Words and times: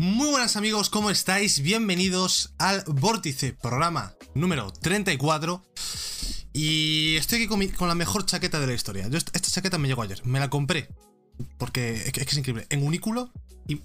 Muy 0.00 0.30
buenas 0.30 0.56
amigos, 0.56 0.88
¿cómo 0.88 1.10
estáis? 1.10 1.60
Bienvenidos 1.60 2.54
al 2.56 2.82
Vórtice, 2.86 3.52
programa 3.52 4.14
número 4.34 4.72
34. 4.72 5.62
Y 6.54 7.16
estoy 7.16 7.40
aquí 7.40 7.46
con, 7.48 7.66
con 7.68 7.86
la 7.86 7.94
mejor 7.94 8.24
chaqueta 8.24 8.58
de 8.60 8.66
la 8.66 8.72
historia. 8.72 9.08
Yo 9.08 9.18
esta, 9.18 9.38
chaqueta 9.38 9.76
me 9.76 9.88
llegó 9.88 10.00
ayer, 10.00 10.24
me 10.24 10.40
la 10.40 10.48
compré. 10.48 10.88
Porque 11.58 11.96
es 11.96 12.12
que 12.12 12.20
es, 12.20 12.26
que 12.26 12.32
es 12.32 12.38
increíble. 12.38 12.66
En 12.70 12.82
unículo 12.86 13.30
y 13.68 13.82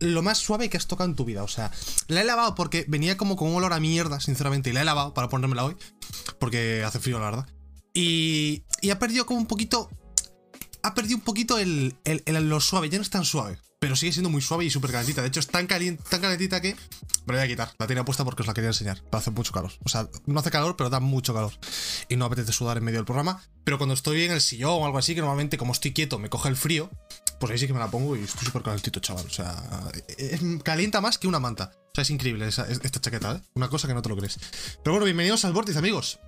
lo 0.00 0.20
más 0.22 0.38
suave 0.38 0.68
que 0.68 0.76
has 0.76 0.88
tocado 0.88 1.08
en 1.08 1.14
tu 1.14 1.24
vida. 1.24 1.44
O 1.44 1.48
sea, 1.48 1.70
la 2.08 2.22
he 2.22 2.24
lavado 2.24 2.56
porque 2.56 2.84
venía 2.88 3.16
como 3.16 3.36
con 3.36 3.50
un 3.50 3.54
olor 3.54 3.72
a 3.72 3.78
mierda, 3.78 4.18
sinceramente. 4.18 4.70
Y 4.70 4.72
la 4.72 4.82
he 4.82 4.84
lavado 4.84 5.14
para 5.14 5.28
ponérmela 5.28 5.64
hoy. 5.64 5.76
Porque 6.40 6.82
hace 6.84 6.98
frío, 6.98 7.20
la 7.20 7.26
verdad. 7.26 7.48
Y, 7.94 8.64
y 8.82 8.90
ha 8.90 8.98
perdido 8.98 9.26
como 9.26 9.38
un 9.38 9.46
poquito. 9.46 9.90
Ha 10.82 10.92
perdido 10.94 11.18
un 11.18 11.22
poquito 11.22 11.56
el, 11.58 11.94
el- 12.02 12.24
el- 12.26 12.48
lo 12.48 12.58
suave. 12.60 12.88
Ya 12.90 12.98
no 12.98 13.02
es 13.02 13.10
tan 13.10 13.24
suave. 13.24 13.58
Pero 13.80 13.96
sigue 13.96 14.12
siendo 14.12 14.28
muy 14.28 14.42
suave 14.42 14.66
y 14.66 14.70
súper 14.70 14.90
calentita. 14.92 15.22
De 15.22 15.28
hecho, 15.28 15.40
es 15.40 15.46
tan, 15.46 15.66
calien- 15.66 15.96
tan 15.96 16.20
calentita 16.20 16.60
que. 16.60 16.74
Me 17.26 17.32
la 17.34 17.40
voy 17.40 17.44
a 17.44 17.48
quitar. 17.48 17.70
La 17.78 17.86
tenía 17.86 18.04
puesta 18.04 18.24
porque 18.26 18.42
os 18.42 18.46
la 18.46 18.52
quería 18.52 18.68
enseñar. 18.68 18.98
Pero 19.02 19.16
hace 19.18 19.30
mucho 19.30 19.52
calor. 19.52 19.72
O 19.84 19.88
sea, 19.88 20.06
no 20.26 20.38
hace 20.38 20.50
calor, 20.50 20.76
pero 20.76 20.90
da 20.90 21.00
mucho 21.00 21.32
calor. 21.32 21.52
Y 22.10 22.16
no 22.16 22.26
apetece 22.26 22.52
sudar 22.52 22.76
en 22.76 22.84
medio 22.84 22.98
del 22.98 23.06
programa. 23.06 23.42
Pero 23.64 23.78
cuando 23.78 23.94
estoy 23.94 24.24
en 24.24 24.32
el 24.32 24.42
sillón 24.42 24.82
o 24.82 24.84
algo 24.84 24.98
así, 24.98 25.14
que 25.14 25.22
normalmente 25.22 25.56
como 25.56 25.72
estoy 25.72 25.94
quieto 25.94 26.18
me 26.18 26.28
coge 26.28 26.50
el 26.50 26.56
frío, 26.56 26.90
pues 27.40 27.52
ahí 27.52 27.58
sí 27.58 27.66
que 27.66 27.72
me 27.72 27.78
la 27.78 27.90
pongo 27.90 28.16
y 28.16 28.24
estoy 28.24 28.44
súper 28.46 28.62
calentito, 28.62 29.00
chaval. 29.00 29.24
O 29.26 29.30
sea, 29.30 29.56
es- 30.18 30.40
calienta 30.62 31.00
más 31.00 31.16
que 31.16 31.26
una 31.26 31.40
manta. 31.40 31.72
O 31.74 31.90
sea, 31.94 32.02
es 32.02 32.10
increíble 32.10 32.46
esa- 32.48 32.68
es- 32.68 32.80
esta 32.82 33.00
chaqueta, 33.00 33.36
¿eh? 33.36 33.40
Una 33.54 33.68
cosa 33.70 33.88
que 33.88 33.94
no 33.94 34.02
te 34.02 34.10
lo 34.10 34.16
crees. 34.16 34.38
Pero 34.84 34.92
bueno, 34.92 35.06
bienvenidos 35.06 35.46
al 35.46 35.54
Vórtice, 35.54 35.78
amigos. 35.78 36.20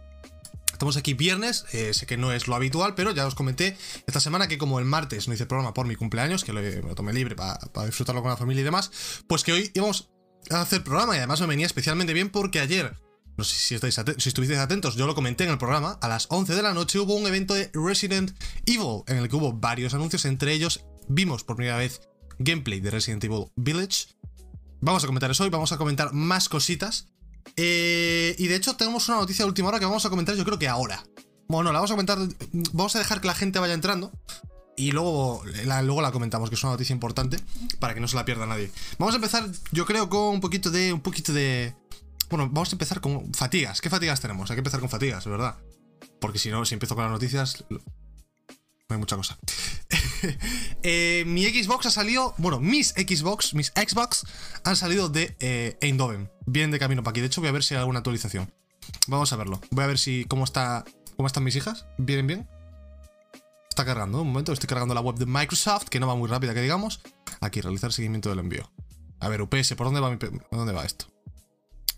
Estamos 0.83 0.97
aquí 0.97 1.15
viernes, 1.15 1.65
eh, 1.71 1.95
sé 1.95 2.07
que 2.07 2.17
no 2.17 2.33
es 2.33 2.49
lo 2.49 2.57
habitual, 2.57 2.97
pero 2.97 3.13
ya 3.13 3.25
os 3.25 3.37
comenté 3.37 3.77
esta 4.09 4.19
semana 4.19 4.49
que 4.49 4.59
como 4.59 4.81
el 4.81 4.85
martes 4.85 5.29
no 5.29 5.35
hice 5.35 5.47
programa 5.47 5.73
por 5.75 5.87
mi 5.87 5.95
cumpleaños, 5.95 6.43
que 6.43 6.53
lo, 6.53 6.61
me 6.61 6.97
tomé 6.97 7.13
libre 7.13 7.37
para 7.37 7.57
disfrutarlo 7.87 8.21
con 8.21 8.33
la 8.33 8.37
familia 8.37 8.63
y 8.63 8.65
demás, 8.65 8.91
pues 9.29 9.45
que 9.45 9.53
hoy 9.53 9.71
íbamos 9.75 10.11
a 10.51 10.61
hacer 10.61 10.83
programa 10.83 11.15
y 11.15 11.19
además 11.19 11.41
me 11.41 11.47
venía 11.47 11.67
especialmente 11.67 12.13
bien 12.15 12.31
porque 12.31 12.59
ayer, 12.59 12.97
no 13.37 13.45
sé 13.45 13.55
si, 13.55 13.77
estáis 13.77 13.97
aten- 13.97 14.19
si 14.19 14.29
estuvisteis 14.29 14.59
atentos, 14.59 14.97
yo 14.97 15.07
lo 15.07 15.15
comenté 15.15 15.45
en 15.45 15.51
el 15.51 15.59
programa, 15.59 16.01
a 16.03 16.09
las 16.09 16.27
11 16.31 16.53
de 16.53 16.63
la 16.63 16.75
noche 16.75 16.99
hubo 16.99 17.15
un 17.15 17.29
evento 17.29 17.55
de 17.55 17.71
Resident 17.75 18.33
Evil 18.67 19.05
en 19.07 19.19
el 19.19 19.29
que 19.29 19.37
hubo 19.37 19.53
varios 19.53 19.95
anuncios, 19.95 20.25
entre 20.25 20.53
ellos 20.53 20.85
vimos 21.07 21.45
por 21.45 21.55
primera 21.55 21.77
vez 21.77 22.01
gameplay 22.41 22.81
de 22.81 22.91
Resident 22.91 23.23
Evil 23.23 23.45
Village. 23.55 24.07
Vamos 24.81 25.05
a 25.05 25.07
comentar 25.07 25.31
eso 25.31 25.45
hoy, 25.45 25.51
vamos 25.51 25.71
a 25.71 25.77
comentar 25.79 26.13
más 26.13 26.49
cositas. 26.49 27.07
Eh, 27.57 28.35
y 28.39 28.47
de 28.47 28.57
hecho 28.57 28.77
tenemos 28.77 29.09
una 29.09 29.19
noticia 29.19 29.45
de 29.45 29.49
última 29.49 29.69
hora 29.69 29.79
que 29.79 29.85
vamos 29.85 30.05
a 30.07 30.11
comentar 30.11 30.35
yo 30.35 30.45
creo 30.45 30.59
que 30.59 30.69
ahora. 30.69 31.05
Bueno, 31.49 31.73
la 31.73 31.79
vamos 31.79 31.91
a 31.91 31.95
comentar, 31.95 32.19
vamos 32.73 32.97
a 32.97 32.99
dejar 32.99 33.21
que 33.21 33.27
la 33.27 33.35
gente 33.35 33.59
vaya 33.59 33.75
entrando 33.75 34.11
y 34.77 34.93
luego 34.93 35.43
la, 35.65 35.83
luego 35.83 36.01
la 36.01 36.13
comentamos, 36.13 36.49
que 36.49 36.55
es 36.55 36.63
una 36.63 36.73
noticia 36.73 36.95
importante 36.95 37.39
para 37.79 37.95
que 37.95 38.01
no 38.01 38.09
se 38.09 38.17
la 38.17 38.25
pierda 38.25 38.47
nadie. 38.47 38.71
Vamos 38.99 39.15
a 39.15 39.17
empezar, 39.17 39.49
yo 39.71 39.85
creo, 39.85 40.09
con 40.09 40.35
un 40.35 40.41
poquito 40.41 40.71
de. 40.71 40.93
Un 40.93 41.01
poquito 41.01 41.33
de. 41.33 41.75
Bueno, 42.31 42.49
vamos 42.51 42.71
a 42.71 42.73
empezar 42.73 43.01
con 43.01 43.33
fatigas. 43.35 43.81
¿Qué 43.81 43.91
fatigas 43.91 44.21
tenemos? 44.21 44.51
Hay 44.51 44.57
que 44.57 44.61
empezar 44.61 44.81
con 44.81 44.89
fatigas, 44.89 45.27
¿verdad? 45.27 45.57
Porque 46.21 46.39
si 46.39 46.51
no, 46.51 46.65
si 46.65 46.75
empiezo 46.75 46.95
con 46.95 47.05
las 47.05 47.13
noticias. 47.13 47.65
Hay 48.93 48.99
mucha 48.99 49.17
cosa. 49.17 49.39
Eh, 50.85 51.25
mi 51.27 51.45
Xbox 51.45 51.87
ha 51.87 51.91
salido. 51.91 52.35
Bueno, 52.39 52.61
mis 52.61 52.91
Xbox, 52.91 53.55
mis 53.55 53.73
Xbox 53.75 54.25
han 54.65 54.77
salido 54.77 55.09
de 55.09 55.37
eh, 55.41 55.77
Eindhoven. 55.81 56.31
Vienen 56.47 56.71
de 56.71 56.79
camino 56.79 57.03
para 57.03 57.11
aquí. 57.11 57.21
De 57.21 57.27
hecho, 57.27 57.41
voy 57.41 57.49
a 57.49 57.53
ver 57.53 57.65
si 57.65 57.75
hay 57.75 57.81
alguna 57.81 57.99
actualización. 57.99 58.53
Vamos 59.09 59.33
a 59.33 59.37
verlo. 59.37 59.61
Voy 59.71 59.85
a 59.85 59.89
ver 59.89 59.99
si. 59.99 60.25
cómo 60.25 60.45
está. 60.45 60.85
¿Cómo 61.17 61.27
están 61.27 61.45
mis 61.45 61.57
hijas? 61.57 61.87
¿Vienen 61.99 62.27
bien? 62.27 62.49
Está 63.69 63.85
cargando, 63.85 64.21
un 64.21 64.29
momento, 64.29 64.53
estoy 64.53 64.67
cargando 64.67 64.93
la 64.95 65.01
web 65.01 65.17
de 65.17 65.25
Microsoft, 65.25 65.85
que 65.89 65.99
no 65.99 66.07
va 66.07 66.15
muy 66.15 66.29
rápida, 66.29 66.53
que 66.53 66.61
digamos. 66.61 67.01
Aquí, 67.41 67.61
realizar 67.61 67.93
seguimiento 67.93 68.29
del 68.29 68.41
envío. 68.41 68.71
A 69.19 69.29
ver, 69.29 69.41
UPS, 69.41 69.75
¿por 69.77 69.87
dónde 69.87 70.01
va, 70.01 70.11
mi 70.11 70.17
¿por 70.17 70.31
dónde 70.51 70.73
va 70.73 70.85
esto? 70.85 71.07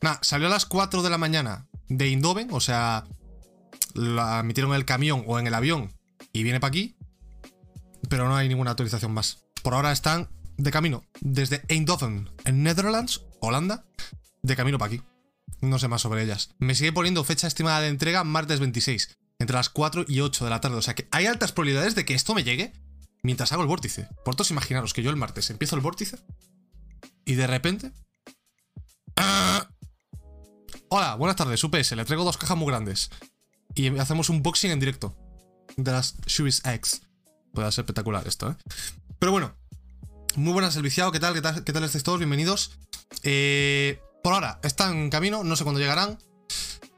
Nah, 0.00 0.18
salió 0.20 0.46
a 0.46 0.50
las 0.50 0.66
4 0.66 1.02
de 1.02 1.10
la 1.10 1.18
mañana 1.18 1.66
de 1.88 2.04
Eindhoven, 2.06 2.48
o 2.52 2.60
sea, 2.60 3.04
la 3.94 4.42
metieron 4.42 4.72
en 4.72 4.76
el 4.76 4.84
camión 4.84 5.24
o 5.26 5.38
en 5.38 5.46
el 5.46 5.54
avión 5.54 5.93
y 6.34 6.42
viene 6.42 6.60
para 6.60 6.68
aquí, 6.68 6.96
pero 8.10 8.28
no 8.28 8.36
hay 8.36 8.48
ninguna 8.48 8.72
actualización 8.72 9.12
más. 9.12 9.46
Por 9.62 9.72
ahora 9.72 9.92
están 9.92 10.28
de 10.58 10.70
camino 10.70 11.04
desde 11.20 11.62
Eindhoven, 11.68 12.28
en 12.44 12.62
Netherlands, 12.62 13.22
Holanda, 13.40 13.86
de 14.42 14.56
camino 14.56 14.76
para 14.76 14.92
aquí. 14.92 15.02
No 15.60 15.78
sé 15.78 15.88
más 15.88 16.02
sobre 16.02 16.24
ellas. 16.24 16.50
Me 16.58 16.74
sigue 16.74 16.92
poniendo 16.92 17.24
fecha 17.24 17.46
estimada 17.46 17.80
de 17.80 17.88
entrega 17.88 18.24
martes 18.24 18.60
26, 18.60 19.16
entre 19.38 19.54
las 19.54 19.70
4 19.70 20.04
y 20.08 20.20
8 20.20 20.44
de 20.44 20.50
la 20.50 20.60
tarde. 20.60 20.76
O 20.76 20.82
sea 20.82 20.94
que 20.94 21.08
hay 21.12 21.26
altas 21.26 21.52
probabilidades 21.52 21.94
de 21.94 22.04
que 22.04 22.14
esto 22.14 22.34
me 22.34 22.44
llegue 22.44 22.72
mientras 23.22 23.52
hago 23.52 23.62
el 23.62 23.68
vórtice. 23.68 24.08
Vosotros 24.26 24.50
imaginaros 24.50 24.92
que 24.92 25.02
yo 25.02 25.10
el 25.10 25.16
martes 25.16 25.48
empiezo 25.50 25.76
el 25.76 25.82
vórtice 25.82 26.18
y 27.24 27.34
de 27.34 27.46
repente... 27.46 27.92
Hola, 30.90 31.14
buenas 31.14 31.36
tardes, 31.36 31.62
UPS. 31.62 31.92
Le 31.92 32.04
traigo 32.04 32.24
dos 32.24 32.36
cajas 32.36 32.56
muy 32.56 32.66
grandes. 32.66 33.10
Y 33.74 33.96
hacemos 33.98 34.28
un 34.28 34.42
boxing 34.42 34.72
en 34.72 34.80
directo 34.80 35.16
de 35.76 35.92
las 35.92 36.14
Series 36.26 36.62
X. 36.64 37.02
Puede 37.52 37.70
ser 37.72 37.82
espectacular 37.82 38.26
esto, 38.26 38.50
¿eh? 38.50 38.54
Pero 39.18 39.32
bueno, 39.32 39.54
muy 40.36 40.52
buenas 40.52 40.76
el 40.76 40.82
viciado. 40.82 41.12
¿Qué 41.12 41.20
tal? 41.20 41.34
¿Qué 41.34 41.42
tal, 41.42 41.64
qué 41.64 41.72
tal 41.72 41.84
estáis 41.84 42.04
todos? 42.04 42.18
Bienvenidos. 42.18 42.72
Eh, 43.22 44.00
por 44.22 44.32
ahora, 44.34 44.58
están 44.62 44.96
en 44.96 45.10
camino, 45.10 45.44
no 45.44 45.56
sé 45.56 45.64
cuándo 45.64 45.80
llegarán. 45.80 46.18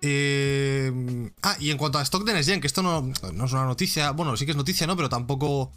Eh, 0.03 1.31
ah, 1.42 1.56
y 1.59 1.70
en 1.70 1.78
cuanto 1.78 1.98
a 1.98 2.03
Stock 2.03 2.25
de 2.25 2.32
Next 2.34 2.50
que 2.60 2.66
esto 2.66 2.82
no, 2.82 3.10
no 3.32 3.44
es 3.44 3.53
una 3.53 3.64
noticia, 3.64 4.10
bueno, 4.12 4.37
sí 4.37 4.44
que 4.44 4.53
es 4.53 4.56
noticia, 4.56 4.87
¿no? 4.87 4.97
Pero 4.97 5.08
tampoco. 5.08 5.72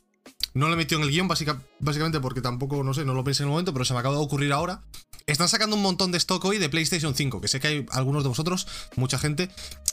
No 0.56 0.68
lo 0.68 0.74
he 0.74 0.78
metido 0.78 1.00
en 1.00 1.06
el 1.06 1.12
guion, 1.12 1.28
básica- 1.28 1.62
básicamente 1.80 2.20
porque 2.20 2.42
tampoco, 2.42 2.84
no 2.84 2.94
sé, 2.94 3.06
no 3.06 3.14
lo 3.14 3.24
pensé 3.24 3.44
en 3.44 3.50
el 3.50 3.52
momento, 3.52 3.72
pero 3.72 3.86
se 3.86 3.94
me 3.94 4.00
acaba 4.00 4.16
de 4.16 4.22
ocurrir 4.22 4.52
ahora. 4.52 4.82
Están 5.30 5.48
sacando 5.48 5.76
un 5.76 5.84
montón 5.84 6.12
de 6.12 6.18
stock 6.18 6.44
hoy 6.44 6.58
de 6.58 6.70
PlayStation 6.70 7.14
5, 7.14 7.40
que 7.40 7.48
sé 7.48 7.60
que 7.60 7.68
hay 7.68 7.86
algunos 7.92 8.24
de 8.24 8.30
vosotros, 8.30 8.66
mucha 8.96 9.20
gente, 9.20 9.52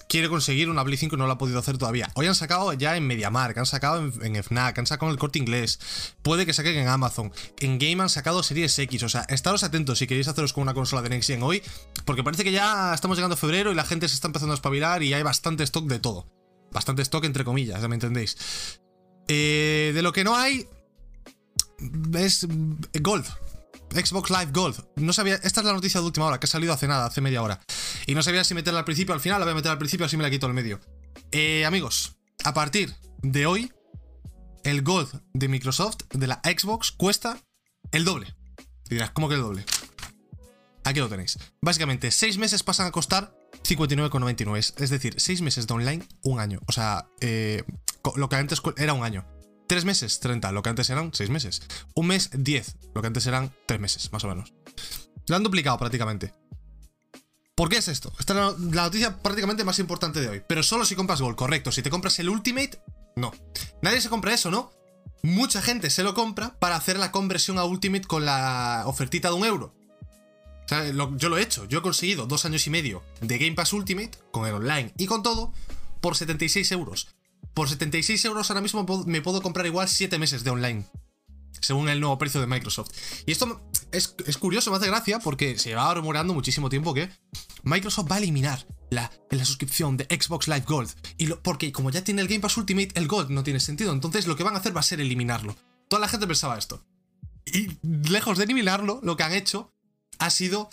quiere 0.09 0.31
conseguir 0.31 0.71
una 0.71 0.83
Play 0.83 0.97
5 0.97 1.15
y 1.15 1.19
no 1.19 1.27
lo 1.27 1.33
ha 1.35 1.37
podido 1.37 1.59
hacer 1.59 1.77
todavía. 1.77 2.11
Hoy 2.15 2.27
han 2.27 2.35
sacado 2.35 2.73
ya 2.73 2.97
en 2.97 3.07
MediaMark, 3.07 3.59
han 3.59 3.67
sacado 3.67 4.11
en, 4.23 4.43
FNAC, 4.43 4.79
han 4.79 4.87
sacado 4.87 5.11
en 5.11 5.13
el 5.13 5.19
corte 5.19 5.39
inglés, 5.39 5.79
puede 6.23 6.47
que 6.47 6.55
saquen 6.55 6.77
en 6.77 6.89
Amazon, 6.89 7.33
en 7.59 7.79
Game 7.79 8.03
han 8.03 8.09
sacado 8.09 8.43
Series 8.43 8.79
X, 8.79 9.03
o 9.03 9.11
sea, 9.11 9.27
estaros 9.29 9.63
atentos 9.63 9.99
si 9.99 10.07
queréis 10.07 10.27
haceros 10.27 10.55
con 10.55 10.63
una 10.63 10.73
consola 10.73 11.03
de 11.03 11.11
Next 11.11 11.29
Gen 11.29 11.43
hoy, 11.43 11.63
porque 12.07 12.25
parece 12.25 12.43
que 12.43 12.53
ya 12.53 12.95
estamos 12.95 13.19
llegando 13.19 13.35
a 13.35 13.37
febrero 13.37 13.71
y 13.71 13.75
la 13.75 13.85
gente 13.85 14.09
se 14.09 14.15
está 14.15 14.29
empezando 14.29 14.53
a 14.53 14.57
espabilar 14.57 15.03
y 15.03 15.13
hay 15.13 15.23
bastante 15.23 15.65
stock 15.65 15.85
de 15.87 15.99
todo. 15.99 16.27
Bastante 16.73 17.03
stock 17.03 17.27
entre 17.27 17.45
comillas, 17.45 17.83
ya 17.83 17.89
me 17.89 17.97
entendéis. 17.97 18.81
Eh, 19.29 19.93
de 19.95 20.01
lo 20.01 20.15
que 20.15 20.25
no 20.25 20.35
hay 20.35 20.67
es 22.15 22.49
Gold. 23.03 23.27
Xbox 24.05 24.31
Live 24.31 24.51
Gold. 24.53 24.85
No 24.97 25.13
sabía. 25.13 25.35
Esta 25.37 25.61
es 25.61 25.67
la 25.67 25.73
noticia 25.73 26.01
de 26.01 26.07
última 26.07 26.27
hora, 26.27 26.39
que 26.39 26.47
ha 26.47 26.49
salido 26.49 26.73
hace 26.73 26.87
nada, 26.87 27.07
hace 27.07 27.21
media 27.21 27.43
hora. 27.43 27.61
Y 28.07 28.15
no 28.15 28.23
sabía 28.23 28.45
si 28.45 28.55
meterla 28.55 28.81
al 28.81 28.85
principio 28.85 29.15
al 29.15 29.21
final. 29.21 29.41
La 29.41 29.47
voy 29.47 29.53
a 29.53 29.57
meter 29.57 29.73
al 29.73 29.79
principio, 29.79 30.07
así 30.07 30.17
me 30.17 30.23
la 30.23 30.31
quito 30.31 30.47
al 30.47 30.55
medio. 30.55 30.81
Eh, 31.33 31.65
amigos, 31.65 32.17
a 32.45 32.55
partir 32.55 32.95
de 33.23 33.47
hoy, 33.47 33.73
el 34.65 34.83
Gold 34.83 35.23
de 35.33 35.49
Microsoft, 35.49 35.99
de 36.13 36.27
la 36.27 36.41
Xbox, 36.45 36.93
cuesta 36.93 37.39
el 37.93 38.05
doble. 38.05 38.35
Y 38.87 38.95
dirás, 38.95 39.11
¿cómo 39.11 39.29
que 39.29 39.35
el 39.35 39.41
doble? 39.41 39.65
Aquí 40.85 41.01
lo 41.01 41.09
tenéis. 41.09 41.39
Básicamente, 41.61 42.11
6 42.11 42.39
meses 42.39 42.63
pasan 42.63 42.87
a 42.87 42.93
costar 42.93 43.35
59,99. 43.65 44.75
Es 44.79 44.91
decir, 44.91 45.15
6 45.19 45.43
meses 45.43 45.67
de 45.67 45.75
online, 45.75 46.07
un 46.23 46.39
año. 46.39 46.61
O 46.69 46.73
sea, 46.73 47.09
eh, 47.21 47.65
lo 48.15 48.29
que 48.29 48.37
antes 48.37 48.63
era 48.77 48.93
un 48.93 49.03
año. 49.03 49.27
3 49.67 49.85
meses, 49.85 50.21
30, 50.21 50.53
lo 50.53 50.63
que 50.63 50.71
antes 50.71 50.91
eran 50.91 51.13
6 51.13 51.31
meses. 51.31 51.63
Un 51.95 52.09
mes, 52.09 52.31
10, 52.33 52.77
lo 52.95 53.01
que 53.01 53.07
antes 53.07 53.27
eran 53.27 53.53
3 53.67 53.81
meses, 53.81 54.13
más 54.13 54.25
o 54.25 54.29
menos. 54.29 54.53
Lo 55.29 55.37
han 55.37 55.43
duplicado 55.43 55.79
prácticamente. 55.79 56.33
¿Por 57.57 57.71
qué 57.71 57.79
es 57.79 57.89
esto? 57.89 58.13
Esta 58.19 58.35
es 58.35 58.59
la, 58.59 58.83
noticia 58.83 59.23
prácticamente 59.23 59.65
más 59.65 59.79
importante 59.79 60.21
de 60.21 60.29
hoy. 60.29 60.43
Pero 60.47 60.63
solo 60.63 60.85
si 60.85 60.95
compras 60.95 61.23
Gold, 61.23 61.37
correcto. 61.37 61.73
Si 61.73 61.83
te 61.83 61.91
compras 61.91 62.19
el 62.19 62.29
Ultimate, 62.29 62.83
no. 63.17 63.33
Nadie 63.81 64.03
se 64.03 64.11
compra 64.11 64.35
eso, 64.35 64.51
¿no? 64.51 64.71
Mucha 65.23 65.63
gente 65.63 65.89
se 65.89 66.03
lo 66.03 66.15
compra 66.15 66.59
para 66.59 66.77
hacer 66.77 66.99
la 66.99 67.11
conversión 67.11 67.59
a 67.59 67.65
Ultimate 67.65 68.07
con 68.07 68.27
la 68.27 68.83
ofertita 68.87 69.31
de 69.31 69.35
un 69.35 69.47
euro. 69.47 69.75
O 70.67 70.69
sea, 70.69 70.85
yo 70.85 71.29
lo 71.29 71.39
he 71.39 71.43
hecho. 71.43 71.65
Yo 71.65 71.79
he 71.79 71.83
conseguido 71.83 72.27
dos 72.27 72.45
años 72.45 72.67
y 72.67 72.71
medio 72.71 73.03
de 73.23 73.39
Game 73.39 73.55
Pass 73.55 73.73
Ultimate, 73.73 74.11
con 74.33 74.47
el 74.47 74.55
online 74.55 74.93
y 74.99 75.07
con 75.07 75.23
todo, 75.23 75.53
por 76.03 76.15
76 76.15 76.71
euros. 76.73 77.16
Por 77.57 77.71
76 77.71 78.23
euros 78.27 78.51
ahora 78.51 78.61
mismo 78.61 78.85
me 79.07 79.23
puedo 79.23 79.41
comprar 79.41 79.65
igual 79.65 79.89
7 79.89 80.19
meses 80.19 80.45
de 80.45 80.51
online. 80.51 80.85
Según 81.63 81.89
el 81.89 82.01
nuevo 82.01 82.19
precio 82.19 82.39
de 82.39 82.47
Microsoft. 82.47 82.91
Y 83.25 83.33
esto 83.33 83.63
es, 83.93 84.09
curioso, 84.39 84.71
me 84.71 84.77
hace 84.77 84.89
gracia, 84.89 85.21
porque 85.21 85.59
se 85.59 85.71
llevaba 85.71 85.95
rumorando 85.95 86.35
muchísimo 86.35 86.69
tiempo 86.69 86.93
que 86.93 87.09
Microsoft 87.63 88.11
va 88.13 88.17
a 88.17 88.19
eliminar 88.19 88.67
la, 88.91 89.11
la 89.31 89.45
suscripción 89.47 89.97
de 89.97 90.05
Xbox 90.05 90.49
Live 90.49 90.65
Gold. 90.69 90.91
Y 91.17 91.29
porque 91.29 91.73
como 91.73 91.91
ya 91.91 92.05
tiene 92.05 92.21
el 92.21 92.29
Game 92.29 92.41
Pass 92.41 92.59
Ultimate, 92.59 92.91
el 92.95 93.09
Gold 93.09 93.31
no 93.31 93.43
tiene 93.43 93.59
sentido. 93.59 93.95
Entonces 93.95 94.27
lo 94.27 94.37
que 94.37 94.45
van 94.45 94.55
a 94.55 94.59
hacer 94.59 94.77
va 94.77 94.81
a 94.81 94.83
ser 94.85 95.01
eliminarlo. 95.01 95.57
Toda 95.89 96.01
la 96.01 96.09
gente 96.09 96.27
pensaba 96.27 96.59
esto. 96.59 96.85
Y 97.47 97.69
lejos 97.83 98.37
de 98.37 98.45
eliminarlo, 98.45 99.01
lo 99.03 99.17
que 99.17 99.23
han 99.23 99.33
hecho 99.33 99.73
ha 100.19 100.29
sido. 100.29 100.69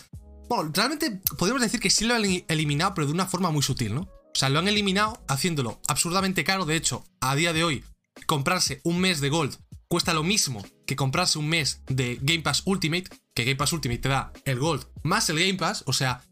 Bueno, 0.50 0.70
realmente 0.74 1.22
podemos 1.38 1.62
decir 1.62 1.80
que 1.80 1.90
sí 1.90 2.04
lo 2.04 2.14
han 2.14 2.26
eli- 2.26 2.44
eliminado, 2.50 2.94
pero 2.94 3.08
de 3.08 3.14
una 3.14 3.26
forma 3.26 3.52
muy 3.52 3.64
sutil, 3.64 3.96
¿no? 3.96 4.10
O 4.34 4.38
sea, 4.38 4.50
lo 4.50 4.60
han 4.60 4.68
eliminado 4.68 5.22
haciéndolo 5.28 5.80
absurdamente 5.88 6.44
caro. 6.44 6.66
De 6.66 6.76
hecho, 6.76 7.06
a 7.22 7.36
día 7.36 7.54
de 7.54 7.64
hoy, 7.64 7.84
comprarse 8.26 8.82
un 8.84 9.00
mes 9.00 9.22
de 9.22 9.30
Gold 9.30 9.58
cuesta 9.88 10.14
lo 10.14 10.24
mismo 10.24 10.66
que 10.88 10.96
comprarse 10.96 11.38
un 11.38 11.48
mes 11.48 11.84
de 11.86 12.18
Game 12.22 12.42
Pass 12.42 12.64
Ultimate, 12.66 13.06
que 13.36 13.44
Game 13.44 13.58
Pass 13.58 13.74
Ultimate 13.74 14.00
te 14.00 14.10
da 14.10 14.34
el 14.46 14.60
Gold 14.60 14.88
más 15.04 15.30
el 15.30 15.38
Game 15.38 15.54
Pass, 15.54 15.84
o 15.86 15.94
sea, 15.94 16.24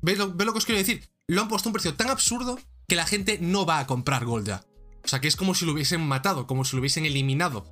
¿veis 0.00 0.18
lo, 0.18 0.34
que 0.34 0.48
os 0.48 0.64
quiero 0.64 0.78
decir? 0.78 1.06
Lo 1.26 1.42
han 1.42 1.48
puesto 1.48 1.68
a 1.68 1.70
un 1.70 1.74
precio 1.74 1.94
tan 1.94 2.08
absurdo 2.08 2.58
que 2.88 2.96
la 2.96 3.06
gente 3.06 3.38
no 3.40 3.66
va 3.66 3.78
a 3.78 3.86
comprar 3.86 4.24
Gold 4.24 4.48
ya. 4.48 4.64
O 5.04 5.08
sea, 5.08 5.20
que 5.20 5.28
es 5.28 5.36
como 5.36 5.54
si 5.54 5.66
lo 5.66 5.72
hubiesen 5.72 6.00
matado, 6.00 6.46
como 6.46 6.64
si 6.64 6.76
lo 6.76 6.80
hubiesen 6.80 7.04
eliminado. 7.04 7.66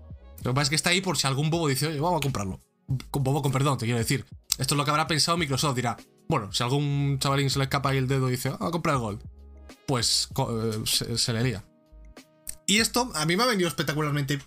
Lo 0.45 0.51
que 0.51 0.55
pasa 0.55 0.65
es 0.65 0.69
que 0.69 0.77
está 0.77 0.91
ahí 0.91 1.01
por 1.01 1.17
si 1.17 1.27
algún 1.27 1.51
bobo 1.51 1.69
dice, 1.69 1.87
oye, 1.87 1.99
vamos 1.99 2.19
a 2.19 2.23
comprarlo. 2.23 2.61
Bobo 2.87 3.43
con 3.43 3.51
perdón, 3.51 3.79
te 3.79 3.87
quiero 3.87 3.99
decir. 3.99 4.27
Esto 4.59 4.75
es 4.75 4.77
lo 4.77 4.85
que 4.85 4.91
habrá 4.91 5.07
pensado 5.07 5.37
Microsoft. 5.37 5.77
Dirá, 5.77 5.97
bueno, 6.29 6.53
si 6.53 6.63
algún 6.63 7.19
chavalín 7.21 7.51
se 7.51 7.59
le 7.59 7.65
escapa 7.65 7.91
ahí 7.91 7.99
el 7.99 8.07
dedo 8.07 8.29
y 8.29 8.33
dice, 8.33 8.51
vamos 8.51 8.69
a 8.69 8.71
comprar 8.71 8.99
Gold, 8.99 9.23
pues 9.89 10.29
eh, 10.37 10.83
se, 10.85 11.17
se 11.17 11.33
le 11.33 11.43
lía. 11.43 11.65
Y 12.67 12.79
esto 12.79 13.11
a 13.15 13.25
mí 13.25 13.37
me 13.37 13.43
ha 13.43 13.47
venido 13.47 13.69
espectacularmente. 13.69 14.39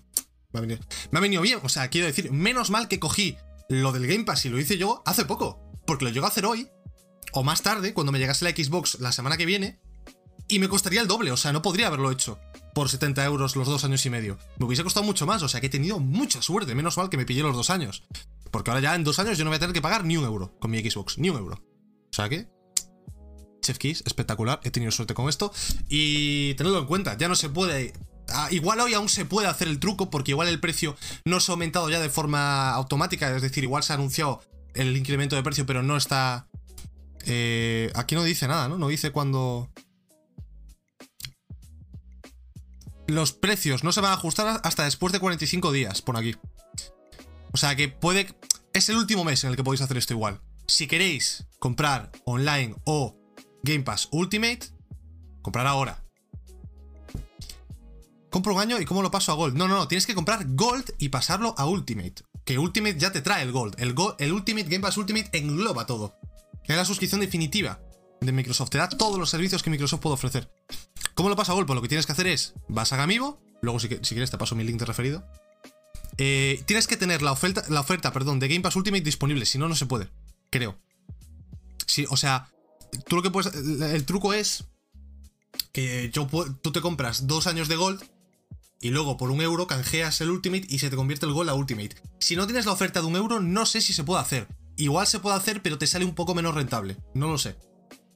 Me 0.54 0.60
ha 0.60 0.62
venido, 0.62 0.80
me 1.10 1.18
ha 1.18 1.22
venido 1.22 1.42
bien. 1.42 1.60
O 1.64 1.70
sea, 1.70 1.90
quiero 1.90 2.06
decir, 2.06 2.32
menos 2.32 2.70
mal 2.70 2.88
que 2.88 3.00
cogí 3.00 3.38
lo 3.68 3.92
del 3.92 4.06
Game 4.06 4.24
Pass 4.24 4.46
y 4.46 4.50
lo 4.50 4.60
hice 4.60 4.78
yo 4.78 5.02
hace 5.04 5.26
poco. 5.26 5.60
Porque 5.88 6.06
lo 6.06 6.12
llego 6.12 6.28
a 6.28 6.30
hacer 6.30 6.46
hoy, 6.46 6.70
o 7.34 7.44
más 7.44 7.64
tarde, 7.64 7.96
cuando 7.96 8.12
me 8.12 8.20
llegase 8.20 8.46
la 8.46 8.52
Xbox 8.52 9.00
la 9.00 9.12
semana 9.12 9.36
que 9.36 9.48
viene, 9.48 9.80
y 10.48 10.60
me 10.60 10.70
costaría 10.70 11.02
el 11.02 11.08
doble. 11.08 11.32
O 11.32 11.38
sea, 11.38 11.52
no 11.52 11.64
podría 11.64 11.88
haberlo 11.88 12.12
hecho 12.12 12.40
por 12.76 12.88
70 12.88 13.26
euros 13.26 13.56
los 13.56 13.68
dos 13.68 13.84
años 13.84 14.06
y 14.06 14.12
medio. 14.12 14.38
Me 14.60 14.68
hubiese 14.68 14.84
costado 14.84 15.04
mucho 15.04 15.26
más. 15.26 15.42
O 15.42 15.50
sea, 15.50 15.60
que 15.60 15.68
he 15.68 15.72
tenido 15.72 16.00
mucha 16.00 16.44
suerte. 16.44 16.76
Menos 16.76 16.98
mal 16.98 17.10
que 17.10 17.18
me 17.18 17.26
pillé 17.26 17.42
los 17.42 17.56
dos 17.56 17.72
años. 17.72 18.04
Porque 18.52 18.70
ahora 18.70 18.82
ya 18.82 18.94
en 18.94 19.04
dos 19.04 19.18
años 19.18 19.40
yo 19.40 19.44
no 19.44 19.50
voy 19.50 19.58
a 19.58 19.60
tener 19.60 19.74
que 19.74 19.82
pagar 19.82 20.06
ni 20.06 20.18
un 20.18 20.26
euro 20.26 20.56
con 20.60 20.70
mi 20.70 20.80
Xbox. 20.88 21.18
Ni 21.18 21.32
un 21.32 21.38
euro. 21.38 21.56
O 21.56 22.14
sea 22.14 22.30
que 22.30 22.48
Chef 23.62 23.78
Keys, 23.78 24.04
espectacular, 24.06 24.60
he 24.64 24.72
tenido 24.72 24.92
suerte 24.92 25.14
con 25.14 25.30
esto. 25.30 25.54
Y 25.88 26.54
tenedlo 26.56 26.80
en 26.80 26.86
cuenta, 26.86 27.18
ya 27.18 27.28
no 27.28 27.36
se 27.36 27.50
puede 27.50 27.94
Ah, 28.34 28.48
igual 28.52 28.80
hoy 28.80 28.94
aún 28.94 29.10
se 29.10 29.26
puede 29.26 29.48
hacer 29.48 29.68
el 29.68 29.80
truco 29.80 30.10
porque 30.10 30.32
igual 30.32 30.48
el 30.48 30.60
precio 30.60 30.96
no 31.26 31.40
se 31.40 31.52
ha 31.52 31.54
aumentado 31.54 31.90
ya 31.90 32.00
de 32.00 32.10
forma 32.10 32.72
automática, 32.72 33.36
es 33.36 33.42
decir, 33.42 33.64
igual 33.64 33.84
se 33.84 33.94
ha 33.94 33.96
anunciado 33.96 34.42
el 34.74 34.96
incremento 34.96 35.36
de 35.36 35.44
precio, 35.44 35.66
pero 35.66 35.84
no 35.84 35.98
está... 35.98 36.48
Eh, 37.26 37.92
aquí 37.94 38.16
no 38.16 38.24
dice 38.24 38.48
nada, 38.48 38.70
¿no? 38.70 38.78
No 38.78 38.88
dice 38.88 39.12
cuándo... 39.12 39.70
Los 43.08 43.34
precios 43.34 43.84
no 43.84 43.92
se 43.92 44.00
van 44.00 44.12
a 44.12 44.16
ajustar 44.16 44.62
hasta 44.64 44.86
después 44.86 45.12
de 45.12 45.20
45 45.20 45.72
días, 45.74 46.02
por 46.02 46.16
aquí. 46.16 46.38
O 47.52 47.58
sea 47.58 47.76
que 47.76 47.90
puede... 47.90 48.34
Es 48.74 48.88
el 48.88 48.96
último 48.96 49.26
mes 49.26 49.44
en 49.44 49.50
el 49.50 49.58
que 49.58 49.64
podéis 49.64 49.82
hacer 49.82 49.98
esto 49.98 50.14
igual. 50.14 50.40
Si 50.68 50.88
queréis 50.88 51.46
comprar 51.60 52.12
online 52.24 52.76
o 52.86 53.21
Game 53.64 53.84
Pass 53.84 54.08
Ultimate, 54.12 54.60
comprar 55.42 55.68
ahora 55.68 56.04
compro 58.32 58.56
un 58.56 58.62
año 58.62 58.80
y 58.80 58.86
cómo 58.86 59.04
lo 59.04 59.12
paso 59.12 59.32
a 59.32 59.36
Gold. 59.36 59.56
No, 59.56 59.68
no, 59.68 59.76
no, 59.76 59.88
tienes 59.88 60.08
que 60.08 60.16
comprar 60.16 60.44
Gold 60.56 60.96
y 60.98 61.10
pasarlo 61.10 61.54
a 61.58 61.68
Ultimate. 61.68 62.16
Que 62.44 62.58
Ultimate 62.58 62.98
ya 62.98 63.12
te 63.12 63.22
trae 63.22 63.44
el 63.44 63.52
Gold. 63.52 63.76
El, 63.78 63.94
el 64.18 64.32
Ultimate 64.32 64.68
Game 64.68 64.80
Pass 64.80 64.98
Ultimate 64.98 65.30
engloba 65.38 65.86
todo. 65.86 66.18
Es 66.64 66.76
la 66.76 66.86
suscripción 66.86 67.22
definitiva 67.22 67.80
de 68.22 68.32
Microsoft. 68.32 68.70
Te 68.70 68.78
da 68.80 68.90
todos 68.90 69.20
los 69.20 69.30
servicios 69.30 69.62
que 69.62 69.70
Microsoft 69.70 70.00
puede 70.00 70.14
ofrecer. 70.16 70.50
¿Cómo 71.14 71.30
lo 71.30 71.36
paso 71.36 71.52
a 71.52 71.56
Gold? 71.56 71.68
Pues 71.68 71.76
lo 71.76 71.82
que 71.82 71.90
tienes 71.90 72.06
que 72.06 72.14
hacer 72.14 72.28
es, 72.28 72.54
vas 72.70 72.94
a 72.94 72.98
Gamibo, 72.98 73.40
luego 73.62 73.80
si, 73.80 73.90
quieres 73.90 74.32
te 74.32 74.38
paso 74.38 74.56
mi 74.56 74.64
link 74.64 74.80
de 74.80 74.86
referido. 74.86 75.28
Eh, 76.18 76.64
tienes 76.66 76.88
que 76.88 76.98
tener 76.98 77.22
la 77.22 77.34
oferta, 77.34 77.64
la 77.70 77.82
oferta 77.82 78.14
perdón, 78.14 78.40
de 78.40 78.48
Game 78.48 78.62
Pass 78.62 78.76
Ultimate 78.76 79.04
disponible, 79.04 79.46
si 79.46 79.58
no, 79.58 79.68
no 79.68 79.76
se 79.76 79.86
puede. 79.86 80.10
Creo. 80.50 80.80
O 82.10 82.18
sea, 82.18 82.48
tú 83.08 83.16
lo 83.16 83.22
que 83.22 83.32
puedes. 83.32 83.54
El, 83.54 84.06
truco 84.06 84.34
es 84.34 84.66
que 85.72 86.12
tú 86.14 86.72
te 86.72 86.82
compras 86.82 87.28
dos 87.28 87.48
años 87.48 87.68
de 87.68 87.76
Gold 87.76 88.04
y 88.80 88.90
luego 88.90 89.18
por 89.18 89.32
un 89.32 89.42
euro 89.42 89.68
canjeas 89.68 90.22
el 90.22 90.32
Ultimate 90.32 90.66
y 90.68 90.80
se 90.80 90.90
te 90.90 90.96
convierte 90.96 91.26
el 91.26 91.34
gol 91.34 91.50
a 91.50 91.54
Ultimate. 91.54 91.96
Si 92.20 92.36
no 92.36 92.48
tienes 92.48 92.66
la 92.66 92.72
oferta 92.72 93.02
de 93.02 93.08
un 93.08 93.16
euro, 93.16 93.40
no 93.40 93.66
sé 93.66 93.82
si 93.82 93.94
se 93.94 94.04
puede 94.04 94.22
hacer. 94.22 94.48
Igual 94.76 95.06
se 95.06 95.20
puede 95.20 95.36
hacer, 95.36 95.62
pero 95.62 95.78
te 95.78 95.88
sale 95.88 96.06
un 96.06 96.16
poco 96.16 96.34
menos 96.34 96.56
rentable. 96.56 96.98
No 97.14 97.28
lo 97.28 97.38
sé. 97.38 97.56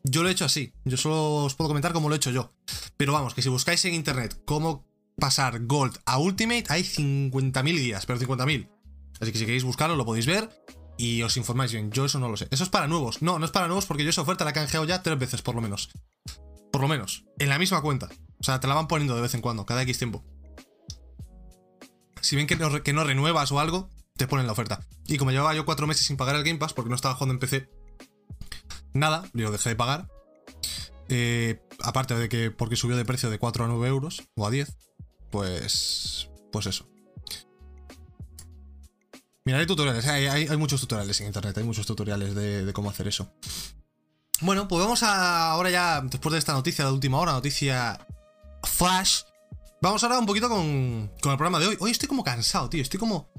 Yo 0.03 0.23
lo 0.23 0.29
he 0.29 0.31
hecho 0.31 0.45
así. 0.45 0.73
Yo 0.83 0.97
solo 0.97 1.45
os 1.45 1.55
puedo 1.55 1.67
comentar 1.67 1.93
cómo 1.93 2.09
lo 2.09 2.15
he 2.15 2.17
hecho 2.17 2.31
yo. 2.31 2.51
Pero 2.97 3.13
vamos, 3.13 3.33
que 3.33 3.41
si 3.41 3.49
buscáis 3.49 3.83
en 3.85 3.93
internet 3.93 4.41
cómo 4.45 4.87
pasar 5.17 5.65
Gold 5.65 5.99
a 6.05 6.17
Ultimate, 6.17 6.65
hay 6.69 6.83
50.000 6.83 7.63
guías, 7.63 8.05
pero 8.05 8.19
50.000. 8.19 8.69
Así 9.19 9.31
que 9.31 9.37
si 9.37 9.45
queréis 9.45 9.63
buscarlo, 9.63 9.95
lo 9.95 10.05
podéis 10.05 10.25
ver 10.25 10.49
y 10.97 11.21
os 11.23 11.37
informáis 11.37 11.71
bien. 11.71 11.91
Yo 11.91 12.05
eso 12.05 12.19
no 12.19 12.29
lo 12.29 12.37
sé. 12.37 12.47
Eso 12.51 12.63
es 12.63 12.69
para 12.69 12.87
nuevos. 12.87 13.21
No, 13.21 13.39
no 13.39 13.45
es 13.45 13.51
para 13.51 13.67
nuevos 13.67 13.85
porque 13.85 14.03
yo 14.03 14.09
esa 14.09 14.21
oferta 14.21 14.43
la 14.43 14.51
he 14.51 14.53
canjeado 14.53 14.85
ya 14.85 15.03
tres 15.03 15.17
veces 15.17 15.41
por 15.41 15.55
lo 15.55 15.61
menos. 15.61 15.89
Por 16.71 16.81
lo 16.81 16.87
menos. 16.87 17.25
En 17.39 17.49
la 17.49 17.59
misma 17.59 17.81
cuenta. 17.81 18.09
O 18.39 18.43
sea, 18.43 18.59
te 18.59 18.67
la 18.67 18.75
van 18.75 18.87
poniendo 18.87 19.15
de 19.15 19.21
vez 19.21 19.33
en 19.33 19.41
cuando, 19.41 19.65
cada 19.65 19.81
X 19.83 19.97
tiempo 19.97 20.23
si 22.25 22.35
ven 22.35 22.47
que 22.47 22.55
no, 22.55 22.81
que 22.81 22.93
no 22.93 23.03
renuevas 23.03 23.51
o 23.51 23.59
algo, 23.59 23.89
te 24.17 24.27
ponen 24.27 24.47
la 24.47 24.53
oferta. 24.53 24.85
Y 25.05 25.17
como 25.17 25.31
llevaba 25.31 25.53
yo 25.53 25.65
cuatro 25.65 25.85
meses 25.85 26.07
sin 26.07 26.17
pagar 26.17 26.35
el 26.35 26.43
Game 26.43 26.57
Pass, 26.57 26.73
porque 26.73 26.89
no 26.89 26.95
estaba 26.95 27.13
jugando 27.13 27.33
en 27.33 27.39
PC, 27.39 27.69
nada, 28.93 29.23
lo 29.33 29.51
dejé 29.51 29.69
de 29.69 29.75
pagar. 29.75 30.07
Eh, 31.07 31.61
aparte 31.83 32.15
de 32.15 32.27
que 32.27 32.49
porque 32.49 32.75
subió 32.75 32.97
de 32.97 33.05
precio 33.05 33.29
de 33.29 33.37
4 33.37 33.65
a 33.65 33.67
9 33.67 33.87
euros, 33.87 34.23
o 34.35 34.47
a 34.47 34.51
10, 34.51 34.75
pues. 35.29 36.29
Pues 36.51 36.65
eso. 36.65 36.87
Mira, 39.45 39.59
hay 39.59 39.65
tutoriales, 39.65 40.05
hay, 40.07 40.57
muchos 40.57 40.81
tutoriales 40.81 41.21
en 41.21 41.27
internet, 41.27 41.57
hay 41.57 41.63
muchos 41.63 41.85
tutoriales 41.85 42.33
de, 42.33 42.73
cómo 42.73 42.89
hacer 42.89 43.07
eso. 43.07 43.31
Bueno, 44.41 44.67
pues 44.67 44.81
vamos 44.81 45.03
a 45.03 45.51
ahora 45.51 45.69
ya, 45.69 46.01
después 46.01 46.33
de 46.33 46.39
esta 46.39 46.53
noticia 46.53 46.85
de 46.85 46.91
última 46.91 47.19
hora, 47.19 47.31
noticia 47.33 48.05
Flash, 48.63 49.21
Vamos 49.85 50.03
ahora 50.03 50.17
un 50.17 50.25
poquito 50.25 50.49
con, 50.49 51.11
con 51.21 51.31
el 51.31 51.37
programa 51.37 51.59
de 51.59 51.67
hoy. 51.67 51.77
Hoy 51.79 51.91
estoy 51.91 52.09
como 52.09 52.23
cansado, 52.23 52.69
tío. 52.69 52.81
Estoy 52.81 52.99
como 52.99 53.29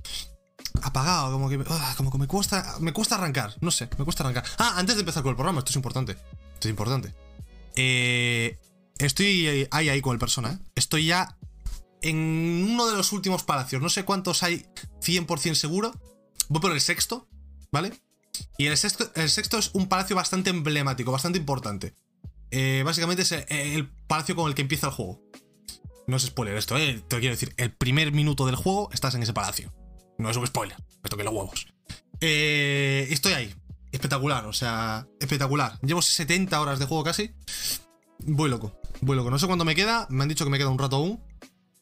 apagado, 0.80 1.32
como 1.32 1.48
que, 1.48 1.58
ah, 1.68 1.94
como 1.96 2.12
que 2.12 2.18
me 2.18 2.28
cuesta, 2.28 2.76
me 2.78 2.92
cuesta 2.92 3.16
arrancar. 3.16 3.54
No 3.60 3.72
sé, 3.72 3.88
me 3.98 4.04
cuesta 4.04 4.22
arrancar. 4.22 4.44
Ah, 4.58 4.74
antes 4.76 4.94
de 4.94 5.00
empezar 5.00 5.24
con 5.24 5.30
el 5.30 5.36
programa, 5.36 5.58
esto 5.58 5.70
es 5.70 5.76
importante. 5.76 6.12
Esto 6.12 6.68
es 6.68 6.70
importante. 6.70 7.12
Eh, 7.74 8.58
estoy 8.98 9.66
ahí, 9.72 9.88
ahí 9.88 10.00
con 10.00 10.12
el 10.12 10.20
persona, 10.20 10.52
¿eh? 10.52 10.58
Estoy 10.76 11.06
ya 11.06 11.35
en 12.08 12.68
uno 12.70 12.86
de 12.86 12.96
los 12.96 13.12
últimos 13.12 13.42
palacios. 13.42 13.82
No 13.82 13.88
sé 13.88 14.04
cuántos 14.04 14.42
hay 14.42 14.66
100% 15.00 15.54
seguro. 15.54 15.92
Voy 16.48 16.60
por 16.60 16.72
el 16.72 16.80
sexto, 16.80 17.28
¿vale? 17.72 17.92
Y 18.58 18.66
el 18.66 18.76
sexto, 18.76 19.10
el 19.14 19.30
sexto 19.30 19.58
es 19.58 19.70
un 19.72 19.88
palacio 19.88 20.14
bastante 20.14 20.50
emblemático, 20.50 21.10
bastante 21.10 21.38
importante. 21.38 21.94
Eh, 22.50 22.82
básicamente 22.84 23.22
es 23.22 23.32
el, 23.32 23.90
palacio 24.06 24.36
con 24.36 24.48
el 24.48 24.54
que 24.54 24.62
empieza 24.62 24.88
el 24.88 24.92
juego. 24.92 25.20
No 26.06 26.16
es 26.16 26.22
spoiler 26.22 26.56
esto, 26.56 26.78
¿eh? 26.78 27.02
Te 27.08 27.18
quiero 27.18 27.34
decir, 27.34 27.52
el 27.56 27.72
primer 27.72 28.12
minuto 28.12 28.46
del 28.46 28.54
juego 28.54 28.88
estás 28.92 29.14
en 29.14 29.22
ese 29.22 29.32
palacio. 29.32 29.72
No 30.18 30.30
es 30.30 30.36
un 30.36 30.46
spoiler, 30.46 30.76
me 31.02 31.10
toqué 31.10 31.24
los 31.24 31.34
huevos. 31.34 31.66
Eh, 32.20 33.08
estoy 33.10 33.32
ahí. 33.32 33.54
Espectacular, 33.90 34.46
o 34.46 34.52
sea, 34.52 35.08
espectacular. 35.20 35.78
Llevo 35.80 36.02
70 36.02 36.60
horas 36.60 36.78
de 36.78 36.86
juego 36.86 37.02
casi. 37.02 37.34
Voy 38.20 38.48
loco, 38.48 38.80
voy 39.00 39.16
loco. 39.16 39.30
No 39.30 39.38
sé 39.38 39.46
cuándo 39.46 39.64
me 39.64 39.74
queda, 39.74 40.06
me 40.10 40.22
han 40.22 40.28
dicho 40.28 40.44
que 40.44 40.50
me 40.50 40.58
queda 40.58 40.68
un 40.68 40.78
rato 40.78 40.96
aún. 40.96 41.20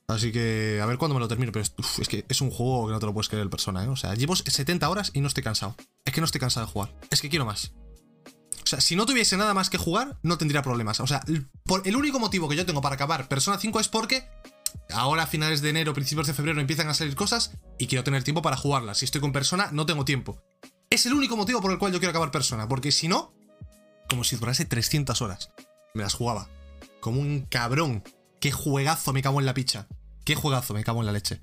Así 0.06 0.32
que 0.32 0.80
a 0.82 0.86
ver 0.86 0.98
cuándo 0.98 1.14
me 1.14 1.20
lo 1.20 1.28
termino. 1.28 1.52
Pero 1.52 1.62
es, 1.62 2.08
que 2.08 2.24
es 2.28 2.40
un 2.40 2.50
juego 2.50 2.86
que 2.86 2.92
no 2.92 2.98
te 2.98 3.06
lo 3.06 3.14
puedes 3.14 3.28
creer 3.28 3.42
el 3.42 3.50
persona, 3.50 3.84
¿eh? 3.84 3.88
O 3.88 3.96
sea, 3.96 4.14
llevo 4.14 4.36
70 4.36 4.88
horas 4.88 5.10
y 5.14 5.20
no 5.20 5.28
estoy 5.28 5.42
cansado. 5.42 5.76
Es 6.04 6.12
que 6.12 6.20
no 6.20 6.26
estoy 6.26 6.40
cansado 6.40 6.66
de 6.66 6.72
jugar. 6.72 6.94
Es 7.10 7.20
que 7.20 7.28
quiero 7.28 7.46
más. 7.46 7.72
O 8.62 8.66
sea, 8.66 8.80
si 8.80 8.96
no 8.96 9.04
tuviese 9.04 9.36
nada 9.36 9.52
más 9.52 9.68
que 9.68 9.76
jugar, 9.76 10.16
no 10.22 10.38
tendría 10.38 10.62
problemas. 10.62 11.00
O 11.00 11.06
sea, 11.06 11.22
el 11.26 11.96
único 11.96 12.18
motivo 12.18 12.48
que 12.48 12.56
yo 12.56 12.64
tengo 12.64 12.80
para 12.80 12.94
acabar 12.94 13.28
Persona 13.28 13.58
5 13.58 13.80
es 13.80 13.88
porque 13.88 14.26
ahora 14.90 15.24
a 15.24 15.26
finales 15.26 15.60
de 15.60 15.70
enero, 15.70 15.92
principios 15.92 16.26
de 16.26 16.34
febrero 16.34 16.60
empiezan 16.60 16.88
a 16.88 16.94
salir 16.94 17.14
cosas 17.14 17.52
y 17.78 17.86
quiero 17.86 18.04
tener 18.04 18.24
tiempo 18.24 18.42
para 18.42 18.56
jugarlas. 18.56 18.98
Si 18.98 19.04
estoy 19.04 19.20
con 19.20 19.32
Persona, 19.32 19.68
no 19.72 19.86
tengo 19.86 20.04
tiempo. 20.04 20.42
Es 20.88 21.06
el 21.06 21.12
único 21.12 21.36
motivo 21.36 21.60
por 21.60 21.72
el 21.72 21.78
cual 21.78 21.92
yo 21.92 21.98
quiero 21.98 22.10
acabar 22.10 22.30
Persona, 22.30 22.68
porque 22.68 22.92
si 22.92 23.08
no, 23.08 23.34
como 24.08 24.24
si 24.24 24.36
durase 24.36 24.64
300 24.64 25.20
horas, 25.22 25.50
me 25.94 26.02
las 26.02 26.14
jugaba. 26.14 26.48
Como 27.00 27.20
un 27.20 27.42
cabrón. 27.42 28.02
Qué 28.44 28.52
juegazo 28.52 29.14
me 29.14 29.22
cago 29.22 29.40
en 29.40 29.46
la 29.46 29.54
picha. 29.54 29.88
Qué 30.22 30.34
juegazo 30.34 30.74
me 30.74 30.84
cago 30.84 31.00
en 31.00 31.06
la 31.06 31.12
leche. 31.12 31.40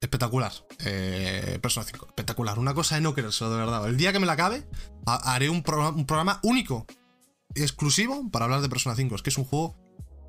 Espectacular. 0.00 0.52
Eh, 0.78 1.58
Persona 1.60 1.84
5. 1.84 2.06
Espectacular. 2.06 2.56
Una 2.60 2.72
cosa 2.72 2.94
de 2.94 3.00
no 3.00 3.14
querérselo, 3.14 3.50
de 3.50 3.56
verdad. 3.56 3.88
El 3.88 3.96
día 3.96 4.12
que 4.12 4.20
me 4.20 4.26
la 4.26 4.34
acabe, 4.34 4.64
haré 5.06 5.50
un, 5.50 5.64
programa 5.64 6.38
único, 6.44 6.86
exclusivo, 7.56 8.30
para 8.30 8.44
hablar 8.44 8.60
de 8.60 8.68
Persona 8.68 8.94
5. 8.94 9.12
Es 9.16 9.22
que 9.22 9.30
es 9.30 9.38
un 9.38 9.44
juego. 9.44 9.74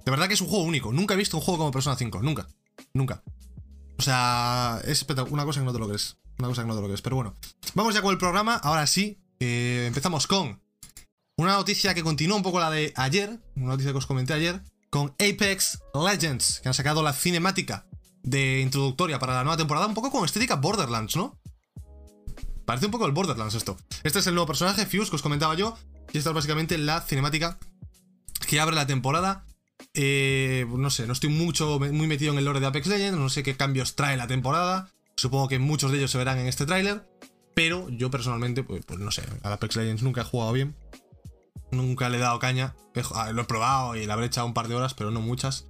De 0.04 0.10
verdad 0.10 0.28
que 0.28 0.34
es 0.34 0.42
un 0.42 0.48
juego 0.48 0.64
único. 0.64 0.92
Nunca 0.92 1.14
he 1.14 1.18
visto 1.18 1.38
un 1.38 1.44
juego 1.44 1.60
como 1.60 1.72
Persona 1.72 1.96
5. 1.96 2.24
Nunca. 2.24 2.48
Nunca. 2.96 3.22
O 4.00 4.02
sea, 4.02 4.80
es 4.86 4.98
espectacular. 4.98 5.34
Una 5.34 5.46
cosa 5.46 5.60
que 5.60 5.68
no 5.68 5.74
te 5.74 5.78
lo 5.78 5.88
crees. 5.88 6.18
Una 6.40 6.48
cosa 6.48 6.64
que 6.64 6.68
no 6.68 6.76
te 6.76 6.82
lo 6.82 6.88
crees. 6.88 7.04
Pero 7.04 7.18
bueno. 7.18 7.36
Vamos 7.76 7.94
ya 7.94 8.02
con 8.02 8.12
el 8.12 8.18
programa. 8.18 8.56
Ahora 8.56 8.88
sí. 8.88 9.20
Eh, 9.40 9.84
empezamos 9.86 10.26
con 10.26 10.64
una 11.38 11.54
noticia 11.54 11.94
que 11.94 12.02
continúa 12.02 12.38
un 12.38 12.44
poco 12.44 12.60
la 12.60 12.72
de 12.72 12.92
ayer. 12.96 13.40
Una 13.56 13.68
noticia 13.68 13.92
que 13.92 14.00
os 14.00 14.08
comenté 14.08 14.34
ayer. 14.34 14.64
Con 14.96 15.14
Apex 15.20 15.84
Legends. 15.94 16.62
Que 16.62 16.70
han 16.70 16.74
sacado 16.74 17.04
la 17.04 17.12
cinemática 17.12 17.86
de 18.24 18.62
introductoria 18.62 19.20
para 19.20 19.34
la 19.34 19.44
nueva 19.44 19.58
temporada, 19.58 19.88
un 19.88 19.94
poco 19.94 20.10
con 20.10 20.24
estética 20.24 20.56
Borderlands, 20.56 21.18
¿no? 21.18 21.38
Parece 22.64 22.86
un 22.86 22.94
poco 22.94 23.06
el 23.06 23.12
Borderlands 23.12 23.56
esto. 23.56 23.76
Este 24.06 24.20
es 24.20 24.28
el 24.28 24.36
nuevo 24.36 24.48
personaje, 24.48 24.86
Fuse, 24.86 25.10
que 25.10 25.18
os 25.18 25.22
comentaba 25.22 25.54
yo. 25.56 25.78
Y 26.14 26.18
esta 26.18 26.30
es 26.30 26.34
básicamente 26.34 26.78
la 26.78 27.02
cinemática 27.02 27.60
que 28.48 28.62
abre 28.62 28.74
la 28.74 28.88
temporada. 28.88 29.46
Eh, 29.94 30.66
no 30.70 30.90
sé, 30.90 31.08
no 31.08 31.12
estoy 31.12 31.30
mucho 31.30 31.78
muy 31.78 32.08
metido 32.08 32.32
en 32.32 32.40
el 32.40 32.46
lore 32.46 32.62
de 32.62 32.68
Apex 32.68 32.88
Legends, 32.88 33.20
no 33.20 33.28
sé 33.28 33.44
qué 33.44 33.58
cambios 33.58 33.98
trae 33.98 34.16
la 34.16 34.28
temporada. 34.28 34.94
Supongo 35.18 35.50
que 35.50 35.60
muchos 35.60 35.92
de 35.92 35.98
ellos 35.98 36.12
se 36.12 36.18
verán 36.18 36.40
en 36.40 36.48
este 36.48 36.66
tráiler. 36.66 37.06
Pero 37.54 37.90
yo 37.90 38.10
personalmente, 38.10 38.64
pues, 38.64 38.86
pues, 38.86 38.98
no 38.98 39.12
sé, 39.12 39.24
al 39.44 39.52
Apex 39.52 39.76
Legends 39.76 40.04
nunca 40.04 40.22
he 40.22 40.24
jugado 40.24 40.54
bien. 40.54 40.74
Nunca 41.76 42.10
le 42.10 42.18
he 42.18 42.22
dado 42.22 42.40
caña. 42.40 42.74
Ah, 43.14 43.32
lo 43.32 43.42
he 43.42 43.46
probado 43.46 43.96
y 43.96 44.06
le 44.06 44.12
habré 44.12 44.28
echado 44.28 44.48
un 44.48 44.54
par 44.54 44.68
de 44.68 44.76
horas, 44.76 44.94
pero 44.94 45.12
no 45.12 45.22
muchas. 45.22 45.68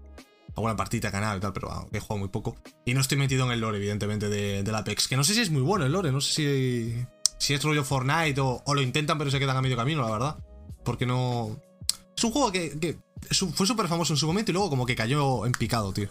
Alguna 0.55 0.75
partita, 0.75 1.11
canal 1.11 1.37
y 1.37 1.41
tal, 1.41 1.51
pero 1.51 1.87
he 1.91 1.99
jugado 1.99 2.19
muy 2.19 2.29
poco. 2.29 2.55
Y 2.85 2.93
no 2.93 3.01
estoy 3.01 3.17
metido 3.17 3.45
en 3.45 3.51
el 3.51 3.59
lore, 3.59 3.77
evidentemente, 3.77 4.29
de, 4.29 4.63
del 4.63 4.75
Apex. 4.75 5.07
Que 5.07 5.17
no 5.17 5.23
sé 5.23 5.33
si 5.33 5.41
es 5.41 5.49
muy 5.49 5.61
bueno 5.61 5.85
el 5.85 5.91
lore, 5.91 6.11
no 6.11 6.21
sé 6.21 6.33
si, 6.33 7.05
si 7.37 7.53
es 7.53 7.63
rollo 7.63 7.83
Fortnite 7.83 8.39
o, 8.39 8.61
lo 8.73 8.81
intentan, 8.81 9.17
pero 9.17 9.31
se 9.31 9.39
quedan 9.39 9.57
a 9.57 9.61
medio 9.61 9.75
camino, 9.75 10.01
la 10.01 10.11
verdad. 10.11 10.37
Porque 10.83 11.05
no. 11.05 11.59
Es 12.15 12.23
un 12.23 12.31
juego 12.31 12.51
que, 12.51 12.97
fue 13.31 13.67
súper 13.67 13.87
famoso 13.87 14.13
en 14.13 14.17
su 14.17 14.27
momento 14.27 14.51
y 14.51 14.53
luego 14.53 14.69
como 14.69 14.85
que 14.85 14.95
cayó 14.95 15.45
en 15.45 15.51
picado, 15.51 15.91
tío. 15.91 16.09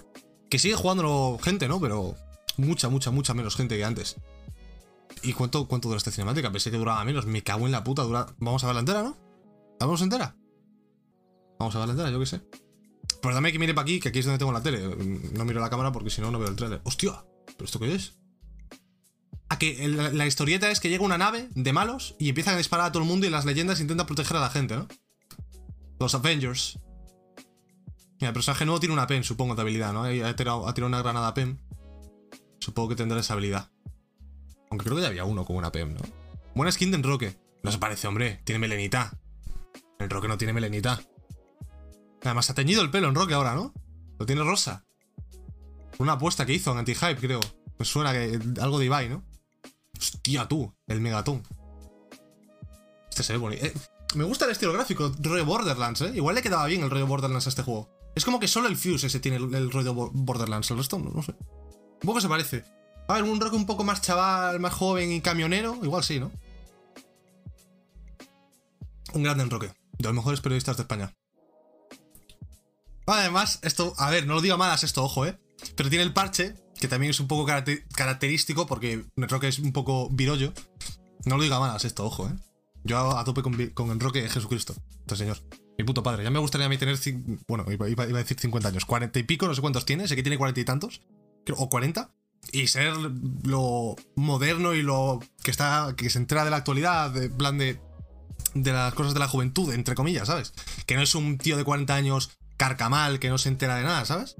Que 0.50 0.58
sigue 0.58 0.74
jugándolo 0.74 1.38
gente, 1.42 1.66
¿no? 1.68 1.80
Pero 1.80 2.14
mucha, 2.58 2.88
mucha, 2.90 3.10
mucha 3.10 3.32
menos 3.32 3.56
gente 3.56 3.76
que 3.76 3.84
antes. 3.84 4.16
¿Y 5.22 5.32
cuánto, 5.32 5.66
cuánto 5.68 5.88
dura 5.88 5.96
esta 5.96 6.10
cinemática? 6.10 6.52
Pensé 6.52 6.70
que 6.70 6.76
duraba 6.76 7.02
menos. 7.04 7.24
Me 7.24 7.42
cago 7.42 7.64
en 7.64 7.72
la 7.72 7.82
puta. 7.82 8.02
Dura... 8.02 8.26
Vamos 8.38 8.62
a 8.62 8.66
verla 8.66 8.80
entera, 8.80 9.02
¿no? 9.02 9.23
¿La 9.84 9.88
vamos 9.88 10.00
entera? 10.00 10.34
Vamos 11.58 11.76
a 11.76 11.78
verla 11.80 11.92
entera, 11.92 12.10
yo 12.10 12.18
qué 12.18 12.24
sé. 12.24 12.40
Pues 13.20 13.34
dame 13.34 13.52
que 13.52 13.58
mire 13.58 13.74
para 13.74 13.82
aquí, 13.82 14.00
que 14.00 14.08
aquí 14.08 14.20
es 14.20 14.24
donde 14.24 14.38
tengo 14.38 14.50
la 14.50 14.62
tele. 14.62 14.80
No 15.34 15.44
miro 15.44 15.60
la 15.60 15.68
cámara 15.68 15.92
porque 15.92 16.08
si 16.08 16.22
no, 16.22 16.30
no 16.30 16.38
veo 16.38 16.48
el 16.48 16.56
trailer. 16.56 16.80
¡Hostia! 16.84 17.22
¿Pero 17.44 17.66
esto 17.66 17.78
qué 17.78 17.94
es? 17.94 18.14
A 19.50 19.58
que 19.58 19.86
la, 19.86 20.26
historieta 20.26 20.70
es 20.70 20.80
que 20.80 20.88
llega 20.88 21.04
una 21.04 21.18
nave 21.18 21.50
de 21.54 21.72
malos 21.74 22.16
y 22.18 22.30
empiezan 22.30 22.54
a 22.54 22.56
disparar 22.56 22.86
a 22.86 22.92
todo 22.92 23.02
el 23.02 23.08
mundo 23.10 23.26
y 23.26 23.30
las 23.30 23.44
leyendas 23.44 23.78
intentan 23.78 24.06
proteger 24.06 24.38
a 24.38 24.40
la 24.40 24.48
gente, 24.48 24.74
¿no? 24.74 24.88
Los 26.00 26.14
Avengers. 26.14 26.78
Mira, 28.14 28.28
el 28.28 28.32
personaje 28.32 28.64
nuevo 28.64 28.80
tiene 28.80 28.94
una 28.94 29.06
PEM, 29.06 29.22
supongo, 29.22 29.54
de 29.54 29.60
habilidad, 29.60 29.92
¿no? 29.92 30.04
Ha 30.04 30.34
tirado, 30.34 30.66
ha 30.66 30.72
tirado 30.72 30.88
una 30.88 31.02
granada 31.02 31.34
PEM. 31.34 31.58
Supongo 32.58 32.88
que 32.88 32.96
tendrá 32.96 33.20
esa 33.20 33.34
habilidad. 33.34 33.70
Aunque 34.70 34.84
creo 34.84 34.96
que 34.96 35.02
ya 35.02 35.08
había 35.08 35.26
uno 35.26 35.44
con 35.44 35.56
una 35.56 35.70
PEM, 35.70 35.92
¿no? 35.92 36.00
Buena 36.54 36.72
skin 36.72 36.90
de 36.90 36.96
Enroque. 36.96 37.36
No 37.62 37.70
se 37.70 37.76
parece, 37.76 38.08
hombre. 38.08 38.40
Tiene 38.44 38.60
melenita. 38.60 39.18
Enroque 40.04 40.28
no 40.28 40.38
tiene 40.38 40.52
melenita. 40.52 41.00
Además, 42.22 42.48
ha 42.50 42.54
teñido 42.54 42.82
el 42.82 42.90
pelo 42.90 43.08
Enroque 43.08 43.34
ahora, 43.34 43.54
¿no? 43.54 43.72
Lo 44.18 44.26
tiene 44.26 44.42
rosa. 44.42 44.84
Una 45.98 46.12
apuesta 46.12 46.46
que 46.46 46.54
hizo 46.54 46.72
en 46.72 46.78
anti-hype, 46.78 47.16
creo. 47.16 47.40
Me 47.78 47.84
suena 47.84 48.12
que 48.12 48.38
algo 48.60 48.78
de 48.78 48.86
Ibai, 48.86 49.08
¿no? 49.08 49.24
Hostia, 49.98 50.46
tú. 50.48 50.72
El 50.86 51.00
megatón. 51.00 51.42
Este 53.10 53.22
se 53.22 53.32
ve 53.34 53.38
bonito. 53.38 53.64
Eh, 53.64 53.74
me 54.14 54.24
gusta 54.24 54.44
el 54.44 54.52
estilo 54.52 54.72
gráfico, 54.72 55.12
rollo 55.20 55.44
Borderlands, 55.44 56.02
¿eh? 56.02 56.12
Igual 56.14 56.36
le 56.36 56.42
quedaba 56.42 56.66
bien 56.66 56.82
el 56.82 56.90
rollo 56.90 57.06
Borderlands 57.06 57.46
a 57.46 57.50
este 57.50 57.62
juego. 57.62 57.90
Es 58.14 58.24
como 58.24 58.38
que 58.38 58.48
solo 58.48 58.68
el 58.68 58.76
Fuse 58.76 59.08
ese 59.08 59.20
tiene 59.20 59.38
el, 59.38 59.70
rollo 59.70 59.94
Borderlands, 59.94 60.70
el 60.70 60.78
resto 60.78 60.98
no, 60.98 61.22
sé. 61.22 61.32
Un 61.32 62.06
poco 62.06 62.20
se 62.20 62.28
parece. 62.28 62.64
A 63.08 63.14
ver, 63.14 63.24
un 63.24 63.40
rock 63.40 63.54
un 63.54 63.66
poco 63.66 63.84
más 63.84 64.00
chaval, 64.00 64.60
más 64.60 64.72
joven 64.72 65.12
y 65.12 65.20
camionero, 65.20 65.78
igual 65.82 66.04
sí, 66.04 66.20
¿no? 66.20 66.30
Un 69.12 69.22
grande 69.22 69.44
enroque, 69.44 69.72
de 69.98 70.04
los 70.04 70.14
mejores 70.14 70.40
periodistas 70.40 70.76
de 70.76 70.82
España. 70.82 71.14
Además, 73.06 73.58
esto, 73.62 73.94
a 73.98 74.10
ver, 74.10 74.26
no 74.26 74.34
lo 74.34 74.40
digo 74.40 74.56
malas 74.56 74.82
esto, 74.82 75.04
ojo, 75.04 75.26
¿eh? 75.26 75.38
Pero 75.76 75.90
tiene 75.90 76.04
el 76.04 76.12
parche, 76.12 76.54
que 76.80 76.88
también 76.88 77.10
es 77.10 77.20
un 77.20 77.28
poco 77.28 77.46
característico 77.46 78.66
porque 78.66 79.04
Enroque 79.16 79.48
es 79.48 79.58
un 79.58 79.72
poco 79.72 80.08
virollo. 80.10 80.52
No 81.26 81.36
lo 81.36 81.42
diga 81.42 81.60
malas 81.60 81.84
esto, 81.84 82.04
ojo, 82.04 82.28
¿eh? 82.28 82.32
Yo 82.82 83.16
a 83.16 83.24
tope 83.24 83.42
con, 83.42 83.54
con 83.70 83.90
Enroque 83.90 84.28
Jesucristo, 84.28 84.74
este 85.00 85.16
señor. 85.16 85.38
Mi 85.78 85.84
puto 85.84 86.02
padre. 86.02 86.22
Ya 86.22 86.30
me 86.30 86.38
gustaría 86.38 86.66
a 86.66 86.70
mí 86.70 86.78
tener, 86.78 86.98
bueno, 87.48 87.64
iba, 87.70 87.88
iba, 87.88 88.04
a 88.04 88.06
decir 88.06 88.38
50 88.38 88.68
años, 88.68 88.84
40 88.84 89.18
y 89.18 89.22
pico, 89.22 89.46
no 89.46 89.54
sé 89.54 89.60
cuántos 89.60 89.84
tiene, 89.86 90.06
sé 90.06 90.16
que 90.16 90.22
tiene 90.22 90.38
40 90.38 90.60
y 90.60 90.64
tantos, 90.64 91.00
o 91.56 91.68
40 91.68 92.14
y 92.52 92.66
ser 92.66 92.94
lo 93.42 93.96
moderno 94.16 94.74
y 94.74 94.82
lo 94.82 95.20
que 95.42 95.50
está 95.50 95.94
que 95.96 96.10
se 96.10 96.18
entera 96.18 96.44
de 96.44 96.50
la 96.50 96.58
actualidad, 96.58 97.10
de 97.10 97.30
plan 97.30 97.58
de 97.58 97.80
de 98.54 98.72
las 98.72 98.94
cosas 98.94 99.14
de 99.14 99.20
la 99.20 99.28
juventud, 99.28 99.72
entre 99.72 99.94
comillas, 99.94 100.28
¿sabes? 100.28 100.52
Que 100.86 100.96
no 100.96 101.02
es 101.02 101.14
un 101.14 101.38
tío 101.38 101.56
de 101.56 101.64
40 101.64 101.94
años 101.94 102.30
carcamal 102.56 103.18
que 103.18 103.28
no 103.28 103.38
se 103.38 103.48
entera 103.48 103.76
de 103.76 103.82
nada, 103.82 104.04
¿sabes? 104.04 104.36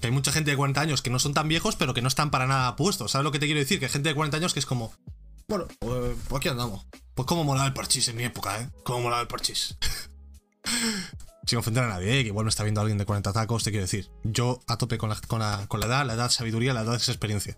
Que 0.00 0.08
hay 0.08 0.12
mucha 0.12 0.32
gente 0.32 0.50
de 0.50 0.56
40 0.56 0.80
años 0.80 1.02
que 1.02 1.10
no 1.10 1.18
son 1.18 1.34
tan 1.34 1.48
viejos, 1.48 1.76
pero 1.76 1.94
que 1.94 2.02
no 2.02 2.08
están 2.08 2.30
para 2.30 2.46
nada 2.46 2.76
puestos. 2.76 3.12
¿Sabes 3.12 3.24
lo 3.24 3.32
que 3.32 3.38
te 3.38 3.46
quiero 3.46 3.60
decir? 3.60 3.78
Que 3.78 3.86
hay 3.86 3.92
gente 3.92 4.08
de 4.10 4.14
40 4.14 4.36
años 4.36 4.52
que 4.54 4.60
es 4.60 4.66
como, 4.66 4.92
bueno, 5.48 5.66
pues, 5.78 6.16
pues 6.28 6.40
aquí 6.40 6.48
andamos. 6.48 6.86
Pues 7.14 7.26
como 7.26 7.44
molaba 7.44 7.66
el 7.66 7.74
parchís 7.74 8.08
en 8.08 8.16
mi 8.16 8.24
época, 8.24 8.60
¿eh? 8.60 8.70
Como 8.84 9.00
molaba 9.00 9.22
el 9.22 9.28
parchís. 9.28 9.76
sin 11.46 11.58
ofender 11.58 11.84
a 11.84 11.88
nadie, 11.88 12.20
¿eh? 12.20 12.22
que 12.22 12.28
igual 12.28 12.44
me 12.44 12.50
está 12.50 12.62
viendo 12.62 12.80
alguien 12.80 12.98
de 12.98 13.04
40 13.04 13.32
tacos, 13.32 13.64
te 13.64 13.70
quiero 13.70 13.84
decir. 13.84 14.10
Yo 14.22 14.60
a 14.66 14.76
tope 14.78 14.98
con 14.98 15.10
la, 15.10 15.16
con 15.26 15.40
la, 15.40 15.66
con 15.68 15.80
la 15.80 15.86
edad, 15.86 16.06
la 16.06 16.14
edad 16.14 16.30
sabiduría, 16.30 16.74
la 16.74 16.82
edad 16.82 16.94
es 16.94 17.08
experiencia. 17.08 17.56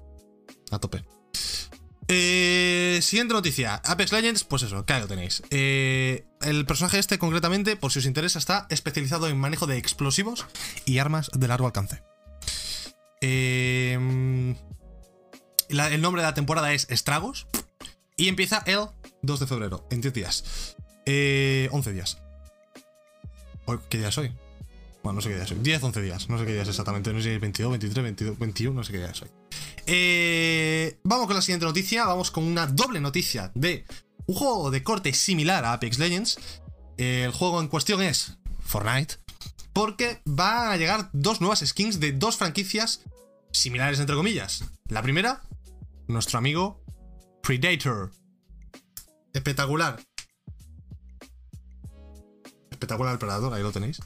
A 0.70 0.78
tope. 0.78 1.04
Eh, 2.08 3.00
siguiente 3.02 3.34
noticia. 3.34 3.76
Apex 3.84 4.12
Legends, 4.12 4.44
pues 4.44 4.62
eso, 4.62 4.84
que 4.84 4.98
lo 4.98 5.08
tenéis. 5.08 5.42
Eh, 5.50 6.24
el 6.42 6.64
personaje 6.66 6.98
este, 6.98 7.18
concretamente, 7.18 7.76
por 7.76 7.92
si 7.92 7.98
os 7.98 8.06
interesa, 8.06 8.38
está 8.38 8.66
especializado 8.70 9.28
en 9.28 9.38
manejo 9.38 9.66
de 9.66 9.76
explosivos 9.76 10.46
y 10.84 10.98
armas 10.98 11.30
de 11.34 11.48
largo 11.48 11.66
alcance. 11.66 12.02
Eh, 13.20 13.94
el 15.68 16.00
nombre 16.00 16.22
de 16.22 16.28
la 16.28 16.34
temporada 16.34 16.72
es 16.72 16.86
Estragos. 16.90 17.46
Y 18.18 18.28
empieza 18.28 18.62
el 18.64 18.86
2 19.22 19.40
de 19.40 19.46
febrero, 19.46 19.86
en 19.90 20.00
10 20.00 20.14
días. 20.14 20.76
11 21.06 21.92
días. 21.92 22.18
¿Qué 23.90 23.98
día 23.98 24.10
soy? 24.10 24.32
Bueno, 25.02 25.16
no 25.16 25.20
sé 25.20 25.28
qué 25.28 25.36
día 25.36 25.46
soy. 25.46 25.58
10, 25.58 25.82
11 25.82 26.02
días. 26.02 26.28
No 26.28 26.38
sé 26.38 26.46
qué 26.46 26.52
día 26.52 26.62
es 26.62 26.68
exactamente. 26.68 27.12
No 27.12 27.18
sé 27.18 27.24
si 27.24 27.30
es 27.34 27.40
22, 27.40 27.70
23, 27.72 28.02
22, 28.04 28.38
21. 28.38 28.74
No 28.74 28.84
sé 28.84 28.92
qué 28.92 28.98
día 28.98 29.14
soy. 29.14 29.28
Eh, 29.86 30.98
vamos 31.04 31.26
con 31.26 31.36
la 31.36 31.42
siguiente 31.42 31.66
noticia. 31.66 32.04
Vamos 32.04 32.30
con 32.30 32.44
una 32.44 32.66
doble 32.66 33.00
noticia 33.00 33.52
de 33.54 33.84
un 34.26 34.34
juego 34.34 34.70
de 34.70 34.82
corte 34.82 35.12
similar 35.14 35.64
a 35.64 35.72
Apex 35.72 35.98
Legends. 35.98 36.38
el 36.96 37.30
juego 37.30 37.60
en 37.60 37.68
cuestión 37.68 38.02
es 38.02 38.38
Fortnite. 38.60 39.16
Porque 39.72 40.22
van 40.24 40.72
a 40.72 40.76
llegar 40.76 41.10
dos 41.12 41.40
nuevas 41.40 41.60
skins 41.60 42.00
de 42.00 42.12
dos 42.12 42.36
franquicias 42.36 43.02
similares, 43.52 44.00
entre 44.00 44.16
comillas. 44.16 44.64
La 44.88 45.02
primera, 45.02 45.42
nuestro 46.08 46.38
amigo 46.38 46.82
Predator. 47.42 48.10
Espectacular. 49.32 50.00
Espectacular 52.70 53.12
el 53.12 53.18
Predador, 53.18 53.52
ahí 53.52 53.62
lo 53.62 53.72
tenéis. 53.72 54.00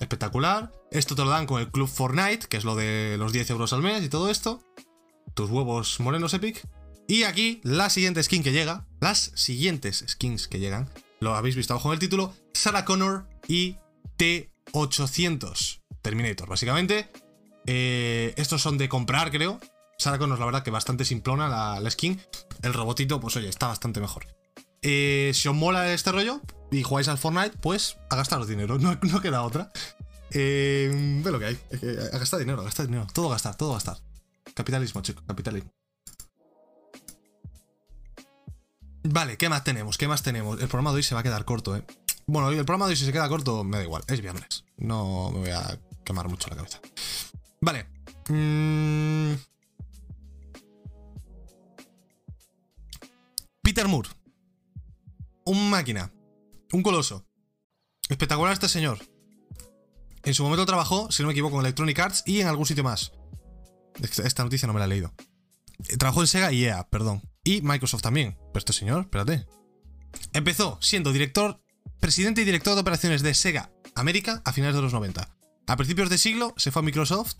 Espectacular. 0.00 0.72
Esto 0.90 1.14
te 1.14 1.24
lo 1.24 1.30
dan 1.30 1.46
con 1.46 1.60
el 1.60 1.70
Club 1.70 1.88
Fortnite, 1.88 2.46
que 2.48 2.56
es 2.56 2.64
lo 2.64 2.76
de 2.76 3.16
los 3.18 3.32
10 3.32 3.50
euros 3.50 3.72
al 3.72 3.82
mes 3.82 4.02
y 4.04 4.08
todo 4.08 4.30
esto. 4.30 4.62
Tus 5.34 5.50
huevos 5.50 6.00
morenos 6.00 6.34
Epic. 6.34 6.66
Y 7.08 7.22
aquí 7.22 7.60
la 7.62 7.88
siguiente 7.88 8.22
skin 8.22 8.42
que 8.42 8.52
llega, 8.52 8.86
las 9.00 9.32
siguientes 9.34 10.04
skins 10.08 10.48
que 10.48 10.58
llegan, 10.58 10.90
lo 11.20 11.34
habéis 11.34 11.56
visto 11.56 11.72
abajo 11.72 11.90
en 11.90 11.94
el 11.94 11.98
título, 12.00 12.34
Sarah 12.52 12.84
Connor 12.84 13.28
y 13.46 13.76
T800 14.18 15.82
Terminator, 16.02 16.48
básicamente. 16.48 17.08
Eh, 17.66 18.34
estos 18.36 18.60
son 18.62 18.76
de 18.76 18.88
comprar, 18.88 19.30
creo. 19.30 19.60
Sarah 19.98 20.18
Connor, 20.18 20.38
la 20.38 20.46
verdad, 20.46 20.62
que 20.62 20.70
bastante 20.70 21.04
simplona 21.04 21.48
la, 21.48 21.90
skin. 21.90 22.20
El 22.62 22.74
robotito, 22.74 23.20
pues 23.20 23.36
oye, 23.36 23.48
está 23.48 23.68
bastante 23.68 24.00
mejor. 24.00 24.26
Eh, 24.82 25.30
si 25.32 25.48
os 25.48 25.54
mola 25.54 25.92
este 25.92 26.12
rollo 26.12 26.40
y 26.70 26.82
jugáis 26.82 27.08
al 27.08 27.18
Fortnite, 27.18 27.56
pues 27.58 27.96
a 28.10 28.16
gastaros 28.16 28.48
dinero, 28.48 28.78
no, 28.78 29.20
queda 29.20 29.42
otra. 29.42 29.70
Eh, 30.30 31.20
ve 31.24 31.30
lo 31.30 31.38
que 31.38 31.46
hay, 31.46 31.58
a 32.12 32.18
gastar 32.18 32.40
dinero, 32.40 32.60
a 32.60 32.64
gastar 32.64 32.86
dinero, 32.86 33.06
todo 33.12 33.28
gastar, 33.28 33.56
todo 33.56 33.74
gastar. 33.74 33.98
Capitalismo, 34.54 35.00
chicos, 35.02 35.24
capitalismo. 35.26 35.72
Vale, 39.04 39.36
¿qué 39.36 39.48
más 39.48 39.62
tenemos? 39.62 39.98
¿Qué 39.98 40.08
más 40.08 40.22
tenemos? 40.22 40.60
El 40.60 40.66
programa 40.66 40.90
de 40.90 40.96
hoy 40.96 41.02
se 41.02 41.14
va 41.14 41.20
a 41.20 41.24
quedar 41.24 41.44
corto, 41.44 41.76
¿eh? 41.76 41.84
Bueno, 42.26 42.50
el 42.50 42.56
programa 42.64 42.86
de 42.86 42.90
hoy 42.90 42.96
si 42.96 43.04
se 43.04 43.12
queda 43.12 43.28
corto, 43.28 43.62
me 43.62 43.76
da 43.76 43.84
igual, 43.84 44.02
es 44.08 44.20
viernes. 44.20 44.64
No 44.76 45.30
me 45.30 45.38
voy 45.40 45.50
a 45.50 45.78
quemar 46.04 46.28
mucho 46.28 46.50
la 46.50 46.56
cabeza. 46.56 46.80
Vale. 47.60 47.86
Mm. 48.28 49.34
Peter 53.62 53.86
Moore 53.86 54.08
un 55.46 55.70
máquina, 55.70 56.10
un 56.72 56.82
coloso. 56.82 57.26
Espectacular 58.08 58.52
este 58.52 58.68
señor. 58.68 58.98
En 60.24 60.34
su 60.34 60.42
momento 60.42 60.66
trabajó, 60.66 61.10
si 61.10 61.22
no 61.22 61.28
me 61.28 61.32
equivoco, 61.32 61.56
en 61.56 61.66
Electronic 61.66 61.98
Arts 61.98 62.22
y 62.26 62.40
en 62.40 62.48
algún 62.48 62.66
sitio 62.66 62.84
más. 62.84 63.12
Esta 64.00 64.44
noticia 64.44 64.66
no 64.66 64.74
me 64.74 64.80
la 64.80 64.86
he 64.86 64.88
leído. 64.88 65.14
Eh, 65.88 65.96
trabajó 65.96 66.20
en 66.20 66.26
Sega 66.26 66.52
y 66.52 66.64
EA, 66.64 66.88
perdón. 66.88 67.22
Y 67.44 67.62
Microsoft 67.62 68.02
también. 68.02 68.36
Pero 68.52 68.58
este 68.58 68.72
señor, 68.72 69.02
espérate. 69.02 69.46
Empezó 70.32 70.78
siendo 70.80 71.12
director, 71.12 71.60
presidente 72.00 72.42
y 72.42 72.44
director 72.44 72.74
de 72.74 72.80
operaciones 72.80 73.22
de 73.22 73.34
Sega 73.34 73.70
América 73.94 74.42
a 74.44 74.52
finales 74.52 74.76
de 74.76 74.82
los 74.82 74.92
90. 74.92 75.36
A 75.66 75.76
principios 75.76 76.10
de 76.10 76.18
siglo 76.18 76.54
se 76.56 76.70
fue 76.70 76.80
a 76.80 76.84
Microsoft 76.84 77.36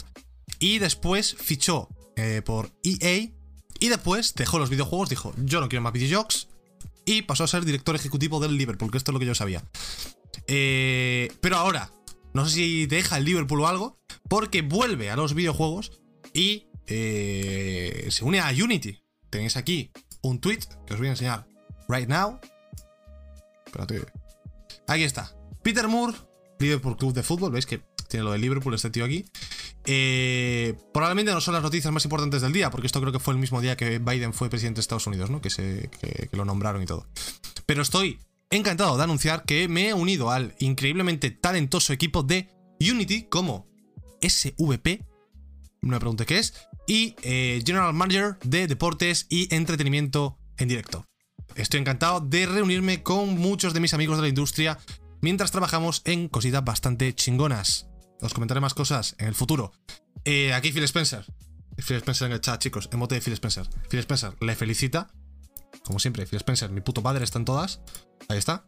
y 0.59 0.79
después 0.79 1.37
fichó 1.39 1.89
eh, 2.17 2.43
por 2.45 2.73
EA 2.83 3.31
y 3.79 3.89
después 3.89 4.35
dejó 4.35 4.59
los 4.59 4.71
videojuegos, 4.71 5.09
dijo, 5.09 5.35
yo 5.37 5.61
no 5.61 5.69
quiero 5.69 5.83
más 5.83 5.93
videojuegos, 5.93 6.49
y 7.07 7.23
pasó 7.23 7.45
a 7.45 7.49
ser 7.49 7.65
director 7.65 7.97
ejecutivo 7.97 8.41
del 8.41 8.59
Liverpool, 8.59 8.91
que 8.91 8.99
esto 8.99 9.13
es 9.13 9.15
lo 9.15 9.21
que 9.21 9.27
yo 9.27 9.35
sabía. 9.35 9.65
Eh, 10.49 11.33
pero 11.41 11.57
ahora, 11.57 11.91
no 12.35 12.45
sé 12.45 12.55
si 12.55 12.87
deja 12.87 13.17
el 13.17 13.25
Liverpool 13.25 13.61
o 13.63 13.69
algo, 13.69 13.99
porque 14.29 14.61
vuelve 14.61 15.11
a 15.11 15.17
los 15.17 15.33
videojuegos 15.33 16.03
y 16.35 16.67
eh, 16.87 18.09
se 18.11 18.25
une 18.25 18.41
a 18.41 18.51
Unity. 18.51 19.03
Tenéis 19.31 19.57
aquí 19.57 19.93
un 20.23 20.41
tweet 20.41 20.61
que 20.87 20.95
os 20.95 20.99
voy 20.99 21.09
a 21.09 21.13
enseñar 21.13 21.47
right 21.89 22.09
now. 22.09 22.41
Espérate. 23.65 24.07
Aquí 24.89 25.05
está. 25.05 25.35
Peter 25.63 25.89
Moore, 25.89 26.17
Liverpool 26.59 26.97
Club 26.97 27.13
de 27.13 27.23
Fútbol. 27.23 27.53
¿Veis 27.53 27.67
que 27.67 27.83
tiene 28.09 28.25
lo 28.25 28.33
de 28.33 28.39
Liverpool 28.39 28.75
este 28.75 28.91
tío 28.91 29.05
aquí? 29.05 29.25
Eh, 29.87 30.75
probablemente 30.93 31.33
no 31.33 31.41
son 31.41 31.55
las 31.55 31.63
noticias 31.63 31.93
más 31.93 32.05
importantes 32.05 32.43
del 32.43 32.53
día, 32.53 32.71
porque 32.71 32.87
esto 32.87 33.01
creo 33.01 33.13
que 33.13 33.21
fue 33.21 33.35
el 33.35 33.41
mismo 33.41 33.61
día 33.61 33.77
que 33.77 33.99
Biden 33.99 34.33
fue 34.33 34.51
presidente 34.51 34.79
de 34.79 34.81
Estados 34.81 35.07
Unidos, 35.07 35.31
¿no? 35.31 35.41
Que, 35.41 35.51
se, 35.51 35.89
que, 36.01 36.29
lo 36.37 36.45
nombraron 36.45 36.83
y 36.83 36.87
todo. 36.87 37.07
Pero 37.67 37.83
estoy 37.83 38.19
encantado 38.51 38.97
de 38.97 39.05
anunciar 39.05 39.45
que 39.45 39.69
me 39.69 39.89
he 39.89 39.95
unido 39.95 40.31
al 40.31 40.55
increíblemente 40.59 41.31
talentoso 41.31 41.93
equipo 41.93 42.23
de 42.23 42.49
Unity 42.81 43.25
como 43.25 43.69
SVP, 44.21 45.05
no 45.83 45.93
me 45.93 46.01
pregunte 46.01 46.27
qué 46.27 46.39
es, 46.39 46.55
y 46.89 47.15
eh, 47.23 47.63
General 47.65 47.95
Manager 47.95 48.39
de 48.43 48.67
Deportes 48.67 49.27
y 49.31 49.55
Entretenimiento 49.55 50.39
en 50.59 50.69
directo. 50.69 51.05
Estoy 51.55 51.81
encantado 51.81 52.21
de 52.21 52.47
reunirme 52.47 53.03
con 53.03 53.39
muchos 53.39 53.73
de 53.73 53.81
mis 53.81 53.95
amigos 53.95 54.17
de 54.19 54.23
la 54.23 54.29
industria 54.29 54.79
mientras 55.23 55.53
trabajamos 55.53 56.03
en 56.05 56.29
cositas 56.29 56.65
bastante 56.65 57.15
chingonas. 57.15 57.89
Os 58.21 58.33
comentaré 58.33 58.61
más 58.61 58.75
cosas 58.75 59.15
en 59.19 59.29
el 59.29 59.35
futuro. 59.35 59.73
Eh, 60.25 60.53
aquí 60.55 60.73
Phil 60.73 60.85
Spencer. 60.85 61.25
Phil 61.77 61.97
Spencer 61.97 62.27
en 62.27 62.33
el 62.33 62.41
chat, 62.41 62.61
chicos. 62.61 62.89
Emote 62.93 63.15
de 63.15 63.21
Phil 63.21 63.35
Spencer. 63.35 63.69
Phil 63.89 64.01
Spencer 64.01 64.33
le 64.41 64.57
felicita. 64.57 65.09
Como 65.85 65.99
siempre, 65.99 66.27
Phil 66.27 66.39
Spencer, 66.39 66.71
mi 66.71 66.81
puto 66.81 67.03
padre, 67.03 67.25
están 67.25 67.45
todas. 67.45 67.81
Ahí 68.29 68.39
está. 68.39 68.67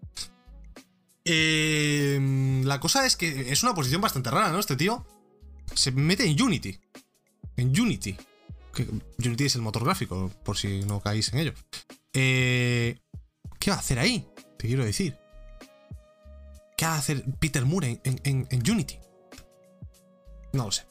Eh, 1.24 2.62
la 2.64 2.80
cosa 2.80 3.06
es 3.06 3.16
que 3.16 3.50
es 3.50 3.62
una 3.62 3.74
posición 3.74 4.00
bastante 4.00 4.30
rara, 4.30 4.50
¿no? 4.50 4.60
Este 4.60 4.76
tío 4.76 5.06
se 5.74 5.90
mete 5.92 6.24
en 6.24 6.40
Unity. 6.40 6.78
En 7.56 7.68
Unity. 7.68 8.16
Unity 9.18 9.44
es 9.44 9.56
el 9.56 9.62
motor 9.62 9.84
gráfico, 9.84 10.30
por 10.44 10.56
si 10.56 10.80
no 10.82 11.00
caéis 11.00 11.32
en 11.32 11.40
ello. 11.40 11.54
Eh, 12.12 13.00
¿Qué 13.58 13.70
va 13.70 13.76
a 13.76 13.80
hacer 13.80 13.98
ahí? 13.98 14.28
Te 14.58 14.68
quiero 14.68 14.84
decir. 14.84 15.16
¿Qué 16.76 16.84
va 16.84 16.94
a 16.94 16.98
hacer 16.98 17.24
Peter 17.40 17.64
Moore 17.64 18.00
en 18.04 18.70
Unity? 18.70 18.98
No 20.52 20.66
lo 20.66 20.72
sé. 20.72 20.86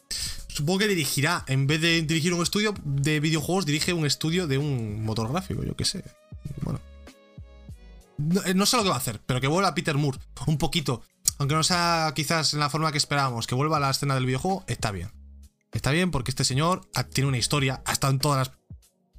Supongo 0.47 0.79
que 0.79 0.87
dirigirá, 0.87 1.43
en 1.47 1.67
vez 1.67 1.81
de 1.81 2.01
dirigir 2.01 2.33
un 2.33 2.41
estudio 2.41 2.73
de 2.83 3.19
videojuegos, 3.19 3.65
dirige 3.65 3.93
un 3.93 4.05
estudio 4.05 4.47
de 4.47 4.57
un 4.57 5.03
motor 5.03 5.29
gráfico, 5.31 5.63
yo 5.63 5.75
qué 5.75 5.85
sé. 5.85 6.03
Bueno. 6.61 6.79
No, 8.17 8.41
no, 8.55 8.65
sé 8.65 8.77
lo 8.77 8.83
que 8.83 8.89
va 8.89 8.95
a 8.95 8.99
hacer, 8.99 9.21
pero 9.25 9.39
que 9.39 9.47
vuelva 9.47 9.75
Peter 9.75 9.95
Moore 9.95 10.17
un 10.47 10.57
poquito. 10.57 11.03
Aunque 11.37 11.53
no 11.53 11.63
sea 11.63 12.11
quizás 12.15 12.53
en 12.53 12.59
la 12.59 12.69
forma 12.69 12.91
que 12.91 12.97
esperábamos, 12.97 13.45
que 13.45 13.53
vuelva 13.53 13.77
a 13.77 13.79
la 13.79 13.91
escena 13.91 14.15
del 14.15 14.25
videojuego, 14.25 14.63
está 14.67 14.91
bien. 14.91 15.11
Está 15.71 15.91
bien 15.91 16.09
porque 16.09 16.31
este 16.31 16.43
señor 16.43 16.89
tiene 17.13 17.27
una 17.27 17.37
historia, 17.37 17.83
ha 17.85 17.93
estado 17.93 18.13
en 18.13 18.19
todas 18.19 18.47
las 18.47 18.57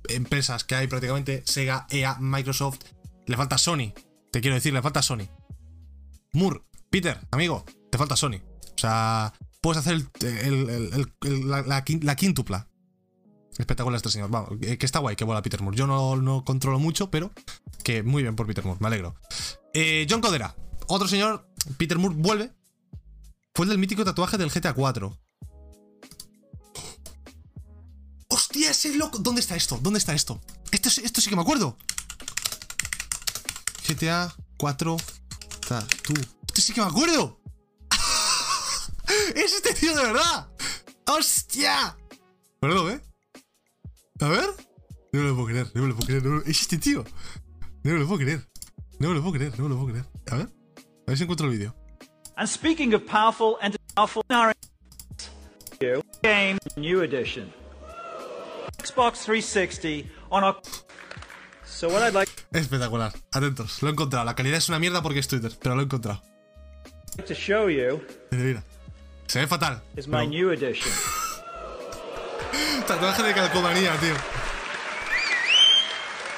empresas 0.09 0.65
que 0.65 0.75
hay 0.75 0.89
prácticamente, 0.89 1.43
Sega, 1.47 1.87
EA, 1.91 2.17
Microsoft. 2.19 2.81
Le 3.27 3.37
falta 3.37 3.59
Sony, 3.59 3.93
te 4.33 4.41
quiero 4.41 4.55
decir, 4.57 4.73
le 4.73 4.83
falta 4.83 5.03
Sony. 5.03 5.29
Moore, 6.33 6.63
Peter, 6.91 7.21
amigo, 7.31 7.65
te 7.91 7.99
falta 7.99 8.17
Sony. 8.17 8.41
O 8.75 8.79
sea, 8.79 9.33
puedes 9.61 9.79
hacer 9.79 9.95
el, 10.21 11.49
la, 11.49 11.85
quíntupla. 12.17 12.69
Espectacular 13.59 13.97
este 13.97 14.11
señor. 14.11 14.31
Vamos, 14.31 14.51
que 14.61 14.87
está 14.87 15.01
guay 15.01 15.17
que 15.17 15.25
vuela 15.25 15.43
Peter 15.43 15.61
Moore. 15.63 15.77
Yo 15.77 15.87
no, 15.87 16.17
no, 16.17 16.45
controlo 16.45 16.79
mucho, 16.79 17.11
pero 17.11 17.33
que 17.83 18.03
muy 18.03 18.23
bien 18.23 18.37
por 18.37 18.47
Peter 18.47 18.65
Moore, 18.65 18.79
me 18.81 18.87
alegro. 18.87 19.17
Eh, 19.75 20.07
John 20.09 20.21
Codera, 20.21 20.55
otro 20.87 21.09
señor. 21.09 21.49
Peter 21.77 21.99
Moore 21.99 22.15
vuelve. 22.17 22.53
Fue 23.55 23.65
el 23.65 23.71
del 23.71 23.79
mítico 23.79 24.05
tatuaje 24.05 24.39
del 24.39 24.51
GTA 24.51 24.73
4. 24.73 25.19
¡Hostia, 28.29 28.71
ese 28.71 28.95
loco! 28.95 29.19
¿Dónde 29.19 29.41
está 29.41 29.57
esto? 29.57 29.79
¿Dónde 29.83 29.99
está 29.99 30.15
esto? 30.15 30.41
Esto, 30.71 30.89
esto 31.03 31.21
sí 31.21 31.29
que 31.29 31.37
me 31.37 31.43
acuerdo. 31.43 31.77
GTA 33.89 34.33
4 34.59 34.97
Tatu. 35.67 36.15
Esto 36.47 36.61
sí 36.61 36.73
que 36.73 36.81
me 36.81 36.87
acuerdo. 36.87 37.41
¡Es 39.35 39.55
este 39.55 39.75
tío 39.75 39.95
de 39.95 40.03
verdad! 40.05 40.49
¡Hostia! 41.07 41.97
Perdón, 42.61 42.93
¿eh? 42.93 43.01
A 44.21 44.29
ver. 44.29 44.49
No 45.13 45.21
me 45.23 45.29
lo 45.29 45.35
puedo 45.35 45.49
creer, 45.49 45.71
no 45.75 45.83
me 45.83 45.89
lo 45.89 45.95
puedo 45.95 46.07
creer. 46.07 46.25
No 46.25 46.43
Es 46.43 46.61
este 46.61 46.79
tío. 46.79 47.05
No 47.83 47.93
me 47.93 47.99
lo 48.01 48.07
puedo 48.07 48.21
creer. 48.21 48.47
No 48.99 49.09
me 49.09 49.15
lo 49.15 49.23
puedo 49.23 49.35
creer, 49.35 49.59
no 49.59 49.65
me 49.65 49.71
lo 49.71 49.77
puedo 49.77 49.93
creer. 49.93 50.07
A 50.31 50.37
ver. 50.37 50.49
A 50.77 51.11
ver 51.11 51.17
si 51.17 51.23
encuentro 51.23 51.47
el 51.47 51.53
vídeo. 51.53 51.75
And 52.37 52.49
speaking 52.49 52.95
of 52.95 53.05
powerful 53.07 53.57
and 53.63 53.77
powerful 53.95 54.23
game 56.23 56.59
new 56.77 57.03
edition. 57.03 57.53
Xbox 58.79 59.25
360 59.25 60.11
on 60.31 60.45
a 60.45 60.57
So 61.65 61.89
what 61.89 62.03
I'd 62.03 62.15
like 62.15 62.29
Espectacular. 62.53 63.13
Atentos, 63.33 63.83
lo 63.83 63.89
he 63.89 63.93
encontrado. 63.93 64.25
La 64.25 64.35
calidad 64.35 64.59
es 64.59 64.69
una 64.69 64.79
mierda 64.79 65.03
porque 65.03 65.21
es 65.21 65.29
Twitter, 65.29 65.53
pero 65.61 65.75
lo 65.75 65.83
he 65.83 65.85
encontrado. 65.85 66.23
to 67.27 67.35
show 67.35 67.69
you 67.69 68.01
Mira, 68.31 68.45
mira. 68.45 68.65
Se 69.29 69.41
ve 69.41 69.47
fatal. 69.47 69.83
my 70.07 70.27
new 70.27 70.51
edition. 70.51 70.91
Tatuaje 72.87 73.23
de 73.23 73.35
calcomanía, 73.35 73.95
tío. 74.01 74.15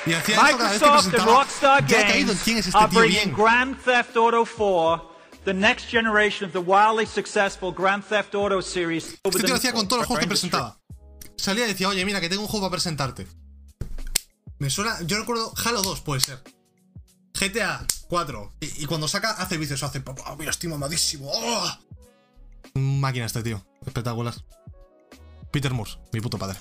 Y 0.07 0.13
hacía 0.15 0.35
esto 0.35 0.59
cada 0.59 0.71
vez 0.71 0.81
que 0.81 0.87
Microsoft 0.87 0.91
and 0.91 1.11
presentaba. 1.13 1.33
Rockstar 1.39 1.85
he 1.85 1.87
caído 1.87 2.27
Games 2.29 2.43
quién 2.43 2.59
es 2.59 2.67
este 2.67 2.79
are 2.79 2.91
tío 2.91 3.03
bien. 3.03 3.33
Grand 3.33 3.77
Theft 3.85 4.17
Auto 4.17 4.45
4, 4.45 5.11
the 5.45 5.55
next 5.55 5.89
generation 5.89 6.47
of 6.47 6.53
the 6.53 6.59
wildly 6.59 7.07
successful 7.07 7.73
Grand 7.73 8.03
Theft 8.03 8.35
Auto 8.35 8.61
series. 8.61 9.05
Este 9.23 9.31
the 9.31 9.39
tío 9.39 9.49
lo 9.51 9.57
hacía 9.57 9.73
con 9.73 9.87
todos 9.87 10.01
los 10.01 10.07
juegos 10.09 10.25
que 10.25 10.29
presentaba. 10.29 10.77
Salía 11.37 11.67
y 11.67 11.69
decía, 11.69 11.89
oye, 11.89 12.05
mira, 12.05 12.21
que 12.21 12.29
tengo 12.29 12.43
un 12.43 12.49
juego 12.49 12.67
para 12.67 12.73
presentarte. 12.73 13.29
Me 14.59 14.69
suena, 14.69 15.01
yo 15.03 15.17
recuerdo 15.19 15.53
Halo 15.65 15.83
2, 15.83 16.01
puede 16.01 16.21
ser. 16.21 16.43
GTA 17.39 17.87
4. 18.09 18.53
Y, 18.61 18.83
y 18.83 18.87
cuando 18.87 19.07
saca, 19.07 19.31
hace 19.33 19.57
vicios, 19.59 19.83
hace, 19.83 20.03
oh, 20.27 20.37
mira, 20.37 20.51
estoy 20.51 20.69
mamadísimo. 20.71 21.31
oh". 21.33 21.79
Máquina 22.75 23.27
este 23.27 23.43
tío, 23.43 23.65
espectacular. 23.87 24.35
Peter 25.51 25.73
Moore, 25.73 25.93
mi 26.13 26.21
puto 26.21 26.39
padre. 26.39 26.59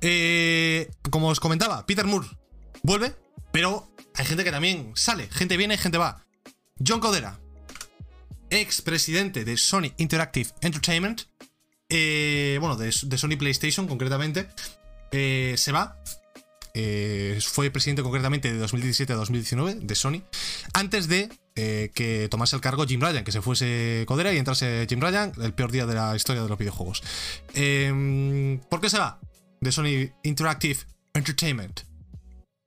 Eh, 0.00 0.90
como 1.10 1.28
os 1.28 1.40
comentaba, 1.40 1.86
Peter 1.86 2.04
Moore 2.04 2.28
vuelve, 2.82 3.16
pero 3.52 3.92
hay 4.14 4.26
gente 4.26 4.44
que 4.44 4.50
también 4.50 4.92
sale. 4.94 5.28
Gente 5.30 5.56
viene 5.56 5.78
gente 5.78 5.98
va. 5.98 6.24
John 6.84 7.00
Codera, 7.00 7.40
ex 8.50 8.82
presidente 8.82 9.44
de 9.44 9.56
Sony 9.56 9.92
Interactive 9.96 10.50
Entertainment, 10.60 11.22
eh, 11.88 12.58
bueno, 12.60 12.76
de, 12.76 12.94
de 13.02 13.18
Sony 13.18 13.36
PlayStation 13.36 13.86
concretamente, 13.86 14.48
eh, 15.12 15.54
se 15.56 15.72
va. 15.72 15.96
Eh, 16.80 17.40
fue 17.42 17.72
presidente 17.72 18.04
concretamente 18.04 18.52
de 18.52 18.58
2017 18.60 19.12
a 19.12 19.16
2019 19.16 19.80
de 19.82 19.94
Sony, 19.96 20.22
antes 20.74 21.08
de 21.08 21.28
eh, 21.56 21.90
que 21.92 22.28
tomase 22.30 22.54
el 22.54 22.62
cargo 22.62 22.86
Jim 22.86 23.00
Ryan, 23.00 23.24
que 23.24 23.32
se 23.32 23.42
fuese 23.42 24.04
Codera 24.06 24.32
y 24.32 24.38
entrase 24.38 24.86
Jim 24.88 25.00
Ryan, 25.00 25.32
el 25.42 25.54
peor 25.54 25.72
día 25.72 25.86
de 25.86 25.94
la 25.96 26.14
historia 26.14 26.40
de 26.40 26.48
los 26.48 26.56
videojuegos. 26.56 27.02
Eh, 27.54 28.60
¿Por 28.70 28.80
qué 28.80 28.90
se 28.90 28.98
va? 29.00 29.18
De 29.60 29.72
Sony 29.72 30.12
Interactive 30.22 30.78
Entertainment. 31.14 31.80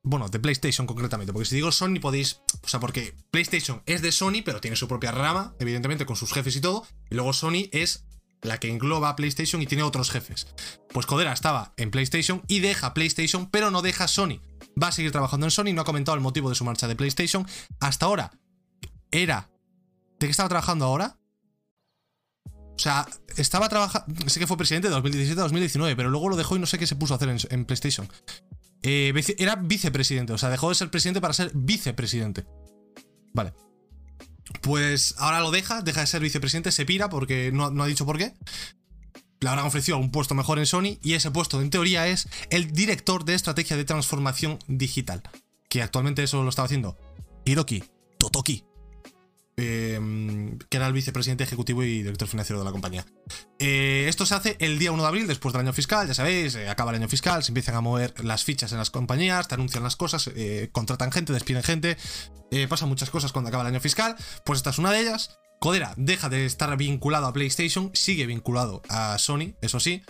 Bueno, 0.04 0.28
de 0.28 0.42
PlayStation 0.42 0.86
concretamente, 0.86 1.32
porque 1.32 1.48
si 1.48 1.56
digo 1.56 1.72
Sony 1.72 2.02
podéis, 2.02 2.42
o 2.64 2.68
sea, 2.68 2.82
porque 2.82 3.16
PlayStation 3.32 3.82
es 3.86 4.02
de 4.02 4.12
Sony, 4.12 4.42
pero 4.44 4.60
tiene 4.60 4.76
su 4.76 4.90
propia 4.90 5.14
rama, 5.14 5.56
evidentemente 5.58 6.06
con 6.06 6.18
sus 6.18 6.34
jefes 6.34 6.58
y 6.58 6.60
todo, 6.60 6.86
y 7.10 7.16
luego 7.16 7.32
Sony 7.32 7.70
es 7.72 8.04
la 8.42 8.60
que 8.60 8.70
engloba 8.70 9.10
a 9.10 9.16
PlayStation 9.16 9.62
y 9.62 9.68
tiene 9.68 9.84
otros 9.84 10.10
jefes. 10.10 10.48
Pues 10.94 11.06
Codera 11.06 11.34
estaba 11.34 11.74
en 11.78 11.92
PlayStation 11.92 12.42
y 12.48 12.60
deja 12.60 12.94
PlayStation, 12.94 13.50
pero 13.50 13.72
no 13.72 13.82
deja 13.82 14.08
Sony. 14.08 14.40
Va 14.82 14.88
a 14.88 14.92
seguir 14.92 15.12
trabajando 15.12 15.46
en 15.46 15.52
Sony, 15.52 15.74
no 15.74 15.82
ha 15.82 15.86
comentado 15.86 16.16
el 16.16 16.22
motivo 16.22 16.50
de 16.50 16.56
su 16.56 16.66
marcha 16.66 16.88
de 16.88 16.96
PlayStation. 16.96 17.46
Hasta 17.80 18.06
ahora 18.06 18.32
era... 19.12 19.50
¿De 20.20 20.28
qué 20.28 20.32
estaba 20.32 20.50
trabajando 20.50 20.86
ahora? 20.86 21.18
O 22.46 22.80
sea, 22.80 23.08
estaba 23.38 23.70
trabajando... 23.70 24.30
Sé 24.30 24.40
que 24.40 24.48
fue 24.48 24.58
presidente 24.58 24.88
de 24.88 24.94
2017 24.94 25.40
a 25.40 25.44
2019, 25.44 25.96
pero 25.96 26.10
luego 26.10 26.30
lo 26.30 26.36
dejó 26.36 26.56
y 26.56 26.60
no 26.60 26.66
sé 26.66 26.78
qué 26.78 26.88
se 26.88 26.96
puso 26.96 27.14
a 27.14 27.18
hacer 27.18 27.36
en, 27.50 27.66
PlayStation. 27.66 28.08
Eh, 28.84 29.14
era 29.38 29.56
vicepresidente, 29.56 30.34
o 30.34 30.38
sea, 30.38 30.50
dejó 30.50 30.70
de 30.70 30.76
ser 30.76 30.90
presidente 30.90 31.22
para 31.22 31.34
ser 31.34 31.52
vicepresidente. 31.54 32.46
Vale. 33.34 33.54
Pues 34.62 35.16
ahora 35.18 35.40
lo 35.40 35.52
deja, 35.52 35.82
deja 35.82 36.02
de 36.02 36.08
ser 36.08 36.22
vicepresidente, 36.22 36.72
se 36.72 36.86
pira 36.86 37.10
porque 37.10 37.52
no, 37.52 37.66
ha 37.66 37.88
dicho 37.88 38.06
por 38.06 38.18
qué. 38.18 38.34
Le 39.40 39.50
habrán 39.50 39.66
ofrecido 39.66 39.98
un 39.98 40.12
puesto 40.12 40.36
mejor 40.36 40.60
en 40.60 40.66
Sony 40.66 41.00
y 41.02 41.14
ese 41.14 41.32
puesto 41.32 41.62
en 41.62 41.70
teoría 41.70 42.08
es 42.08 42.28
el 42.50 42.72
director 42.72 43.26
de 43.26 43.34
estrategia 43.34 43.76
de 43.76 43.86
transformación 43.86 44.60
digital. 44.68 45.24
Que 45.70 45.82
actualmente 45.82 46.24
eso 46.24 46.44
lo 46.44 46.50
estaba 46.50 46.66
haciendo 46.66 46.98
Hiroki 47.46 47.84
Totoki. 48.20 48.71
Eh, 49.62 50.58
que 50.70 50.78
era 50.78 50.88
el 50.88 50.94
vicepresidente 50.94 51.44
ejecutivo 51.44 51.84
y 51.84 52.04
director 52.04 52.28
financiero 52.28 52.60
de 52.60 52.66
la 52.66 52.72
compañía. 52.72 53.06
Eh, 53.60 54.06
esto 54.08 54.26
se 54.26 54.36
hace 54.36 54.58
el 54.60 54.80
día 54.80 54.92
1 54.92 55.02
de 55.02 55.08
abril, 55.08 55.28
después 55.28 55.54
del 55.54 55.62
año 55.62 55.74
fiscal, 55.74 56.08
ya 56.08 56.14
sabéis, 56.14 56.56
eh, 56.56 56.70
acaba 56.70 56.92
el 56.92 56.98
año 56.98 57.08
fiscal, 57.08 57.44
se 57.44 57.52
empiezan 57.52 57.76
a 57.76 57.82
mover 57.82 58.24
las 58.24 58.44
fichas 58.44 58.72
en 58.72 58.80
las 58.80 58.90
compañías, 58.90 59.48
te 59.48 59.56
anuncian 59.56 59.84
las 59.84 59.96
cosas, 59.96 60.30
eh, 60.36 60.70
contratan 60.72 61.12
gente, 61.12 61.34
despiden 61.34 61.64
gente, 61.64 61.98
pasan 62.68 62.90
muchas 62.90 63.10
cosas 63.10 63.32
cuando 63.32 63.50
acaba 63.50 63.64
el 63.64 63.68
año 63.68 63.80
fiscal, 63.80 64.16
pues 64.46 64.58
esta 64.58 64.72
es 64.72 64.78
una 64.78 64.92
de 64.92 65.02
ellas. 65.02 65.38
Codera 65.60 65.94
deja 65.96 66.28
de 66.28 66.48
estar 66.48 66.76
vinculado 66.76 67.28
a 67.28 67.34
PlayStation, 67.34 67.92
sigue 67.94 68.26
vinculado 68.26 68.82
a 68.90 69.18
Sony, 69.20 69.54
eso 69.62 69.80
sí. 69.80 70.02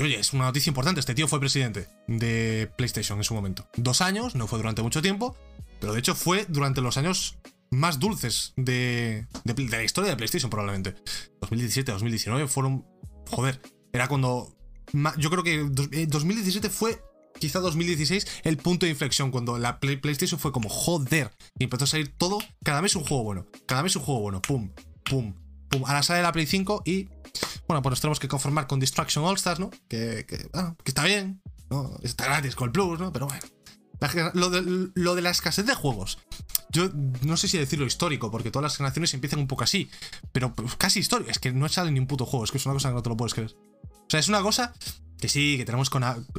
oye, 0.00 0.18
es 0.18 0.32
una 0.32 0.44
noticia 0.44 0.70
importante. 0.70 1.00
Este 1.00 1.14
tío 1.14 1.28
fue 1.28 1.38
presidente 1.38 1.86
de 2.06 2.72
PlayStation 2.78 3.18
en 3.18 3.24
su 3.24 3.34
momento. 3.34 3.68
Dos 3.76 4.00
años, 4.00 4.34
no 4.34 4.46
fue 4.46 4.58
durante 4.58 4.80
mucho 4.80 5.02
tiempo, 5.02 5.36
pero 5.80 5.92
de 5.92 5.98
hecho 5.98 6.14
fue 6.14 6.46
durante 6.48 6.80
los 6.80 6.96
años 6.96 7.36
más 7.72 7.98
dulces 7.98 8.52
de, 8.56 9.26
de, 9.44 9.68
la 9.68 9.82
historia 9.82 10.10
de 10.10 10.16
PlayStation, 10.16 10.50
probablemente. 10.50 10.94
2017, 11.40 11.90
2019 11.90 12.46
fueron. 12.46 12.86
Joder, 13.28 13.60
era 13.92 14.08
cuando. 14.08 14.54
Yo 15.16 15.30
creo 15.30 15.42
que 15.42 15.64
2017 16.06 16.68
fue 16.68 17.02
quizá 17.38 17.60
2016 17.60 18.26
el 18.44 18.58
punto 18.58 18.84
de 18.84 18.90
inflexión 18.90 19.30
cuando 19.30 19.58
la 19.58 19.80
PlayStation 19.80 20.38
fue 20.38 20.52
como 20.52 20.68
joder 20.68 21.30
y 21.58 21.64
empezó 21.64 21.84
a 21.84 21.86
salir 21.86 22.14
todo, 22.16 22.38
cada 22.62 22.82
mes 22.82 22.94
un 22.94 23.04
juego 23.04 23.24
bueno, 23.24 23.46
cada 23.66 23.82
mes 23.82 23.96
un 23.96 24.02
juego 24.02 24.20
bueno, 24.20 24.42
pum, 24.42 24.70
pum, 25.04 25.34
pum. 25.68 25.82
Ahora 25.86 26.02
sale 26.02 26.20
la 26.22 26.30
Play 26.30 26.46
5 26.46 26.82
y 26.84 27.08
bueno, 27.66 27.82
pues 27.82 27.92
nos 27.92 28.00
tenemos 28.02 28.20
que 28.20 28.28
conformar 28.28 28.66
con 28.66 28.80
Distraction 28.80 29.24
All 29.24 29.36
Stars, 29.36 29.60
¿no? 29.60 29.70
Que, 29.88 30.26
que, 30.28 30.36
que 30.36 30.90
está 30.90 31.04
bien, 31.04 31.40
¿no? 31.70 31.98
Está 32.02 32.26
gratis 32.26 32.54
con 32.54 32.66
el 32.66 32.72
Plus, 32.72 33.00
¿no? 33.00 33.12
Pero 33.12 33.26
bueno. 33.26 33.42
lo, 34.34 34.50
de, 34.50 34.90
lo 34.94 35.14
de 35.14 35.22
la 35.22 35.30
escasez 35.30 35.64
de 35.64 35.74
juegos. 35.74 36.18
Yo 36.72 36.90
no 37.22 37.36
sé 37.36 37.48
si 37.48 37.58
decirlo 37.58 37.86
histórico, 37.86 38.30
porque 38.30 38.50
todas 38.50 38.64
las 38.64 38.76
generaciones 38.76 39.12
empiezan 39.14 39.40
un 39.40 39.46
poco 39.46 39.64
así. 39.64 39.90
Pero 40.32 40.54
pues, 40.54 40.74
casi 40.76 41.00
histórico. 41.00 41.30
Es 41.30 41.38
que 41.38 41.52
no 41.52 41.68
sale 41.68 41.90
ni 41.90 42.00
un 42.00 42.06
puto 42.06 42.26
juego. 42.26 42.44
Es 42.44 42.50
que 42.50 42.58
es 42.58 42.66
una 42.66 42.74
cosa 42.74 42.88
que 42.88 42.94
no 42.94 43.02
te 43.02 43.10
lo 43.10 43.16
puedes 43.16 43.34
creer. 43.34 43.54
O 43.84 44.06
sea, 44.08 44.20
es 44.20 44.28
una 44.28 44.42
cosa 44.42 44.72
que 45.22 45.28
sí, 45.28 45.56
que 45.56 45.64
tenemos 45.64 45.88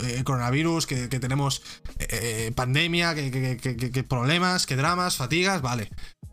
eh, 0.03 0.23
coronavirus, 0.25 0.85
que, 0.85 1.07
que 1.07 1.19
tenemos 1.19 1.61
eh, 1.99 2.51
pandemia, 2.53 3.15
que, 3.15 3.57
que, 3.57 4.03
problemas, 4.03 4.67
que 4.67 4.75
dramas, 4.75 5.15
fatigas, 5.15 5.61
vale. 5.61 5.89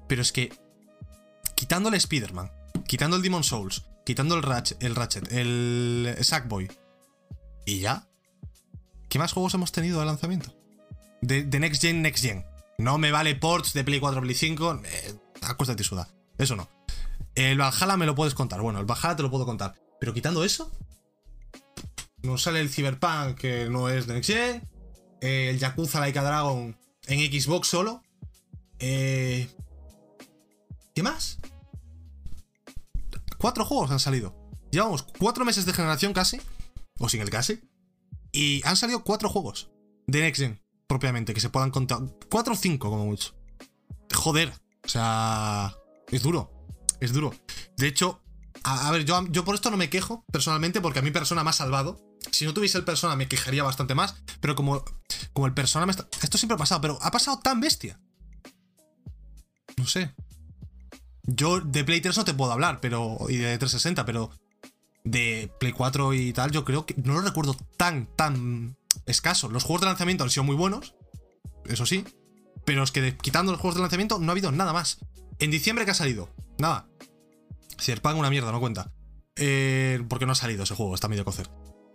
Pero 0.09 0.21
es 0.21 0.33
que, 0.33 0.53
quitando 1.55 1.91
el 1.91 1.95
Spider-Man, 1.95 2.51
quitando 2.89 3.17
el 3.17 3.23
Demon 3.23 3.45
Souls, 3.45 3.85
quitando 4.05 4.35
el 4.35 4.43
Ratchet, 4.43 4.83
el, 4.83 4.97
Ratchet, 4.97 5.31
el 5.31 6.17
Sackboy, 6.23 6.69
y 7.67 7.79
ya, 7.79 8.09
¿qué 9.09 9.21
más 9.21 9.33
juegos 9.33 9.55
hemos 9.55 9.71
tenido 9.71 10.01
de 10.01 10.07
lanzamiento? 10.07 10.53
De, 11.23 11.45
Next 11.45 11.81
Gen, 11.81 12.03
Next 12.03 12.25
Gen. 12.25 12.45
No 12.81 12.97
me 12.97 13.13
vale 13.13 13.35
ports 13.35 13.75
de 13.75 13.85
Play 13.85 14.01
4, 14.01 14.23
Play 14.23 14.35
5, 14.35 14.81
eh, 14.87 15.15
acuéstate 15.43 15.85
suda. 15.85 16.09
Eso 16.39 16.57
no. 16.57 16.71
El 17.35 17.59
Valhalla 17.59 17.99
me 17.99 18.07
lo 18.07 18.15
puedes 18.15 18.33
contar. 18.33 18.63
Bueno, 18.63 18.81
el 18.81 18.87
Valhalla 18.87 19.17
te 19.17 19.23
lo 19.23 19.31
puedo 19.31 19.45
contar. 19.45 19.75
Pero 20.01 20.15
quitando 20.15 20.45
eso, 20.45 20.73
nos 22.23 22.43
sale 22.43 22.61
el 22.61 22.71
Cyberpunk, 22.71 23.37
que 23.37 23.69
no 23.69 23.91
es 23.91 24.07
de 24.07 24.15
Next 24.15 24.31
Gen. 24.31 24.67
el 25.21 25.59
Yakuza 25.59 26.01
Laika 26.01 26.23
Dragon 26.23 26.75
en 27.07 27.41
Xbox 27.41 27.69
solo. 27.69 28.03
Eh, 28.79 29.47
¿Qué 30.95 31.03
más? 31.03 31.39
Cuatro 33.37 33.67
juegos 33.67 33.91
han 33.91 34.01
salido. 34.01 34.35
Llevamos 34.71 35.03
cuatro 35.03 35.45
meses 35.45 35.67
de 35.67 35.75
generación 35.75 36.15
casi. 36.15 36.41
O 36.99 37.11
sin 37.11 37.21
el 37.21 37.29
casi. 37.29 37.61
Y 38.33 38.67
han 38.67 38.79
salido 38.79 39.05
cuatro 39.05 39.29
juegos 39.29 39.71
de 40.07 40.21
Next 40.23 40.41
Gen, 40.41 40.63
propiamente, 40.91 41.33
que 41.33 41.41
se 41.41 41.51
puedan 41.51 41.71
contar. 41.71 42.01
Cuatro 42.29 42.55
o 42.55 42.57
cinco, 42.57 42.91
como 42.91 43.07
mucho. 43.07 43.33
Joder. 44.13 44.53
O 44.85 44.89
sea. 44.89 45.73
Es 46.11 46.25
duro. 46.25 46.51
Es 46.99 47.13
duro. 47.13 47.33
De 47.77 47.87
hecho, 47.87 48.21
a, 48.65 48.91
ver, 48.91 49.05
yo, 49.05 49.25
yo 49.29 49.45
por 49.45 49.55
esto 49.55 49.71
no 49.71 49.77
me 49.77 49.89
quejo, 49.89 50.25
personalmente, 50.33 50.81
porque 50.81 50.99
a 50.99 51.03
mi 51.03 51.13
persona 51.13 51.45
me 51.45 51.51
ha 51.51 51.53
salvado. 51.53 52.01
Si 52.33 52.45
no 52.45 52.53
tuviese 52.53 52.77
el 52.77 52.85
persona 52.85 53.15
me 53.15 53.29
quejaría 53.29 53.63
bastante 53.63 53.95
más, 53.95 54.17
pero 54.41 54.57
como, 54.57 54.85
como 55.33 55.47
el 55.47 55.55
persona 55.55 55.87
me 55.87 55.93
está... 55.93 56.09
Esto 56.23 56.39
siempre 56.39 56.57
ha 56.57 56.59
pasado, 56.59 56.81
pero 56.81 56.99
ha 57.01 57.13
pasado 57.13 57.39
tan 57.39 57.61
bestia. 57.61 58.01
No 59.77 59.87
sé. 59.87 60.13
Yo 61.23 61.61
de 61.61 61.85
Play 61.85 62.01
3 62.01 62.17
no 62.17 62.25
te 62.25 62.35
puedo 62.35 62.51
hablar, 62.51 62.81
pero... 62.81 63.17
Y 63.29 63.37
de 63.37 63.57
360, 63.57 64.05
pero... 64.05 64.33
De 65.05 65.53
Play 65.61 65.73
4 65.73 66.15
y 66.15 66.33
tal, 66.33 66.51
yo 66.51 66.65
creo 66.65 66.85
que... 66.85 66.97
No 66.97 67.15
lo 67.15 67.21
recuerdo 67.21 67.57
tan, 67.77 68.07
tan 68.17 68.77
escaso. 69.11 69.49
Los 69.49 69.65
juegos 69.65 69.83
de 69.83 69.89
lanzamiento 69.89 70.25
han 70.25 70.31
sido 70.31 70.45
muy 70.45 70.57
buenos. 70.57 70.95
Eso 71.67 71.87
sí. 71.87 72.05
Pero 72.65 72.83
es 72.83 72.93
que 72.93 73.17
quitando 73.17 73.53
los 73.53 73.61
juegos 73.61 73.77
de 73.77 73.83
lanzamiento 73.83 74.19
no 74.19 74.31
ha 74.31 74.33
habido 74.33 74.53
nada 74.53 74.73
más. 74.73 74.99
En 75.39 75.51
diciembre 75.51 75.85
que 75.85 75.91
ha 75.91 75.95
salido. 75.95 76.29
Nada. 76.59 76.89
Cyberpunk 77.79 78.17
una 78.17 78.31
mierda, 78.31 78.53
no 78.53 78.61
cuenta. 78.61 78.93
Eh, 79.37 80.03
porque 80.09 80.27
no 80.27 80.33
ha 80.33 80.37
salido 80.37 80.65
ese 80.65 80.75
juego, 80.75 80.95
está 80.95 81.09
medio 81.09 81.25
cocer. 81.25 81.49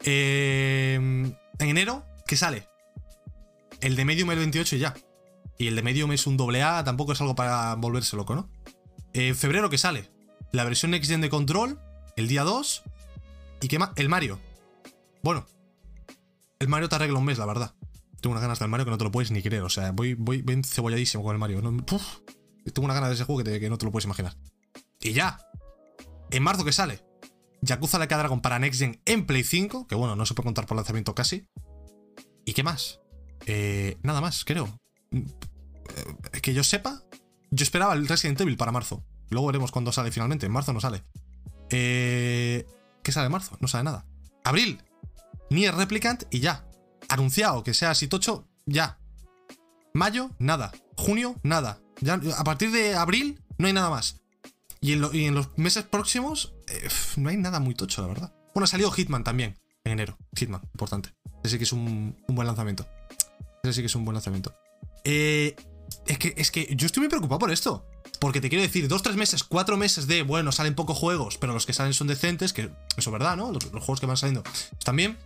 Eh, 0.04 0.96
en 0.96 1.38
enero, 1.60 2.06
¿qué 2.28 2.36
sale? 2.36 2.68
El 3.82 3.96
de 3.96 4.06
Medium 4.06 4.32
el 4.32 4.40
28 4.40 4.76
y 4.76 4.80
ya. 4.80 4.94
Y 5.58 5.68
el 5.68 5.76
de 5.76 5.84
Medium 5.84 6.12
es 6.12 6.28
un 6.28 6.38
doble 6.38 6.64
A, 6.64 6.84
tampoco 6.84 7.14
es 7.14 7.22
algo 7.22 7.36
para 7.36 7.76
volverse 7.76 8.16
loco, 8.16 8.36
¿no? 8.36 8.50
En 9.14 9.36
febrero, 9.36 9.70
¿qué 9.70 9.78
sale? 9.78 10.10
La 10.52 10.64
versión 10.64 10.92
Next 10.92 11.10
Gen 11.10 11.22
de 11.22 11.30
Control, 11.30 11.80
el 12.18 12.28
día 12.28 12.44
2. 12.44 12.84
¿Y 13.62 13.68
qué 13.68 13.80
más? 13.80 13.92
El 13.96 14.10
Mario. 14.10 14.40
Bueno, 15.24 15.46
el 16.66 16.70
Mario 16.70 16.90
te 16.90 16.96
arregla 16.96 17.20
un 17.20 17.26
mes, 17.26 17.38
la 17.38 17.46
verdad. 17.46 17.76
Tengo 18.22 18.32
unas 18.32 18.42
ganas 18.42 18.60
del 18.60 18.70
Mario 18.70 18.86
que 18.86 18.92
no 18.92 18.98
te 18.98 19.04
lo 19.04 19.12
puedes 19.12 19.30
ni 19.30 19.44
creer. 19.44 19.62
O 19.62 19.70
sea, 19.70 19.92
voy, 19.92 20.16
voy, 20.16 20.44
cebolladísimo 20.64 21.24
con 21.24 21.34
el 21.34 21.40
Mario. 21.40 21.62
tengo 21.62 22.86
una 22.86 22.94
ganas 22.96 23.10
de 23.10 23.16
ese 23.16 23.24
juego 23.24 23.44
que, 23.44 23.60
que 23.60 23.70
no 23.70 23.78
te 23.78 23.86
lo 23.86 23.92
puedes 23.92 24.06
imaginar. 24.06 24.36
Y 25.00 25.14
ya. 25.14 25.40
En 26.32 26.42
marzo, 26.42 26.66
¿qué 26.66 26.72
sale? 26.72 27.06
Yakuza 27.62 28.00
Like 28.00 28.16
Dragon 28.16 28.42
para 28.42 28.58
Next 28.58 28.80
Gen 28.80 29.00
en 29.06 29.28
Play 29.28 29.44
5, 29.44 29.86
que 29.86 29.94
bueno, 29.94 30.16
no 30.16 30.26
se 30.26 30.34
puede 30.34 30.46
contar 30.46 30.66
por 30.66 30.76
lanzamiento 30.76 31.14
casi. 31.14 31.48
¿Y 32.46 32.54
qué 32.54 32.64
más? 32.64 33.00
Eh, 33.46 33.98
nada 34.02 34.22
más, 34.22 34.44
creo. 34.44 34.80
Eh, 35.12 36.42
que 36.42 36.56
yo 36.56 36.64
sepa, 36.64 37.04
yo 37.52 37.64
esperaba 37.64 37.94
el 37.94 38.08
Resident 38.08 38.42
Evil 38.42 38.58
para 38.58 38.72
marzo. 38.72 39.06
Luego 39.30 39.48
veremos 39.48 39.72
cuándo 39.72 39.92
sale 39.92 40.12
finalmente. 40.12 40.48
En 40.48 40.52
marzo 40.52 40.74
no 40.74 40.82
sale. 40.82 41.04
Eh, 41.70 42.66
¿Qué 43.04 43.12
sale 43.12 43.28
en 43.28 43.32
marzo? 43.34 43.56
No 43.60 43.68
sale 43.68 43.84
nada. 43.84 44.08
Abril, 44.44 44.82
Nier 45.50 45.76
Replicant 45.76 46.24
y 46.32 46.40
ya. 46.40 46.66
Anunciado 47.10 47.64
que 47.64 47.74
sea 47.74 47.94
Sitocho, 47.96 48.48
ya. 48.66 49.00
Mayo, 49.94 50.32
nada. 50.40 50.72
Junio, 50.98 51.36
nada. 51.44 51.80
Ya, 52.02 52.20
a 52.38 52.44
partir 52.44 52.72
de 52.72 52.96
abril, 52.96 53.42
no 53.58 53.68
hay 53.68 53.74
nada 53.74 53.90
más. 53.90 54.22
Y 54.82 54.94
en, 54.94 55.34
los 55.34 55.58
meses 55.58 55.84
próximos, 55.84 56.54
eh, 56.68 56.88
no 57.18 57.30
hay 57.30 57.38
nada 57.38 57.60
muy 57.60 57.74
tocho, 57.74 58.02
la 58.02 58.08
verdad. 58.08 58.34
Bueno, 58.54 58.66
ha 58.66 58.68
salido 58.68 58.92
Hitman 58.92 59.24
también, 59.24 59.58
en 59.84 59.94
enero. 59.94 60.18
Hitman, 60.36 60.62
importante. 60.74 61.10
Ese 61.44 61.54
sí 61.54 61.58
que 61.58 61.64
es 61.64 61.74
un, 61.74 62.16
buen 62.28 62.46
lanzamiento. 62.46 62.86
Ese 63.64 63.74
sí 63.74 63.82
que 63.82 63.88
es 63.88 63.96
un 63.96 64.06
buen 64.06 64.14
lanzamiento. 64.14 64.54
Eh, 65.04 65.56
es, 66.06 66.20
que, 66.20 66.34
es 66.38 66.52
que 66.52 66.76
yo 66.76 66.86
estoy 66.86 67.02
muy 67.02 67.10
preocupado 67.10 67.40
por 67.40 67.52
esto. 67.52 67.86
Porque 68.20 68.42
te 68.42 68.50
quiero 68.50 68.62
decir, 68.62 68.88
dos, 68.88 69.04
tres 69.04 69.16
meses, 69.16 69.44
cuatro 69.44 69.78
meses 69.78 70.08
de, 70.08 70.24
bueno, 70.24 70.52
salen 70.52 70.76
pocos 70.76 70.98
juegos, 70.98 71.38
pero 71.38 71.54
los 71.54 71.66
que 71.66 71.74
salen 71.74 71.94
son 71.94 72.08
decentes, 72.08 72.54
que 72.54 72.64
eso 72.98 73.10
es 73.10 73.12
verdad, 73.12 73.36
¿no? 73.36 73.52
Los, 73.52 73.66
juegos 73.66 74.00
que 74.00 74.06
van 74.06 74.18
saliendo 74.18 74.44
están 74.78 74.96
bien. 74.96 75.18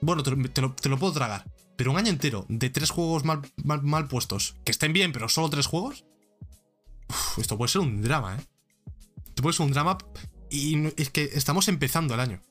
Bueno, 0.00 0.22
te, 0.22 0.30
lo, 0.60 0.98
puedo 0.98 1.12
tragar. 1.12 1.44
Pero 1.76 1.90
un 1.90 1.98
año 1.98 2.10
entero 2.10 2.46
de 2.48 2.70
tres 2.70 2.90
juegos 2.90 3.24
mal, 3.24 3.42
mal, 3.64 4.08
puestos, 4.08 4.56
que 4.64 4.72
estén 4.72 4.92
bien, 4.92 5.12
pero 5.12 5.28
solo 5.28 5.50
tres 5.50 5.66
juegos. 5.66 6.04
esto 7.38 7.56
puede 7.56 7.70
ser 7.70 7.80
un 7.80 8.02
drama, 8.02 8.36
¿eh? 8.36 8.44
puede 9.40 9.56
ser 9.56 9.66
un 9.66 9.72
drama 9.72 9.98
y 10.50 10.86
es 11.00 11.10
que 11.10 11.30
estamos 11.34 11.68
empezando 11.68 12.14
el 12.14 12.20
año. 12.20 12.42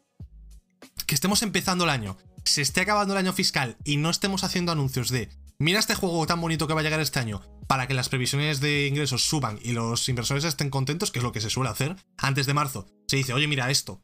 Que 1.06 1.16
estemos 1.16 1.42
empezando 1.42 1.84
el 1.84 1.90
año, 1.90 2.18
se 2.44 2.62
esté 2.62 2.82
acabando 2.82 3.14
el 3.14 3.20
año 3.20 3.34
fiscal 3.34 3.78
y 3.84 3.98
no 3.98 4.10
estemos 4.10 4.44
haciendo 4.44 4.72
anuncios 4.72 5.10
de 5.10 5.30
mira 5.58 5.80
este 5.80 5.96
juego 5.96 6.26
tan 6.26 6.40
bonito 6.40 6.68
que 6.68 6.74
va 6.74 6.80
a 6.80 6.84
llegar 6.84 7.00
este 7.00 7.20
año 7.20 7.42
para 7.68 7.88
que 7.88 7.94
las 7.94 8.10
previsiones 8.10 8.62
de 8.62 8.88
ingresos 8.88 9.24
suban 9.24 9.60
y 9.62 9.74
los 9.74 10.08
inversores 10.10 10.44
estén 10.44 10.70
contentos, 10.70 11.12
que 11.12 11.20
es 11.20 11.24
lo 11.24 11.32
que 11.32 11.42
se 11.42 11.50
suele 11.50 11.70
hacer 11.70 11.96
antes 12.18 12.46
de 12.46 12.54
marzo. 12.54 12.88
Se 13.08 13.18
dice, 13.18 13.34
oye, 13.34 13.48
mira 13.48 13.70
esto, 13.70 14.02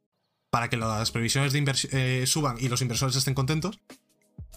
para 0.56 0.70
que 0.70 0.78
las 0.78 1.12
previsiones 1.12 1.52
de 1.52 1.76
eh, 1.91 2.26
suban 2.26 2.56
y 2.58 2.70
los 2.70 2.82
inversores 2.82 3.13
estén 3.18 3.34
contentos. 3.34 3.82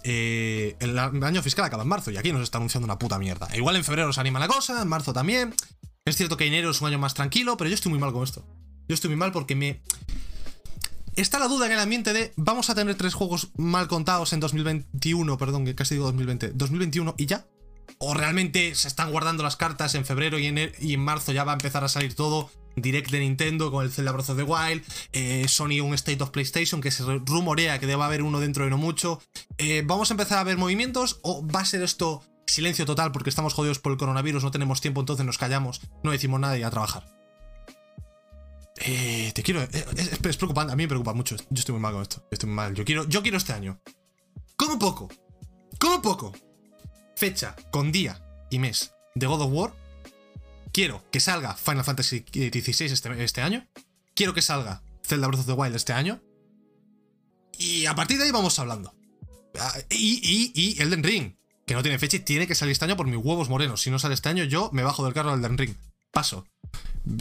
Eh, 0.05 0.77
el 0.79 0.97
año 0.97 1.43
fiscal 1.43 1.65
acaba 1.65 1.83
en 1.83 1.89
marzo 1.89 2.13
y 2.13 2.17
aquí 2.17 2.31
nos 2.31 2.43
está 2.43 2.59
anunciando 2.59 2.85
una 2.85 3.01
puta 3.01 3.19
mierda. 3.19 3.49
igual 3.57 3.75
en 3.75 3.83
febrero 3.83 4.13
se 4.13 4.21
anima 4.21 4.39
la 4.39 4.47
cosa, 4.47 4.81
en 4.81 4.87
marzo 4.87 5.13
también. 5.13 5.57
Es 6.05 6.17
cierto 6.17 6.37
que 6.37 6.47
enero 6.47 6.71
es 6.71 6.81
un 6.81 6.87
año 6.87 7.01
más 7.01 7.15
tranquilo, 7.15 7.57
pero 7.57 7.69
yo 7.69 7.75
estoy 7.75 7.91
muy 7.91 7.99
mal 7.99 8.13
con 8.13 8.23
esto. 8.23 8.47
Yo 8.87 8.95
estoy 8.95 9.11
muy 9.11 9.17
mal 9.17 9.33
porque 9.33 9.57
me. 9.57 9.83
Está 11.17 11.41
la 11.41 11.49
duda 11.49 11.67
en 11.67 11.73
el 11.73 11.81
ambiente 11.81 12.13
de 12.13 12.33
vamos 12.37 12.71
a 12.71 12.77
tener 12.77 12.95
tres 12.95 13.15
juegos 13.15 13.51
mal 13.57 13.89
contados 13.89 14.33
en 14.33 14.39
2021, 14.39 15.37
perdón, 15.37 15.65
que 15.65 15.75
casi 15.75 15.97
digo 15.97 16.07
2020, 16.07 16.53
2021 16.55 17.17
y 17.19 17.27
ya. 17.27 17.45
O 17.99 18.15
realmente 18.15 18.75
se 18.75 18.89
están 18.89 19.11
guardando 19.11 19.43
las 19.43 19.57
cartas 19.57 19.95
en 19.95 20.05
febrero 20.05 20.39
y, 20.39 20.47
en 20.47 21.01
marzo 21.01 21.33
ya 21.33 21.45
va 21.45 21.53
a 21.53 21.55
empezar 21.55 21.85
a 21.85 21.89
salir 21.89 22.15
todo. 22.15 22.51
Direct 22.77 23.11
de 23.11 23.19
Nintendo 23.19 23.73
con 23.73 23.85
el 23.85 23.91
Zelda 23.91 24.13
Breath 24.13 24.31
of 24.31 24.37
the 24.37 24.45
Wild, 24.45 24.85
eh, 25.13 25.49
Sony 25.49 25.81
un 25.81 25.95
State 25.95 26.23
of 26.23 26.31
PlayStation 26.31 26.81
que 26.81 26.93
se 26.93 27.03
rumorea 27.03 27.81
que 27.81 27.87
deba 27.89 28.07
haber 28.07 28.23
uno 28.23 28.39
dentro 28.39 28.63
de 28.63 28.71
no 28.71 28.79
mucho. 28.79 29.21
Eh, 29.57 29.83
¿Vamos 29.85 30.11
a 30.11 30.15
empezar 30.15 30.39
a 30.39 30.45
ver 30.45 30.59
movimientos 30.59 31.19
o 31.23 31.45
va 31.45 31.61
a 31.61 31.65
ser 31.65 31.83
esto 31.83 32.23
silencio 32.47 32.87
total 32.87 33.13
porque 33.13 33.31
estamos 33.31 33.55
jodidos 33.55 33.79
por 33.79 33.93
el 33.93 33.99
coronavirus, 33.99 34.45
no 34.45 34.51
tenemos 34.51 34.81
tiempo, 34.81 35.01
entonces 35.01 35.27
nos 35.27 35.39
callamos, 35.39 35.81
no 36.03 36.13
decimos 36.13 36.41
nada 36.41 36.57
y 36.57 36.63
a 36.63 36.71
trabajar. 36.71 37.19
Eh, 38.81 39.33
te 39.35 39.43
quiero. 39.43 39.63
Es, 39.63 40.37
preocupante, 40.37 40.73
a 40.73 40.77
mí 40.77 40.85
me 40.85 40.89
preocupa 40.89 41.13
mucho. 41.13 41.37
Yo 41.37 41.61
estoy 41.61 41.73
muy 41.73 41.83
mal 41.83 41.93
con 41.93 42.03
esto. 42.03 42.27
Estoy 42.31 42.49
mal. 42.49 42.75
Yo 42.75 42.85
quiero, 42.85 43.09
yo 43.09 43.23
quiero 43.23 43.37
este 43.37 43.53
año. 43.53 43.81
Como 44.57 44.79
poco. 44.79 45.09
Como 45.79 46.01
poco. 46.01 46.33
Fecha, 47.19 47.57
con 47.73 47.91
día 47.91 48.23
y 48.49 48.61
mes 48.61 48.93
de 49.17 49.27
God 49.27 49.43
of 49.43 49.53
War. 49.53 49.75
Quiero 50.71 51.03
que 51.11 51.19
salga 51.19 51.55
Final 51.55 51.83
Fantasy 51.83 52.25
XVI 52.33 52.85
este, 52.85 53.25
este 53.25 53.43
año. 53.43 53.67
Quiero 54.15 54.35
que 54.35 54.41
salga 54.41 54.83
Zelda 55.05 55.27
Breath 55.27 55.41
of 55.41 55.47
the 55.47 55.53
Wild 55.55 55.75
este 55.75 55.93
año. 55.93 56.21
Y 57.59 57.87
a 57.87 57.97
partir 57.97 58.19
de 58.19 58.25
ahí 58.25 58.31
vamos 58.31 58.57
hablando. 58.61 58.95
Ah, 59.59 59.73
Y, 59.91 60.21
y, 60.23 60.53
y 60.55 60.81
Elden 60.81 61.03
Ring, 61.03 61.35
que 61.67 61.75
no 61.75 61.83
tiene 61.83 61.99
fecha 61.99 62.19
y 62.19 62.21
tiene 62.21 62.47
que 62.47 62.55
salir 62.55 62.71
este 62.71 62.85
año 62.85 62.97
por 62.97 63.09
mis 63.09 63.17
huevos 63.17 63.49
morenos. 63.49 63.83
Si 63.83 63.91
no 63.91 63.99
sale 63.99 64.15
este 64.15 64.29
año, 64.29 64.45
yo 64.45 64.71
me 64.73 64.85
bajo 64.85 65.05
del 65.05 65.13
carro 65.13 65.33
del 65.33 65.41
Elden 65.41 65.59
Ring. 65.59 65.75
Paso. 66.13 66.47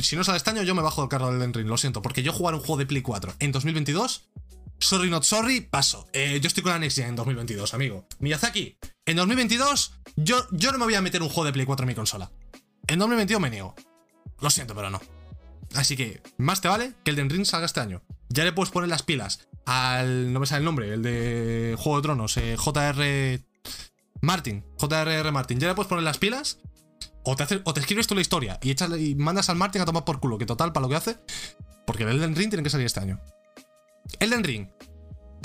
Si 0.04 0.16
no 0.16 0.24
sale 0.24 0.38
este 0.38 0.52
año, 0.52 0.62
yo 0.62 0.76
me 0.76 0.84
bajo 0.84 1.02
del 1.02 1.10
carro 1.10 1.26
del 1.26 1.38
Elden 1.38 1.56
Ring. 1.56 1.68
Lo 1.68 1.78
siento, 1.78 2.04
porque 2.04 2.22
yo 2.22 2.34
jugar 2.34 2.54
un 2.54 2.60
juego 2.60 2.78
de 2.78 2.86
Play 2.86 3.02
4 3.02 3.34
en 3.40 3.52
2022. 3.52 4.30
Sorry, 4.80 5.10
not 5.10 5.24
sorry, 5.24 5.62
paso. 5.62 6.08
Eh, 6.13 6.40
yo 6.42 6.48
estoy 6.48 6.62
con 6.63 6.72
la 6.72 6.80
Next 6.80 6.98
Gen 6.98 7.10
en 7.10 7.16
2022, 7.16 7.74
amigo. 7.74 8.08
Miyazaki, 8.20 8.78
en 9.06 9.18
2022, 9.18 9.94
yo, 10.18 10.46
yo 10.52 10.72
no 10.72 10.78
me 10.78 10.86
voy 10.86 10.96
a 10.96 11.02
meter 11.02 11.22
un 11.22 11.30
juego 11.30 11.46
de 11.46 11.54
Play 11.54 11.66
4 11.66 11.84
en 11.84 11.88
mi 11.88 11.96
consola. 11.96 12.32
En 12.88 13.00
2022 13.00 13.42
me 13.42 13.50
niego. 13.50 13.76
Lo 14.40 14.50
siento, 14.50 14.76
pero 14.76 14.90
no. 14.90 15.02
Así 15.76 15.98
que, 15.98 16.22
más 16.38 16.62
te 16.62 16.68
vale 16.68 16.94
que 17.04 17.10
el 17.12 17.18
de 17.18 17.24
Ring 17.24 17.46
salga 17.46 17.66
este 17.66 17.80
año. 17.80 18.04
Ya 18.30 18.44
le 18.44 18.54
puedes 18.54 18.72
poner 18.72 18.90
las 18.90 19.04
pilas 19.04 19.48
al. 19.66 20.32
No 20.32 20.40
me 20.40 20.46
sale 20.46 20.60
el 20.60 20.66
nombre, 20.66 20.94
el 20.94 21.02
de 21.02 21.76
Juego 21.78 21.98
de 21.98 22.04
Tronos, 22.04 22.38
eh, 22.38 22.56
JR. 22.58 23.42
Martin. 24.22 24.63
JRR 24.80 25.32
Martin. 25.32 25.60
Ya 25.60 25.68
le 25.68 25.76
puedes 25.76 25.90
poner 25.90 26.04
las 26.04 26.18
pilas. 26.18 26.60
O 27.24 27.36
te, 27.36 27.44
hace- 27.44 27.62
o 27.66 27.74
te 27.74 27.80
escribes 27.82 28.08
tú 28.08 28.16
la 28.16 28.22
historia 28.22 28.58
y, 28.62 28.72
echas, 28.72 28.90
y 28.98 29.16
mandas 29.16 29.50
al 29.50 29.58
Martin 29.58 29.82
a 29.82 29.86
tomar 29.86 30.06
por 30.06 30.20
culo, 30.22 30.38
que 30.38 30.46
total, 30.46 30.72
para 30.72 30.84
lo 30.86 30.90
que 30.90 30.96
hace. 30.96 31.18
Porque 31.86 32.04
el 32.04 32.10
Elden 32.10 32.36
Ring 32.36 32.50
tiene 32.50 32.63
que 32.63 32.70
salir 32.70 32.86
este 32.86 33.00
año. 33.02 33.20
Elden 34.20 34.43
Ring. 34.43 34.67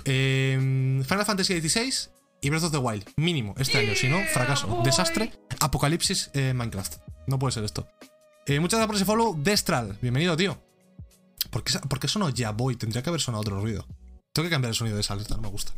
eh, 0.05 1.03
Final 1.07 1.25
Fantasy 1.27 1.61
XVI 1.61 1.93
y 2.41 2.51
Breath 2.51 2.65
of 2.65 2.73
the 2.73 2.79
Wild. 2.79 3.05
Mínimo 3.17 3.55
este 3.59 3.79
año. 3.79 3.95
Si 3.95 4.09
no, 4.09 4.19
fracaso. 4.33 4.81
Desastre. 4.85 5.33
Apocalipsis 5.61 6.31
eh, 6.35 6.53
Minecraft. 6.55 6.97
No 7.27 7.39
puede 7.39 7.53
ser 7.53 7.65
esto. 7.65 7.87
Eh, 8.47 8.59
muchas 8.59 8.79
gracias 8.79 8.87
por 8.87 8.97
ese 8.97 9.05
follow. 9.05 9.37
Destral. 9.43 9.97
Bienvenido, 10.03 10.37
tío. 10.37 10.61
¿Por 11.51 11.63
qué, 11.63 11.79
por 11.81 12.01
qué 12.01 12.09
sonó 12.09 12.31
ya 12.31 12.51
voy? 12.51 12.77
Tendría 12.77 13.03
que 13.03 13.11
haber 13.11 13.21
sonado 13.21 13.43
otro 13.43 13.61
ruido. 13.61 13.87
Tengo 14.33 14.47
que 14.49 14.51
cambiar 14.51 14.71
el 14.71 14.75
sonido 14.75 14.97
de 14.97 15.03
esa 15.03 15.13
alerta, 15.15 15.37
no 15.37 15.43
me 15.43 15.49
gusta. 15.49 15.73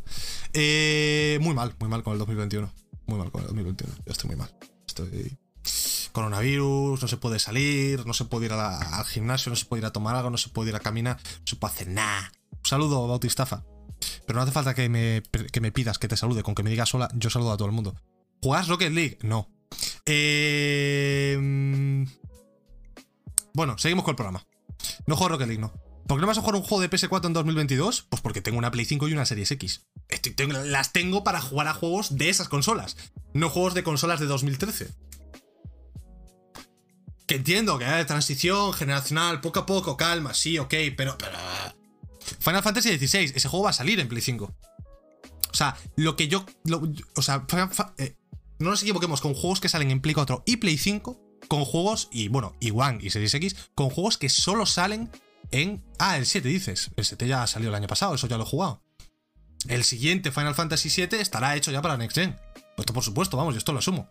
Eh, 0.53 1.37
muy 1.41 1.53
mal, 1.53 1.75
muy 1.79 1.89
mal 1.89 2.01
con 2.03 2.13
el 2.13 2.19
2021. 2.19 2.71
Muy 3.07 3.19
mal 3.19 3.29
con 3.31 3.41
el 3.41 3.47
2021. 3.47 3.93
Yo 4.05 4.11
estoy 4.11 4.29
muy 4.29 4.37
mal. 4.37 4.49
Estoy. 4.87 5.37
Coronavirus, 6.13 7.01
no 7.01 7.07
se 7.09 7.17
puede 7.17 7.39
salir, 7.39 8.05
no 8.05 8.13
se 8.13 8.23
puede 8.25 8.45
ir 8.45 8.53
a 8.53 8.55
la- 8.57 8.79
al 8.99 9.05
gimnasio, 9.05 9.49
no 9.49 9.55
se 9.57 9.65
puede 9.65 9.81
ir 9.81 9.85
a 9.85 9.91
tomar 9.91 10.15
algo, 10.15 10.29
no 10.29 10.37
se 10.37 10.47
puede 10.49 10.69
ir 10.69 10.75
a 10.75 10.79
caminar, 10.79 11.17
no 11.21 11.45
se 11.45 11.55
puede 11.57 11.73
hacer 11.73 11.87
nada. 11.89 12.31
Saludo, 12.65 13.07
Bautistafa. 13.07 13.63
Pero 14.25 14.37
no 14.37 14.43
hace 14.43 14.51
falta 14.51 14.73
que 14.73 14.89
me, 14.89 15.23
que 15.51 15.61
me 15.61 15.71
pidas 15.71 15.97
que 15.99 16.07
te 16.07 16.17
salude, 16.17 16.43
con 16.43 16.55
que 16.55 16.63
me 16.63 16.69
digas 16.69 16.89
sola, 16.89 17.09
yo 17.15 17.29
saludo 17.29 17.51
a 17.51 17.57
todo 17.57 17.67
el 17.67 17.73
mundo. 17.73 17.95
¿Juegas 18.41 18.67
Rocket 18.67 18.91
League? 18.91 19.17
No. 19.21 19.49
Eh, 20.05 21.37
Bueno, 23.53 23.77
seguimos 23.77 24.03
con 24.03 24.11
el 24.13 24.15
programa. 24.15 24.45
No 25.05 25.15
juego 25.15 25.29
Rocket 25.29 25.47
League, 25.47 25.61
no. 25.61 25.73
¿Por 26.07 26.17
qué 26.17 26.21
no 26.21 26.27
vas 26.27 26.37
a 26.37 26.41
jugar 26.41 26.55
un 26.55 26.61
juego 26.61 26.81
de 26.81 26.89
PS4 26.89 27.25
en 27.25 27.33
2022? 27.33 28.07
Pues 28.09 28.21
porque 28.21 28.41
tengo 28.41 28.57
una 28.59 28.69
Play 28.69 28.85
5 28.85 29.07
y 29.07 29.13
una 29.13 29.25
Series 29.25 29.49
X. 29.51 29.87
Las 30.65 30.91
tengo 30.91 31.23
para 31.23 31.41
jugar 31.41 31.67
a 31.67 31.73
juegos 31.73 32.15
de 32.17 32.29
esas 32.29 32.47
consolas, 32.47 32.95
no 33.33 33.49
juegos 33.49 33.73
de 33.73 33.83
consolas 33.83 34.19
de 34.19 34.27
2013. 34.27 34.93
Que 37.25 37.35
entiendo 37.35 37.79
que 37.79 37.85
hay 37.85 38.05
transición 38.05 38.71
generacional, 38.73 39.41
poco 39.41 39.59
a 39.59 39.65
poco, 39.65 39.97
calma, 39.97 40.35
sí, 40.35 40.59
ok, 40.59 40.75
pero. 40.95 41.17
Final 42.45 42.61
Fantasy 42.61 42.95
XVI, 42.95 43.33
ese 43.35 43.49
juego 43.49 43.63
va 43.63 43.71
a 43.71 43.73
salir 43.73 43.99
en 43.99 44.07
Play 44.07 44.21
5. 44.21 44.45
O 44.45 45.55
sea, 45.55 45.75
lo 45.95 46.15
que 46.15 46.27
yo. 46.27 46.45
o 47.15 47.21
sea, 47.23 47.43
eh, 47.97 48.15
no 48.59 48.69
nos 48.69 48.83
equivoquemos 48.83 49.19
con 49.19 49.33
juegos 49.33 49.59
que 49.59 49.67
salen 49.67 49.89
en 49.89 49.99
Play 49.99 50.13
4 50.13 50.43
y 50.45 50.57
Play 50.57 50.77
5, 50.77 51.19
con 51.47 51.65
juegos, 51.65 52.07
y 52.11 52.27
bueno, 52.27 52.55
y 52.59 52.69
One 52.69 52.99
y 53.01 53.09
Series 53.09 53.33
X, 53.33 53.55
con 53.73 53.89
juegos 53.89 54.19
que 54.19 54.29
solo 54.29 54.67
salen 54.67 55.09
en. 55.49 55.83
Ah, 55.97 56.19
el 56.19 56.27
7 56.27 56.47
dices. 56.47 56.91
El 56.95 57.05
7 57.05 57.27
ya 57.27 57.47
salió 57.47 57.69
el 57.69 57.75
año 57.75 57.87
pasado, 57.87 58.13
eso 58.13 58.27
ya 58.27 58.37
lo 58.37 58.43
he 58.43 58.47
jugado. 58.47 58.83
El 59.67 59.83
siguiente 59.83 60.31
Final 60.31 60.53
Fantasy 60.53 60.89
VII 60.89 61.19
estará 61.19 61.55
hecho 61.55 61.71
ya 61.71 61.81
para 61.81 61.97
Next 61.97 62.15
Gen. 62.15 62.35
Esto 62.77 62.93
por 62.93 63.03
supuesto, 63.03 63.37
vamos, 63.37 63.55
yo 63.55 63.57
esto 63.57 63.73
lo 63.73 63.79
asumo. 63.79 64.07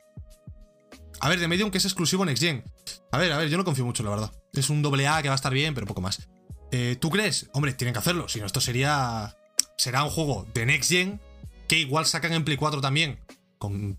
A 1.20 1.28
ver, 1.28 1.38
de 1.38 1.46
Medium 1.46 1.70
que 1.70 1.78
es 1.78 1.84
exclusivo 1.84 2.24
Next 2.24 2.42
Gen. 2.42 2.64
A 3.12 3.18
ver, 3.18 3.30
a 3.30 3.38
ver, 3.38 3.48
yo 3.48 3.58
no 3.58 3.64
confío 3.64 3.84
mucho, 3.84 4.02
la 4.02 4.10
verdad. 4.10 4.32
Es 4.52 4.70
un 4.70 4.82
doble 4.82 5.06
A 5.06 5.22
que 5.22 5.28
va 5.28 5.34
a 5.34 5.36
estar 5.36 5.54
bien, 5.54 5.72
pero 5.72 5.86
poco 5.86 6.00
más. 6.00 6.28
Eh, 6.72 6.96
¿Tú 7.00 7.10
crees? 7.10 7.48
Hombre, 7.52 7.72
tienen 7.72 7.92
que 7.92 7.98
hacerlo. 7.98 8.28
Si 8.28 8.40
no, 8.40 8.46
esto 8.46 8.60
sería. 8.60 9.36
Será 9.76 10.04
un 10.04 10.10
juego 10.10 10.46
de 10.54 10.66
Next 10.66 10.90
Gen 10.90 11.20
que 11.68 11.78
igual 11.78 12.06
sacan 12.06 12.32
en 12.32 12.44
Play 12.44 12.56
4 12.56 12.80
también. 12.80 13.18
Con, 13.58 13.98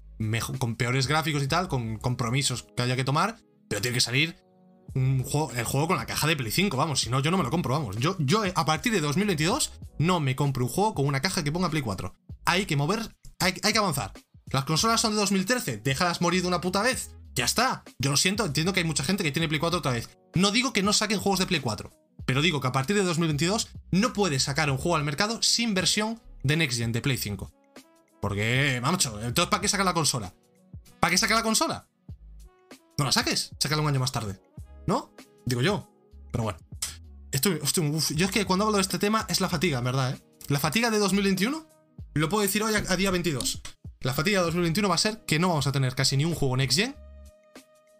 peores 0.78 1.08
gráficos 1.08 1.44
y 1.44 1.48
tal, 1.48 1.68
con 1.68 1.98
compromisos 1.98 2.64
que 2.64 2.84
haya 2.84 2.96
que 2.96 3.04
tomar. 3.04 3.38
Pero 3.68 3.82
tiene 3.82 3.96
que 3.96 4.02
salir 4.02 4.36
juego, 5.24 5.52
el 5.52 5.66
juego 5.66 5.88
con 5.88 5.98
la 5.98 6.06
caja 6.06 6.28
de 6.28 6.36
Play 6.36 6.52
5, 6.52 6.78
vamos. 6.78 7.02
Si 7.02 7.10
no, 7.10 7.20
yo 7.20 7.32
no 7.32 7.38
me 7.38 7.44
lo 7.44 7.52
compro, 7.52 7.74
vamos. 7.74 7.98
Yo, 7.98 8.16
yo 8.20 8.46
eh, 8.46 8.54
a 8.56 8.66
partir 8.66 8.94
de 8.94 9.02
2022 9.02 9.72
no 10.00 10.20
me 10.20 10.36
compro 10.36 10.66
un 10.66 10.72
juego 10.72 10.96
con 10.96 11.06
una 11.06 11.22
caja 11.22 11.44
que 11.44 11.52
ponga 11.52 11.70
Play 11.70 11.82
4. 11.82 12.14
Hay 12.46 12.66
que 12.66 12.76
mover, 12.76 13.16
hay, 13.40 13.56
hay 13.64 13.74
que 13.74 13.80
avanzar. 13.80 14.14
Las 14.52 14.66
consolas 14.66 15.02
son 15.02 15.12
de 15.12 15.18
2013, 15.18 15.78
déjalas 15.78 16.22
morir 16.22 16.42
de 16.42 16.48
una 16.48 16.62
puta 16.62 16.82
vez. 16.82 17.12
Ya 17.34 17.46
está. 17.46 17.84
Yo 18.00 18.12
lo 18.12 18.18
siento, 18.18 18.46
entiendo 18.46 18.72
que 18.72 18.80
hay 18.80 18.86
mucha 18.86 19.04
gente 19.04 19.24
que 19.24 19.32
tiene 19.32 19.50
Play 19.50 19.60
4 19.60 19.80
otra 19.80 19.92
vez. 19.92 20.10
No 20.36 20.52
digo 20.52 20.72
que 20.72 20.84
no 20.84 20.94
saquen 20.94 21.20
juegos 21.20 21.40
de 21.40 21.48
Play 21.48 21.60
4, 21.60 21.92
pero 22.26 22.42
digo 22.42 22.60
que 22.62 22.68
a 22.68 22.72
partir 22.72 22.96
de 22.96 23.04
2022 23.04 23.70
no 23.92 24.14
puedes 24.14 24.44
sacar 24.44 24.70
un 24.70 24.78
juego 24.78 24.96
al 24.96 25.04
mercado 25.04 25.42
sin 25.42 25.74
versión 25.74 26.22
de 26.44 26.58
Next 26.58 26.78
Gen 26.78 26.92
de 26.92 27.02
Play 27.02 27.18
5. 27.18 27.52
Porque, 28.22 28.80
macho, 28.82 29.22
entonces 29.22 29.50
¿para 29.50 29.62
qué 29.62 29.68
sacar 29.68 29.86
la 29.86 29.94
consola? 29.94 30.34
¿Para 31.00 31.12
qué 31.12 31.18
sacar 31.18 31.38
la 31.38 31.44
consola? 31.44 31.88
No 32.98 33.06
la 33.06 33.12
saques, 33.12 33.52
sácala 33.60 33.82
un 33.82 33.90
año 33.90 34.00
más 34.00 34.12
tarde. 34.12 34.40
¿No? 34.88 35.12
Digo 35.46 35.62
yo. 35.62 35.90
Pero 36.32 36.46
bueno. 36.46 36.60
Estoy, 37.32 37.60
uf, 37.62 38.12
yo 38.12 38.26
es 38.26 38.32
que 38.32 38.46
cuando 38.46 38.66
hablo 38.66 38.78
de 38.78 38.82
este 38.82 38.98
tema 38.98 39.26
es 39.30 39.42
la 39.42 39.50
fatiga, 39.50 39.80
en 39.80 39.84
verdad, 39.84 40.12
¿eh? 40.12 40.22
La 40.48 40.60
fatiga 40.60 40.90
de 40.90 41.00
2021, 41.00 41.68
lo 42.14 42.30
puedo 42.30 42.44
decir 42.44 42.64
hoy 42.64 42.74
a, 42.76 42.78
a 42.88 42.96
día 42.96 43.12
22. 43.12 43.62
La 44.02 44.14
fatiga 44.14 44.40
de 44.40 44.46
2021 44.46 44.88
va 44.88 44.96
a 44.96 45.00
ser 45.00 45.26
que 45.26 45.40
no 45.40 45.50
vamos 45.50 45.68
a 45.68 45.72
tener 45.72 45.96
casi 45.96 46.16
ni 46.16 46.24
un 46.24 46.36
juego 46.36 46.56
Next 46.56 46.78
Gen 46.78 46.96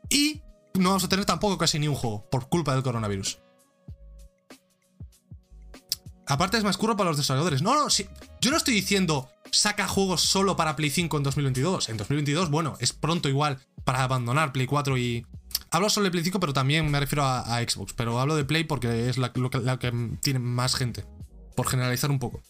y 0.10 0.42
no 0.76 0.90
vamos 0.90 1.04
a 1.04 1.10
tener 1.10 1.26
tampoco 1.26 1.58
casi 1.58 1.80
ni 1.80 1.88
un 1.88 1.96
juego 1.96 2.30
por 2.30 2.48
culpa 2.48 2.74
del 2.74 2.84
coronavirus. 2.84 3.40
Aparte 6.28 6.58
es 6.58 6.64
más 6.64 6.78
curro 6.78 6.98
para 6.98 7.10
los 7.10 7.18
desarrolladores. 7.18 7.62
No, 7.62 7.76
no. 7.76 7.88
Yo 7.90 8.52
no 8.52 8.58
estoy 8.58 8.74
diciendo 8.74 9.30
saca 9.52 9.88
juegos 9.88 10.22
solo 10.22 10.56
para 10.56 10.76
Play 10.76 10.90
5 10.90 11.18
en 11.18 11.24
2022. 11.24 11.90
En 11.90 11.98
2022, 11.98 12.50
bueno, 12.50 12.76
es 12.80 12.94
pronto 12.94 13.30
igual 13.30 13.60
para 13.84 14.04
abandonar 14.04 14.52
Play 14.52 14.68
4 14.68 14.98
y... 14.98 15.26
Hablo 15.72 15.90
solo 15.90 16.06
de 16.06 16.12
Play 16.12 16.24
5, 16.24 16.40
pero 16.40 16.54
también 16.54 16.90
me 16.90 17.00
refiero 17.00 17.26
a, 17.26 17.60
Xbox. 17.62 17.94
Pero 17.94 18.20
hablo 18.20 18.36
de 18.36 18.46
Play 18.46 18.64
porque 18.64 19.10
es 19.10 19.18
la, 19.18 19.32
lo 19.36 19.50
que 19.50 19.94
tiene 20.22 20.40
más 20.40 20.76
gente. 20.76 21.06
Por 21.56 21.68
generalizar 21.68 22.12
un 22.12 22.20
poco. 22.20 22.42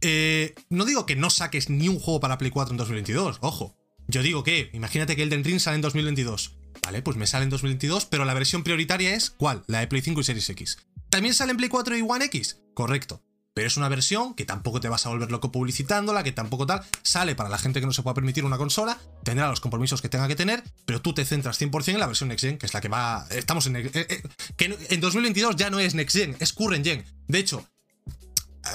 Eh, 0.00 0.54
no 0.68 0.84
digo 0.84 1.06
que 1.06 1.16
no 1.16 1.30
saques 1.30 1.70
ni 1.70 1.88
un 1.88 2.00
juego 2.00 2.20
para 2.20 2.38
Play 2.38 2.50
4 2.50 2.72
en 2.72 2.76
2022, 2.76 3.38
ojo. 3.40 3.76
Yo 4.08 4.22
digo 4.22 4.42
que, 4.42 4.68
imagínate 4.72 5.14
que 5.14 5.22
Elden 5.22 5.44
Ring 5.44 5.60
sale 5.60 5.76
en 5.76 5.82
2022. 5.82 6.56
Vale, 6.84 7.02
pues 7.02 7.16
me 7.16 7.28
sale 7.28 7.44
en 7.44 7.50
2022, 7.50 8.06
pero 8.06 8.24
la 8.24 8.34
versión 8.34 8.64
prioritaria 8.64 9.14
es 9.14 9.30
¿cuál? 9.30 9.62
La 9.68 9.78
de 9.80 9.86
Play 9.86 10.02
5 10.02 10.20
y 10.20 10.24
Series 10.24 10.50
X. 10.50 10.78
¿También 11.12 11.34
sale 11.34 11.50
en 11.50 11.58
Play 11.58 11.68
4 11.68 11.98
y 11.98 12.00
One 12.00 12.24
X? 12.24 12.62
Correcto. 12.72 13.22
Pero 13.52 13.66
es 13.66 13.76
una 13.76 13.90
versión 13.90 14.32
que 14.32 14.46
tampoco 14.46 14.80
te 14.80 14.88
vas 14.88 15.04
a 15.04 15.10
volver 15.10 15.30
loco 15.30 15.52
publicitándola, 15.52 16.24
que 16.24 16.32
tampoco 16.32 16.64
tal. 16.64 16.80
Sale 17.02 17.34
para 17.34 17.50
la 17.50 17.58
gente 17.58 17.80
que 17.80 17.86
no 17.86 17.92
se 17.92 18.02
pueda 18.02 18.14
permitir 18.14 18.46
una 18.46 18.56
consola, 18.56 18.98
tendrá 19.22 19.46
los 19.48 19.60
compromisos 19.60 20.00
que 20.00 20.08
tenga 20.08 20.26
que 20.26 20.36
tener, 20.36 20.64
pero 20.86 21.02
tú 21.02 21.12
te 21.12 21.26
centras 21.26 21.60
100% 21.60 21.88
en 21.88 22.00
la 22.00 22.06
versión 22.06 22.30
Next 22.30 22.46
Gen, 22.46 22.56
que 22.56 22.64
es 22.64 22.72
la 22.72 22.80
que 22.80 22.88
va. 22.88 23.26
Estamos 23.28 23.66
en. 23.66 23.76
eh, 23.76 23.90
eh, 23.92 24.22
que 24.56 24.74
en 24.88 25.00
2022 25.02 25.56
ya 25.56 25.68
no 25.68 25.80
es 25.80 25.94
Next 25.94 26.16
Gen, 26.16 26.34
es 26.40 26.54
Current 26.54 26.82
Gen. 26.82 27.04
De 27.28 27.38
hecho, 27.38 27.68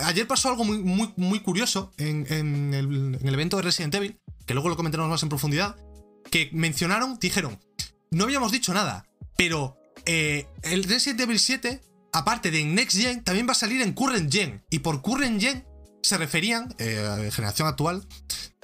ayer 0.04 0.28
pasó 0.28 0.50
algo 0.50 0.64
muy, 0.64 0.78
muy, 0.78 1.12
muy 1.18 1.40
curioso 1.40 1.92
en, 1.98 2.28
el 2.30 3.34
evento 3.34 3.58
de 3.58 3.64
Resident 3.64 3.96
Evil, 3.96 4.20
que 4.46 4.54
luego 4.54 4.70
lo 4.70 4.78
comentaremos 4.78 5.10
más 5.10 5.24
en 5.24 5.30
profundidad, 5.30 5.76
que 6.30 6.52
mencionaron, 6.54 7.18
dijeron, 7.20 7.60
no 8.12 8.26
habíamos 8.26 8.52
dicho 8.52 8.76
nada, 8.76 9.08
pero 9.36 9.76
eh, 10.06 10.46
el 10.62 10.84
Resident 10.84 11.22
Evil 11.22 11.40
7, 11.40 11.82
aparte 12.14 12.52
de 12.52 12.62
en 12.62 12.76
Next 12.76 12.98
Gen, 12.98 13.24
también 13.24 13.48
va 13.48 13.52
a 13.52 13.56
salir 13.56 13.82
en 13.82 13.94
Current 13.94 14.32
Gen. 14.32 14.64
Y 14.70 14.80
por 14.80 15.02
Current 15.02 15.42
Gen 15.42 15.66
se 16.02 16.18
referían, 16.18 16.74
eh, 16.78 17.30
generación 17.34 17.68
actual, 17.68 18.08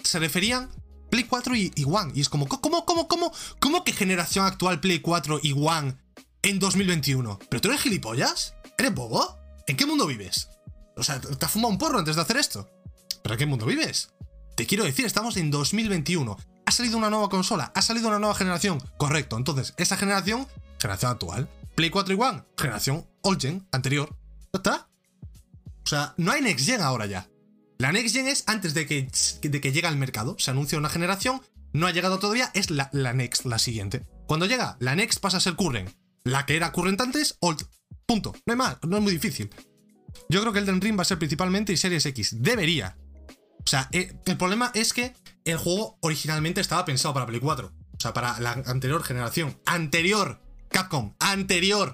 se 0.04 0.20
referían 0.20 0.70
Play 1.10 1.26
4 1.26 1.56
y, 1.56 1.72
y 1.76 1.84
One. 1.86 2.12
Y 2.16 2.22
es 2.22 2.30
como, 2.30 2.48
¿cómo, 2.48 2.86
cómo, 2.86 3.08
cómo, 3.08 3.32
cómo 3.60 3.84
que 3.84 3.94
generación 3.94 4.46
actual 4.46 4.80
Play 4.80 5.00
4 5.00 5.40
y 5.44 5.54
One 5.54 5.96
en 6.42 6.60
2021? 6.60 7.40
¿Pero 7.50 7.62
tú 7.62 7.70
eres 7.70 7.82
gilipollas? 7.82 8.56
¿Eres 8.78 8.94
bobo? 8.94 9.38
¿En 9.68 9.78
qué 9.78 9.86
mundo 9.86 10.08
vives? 10.08 10.50
O 10.96 11.04
sea, 11.04 11.20
¿te 11.20 11.46
has 11.46 11.52
fumado 11.52 11.72
un 11.72 11.78
porro 11.78 12.00
antes 12.00 12.16
de 12.16 12.22
hacer 12.22 12.38
esto? 12.38 12.70
¿Pero 13.22 13.36
en 13.36 13.40
qué 13.40 13.46
mundo 13.46 13.66
vives? 13.66 14.10
Te 14.56 14.66
quiero 14.66 14.84
decir, 14.84 15.06
estamos 15.06 15.38
en 15.38 15.50
2021. 15.52 16.38
Ha 16.66 16.72
salido 16.72 16.98
una 16.98 17.10
nueva 17.10 17.30
consola, 17.30 17.72
ha 17.76 17.82
salido 17.82 18.08
una 18.08 18.20
nueva 18.20 18.36
generación. 18.36 18.80
Correcto, 18.98 19.38
entonces, 19.38 19.74
esa 19.78 19.98
generación, 19.98 20.48
generación 20.80 21.12
actual. 21.12 21.50
Play 21.76 21.90
4 21.90 22.14
y 22.14 22.18
One, 22.20 22.44
generación 22.58 23.08
old 23.22 23.42
gen, 23.42 23.68
anterior. 23.72 24.16
¿Ya 24.54 24.58
está? 24.58 24.90
O 25.86 25.90
sea, 25.90 26.14
no 26.18 26.32
hay 26.32 26.42
Next 26.42 26.66
Gen 26.66 26.82
ahora 26.82 27.06
ya. 27.06 27.30
La 27.80 27.92
Next 27.92 28.16
Gen 28.16 28.28
es 28.28 28.44
antes 28.48 28.74
de 28.74 28.86
que, 28.86 29.10
de 29.42 29.62
que 29.62 29.72
llegue 29.72 29.88
al 29.88 29.98
mercado. 29.98 30.36
Se 30.40 30.52
anuncia 30.52 30.78
una 30.78 30.90
generación, 30.90 31.42
no 31.74 31.88
ha 31.88 31.92
llegado 31.92 32.20
todavía, 32.20 32.52
es 32.54 32.70
la, 32.70 32.90
la 32.94 33.14
Next, 33.14 33.46
la 33.46 33.60
siguiente. 33.60 34.06
Cuando 34.28 34.46
llega, 34.46 34.78
la 34.80 34.96
Next 34.96 35.20
pasa 35.20 35.38
a 35.38 35.42
ser 35.42 35.56
Current. 35.56 35.90
La 36.24 36.46
que 36.46 36.56
era 36.56 36.72
Current 36.72 37.02
antes, 37.02 37.38
Old. 37.42 37.66
Punto. 38.06 38.34
No 38.46 38.54
hay 38.54 38.58
más, 38.58 38.78
no 38.84 38.98
es 38.98 39.04
muy 39.04 39.14
difícil. 39.14 39.50
Yo 40.30 40.42
creo 40.42 40.54
que 40.54 40.60
Elden 40.60 40.82
Ring 40.82 40.98
va 40.98 41.02
a 41.02 41.06
ser 41.06 41.18
principalmente 41.18 41.74
y 41.74 41.78
Series 41.78 42.06
X. 42.06 42.42
Debería. 42.42 42.98
O 43.64 43.68
sea, 43.68 43.90
eh, 43.92 44.14
el 44.26 44.38
problema 44.38 44.72
es 44.74 44.94
que 44.94 45.14
el 45.46 45.58
juego 45.58 45.98
originalmente 46.02 46.62
estaba 46.62 46.86
pensado 46.86 47.14
para 47.14 47.26
Play 47.26 47.40
4. 47.40 47.68
O 47.68 48.00
sea, 48.00 48.14
para 48.14 48.40
la 48.40 48.52
anterior 48.52 49.04
generación. 49.04 49.60
Anterior. 49.66 50.42
Capcom. 50.74 51.14
Anterior. 51.20 51.94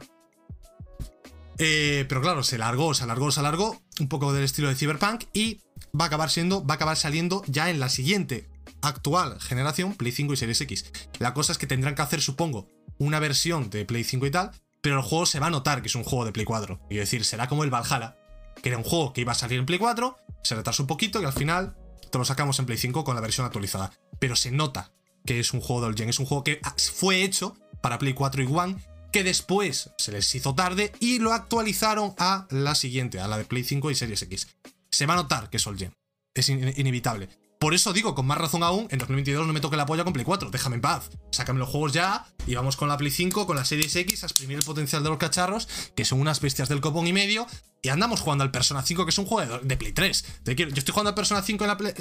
Eh, 1.59 2.05
pero 2.07 2.21
claro, 2.21 2.41
se 2.41 2.57
largó, 2.57 2.93
se 2.93 3.03
alargó, 3.03 3.31
se 3.31 3.41
alargó. 3.41 3.79
Un 3.99 4.07
poco 4.07 4.33
del 4.33 4.45
estilo 4.45 4.69
de 4.69 4.75
Cyberpunk. 4.75 5.25
Y 5.33 5.61
va 5.99 6.05
a 6.05 6.07
acabar 6.07 6.31
siendo, 6.31 6.65
va 6.65 6.73
a 6.73 6.77
acabar 6.77 6.97
saliendo 6.97 7.43
ya 7.45 7.69
en 7.69 7.79
la 7.79 7.89
siguiente 7.89 8.49
actual 8.81 9.39
generación, 9.41 9.93
Play 9.95 10.11
5 10.11 10.33
y 10.33 10.37
Series 10.37 10.61
X. 10.61 10.91
La 11.19 11.33
cosa 11.33 11.51
es 11.51 11.57
que 11.57 11.67
tendrán 11.67 11.95
que 11.95 12.01
hacer, 12.01 12.21
supongo, 12.21 12.69
una 12.97 13.19
versión 13.19 13.69
de 13.69 13.85
Play 13.85 14.03
5 14.03 14.25
y 14.25 14.31
tal, 14.31 14.51
pero 14.81 14.97
el 14.97 15.03
juego 15.03 15.25
se 15.25 15.39
va 15.39 15.47
a 15.47 15.51
notar 15.51 15.81
que 15.81 15.89
es 15.89 15.95
un 15.95 16.03
juego 16.03 16.25
de 16.25 16.31
Play 16.31 16.45
4. 16.45 16.79
Y 16.89 16.95
decir, 16.95 17.25
será 17.25 17.47
como 17.47 17.65
el 17.65 17.69
Valhalla, 17.69 18.17
que 18.61 18.69
era 18.69 18.77
un 18.77 18.83
juego 18.85 19.11
que 19.11 19.21
iba 19.21 19.33
a 19.33 19.35
salir 19.35 19.59
en 19.59 19.65
Play 19.65 19.79
4, 19.79 20.15
se 20.43 20.55
retrasó 20.55 20.83
un 20.83 20.87
poquito 20.87 21.21
y 21.21 21.25
al 21.25 21.33
final 21.33 21.75
te 22.09 22.17
lo 22.17 22.23
sacamos 22.23 22.57
en 22.59 22.65
Play 22.65 22.77
5 22.77 23.03
con 23.03 23.15
la 23.15 23.21
versión 23.21 23.45
actualizada. 23.45 23.91
Pero 24.19 24.35
se 24.37 24.51
nota 24.51 24.91
que 25.25 25.39
es 25.39 25.53
un 25.53 25.59
juego 25.59 25.85
del 25.85 25.95
gen, 25.95 26.09
es 26.09 26.19
un 26.19 26.25
juego 26.25 26.43
que 26.43 26.61
fue 26.95 27.23
hecho 27.23 27.57
para 27.81 27.99
Play 27.99 28.13
4 28.13 28.43
y 28.43 28.47
One, 28.47 28.75
que 29.11 29.23
después 29.23 29.91
se 29.97 30.11
les 30.11 30.33
hizo 30.35 30.53
tarde 30.55 30.91
y 30.99 31.19
lo 31.19 31.33
actualizaron 31.33 32.13
a 32.17 32.47
la 32.49 32.75
siguiente, 32.75 33.19
a 33.19 33.27
la 33.27 33.37
de 33.37 33.45
Play 33.45 33.63
5 33.63 33.91
y 33.91 33.95
Series 33.95 34.21
X. 34.23 34.47
Se 34.91 35.05
va 35.05 35.13
a 35.13 35.17
notar 35.17 35.49
que 35.49 35.57
es 35.57 35.63
Gen. 35.63 35.93
Es 36.33 36.49
inevitable. 36.49 37.29
Por 37.59 37.73
eso 37.73 37.91
digo, 37.91 38.15
con 38.15 38.25
más 38.25 38.37
razón 38.37 38.63
aún, 38.63 38.87
en 38.89 38.99
2022 38.99 39.45
no 39.45 39.51
me 39.51 39.59
toque 39.59 39.75
la 39.75 39.85
polla 39.85 40.05
con 40.05 40.13
Play 40.13 40.23
4, 40.23 40.49
déjame 40.49 40.75
en 40.75 40.81
paz. 40.81 41.09
Sácame 41.31 41.59
los 41.59 41.67
juegos 41.67 41.91
ya 41.91 42.25
y 42.47 42.55
vamos 42.55 42.77
con 42.77 42.87
la 42.87 42.95
Play 42.95 43.11
5, 43.11 43.45
con 43.45 43.57
la 43.57 43.65
Series 43.65 43.93
X, 43.97 44.23
a 44.23 44.27
exprimir 44.27 44.57
el 44.57 44.63
potencial 44.63 45.03
de 45.03 45.09
los 45.09 45.17
cacharros, 45.17 45.67
que 45.93 46.05
son 46.05 46.21
unas 46.21 46.39
bestias 46.39 46.69
del 46.69 46.79
copón 46.79 47.05
y 47.07 47.11
medio, 47.11 47.45
y 47.81 47.89
andamos 47.89 48.21
jugando 48.21 48.45
al 48.45 48.51
Persona 48.51 48.81
5, 48.81 49.03
que 49.03 49.09
es 49.09 49.17
un 49.17 49.25
juego 49.25 49.59
de 49.59 49.75
Play 49.75 49.91
3. 49.91 50.25
Yo 50.45 50.65
estoy 50.67 50.93
jugando 50.93 51.09
al 51.09 51.15
Persona 51.15 51.41
5 51.41 51.63
en 51.65 51.67
la 51.67 51.77
Play... 51.77 51.93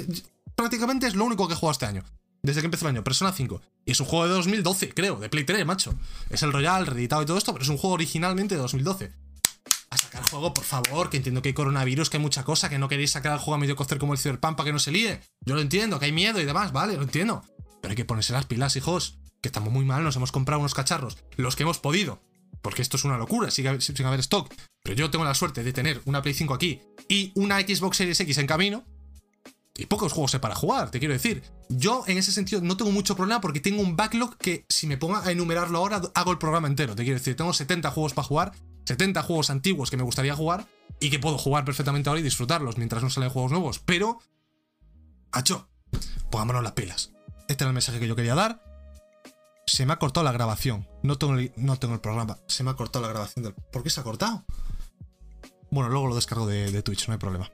Prácticamente 0.55 1.07
es 1.07 1.15
lo 1.15 1.25
único 1.25 1.47
que 1.47 1.55
he 1.55 1.57
jugado 1.57 1.73
este 1.73 1.87
año. 1.87 2.05
Desde 2.41 2.61
que 2.61 2.65
empezó 2.65 2.85
el 2.85 2.95
año, 2.95 3.03
Persona 3.03 3.31
5. 3.31 3.61
Y 3.85 3.91
es 3.91 3.99
un 3.99 4.05
juego 4.05 4.27
de 4.27 4.33
2012, 4.33 4.93
creo, 4.93 5.17
de 5.17 5.29
Play 5.29 5.43
3, 5.43 5.65
macho. 5.65 5.93
Es 6.29 6.43
el 6.43 6.53
Royal, 6.53 6.85
reeditado 6.87 7.21
y 7.21 7.25
todo 7.25 7.37
esto, 7.37 7.53
pero 7.53 7.63
es 7.63 7.69
un 7.69 7.77
juego 7.77 7.95
originalmente 7.95 8.55
de 8.55 8.61
2012 8.61 9.11
a 9.89 9.97
sacar 9.97 10.23
juego, 10.29 10.53
por 10.53 10.63
favor, 10.63 11.09
que 11.09 11.17
entiendo 11.17 11.41
que 11.41 11.49
hay 11.49 11.53
coronavirus, 11.53 12.09
que 12.09 12.17
hay 12.17 12.23
mucha 12.23 12.43
cosa, 12.43 12.69
que 12.69 12.77
no 12.77 12.87
queréis 12.87 13.11
sacar 13.11 13.33
el 13.33 13.39
juego 13.39 13.55
a 13.55 13.57
medio 13.57 13.75
cocer 13.75 13.97
como 13.97 14.13
el 14.13 14.19
Cyberpunk 14.19 14.55
para 14.55 14.67
que 14.67 14.73
no 14.73 14.79
se 14.79 14.91
líe. 14.91 15.19
Yo 15.41 15.55
lo 15.55 15.61
entiendo, 15.61 15.99
que 15.99 16.05
hay 16.05 16.11
miedo 16.11 16.39
y 16.39 16.45
demás, 16.45 16.71
vale, 16.71 16.95
lo 16.95 17.03
entiendo. 17.03 17.43
Pero 17.81 17.91
hay 17.91 17.95
que 17.95 18.05
ponerse 18.05 18.33
las 18.33 18.45
pilas, 18.45 18.75
hijos, 18.75 19.17
que 19.41 19.49
estamos 19.49 19.73
muy 19.73 19.85
mal, 19.85 20.03
nos 20.03 20.15
hemos 20.15 20.31
comprado 20.31 20.59
unos 20.59 20.75
cacharros, 20.75 21.17
los 21.37 21.55
que 21.55 21.63
hemos 21.63 21.79
podido. 21.79 22.21
Porque 22.61 22.81
esto 22.81 22.97
es 22.97 23.03
una 23.03 23.17
locura, 23.17 23.51
sin 23.51 23.67
haber 23.67 24.19
stock. 24.19 24.53
Pero 24.83 24.95
yo 24.95 25.09
tengo 25.09 25.25
la 25.25 25.33
suerte 25.33 25.63
de 25.63 25.73
tener 25.73 26.01
una 26.05 26.21
Play 26.21 26.33
5 26.33 26.53
aquí 26.53 26.81
y 27.07 27.31
una 27.35 27.59
Xbox 27.59 27.97
Series 27.97 28.19
X 28.19 28.37
en 28.37 28.47
camino. 28.47 28.85
Y 29.79 29.85
pocos 29.85 30.11
juegos 30.13 30.31
sé 30.31 30.39
para 30.39 30.55
jugar, 30.55 30.91
te 30.91 30.99
quiero 30.99 31.13
decir. 31.13 31.43
Yo 31.69 32.03
en 32.07 32.17
ese 32.17 32.31
sentido 32.31 32.61
no 32.61 32.75
tengo 32.75 32.91
mucho 32.91 33.15
problema 33.15 33.41
porque 33.41 33.59
tengo 33.59 33.81
un 33.81 33.95
backlog 33.95 34.37
que 34.37 34.65
si 34.69 34.87
me 34.87 34.97
pongo 34.97 35.17
a 35.17 35.31
enumerarlo 35.31 35.77
ahora 35.77 36.01
hago 36.13 36.31
el 36.31 36.37
programa 36.37 36.67
entero. 36.67 36.95
Te 36.95 37.03
quiero 37.03 37.17
decir, 37.17 37.35
tengo 37.35 37.53
70 37.53 37.89
juegos 37.91 38.13
para 38.13 38.27
jugar 38.27 38.51
70 38.89 39.21
juegos 39.21 39.51
antiguos 39.51 39.91
que 39.91 39.97
me 39.97 40.03
gustaría 40.03 40.35
jugar 40.35 40.67
y 40.99 41.11
que 41.11 41.19
puedo 41.19 41.37
jugar 41.37 41.63
perfectamente 41.63 42.09
ahora 42.09 42.21
y 42.21 42.23
disfrutarlos 42.23 42.77
mientras 42.77 43.03
no 43.03 43.11
salen 43.11 43.29
juegos 43.29 43.51
nuevos. 43.51 43.77
Pero, 43.77 44.19
hacho, 45.31 45.69
pongámonos 46.31 46.63
las 46.63 46.71
pilas. 46.71 47.11
Este 47.47 47.63
era 47.63 47.69
el 47.69 47.75
mensaje 47.75 47.99
que 47.99 48.07
yo 48.07 48.15
quería 48.15 48.33
dar. 48.33 48.63
Se 49.67 49.85
me 49.85 49.93
ha 49.93 49.99
cortado 49.99 50.23
la 50.23 50.31
grabación. 50.31 50.87
No 51.03 51.19
tengo 51.19 51.35
el, 51.35 51.53
no 51.55 51.77
tengo 51.77 51.93
el 51.93 52.01
programa. 52.01 52.39
Se 52.47 52.63
me 52.63 52.71
ha 52.71 52.73
cortado 52.73 53.05
la 53.05 53.09
grabación 53.09 53.43
del. 53.43 53.53
¿Por 53.53 53.83
qué 53.83 53.91
se 53.91 53.99
ha 53.99 54.03
cortado? 54.03 54.43
Bueno, 55.69 55.91
luego 55.91 56.07
lo 56.07 56.15
descargo 56.15 56.47
de, 56.47 56.81
Twitch, 56.81 57.07
no 57.07 57.13
hay 57.13 57.19
problema. 57.19 57.51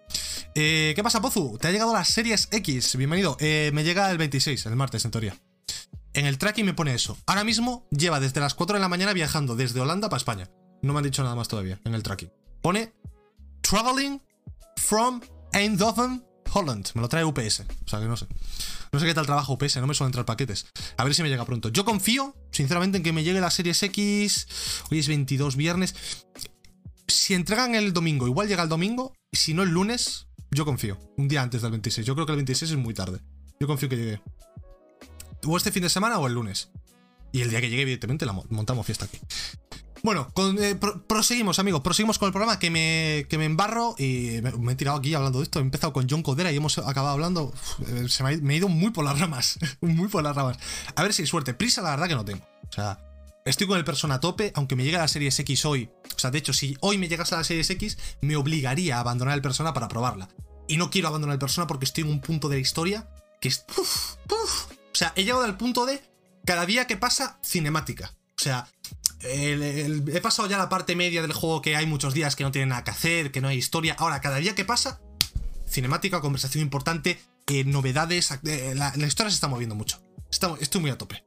Eh, 0.58 0.94
¿Qué 0.96 1.04
pasa, 1.04 1.22
Pozu? 1.22 1.58
Te 1.60 1.68
ha 1.68 1.72
llegado 1.72 1.92
la 1.92 2.06
Series 2.06 2.48
X. 2.50 2.96
Bienvenido. 2.96 3.36
Eh, 3.42 3.72
me 3.74 3.84
llega 3.84 4.10
el 4.10 4.18
26, 4.18 4.66
el 4.68 4.78
martes, 4.78 5.04
en 5.04 5.12
teoría. 5.12 5.38
En 6.14 6.26
el 6.26 6.38
tracking 6.38 6.66
me 6.66 6.74
pone 6.74 6.94
eso. 6.94 7.18
Ahora 7.26 7.44
mismo 7.44 7.86
lleva 7.92 8.22
desde 8.22 8.40
las 8.40 8.54
4 8.54 8.76
de 8.76 8.80
la 8.80 8.88
mañana 8.88 9.12
viajando 9.12 9.58
desde 9.58 9.82
Holanda 9.82 10.08
para 10.08 10.18
España. 10.18 10.50
No 10.82 10.94
me 10.94 11.00
han 11.00 11.04
dicho 11.04 11.24
nada 11.24 11.36
más 11.36 11.50
todavía 11.50 11.82
en 11.84 11.94
el 11.94 12.04
tracking. 12.04 12.32
Pone 12.62 12.94
Traveling 13.60 14.22
from 14.78 15.20
Eindhoven, 15.52 16.24
Holland. 16.54 16.88
Me 16.94 17.02
lo 17.02 17.10
trae 17.10 17.26
UPS. 17.26 17.66
O 17.86 17.90
sea 17.90 18.00
que 18.00 18.06
no 18.06 18.16
sé. 18.16 18.26
No 18.94 19.00
sé 19.02 19.06
qué 19.06 19.14
tal 19.14 19.26
trabaja 19.26 19.52
UPS, 19.52 19.76
no 19.82 19.88
me 19.88 19.94
suelen 19.94 20.12
entrar 20.12 20.26
paquetes. 20.26 20.68
A 20.96 21.04
ver 21.04 21.14
si 21.14 21.22
me 21.22 21.28
llega 21.28 21.44
pronto. 21.44 21.68
Yo 21.68 21.84
confío, 21.84 22.34
sinceramente, 22.54 23.00
en 23.00 23.04
que 23.04 23.12
me 23.12 23.26
llegue 23.26 23.42
la 23.42 23.52
Series 23.52 23.84
X. 23.84 24.48
Hoy 24.90 25.00
es 25.00 25.10
22 25.10 25.58
viernes. 25.58 25.96
Si 27.10 27.34
entregan 27.34 27.76
el 27.76 27.92
domingo, 27.92 28.26
igual 28.26 28.48
llega 28.48 28.64
el 28.64 28.70
domingo. 28.70 29.12
Si 29.34 29.54
no 29.54 29.64
el 29.64 29.70
lunes, 29.70 30.28
yo 30.56 30.66
confío. 30.66 30.98
Un 31.18 31.28
día 31.28 31.42
antes 31.42 31.62
del 31.62 31.72
26. 31.72 32.06
Yo 32.06 32.16
creo 32.16 32.26
que 32.26 32.32
el 32.32 32.38
26 32.38 32.72
es 32.72 32.78
muy 32.78 32.94
tarde. 32.94 33.20
Yo 33.60 33.68
confío 33.68 33.90
que 33.90 33.98
llegue. 33.98 34.22
O 35.46 35.58
este 35.58 35.72
fin 35.72 35.84
de 35.84 35.90
semana 35.90 36.18
o 36.18 36.28
el 36.28 36.34
lunes. 36.34 36.72
Y 37.32 37.42
el 37.42 37.50
día 37.50 37.62
que 37.62 37.70
llegue, 37.70 37.84
evidentemente, 37.84 38.26
la 38.26 38.34
montamos 38.50 38.86
fiesta 38.86 39.06
aquí. 39.06 39.20
Bueno, 40.06 40.32
eh, 40.60 40.76
proseguimos, 41.08 41.58
amigos. 41.58 41.82
Proseguimos 41.82 42.20
con 42.20 42.28
el 42.28 42.32
programa 42.32 42.60
que 42.60 42.70
me, 42.70 43.26
embarro 43.44 43.96
y 43.98 44.40
me, 44.60 44.74
he 44.74 44.76
tirado 44.76 44.98
aquí 45.00 45.14
hablando 45.16 45.40
de 45.40 45.44
esto. 45.44 45.60
He 45.60 45.64
empezado 45.64 45.94
con 45.94 46.08
John 46.08 46.22
Codera 46.22 46.52
y 46.52 46.58
hemos 46.58 46.78
acabado 46.78 47.10
hablando. 47.10 47.52
Eh, 47.88 48.06
se 48.08 48.24
me, 48.24 48.54
he 48.54 48.58
ido 48.58 48.70
muy 48.70 48.92
por 48.92 49.04
las 49.04 49.20
ramas. 49.20 49.58
muy 49.82 50.08
por 50.08 50.24
las 50.24 50.36
ramas. 50.36 50.58
A 50.96 51.02
ver 51.02 51.12
si 51.12 51.24
hay 51.24 51.28
suerte. 51.28 51.56
Prisa, 51.56 51.82
la 51.82 51.90
verdad 51.90 52.08
que 52.08 52.16
no 52.16 52.24
tengo. 52.24 52.46
O 52.70 52.72
sea, 52.72 53.00
estoy 53.46 53.66
con 53.66 53.80
el 53.80 53.84
persona 53.84 54.16
a 54.16 54.20
tope. 54.20 54.52
Aunque 54.56 54.76
me 54.76 54.84
llegue 54.84 54.98
la 54.98 55.08
Series 55.08 55.40
X 55.40 55.66
hoy. 55.66 55.90
O 56.16 56.20
sea, 56.20 56.30
de 56.30 56.38
hecho, 56.38 56.54
si 56.54 56.78
hoy 56.82 57.00
me 57.00 57.08
llegase 57.08 57.34
a 57.34 57.40
la 57.40 57.44
Series 57.44 57.70
X, 57.72 57.98
me 58.22 58.36
obligaría 58.36 58.98
a 58.98 59.00
abandonar 59.00 59.34
el 59.34 59.42
persona 59.42 59.74
para 59.74 59.88
probarla. 59.88 60.30
Y 60.68 60.78
no 60.78 60.90
quiero 60.90 61.08
abandonar 61.08 61.36
el 61.36 61.40
persona 61.40 61.68
porque 61.68 61.86
estoy 61.86 62.04
en 62.04 62.10
un 62.10 62.22
punto 62.22 62.50
de 62.50 62.56
la 62.56 62.62
historia 62.62 63.10
que 63.42 63.50
es. 63.50 63.66
O 64.28 64.98
sea, 64.98 65.14
he 65.16 65.24
llegado 65.24 65.44
al 65.44 65.58
punto 65.58 65.86
de 65.86 66.02
cada 66.46 66.66
día 66.66 66.88
que 66.88 66.98
pasa, 66.98 67.38
cinemática. 67.44 68.14
O 68.38 68.42
sea, 68.42 68.68
he 69.22 70.22
pasado 70.22 70.48
ya 70.48 70.58
la 70.58 70.70
parte 70.70 70.96
media 70.96 71.22
del 71.22 71.34
juego 71.34 71.62
que 71.62 71.76
hay 71.76 71.86
muchos 71.86 72.14
días 72.14 72.36
que 72.36 72.44
no 72.44 72.52
tienen 72.52 72.70
nada 72.70 72.84
que 72.84 72.92
hacer, 72.92 73.32
que 73.32 73.42
no 73.42 73.48
hay 73.48 73.58
historia. 73.58 73.96
Ahora, 73.98 74.22
cada 74.22 74.38
día 74.38 74.56
que 74.56 74.66
pasa, 74.66 75.02
cinemática, 75.68 76.22
conversación 76.22 76.62
importante, 76.62 77.20
eh, 77.48 77.64
novedades. 77.64 78.32
Eh, 78.44 78.74
la, 78.76 78.94
historia 79.06 79.30
se 79.30 79.36
está 79.36 79.48
moviendo 79.48 79.76
mucho. 79.76 80.02
estoy 80.60 80.82
muy 80.82 80.92
a 80.92 80.98
tope. 80.98 81.24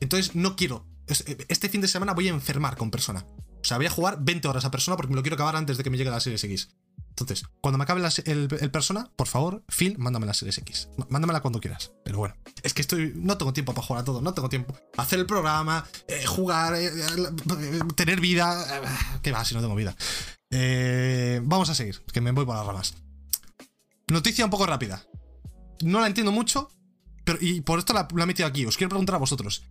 Entonces, 0.00 0.34
no 0.34 0.56
quiero. 0.56 0.86
Este 1.06 1.68
fin 1.68 1.80
de 1.80 1.88
semana 1.88 2.14
voy 2.14 2.28
a 2.28 2.30
enfermar 2.30 2.76
con 2.76 2.90
persona. 2.90 3.26
O 3.60 3.64
sea, 3.64 3.76
voy 3.76 3.86
a 3.86 3.90
jugar 3.90 4.18
20 4.20 4.48
horas 4.48 4.64
a 4.64 4.70
persona 4.70 4.96
porque 4.96 5.10
me 5.10 5.16
lo 5.16 5.22
quiero 5.22 5.34
acabar 5.34 5.56
antes 5.56 5.76
de 5.76 5.84
que 5.84 5.90
me 5.90 5.96
llegue 5.96 6.10
la 6.10 6.20
serie 6.20 6.38
X. 6.38 6.70
Entonces, 7.12 7.44
cuando 7.60 7.76
me 7.76 7.84
acabe 7.84 8.00
el, 8.24 8.70
persona, 8.70 9.10
por 9.16 9.28
favor, 9.28 9.62
Phil, 9.68 9.98
mándame 9.98 10.24
la 10.24 10.32
Series 10.32 10.56
X. 10.58 10.88
Mándamela 11.10 11.42
cuando 11.42 11.60
quieras. 11.60 11.92
Pero 12.04 12.16
bueno, 12.16 12.34
es 12.62 12.72
que 12.72 12.80
estoy. 12.80 13.12
No 13.14 13.36
tengo 13.36 13.52
tiempo 13.52 13.74
para 13.74 13.86
jugar 13.86 14.00
a 14.00 14.04
todo, 14.04 14.22
no 14.22 14.32
tengo 14.32 14.48
tiempo. 14.48 14.74
Hacer 14.96 15.18
el 15.18 15.26
programa, 15.26 15.86
eh, 16.08 16.24
jugar, 16.24 16.74
eh, 16.74 16.86
eh, 16.86 17.80
tener 17.94 18.18
vida. 18.18 19.20
¿Qué 19.22 19.30
va 19.30 19.44
si 19.44 19.54
no 19.54 19.60
tengo 19.60 19.74
vida? 19.74 19.94
vamos 21.44 21.68
a 21.70 21.74
seguir, 21.74 22.02
que 22.12 22.20
me 22.20 22.30
voy 22.30 22.46
por 22.46 22.56
las 22.56 22.66
ramas. 22.66 22.94
Noticia 24.08 24.44
un 24.44 24.50
poco 24.50 24.66
rápida. 24.66 25.04
No 25.82 26.00
la 26.00 26.06
entiendo 26.06 26.32
mucho, 26.32 26.70
pero, 27.24 27.38
y 27.40 27.60
por 27.60 27.78
esto 27.78 27.92
la, 27.92 28.08
he 28.10 28.26
metido 28.26 28.48
aquí. 28.48 28.64
Os 28.64 28.78
quiero 28.78 28.88
preguntar 28.88 29.16
a 29.16 29.18
vosotros. 29.18 29.64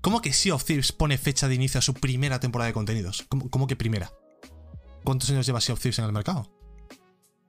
¿Cómo 0.00 0.20
que 0.20 0.32
Sea 0.32 0.56
of 0.56 0.64
Thieves 0.64 0.90
pone 0.90 1.16
fecha 1.16 1.46
de 1.46 1.54
inicio 1.54 1.78
a 1.78 1.82
su 1.82 1.94
primera 1.94 2.40
temporada 2.40 2.66
de 2.66 2.74
contenidos? 2.74 3.24
¿Cómo, 3.28 3.50
cómo 3.50 3.68
que 3.68 3.76
primera? 3.76 4.12
¿Cuántos 5.04 5.30
años 5.30 5.46
lleva 5.46 5.60
Sea 5.60 5.74
of 5.74 5.80
Thieves 5.80 6.00
en 6.00 6.06
el 6.06 6.12
mercado? 6.12 6.61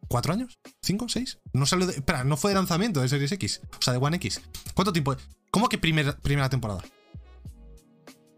¿Cuatro 0.08 0.34
años? 0.34 0.60
¿Cinco? 0.82 1.10
¿Seis? 1.10 1.40
No 1.54 1.66
salió 1.66 1.88
de. 1.88 1.94
Espera, 1.94 2.24
no 2.24 2.38
fue 2.38 2.52
de 2.52 2.56
lanzamiento 2.56 3.02
de 3.02 3.10
Series 3.10 3.32
X. 3.32 3.62
O 3.78 3.82
sea, 3.82 3.94
de 3.94 4.00
One 4.00 4.18
X. 4.18 4.42
¿Cuánto 4.74 4.94
tiempo? 4.94 5.16
¿Cómo 5.52 5.70
que 5.70 5.78
primera 5.78 6.50
temporada? 6.50 6.84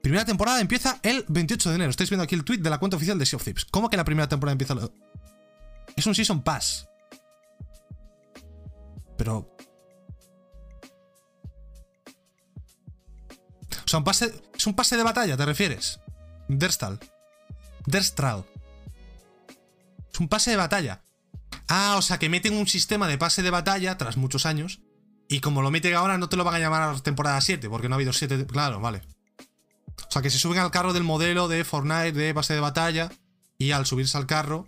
Primera 0.02 0.24
temporada 0.26 0.62
empieza 0.62 1.00
el 1.02 1.26
28 1.28 1.70
de 1.70 1.76
enero. 1.76 1.90
Estáis 1.90 2.10
viendo 2.12 2.24
aquí 2.24 2.36
el 2.36 2.44
tweet 2.44 2.60
de 2.60 2.70
la 2.70 2.78
cuenta 2.78 2.98
oficial 2.98 3.18
de 3.18 3.26
Sea 3.26 3.38
of 3.38 3.44
Thieves. 3.44 3.66
¿Cómo 3.66 3.90
que 3.90 3.98
la 3.98 4.06
primera 4.06 4.30
temporada 4.30 4.52
empieza? 4.52 4.76
Es 5.96 6.06
un 6.06 6.14
Season 6.14 6.44
Pass. 6.44 6.88
Pero. 9.18 9.50
O 13.84 13.88
sea, 13.88 14.00
un 14.00 14.04
pase. 14.06 14.34
Es 14.56 14.68
un 14.68 14.76
pase 14.76 14.96
de 14.96 15.04
batalla, 15.04 15.36
¿te 15.38 15.46
refieres? 15.46 16.00
Derstal. 16.48 17.00
Derstral. 17.86 18.46
Es 20.14 20.20
un 20.20 20.28
pase 20.28 20.52
de 20.52 20.58
batalla. 20.58 21.02
Ah, 21.68 21.96
o 21.98 22.02
sea 22.02 22.20
que 22.20 22.30
meten 22.30 22.56
un 22.56 22.68
sistema 22.68 23.08
de 23.08 23.18
pase 23.18 23.42
de 23.42 23.50
batalla 23.50 23.98
tras 23.98 24.18
muchos 24.18 24.46
años. 24.46 24.82
Y 25.28 25.40
como 25.40 25.62
lo 25.62 25.72
meten 25.72 25.96
ahora, 25.96 26.18
no 26.18 26.30
te 26.30 26.38
lo 26.38 26.44
van 26.44 26.56
a 26.56 26.60
llamar 26.60 26.84
a 26.84 27.00
temporada 27.00 27.42
7, 27.42 27.70
porque 27.70 27.90
no 27.90 27.96
ha 27.96 27.98
habido 27.98 28.14
7. 28.14 28.46
Claro, 28.46 28.80
vale. 28.80 29.02
O 30.08 30.12
sea 30.12 30.22
que 30.22 30.30
se 30.30 30.38
suben 30.38 30.60
al 30.60 30.72
carro 30.72 30.94
del 30.94 31.04
modelo 31.04 31.48
de 31.48 31.64
Fortnite 31.64 32.12
de 32.12 32.34
pase 32.34 32.54
de 32.54 32.60
batalla. 32.60 33.12
Y 33.58 33.72
al 33.72 33.86
subirse 33.86 34.18
al 34.18 34.28
carro, 34.28 34.68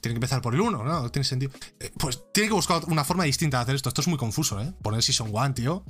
tienen 0.00 0.14
que 0.14 0.18
empezar 0.18 0.42
por 0.42 0.54
el 0.54 0.60
1, 0.60 0.84
¿no? 0.84 1.10
Tiene 1.10 1.24
sentido. 1.24 1.50
Eh, 1.80 1.90
pues 1.98 2.22
tiene 2.32 2.48
que 2.48 2.54
buscar 2.54 2.84
una 2.86 3.04
forma 3.04 3.24
distinta 3.24 3.56
de 3.56 3.62
hacer 3.62 3.74
esto. 3.74 3.88
Esto 3.88 4.02
es 4.02 4.08
muy 4.08 4.18
confuso, 4.18 4.60
¿eh? 4.60 4.72
Poner 4.82 5.02
Season 5.02 5.30
1, 5.32 5.54
tío. 5.54 5.84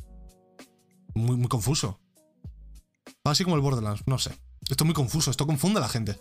Muy, 1.14 1.36
muy 1.36 1.48
confuso. 1.48 2.00
Así 3.24 3.44
como 3.44 3.56
el 3.56 3.62
Borderlands, 3.62 4.02
no 4.06 4.18
sé. 4.18 4.30
Esto 4.68 4.84
es 4.84 4.86
muy 4.86 4.94
confuso, 4.94 5.30
esto 5.30 5.46
confunde 5.46 5.78
a 5.78 5.82
la 5.82 5.88
gente. 5.88 6.18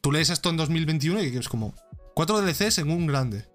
Tú 0.00 0.12
lees 0.12 0.30
esto 0.30 0.50
en 0.50 0.56
2021 0.56 1.22
y 1.22 1.36
es 1.36 1.48
como, 1.48 1.74
Cuatro 2.14 2.40
DLCs 2.42 2.78
en 2.78 2.90
un 2.90 3.06
grande. 3.06 3.48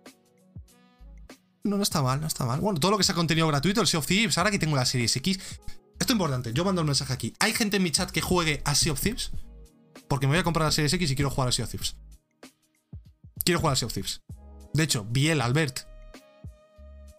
No, 1.65 1.77
no 1.77 1.83
está 1.83 2.03
mal, 2.03 2.21
no 2.21 2.27
está 2.27 2.45
mal. 2.45 2.61
Bueno, 2.61 2.79
todo 2.79 2.91
lo 2.91 2.97
que 2.97 3.03
sea 3.03 3.15
contenido 3.15 3.47
gratuito, 3.47 3.81
el 3.81 3.87
Sea 3.87 3.99
of 3.99 4.05
Thieves, 4.05 4.37
ahora 4.37 4.51
que 4.51 4.59
tengo 4.59 4.75
la 4.75 4.85
Series 4.85 5.15
X. 5.15 5.39
Esto 5.99 6.05
es 6.05 6.09
importante, 6.11 6.53
yo 6.53 6.63
mando 6.63 6.81
el 6.81 6.85
mensaje 6.85 7.11
aquí. 7.11 7.33
¿Hay 7.39 7.53
gente 7.53 7.77
en 7.77 7.83
mi 7.83 7.91
chat 7.91 8.11
que 8.11 8.21
juegue 8.21 8.61
a 8.65 8.75
Sea 8.75 8.93
of 8.93 9.01
Thieves? 9.01 9.31
Porque 10.07 10.27
me 10.27 10.33
voy 10.33 10.41
a 10.41 10.43
comprar 10.43 10.67
la 10.67 10.71
Series 10.71 10.93
X 10.93 11.09
y 11.09 11.15
quiero 11.15 11.31
jugar 11.31 11.49
a 11.49 11.51
Sea 11.51 11.65
of 11.65 11.71
Thieves. 11.71 11.95
Quiero 13.43 13.59
jugar 13.59 13.73
a 13.73 13.75
Sea 13.77 13.87
of 13.87 13.93
Thieves. 13.93 14.21
De 14.75 14.83
hecho, 14.83 15.07
Biel, 15.09 15.41
Albert, 15.41 15.87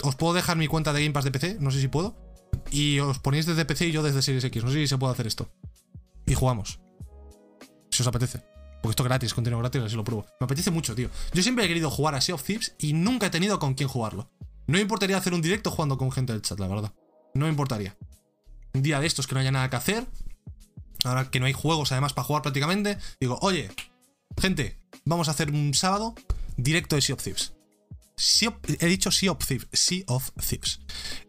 os 0.05 0.15
puedo 0.15 0.33
dejar 0.33 0.57
mi 0.57 0.69
cuenta 0.69 0.93
de 0.93 1.01
Game 1.01 1.13
Pass 1.13 1.25
de 1.25 1.33
PC, 1.33 1.57
no 1.59 1.73
sé 1.73 1.81
si 1.81 1.89
puedo. 1.89 2.15
Y 2.71 3.01
os 3.01 3.19
ponéis 3.19 3.47
desde 3.47 3.65
PC 3.65 3.89
y 3.89 3.93
yo 3.93 4.05
desde 4.05 4.23
Series 4.23 4.45
X. 4.45 4.63
No 4.63 4.71
sé 4.71 4.77
si 4.77 4.87
se 4.87 4.97
puede 4.97 5.13
hacer 5.13 5.27
esto. 5.27 5.51
Y 6.25 6.35
jugamos. 6.35 6.79
Si 7.91 8.03
os 8.03 8.07
apetece. 8.07 8.45
Porque 8.87 8.93
esto 8.93 9.03
es 9.03 9.09
gratis, 9.09 9.35
contenido 9.35 9.59
gratis, 9.59 9.83
así 9.83 9.97
lo 9.97 10.05
pruebo. 10.05 10.27
Me 10.39 10.45
apetece 10.45 10.71
mucho, 10.71 10.95
tío. 10.95 11.11
Yo 11.35 11.43
siempre 11.43 11.65
he 11.65 11.69
querido 11.69 11.91
jugar 11.91 12.15
a 12.15 12.21
Sea 12.21 12.37
of 12.37 12.45
Thieves 12.45 12.77
y 12.79 12.93
nunca 12.93 13.27
he 13.27 13.31
tenido 13.31 13.59
con 13.59 13.75
quién 13.75 13.89
jugarlo. 13.89 14.31
No 14.69 14.75
me 14.75 14.81
importaría 14.81 15.17
hacer 15.17 15.35
un 15.35 15.43
directo 15.43 15.73
jugando 15.73 15.99
con 15.99 16.13
gente 16.13 16.33
del 16.33 16.41
chat, 16.41 16.61
la 16.61 16.69
verdad. 16.69 16.95
No 17.35 17.47
me 17.47 17.51
importaría. 17.51 17.97
Un 18.75 18.83
día 18.83 19.01
de 19.01 19.09
estos 19.09 19.27
que 19.27 19.35
no 19.35 19.41
haya 19.41 19.51
nada 19.51 19.69
que 19.69 19.75
hacer. 19.75 20.07
Ahora 21.03 21.33
que 21.33 21.41
no 21.41 21.47
hay 21.47 21.53
juegos 21.53 21.91
además 21.91 22.13
para 22.13 22.27
jugar 22.27 22.43
prácticamente. 22.43 22.97
Digo, 23.19 23.41
oye, 23.43 23.73
gente, 24.41 24.79
vamos 25.05 25.27
a 25.27 25.33
hacer 25.33 25.51
un 25.51 25.75
sábado 25.75 26.15
directo 26.57 26.95
de 26.95 27.03
Sea 27.03 27.17
of 27.17 27.25
Thieves. 27.25 27.55
He 28.79 28.87
dicho 28.87 29.11
Sea 29.11 29.33
of 29.33 29.45
Thieves. 29.45 29.67
Sea 29.73 30.05
of 30.07 30.31
Thieves. 30.49 30.79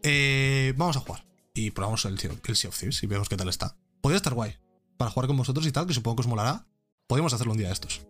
Eh, 0.04 0.76
vamos 0.78 0.96
a 0.98 1.00
jugar. 1.00 1.26
Y 1.56 1.72
probamos 1.72 2.06
el, 2.06 2.20
el 2.22 2.56
Sea 2.56 2.70
of 2.70 2.78
Thieves 2.78 3.02
y 3.02 3.08
vemos 3.08 3.28
qué 3.28 3.36
tal 3.36 3.50
está. 3.50 3.76
Podría 4.00 4.18
estar 4.18 4.36
guay. 4.36 4.58
Para 4.96 5.10
jugar 5.10 5.26
con 5.26 5.38
vosotros 5.38 5.66
y 5.66 5.72
tal, 5.72 5.88
que 5.88 5.96
supongo 5.96 6.18
que 6.18 6.22
os 6.22 6.28
molará. 6.28 6.68
Podemos 7.08 7.34
hacerlo 7.34 7.54
un 7.54 7.58
día 7.58 7.68
de 7.68 7.74
estos. 7.74 8.02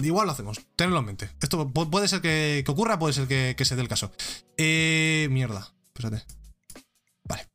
Igual 0.00 0.26
lo 0.26 0.32
hacemos, 0.32 0.60
tenedlo 0.76 0.98
en 1.00 1.04
mente. 1.06 1.30
Esto 1.40 1.66
pu- 1.68 1.88
puede 1.90 2.08
ser 2.08 2.20
que, 2.20 2.64
ocurra, 2.66 2.98
puede 2.98 3.12
ser 3.14 3.26
que, 3.28 3.64
se 3.64 3.76
dé 3.76 3.82
el 3.82 3.88
caso. 3.88 4.12
Eh. 4.56 5.28
Mierda. 5.30 5.72
Espérate. 5.86 6.24
Vale. 7.24 7.48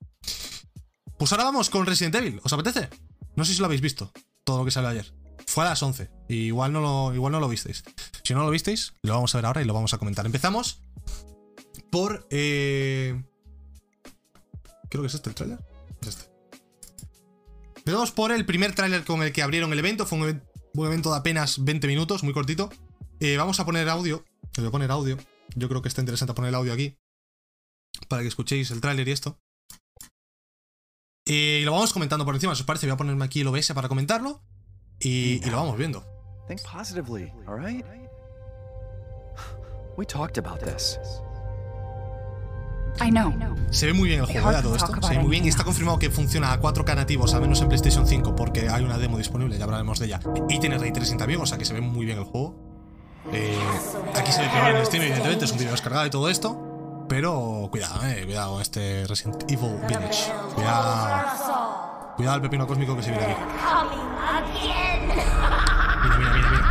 Pues 1.17 1.31
ahora 1.31 1.43
vamos 1.45 1.69
con 1.69 1.85
Resident 1.85 2.15
Evil. 2.15 2.39
¿Os 2.43 2.53
apetece? 2.53 2.89
No 3.35 3.43
sé 3.45 3.53
si 3.53 3.59
lo 3.59 3.65
habéis 3.65 3.81
visto. 3.81 4.11
Todo 4.43 4.59
lo 4.59 4.65
que 4.65 4.71
salió 4.71 4.89
ayer. 4.89 5.13
Fue 5.45 5.63
a 5.65 5.69
las 5.69 5.83
11. 5.83 6.09
Y 6.29 6.35
igual 6.47 6.71
no 6.73 6.81
lo, 6.81 7.13
igual 7.13 7.31
no 7.33 7.39
lo 7.39 7.49
visteis. 7.49 7.83
Si 8.23 8.33
no 8.33 8.43
lo 8.43 8.49
visteis, 8.49 8.93
lo 9.03 9.13
vamos 9.13 9.33
a 9.35 9.37
ver 9.39 9.45
ahora 9.45 9.61
y 9.61 9.65
lo 9.65 9.73
vamos 9.73 9.93
a 9.93 9.97
comentar. 9.97 10.25
Empezamos 10.25 10.79
por. 11.91 12.27
Eh... 12.31 13.21
Creo 14.89 15.03
que 15.03 15.07
es 15.07 15.13
este 15.15 15.29
el 15.29 15.35
tráiler. 15.35 15.59
Es 16.01 16.07
este. 16.09 16.29
Empezamos 17.77 18.11
por 18.11 18.31
el 18.31 18.45
primer 18.45 18.73
tráiler 18.75 19.03
con 19.05 19.21
el 19.23 19.31
que 19.31 19.41
abrieron 19.41 19.71
el 19.73 19.79
evento. 19.79 20.05
Fue 20.05 20.19
un, 20.19 20.43
un 20.81 20.87
evento 20.87 21.11
de 21.11 21.17
apenas 21.17 21.63
20 21.63 21.87
minutos, 21.87 22.23
muy 22.23 22.33
cortito. 22.33 22.69
Eh, 23.19 23.37
vamos 23.37 23.59
a 23.59 23.65
poner 23.65 23.89
audio. 23.89 24.23
Les 24.55 24.59
voy 24.59 24.67
a 24.67 24.71
poner 24.71 24.91
audio. 24.91 25.17
Yo 25.55 25.67
creo 25.69 25.81
que 25.81 25.87
está 25.87 26.01
interesante 26.01 26.33
poner 26.33 26.49
el 26.49 26.55
audio 26.55 26.73
aquí. 26.73 26.97
Para 28.07 28.21
que 28.21 28.27
escuchéis 28.27 28.69
el 28.71 28.81
tráiler 28.81 29.07
y 29.07 29.11
esto. 29.11 29.39
Eh, 31.25 31.59
y 31.61 31.65
lo 31.65 31.71
vamos 31.71 31.93
comentando 31.93 32.25
por 32.25 32.35
encima, 32.35 32.55
si 32.55 32.61
os 32.61 32.67
parece. 32.67 32.85
Voy 32.85 32.93
a 32.93 32.97
ponerme 32.97 33.25
aquí 33.25 33.41
el 33.41 33.47
OBS 33.47 33.73
para 33.73 33.89
comentarlo. 33.89 34.41
Y, 34.99 35.45
y 35.45 35.49
lo 35.49 35.57
vamos 35.57 35.77
viendo. 35.77 36.05
Think 36.47 36.61
positively, 36.61 37.31
all 37.47 37.59
right? 37.59 37.85
We 39.97 40.05
talked 40.05 40.37
about 40.37 40.59
this. 40.59 40.99
I 42.99 43.09
know. 43.11 43.33
Se 43.69 43.85
ve 43.85 43.93
muy 43.93 44.09
bien 44.09 44.21
el 44.21 44.25
juego, 44.25 44.49
a 44.49 44.61
todo 44.61 44.75
esto. 44.75 44.93
Se 45.01 45.15
ve 45.15 45.19
muy 45.19 45.29
bien 45.29 45.45
y 45.45 45.49
está 45.49 45.63
confirmado 45.63 45.99
que 45.99 46.09
funciona 46.09 46.51
a 46.53 46.59
4K 46.59 46.95
nativos, 46.95 47.33
al 47.33 47.41
menos 47.41 47.61
en 47.61 47.67
PlayStation 47.67 48.07
5, 48.07 48.35
porque 48.35 48.69
hay 48.69 48.83
una 48.83 48.97
demo 48.97 49.17
disponible, 49.17 49.57
ya 49.57 49.65
hablaremos 49.65 49.99
de 49.99 50.07
ella. 50.07 50.19
Y 50.49 50.59
tiene 50.59 50.77
Ray 50.77 50.91
Tracing 50.91 51.17
también, 51.17 51.41
o 51.41 51.45
sea 51.45 51.57
que 51.57 51.65
se 51.65 51.73
ve 51.73 51.81
muy 51.81 52.05
bien 52.05 52.17
el 52.17 52.23
juego. 52.23 52.55
Eh, 53.33 53.57
aquí 54.15 54.31
se 54.31 54.41
ve 54.41 54.49
peor 54.49 54.75
en 54.75 54.85
Steam, 54.85 55.03
evidentemente, 55.03 55.45
es 55.45 55.51
un 55.51 55.57
vídeo 55.57 55.71
descargado 55.71 56.05
y 56.05 56.09
todo 56.09 56.29
esto. 56.29 57.05
Pero 57.09 57.67
cuidado, 57.71 58.05
eh, 58.05 58.23
cuidado 58.25 58.53
con 58.53 58.61
este 58.61 59.05
Resident 59.07 59.43
Evil 59.49 59.77
Village. 59.87 60.31
Cuidado. 60.55 62.13
Cuidado 62.17 62.35
al 62.35 62.41
pepino 62.41 62.67
cósmico 62.67 62.95
que 62.95 63.03
se 63.03 63.11
viene 63.11 63.25
aquí. 63.25 63.35
Mira, 66.03 66.17
mira, 66.17 66.33
mira, 66.33 66.51
mira. 66.51 66.66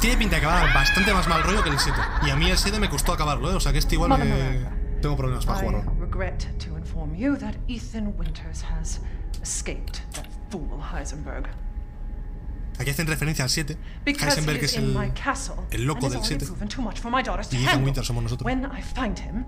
Tiene 0.00 0.16
pinta 0.16 0.36
de 0.36 0.40
que 0.40 0.46
va 0.46 0.60
a 0.60 0.64
dar 0.64 0.74
bastante 0.74 1.12
más 1.12 1.26
mal 1.28 1.42
rollo 1.42 1.62
que 1.62 1.70
el 1.70 1.78
7. 1.78 1.98
Y 2.26 2.30
a 2.30 2.36
mí 2.36 2.48
el 2.50 2.56
7 2.56 2.78
me 2.78 2.88
costó 2.88 3.12
acabarlo, 3.12 3.50
¿eh? 3.50 3.54
O 3.54 3.60
sea 3.60 3.72
que 3.72 3.78
este 3.78 3.96
igual 3.96 4.16
me... 4.18 4.78
Tengo 5.02 5.16
problemas 5.16 5.44
para 5.46 5.60
jugarlo. 5.60 5.92
regret 6.00 6.46
to 6.58 6.76
inform 6.76 7.14
you 7.14 7.36
that 7.36 7.54
Ethan 7.68 8.14
Winters 8.16 8.64
has 8.64 9.00
escaped 9.42 10.02
that 10.12 10.26
fool 10.50 10.80
Heisenberg. 10.80 11.48
Aquí 12.78 12.90
hacen 12.90 13.06
referencia 13.06 13.44
al 13.44 13.50
7. 13.50 13.76
Because 14.04 14.24
he 14.24 14.28
Heisenberg 14.30 14.62
is 14.62 14.72
es 14.72 14.78
el, 14.78 14.96
el 15.70 15.84
loco 15.84 16.08
del 16.08 16.20
has 16.20 16.30
already 16.30 16.44
7. 16.44 16.46
proven 16.46 16.68
too 16.68 16.82
much 16.82 17.00
for 17.00 17.10
my 17.10 17.22
daughters 17.22 17.48
to 17.48 17.56
Y 17.56 17.64
Ethan. 17.64 17.84
Winters 17.84 18.06
somos 18.06 18.22
nosotros. 18.22 18.44
When 18.44 18.64
I 18.66 18.82
find 18.82 19.18
him, 19.18 19.44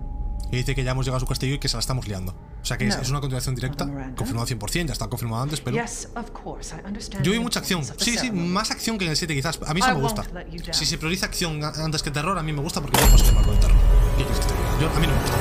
Y 0.51 0.57
dice 0.57 0.75
que 0.75 0.83
ya 0.83 0.91
hemos 0.91 1.05
llegado 1.05 1.17
a 1.17 1.19
su 1.21 1.25
castillo 1.27 1.55
y 1.55 1.59
que 1.59 1.67
se 1.69 1.75
la 1.77 1.79
estamos 1.81 2.07
liando. 2.07 2.33
O 2.61 2.65
sea 2.65 2.77
que 2.77 2.87
es, 2.87 2.95
No. 2.95 3.01
es 3.01 3.09
una 3.09 3.19
continuación 3.21 3.55
directa. 3.55 3.85
Confirmado 4.15 4.45
100%, 4.47 4.87
ya 4.87 4.93
está 4.93 5.07
confirmado 5.07 5.43
antes, 5.43 5.61
pero... 5.61 5.81
yes, 5.81 6.09
of 6.15 6.31
course, 6.31 6.75
I 6.75 6.85
understand. 6.87 7.23
Yo 7.25 7.31
vi 7.31 7.39
mucha 7.39 7.59
acción. 7.59 7.83
Sí, 7.97 8.17
sí, 8.17 8.31
más 8.31 8.69
acción 8.71 8.97
que 8.97 9.05
en 9.05 9.11
el 9.11 9.17
7 9.17 9.33
quizás. 9.35 9.59
A 9.65 9.73
mí 9.73 9.79
eso 9.79 9.93
me 9.93 10.01
gusta. 10.01 10.23
Si 10.71 10.85
se 10.85 10.97
prioriza 10.97 11.25
acción 11.27 11.63
antes 11.63 12.03
que 12.03 12.11
terror, 12.11 12.37
a 12.37 12.43
mí 12.43 12.51
me 12.53 12.61
gusta 12.61 12.81
porque 12.81 12.99
yo 12.99 13.05
lo 13.05 13.11
paso 13.13 13.25
muy 13.25 13.33
mal 13.35 13.45
con 13.45 13.53
el 13.53 13.59
terror. 13.59 13.77
¿Qué 14.17 14.23
quieres 14.23 14.39
que 14.39 14.45
te 14.47 14.53
diga? 14.53 14.81
Yo, 14.81 14.89
a 14.89 14.99
mí 14.99 15.07
no 15.07 15.13
me 15.13 15.21
gusta. 15.21 15.37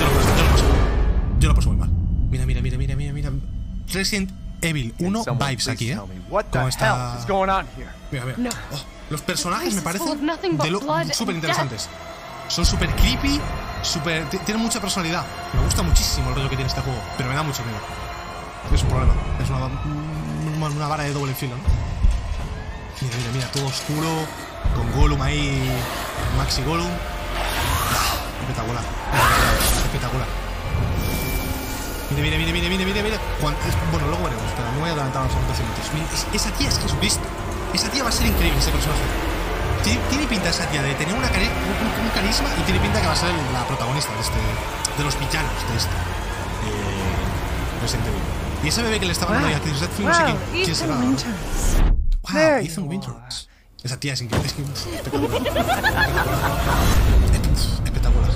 Yo 0.00 0.06
lo 0.06 0.12
paso, 0.14 0.36
yo 0.36 0.44
lo 0.44 0.50
paso 0.50 0.64
mal. 0.68 1.38
Yo 1.40 1.48
lo 1.48 1.54
paso 1.54 1.68
muy 1.70 1.78
mal. 1.78 1.90
Mira, 2.30 2.46
mira, 2.46 2.60
mira, 2.62 2.78
mira, 2.78 2.96
mira, 2.96 3.12
mira. 3.12 3.30
Resident 3.92 4.30
Evil 4.62 4.94
1 4.98 5.24
Someone 5.24 5.50
vibes 5.50 5.68
aquí, 5.68 5.90
¿eh? 5.90 5.92
hell 5.94 6.68
está... 6.68 7.18
Mira, 8.10 8.24
mira. 8.24 8.36
No. 8.38 8.50
Oh, 8.72 8.82
los 9.10 9.20
personajes 9.22 9.74
me 9.74 9.82
parecen 9.82 10.26
de 10.58 10.70
lo- 10.70 10.80
súper 11.12 11.34
interesantes. 11.36 11.88
Son 12.54 12.64
súper 12.64 12.88
creepy, 12.94 13.40
súper... 13.82 14.28
ti- 14.30 14.38
Tienen 14.38 14.62
mucha 14.62 14.80
personalidad. 14.80 15.24
Me 15.54 15.62
gusta 15.64 15.82
muchísimo 15.82 16.28
el 16.30 16.36
rollo 16.36 16.48
que 16.50 16.56
tiene 16.56 16.68
este 16.68 16.80
juego, 16.82 17.00
pero 17.16 17.28
me 17.28 17.34
da 17.34 17.42
mucho 17.42 17.62
miedo. 17.64 17.78
Es 18.72 18.82
un 18.82 18.88
problema. 18.90 19.12
Es 19.42 19.50
una, 19.50 20.68
una 20.68 20.86
vara 20.88 21.02
de 21.02 21.12
doble 21.12 21.34
filo, 21.34 21.56
¿no? 21.56 21.62
Mira, 23.00 23.16
mira, 23.18 23.30
mira, 23.32 23.46
todo 23.48 23.66
oscuro, 23.66 24.08
con 24.76 24.92
Gollum 24.92 25.20
ahí, 25.20 25.68
Maxi 26.38 26.62
Gollum. 26.62 26.86
Espectacular. 28.40 28.82
Espectacular. 29.84 30.26
Mira, 32.10 32.22
mira, 32.22 32.38
mira, 32.38 32.52
mira, 32.52 32.68
mira, 32.68 32.84
mira, 32.84 33.02
mira. 33.02 33.18
Cuan- 33.40 33.56
es- 33.66 33.90
bueno, 33.90 34.06
luego 34.06 34.22
veremos, 34.24 34.46
pero 34.56 34.70
no 34.72 34.78
voy 34.78 34.90
a 34.90 34.92
adelantar 34.92 35.24
los 35.24 35.32
acontecimientos. 35.34 35.84
Mira, 35.92 36.06
es- 36.14 36.26
esa 36.32 36.50
tía 36.56 36.68
es 36.68 36.78
Jesucristo. 36.78 37.24
Esa 37.74 37.88
tía 37.90 38.04
va 38.04 38.10
a 38.10 38.12
ser 38.12 38.26
increíble, 38.26 38.58
ese 38.60 38.70
personaje. 38.70 39.02
Tiene, 39.84 40.00
tiene 40.08 40.26
pinta 40.26 40.48
esa 40.48 40.66
tía 40.70 40.82
de 40.82 40.94
tener 40.94 41.14
una 41.14 41.28
cari- 41.28 41.50
un, 41.50 42.04
un 42.04 42.10
carisma 42.14 42.48
y 42.58 42.62
tiene 42.62 42.80
pinta 42.80 43.00
que 43.00 43.06
va 43.06 43.12
a 43.12 43.16
ser 43.16 43.30
la 43.52 43.66
protagonista 43.66 44.12
de 44.14 44.20
este. 44.20 44.38
de 44.98 45.04
los 45.04 45.18
villanos 45.18 45.52
de 45.70 45.76
este. 45.76 45.90
Eh, 45.94 47.82
Resident 47.82 48.06
Evil. 48.08 48.20
Y 48.64 48.68
ese 48.68 48.82
bebé 48.82 48.98
que 48.98 49.06
le 49.06 49.12
estaba 49.12 49.32
dando 49.32 49.48
ahí 49.48 49.54
a 49.54 49.60
Chris 49.60 49.78
Redfield, 49.80 50.08
no 50.08 50.14
sé 50.14 50.22
Wow, 50.24 50.36
quién, 50.52 50.64
quién 50.64 50.76
será. 50.76 50.96
Wow, 50.96 52.64
Ethan 52.64 52.88
Winters. 52.88 53.48
Esa 53.82 54.00
tía 54.00 54.14
es 54.14 54.22
increíble. 54.22 54.48
Es 54.48 54.86
espectacular. 54.86 55.42
Espe- 57.34 57.84
espectacular. 57.84 58.30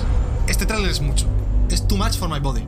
Este 0.47 0.65
tráiler 0.67 0.91
es 0.91 1.01
mucho. 1.01 1.27
Es 1.69 1.87
too 1.87 1.97
much 1.97 2.13
for 2.17 2.29
my 2.29 2.39
body. 2.39 2.67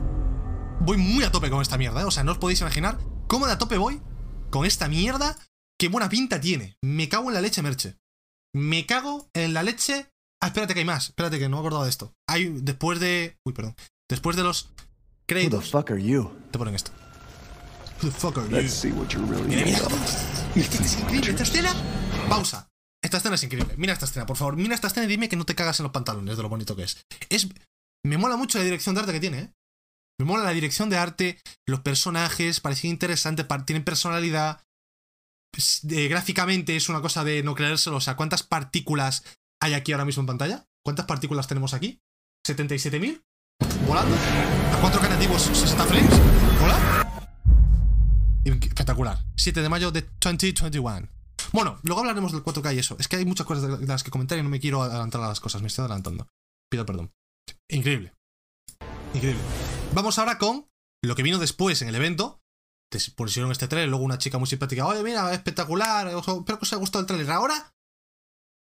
Voy 0.80 0.96
muy 0.96 1.22
a 1.22 1.30
tope 1.30 1.50
con 1.50 1.62
esta 1.62 1.78
mierda, 1.78 2.00
¿eh? 2.00 2.04
O 2.04 2.10
sea, 2.10 2.24
no 2.24 2.32
os 2.32 2.38
podéis 2.38 2.60
imaginar 2.60 2.98
cómo 3.28 3.46
de 3.46 3.52
a 3.52 3.58
tope 3.58 3.76
voy 3.78 4.02
con 4.50 4.64
esta 4.66 4.88
mierda. 4.88 5.36
Qué 5.78 5.88
buena 5.88 6.08
pinta 6.08 6.40
tiene. 6.40 6.76
Me 6.82 7.08
cago 7.08 7.28
en 7.28 7.34
la 7.34 7.40
leche, 7.40 7.62
Merche. 7.62 7.96
Me 8.54 8.86
cago 8.86 9.28
en 9.34 9.54
la 9.54 9.62
leche. 9.62 10.08
Ah, 10.42 10.48
espérate 10.48 10.74
que 10.74 10.80
hay 10.80 10.86
más. 10.86 11.08
Espérate 11.10 11.38
que 11.38 11.48
no 11.48 11.56
me 11.56 11.56
he 11.56 11.60
acordado 11.60 11.84
de 11.84 11.90
esto. 11.90 12.12
Hay, 12.28 12.46
después 12.48 13.00
de... 13.00 13.36
Uy, 13.44 13.52
perdón. 13.52 13.76
Después 14.10 14.36
de 14.36 14.42
los 14.42 14.64
Who 14.64 14.70
the 14.76 15.26
créditos, 15.26 15.70
fuck 15.70 15.90
are 15.90 16.02
you? 16.02 16.30
te 16.50 16.58
ponen 16.58 16.74
esto. 16.74 16.90
Who 18.02 18.10
the 18.10 18.18
fuck 18.18 18.38
are 18.38 18.48
you? 18.48 18.56
Let's 18.56 18.74
see 18.74 18.90
what 18.90 19.08
you're 19.08 19.26
really 19.26 19.46
Mira, 19.46 19.64
mira. 19.64 19.78
Esta 20.54 20.82
es 20.82 20.98
increíble. 20.98 21.30
Esta 21.30 21.42
escena. 21.44 21.74
Pausa. 22.28 22.68
Esta 23.02 23.16
escena 23.16 23.36
es 23.36 23.42
increíble. 23.42 23.74
Mira 23.78 23.92
esta 23.92 24.04
escena, 24.04 24.26
por 24.26 24.36
favor. 24.36 24.56
Mira 24.56 24.74
esta 24.74 24.88
escena 24.88 25.06
y 25.06 25.08
dime 25.08 25.28
que 25.28 25.36
no 25.36 25.44
te 25.44 25.54
cagas 25.54 25.80
en 25.80 25.84
los 25.84 25.92
pantalones 25.92 26.36
de 26.36 26.42
lo 26.42 26.48
bonito 26.48 26.76
que 26.76 26.82
es. 26.82 27.04
Es. 27.30 27.48
Me 28.04 28.18
mola 28.18 28.36
mucho 28.36 28.58
la 28.58 28.64
dirección 28.64 28.94
de 28.94 29.00
arte 29.00 29.12
que 29.12 29.20
tiene, 29.20 29.38
¿eh? 29.38 29.52
Me 30.18 30.26
mola 30.26 30.44
la 30.44 30.50
dirección 30.50 30.90
de 30.90 30.98
arte, 30.98 31.40
los 31.66 31.80
personajes, 31.80 32.60
parecen 32.60 32.90
interesantes, 32.90 33.46
tienen 33.64 33.84
personalidad. 33.84 34.60
Pues, 35.52 35.80
gráficamente 35.82 36.74
es 36.74 36.88
una 36.88 37.02
cosa 37.02 37.24
de 37.24 37.42
no 37.42 37.54
creérselo. 37.54 37.96
O 37.96 38.00
sea, 38.00 38.16
¿cuántas 38.16 38.42
partículas 38.42 39.22
hay 39.60 39.74
aquí 39.74 39.92
ahora 39.92 40.04
mismo 40.04 40.22
en 40.22 40.26
pantalla? 40.26 40.66
¿Cuántas 40.82 41.06
partículas 41.06 41.46
tenemos 41.46 41.74
aquí? 41.74 42.00
¿77.000? 42.46 43.22
¿Volando? 43.86 44.16
¿A 44.16 44.80
cuatro 44.80 45.00
canativos 45.00 45.42
60 45.42 45.84
frames? 45.84 46.20
¿Hola? 46.62 47.02
Espectacular. 48.44 49.18
7 49.36 49.62
de 49.62 49.68
mayo 49.68 49.92
de 49.92 50.08
2021. 50.20 51.08
Bueno, 51.52 51.78
luego 51.82 52.00
hablaremos 52.00 52.32
del 52.32 52.42
4K 52.42 52.74
y 52.74 52.78
eso. 52.78 52.96
Es 52.98 53.06
que 53.06 53.16
hay 53.16 53.24
muchas 53.24 53.46
cosas 53.46 53.78
de 53.78 53.86
las 53.86 54.02
que 54.02 54.10
comentar 54.10 54.38
y 54.38 54.42
no 54.42 54.48
me 54.48 54.58
quiero 54.58 54.82
adelantar 54.82 55.20
a 55.20 55.28
las 55.28 55.40
cosas. 55.40 55.60
Me 55.60 55.68
estoy 55.68 55.84
adelantando. 55.84 56.26
Pido 56.70 56.86
perdón. 56.86 57.12
Increíble. 57.68 58.14
Increíble. 59.14 59.42
Vamos 59.94 60.18
ahora 60.18 60.38
con 60.38 60.66
lo 61.02 61.14
que 61.14 61.22
vino 61.22 61.38
después 61.38 61.82
en 61.82 61.88
el 61.88 61.94
evento. 61.94 62.41
Te 62.92 62.98
pusieron 63.16 63.50
este 63.50 63.68
trailer, 63.68 63.88
luego 63.88 64.04
una 64.04 64.18
chica 64.18 64.36
muy 64.36 64.46
simpática. 64.46 64.86
Oye, 64.86 65.02
mira, 65.02 65.32
espectacular. 65.32 66.08
Espero 66.08 66.44
que 66.44 66.52
os 66.62 66.72
haya 66.72 66.78
gustado 66.80 67.00
el 67.00 67.06
trailer. 67.06 67.30
Ahora, 67.30 67.72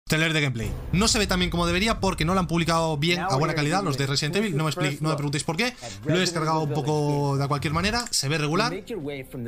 trailer 0.08 0.32
de 0.34 0.40
gameplay. 0.42 0.72
No 0.94 1.08
se 1.10 1.20
ve 1.20 1.28
tan 1.28 1.40
bien 1.40 1.50
como 1.52 1.66
debería 1.68 2.00
porque 2.00 2.24
no 2.26 2.34
lo 2.34 2.40
han 2.40 2.48
publicado 2.48 2.96
bien 2.98 3.20
a 3.20 3.36
buena 3.40 3.54
calidad 3.56 3.84
los 3.84 3.98
de 3.98 4.08
Resident 4.08 4.36
Evil. 4.38 4.56
No 4.56 4.64
me, 4.64 4.72
expli- 4.72 5.00
no 5.02 5.10
me 5.10 5.16
preguntéis 5.16 5.44
por 5.44 5.58
qué. 5.58 5.74
Lo 6.06 6.16
he 6.16 6.20
descargado 6.20 6.60
un 6.62 6.70
poco 6.76 7.38
de 7.38 7.48
cualquier 7.48 7.74
manera. 7.74 8.06
Se 8.12 8.30
ve 8.30 8.38
regular. 8.38 8.72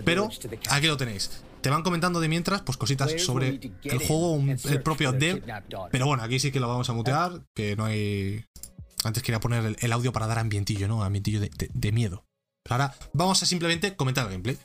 Pero 0.03 0.23
aquí 0.69 0.87
lo 0.87 0.97
tenéis. 0.97 1.29
Te 1.61 1.69
van 1.69 1.81
comentando 1.83 2.19
de 2.19 2.27
mientras, 2.27 2.61
pues 2.61 2.77
cositas 2.77 3.09
sobre 3.19 3.47
el 3.83 3.99
juego, 4.07 4.31
un- 4.33 4.49
el 4.49 4.81
propio 4.83 5.11
dev. 5.19 5.43
Pero 5.91 6.05
bueno, 6.07 6.23
aquí 6.23 6.39
sí 6.39 6.51
que 6.51 6.59
lo 6.59 6.67
vamos 6.67 6.89
a 6.89 6.93
mutear, 6.93 7.41
que 7.55 7.75
no 7.77 7.85
hay... 7.85 8.43
Antes 9.03 9.23
quería 9.23 9.39
poner 9.39 9.63
el, 9.65 9.77
el 9.79 9.93
audio 9.93 10.11
para 10.11 10.27
dar 10.27 10.39
ambientillo, 10.39 10.87
¿no? 10.89 11.03
Ambientillo 11.03 11.39
de, 11.39 11.49
de- 11.55 11.69
de 11.73 11.91
miedo. 11.93 12.25
Ahora 12.69 12.93
vamos 13.13 13.41
a 13.41 13.45
simplemente 13.45 13.95
comentar 13.95 14.25
el 14.25 14.31
gameplay. 14.31 14.57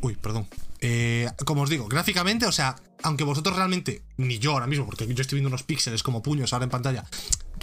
Uy, 0.00 0.16
perdón. 0.16 0.46
Eh, 0.80 1.28
como 1.44 1.62
os 1.62 1.70
digo, 1.70 1.88
gráficamente, 1.88 2.46
o 2.46 2.52
sea, 2.52 2.76
aunque 3.02 3.24
vosotros 3.24 3.56
realmente, 3.56 4.02
ni 4.16 4.38
yo 4.38 4.52
ahora 4.52 4.66
mismo, 4.66 4.86
porque 4.86 5.12
yo 5.12 5.20
estoy 5.20 5.36
viendo 5.36 5.48
unos 5.48 5.64
píxeles 5.64 6.02
como 6.02 6.22
puños 6.22 6.52
ahora 6.52 6.64
en 6.64 6.70
pantalla, 6.70 7.04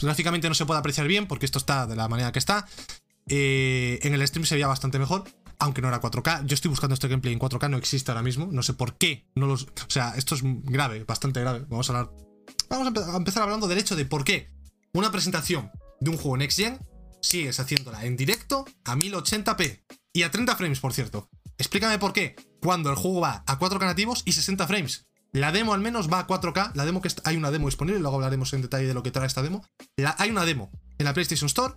gráficamente 0.01 0.49
no 0.49 0.55
se 0.55 0.65
puede 0.65 0.79
apreciar 0.79 1.07
bien 1.07 1.27
porque 1.27 1.45
esto 1.45 1.59
está 1.59 1.87
de 1.87 1.95
la 1.95 2.07
manera 2.07 2.31
que 2.31 2.39
está. 2.39 2.67
Eh, 3.27 3.99
en 4.03 4.13
el 4.13 4.27
stream 4.27 4.45
se 4.45 4.55
veía 4.55 4.67
bastante 4.67 4.99
mejor, 4.99 5.23
aunque 5.59 5.81
no 5.81 5.87
era 5.87 6.01
4K. 6.01 6.45
Yo 6.45 6.53
estoy 6.53 6.69
buscando 6.69 6.93
este 6.93 7.07
gameplay 7.07 7.33
en 7.33 7.39
4K, 7.39 7.69
no 7.69 7.77
existe 7.77 8.11
ahora 8.11 8.21
mismo. 8.21 8.49
No 8.51 8.61
sé 8.63 8.73
por 8.73 8.97
qué. 8.97 9.25
No 9.35 9.47
los, 9.47 9.63
o 9.63 9.89
sea, 9.89 10.13
esto 10.15 10.35
es 10.35 10.41
grave, 10.43 11.03
bastante 11.05 11.39
grave. 11.39 11.65
Vamos 11.69 11.89
a 11.89 11.93
hablar. 11.97 12.13
Vamos 12.69 13.07
a 13.07 13.17
empezar 13.17 13.43
hablando 13.43 13.67
del 13.67 13.77
hecho 13.77 13.95
de 13.95 14.05
por 14.05 14.23
qué 14.23 14.49
una 14.93 15.11
presentación 15.11 15.71
de 15.99 16.09
un 16.09 16.17
juego 16.17 16.37
Next 16.37 16.57
Gen 16.59 16.79
sigues 17.25 17.59
haciéndola 17.59 18.05
en 18.05 18.15
directo 18.17 18.65
a 18.83 18.95
1080p 18.95 19.83
y 20.13 20.23
a 20.23 20.31
30 20.31 20.55
frames, 20.55 20.79
por 20.79 20.93
cierto. 20.93 21.29
Explícame 21.57 21.99
por 21.99 22.13
qué, 22.13 22.35
cuando 22.61 22.89
el 22.89 22.95
juego 22.95 23.21
va 23.21 23.43
a 23.47 23.59
4K 23.59 23.81
nativos 23.81 24.23
y 24.25 24.33
60 24.33 24.67
frames. 24.67 25.07
La 25.31 25.51
demo 25.51 25.73
al 25.73 25.81
menos 25.81 26.09
va 26.11 26.19
a 26.19 26.27
4K. 26.27 26.73
La 26.75 26.85
demo 26.85 27.01
que 27.01 27.09
hay 27.25 27.35
una 27.35 27.51
demo 27.51 27.67
disponible, 27.67 27.99
luego 27.99 28.15
hablaremos 28.15 28.53
en 28.53 28.61
detalle 28.61 28.87
de 28.87 28.93
lo 28.93 29.03
que 29.03 29.11
trae 29.11 29.27
esta 29.27 29.41
demo. 29.41 29.65
Hay 30.17 30.29
una 30.29 30.45
demo 30.45 30.71
en 30.97 31.05
la 31.05 31.13
PlayStation 31.13 31.47
Store 31.47 31.73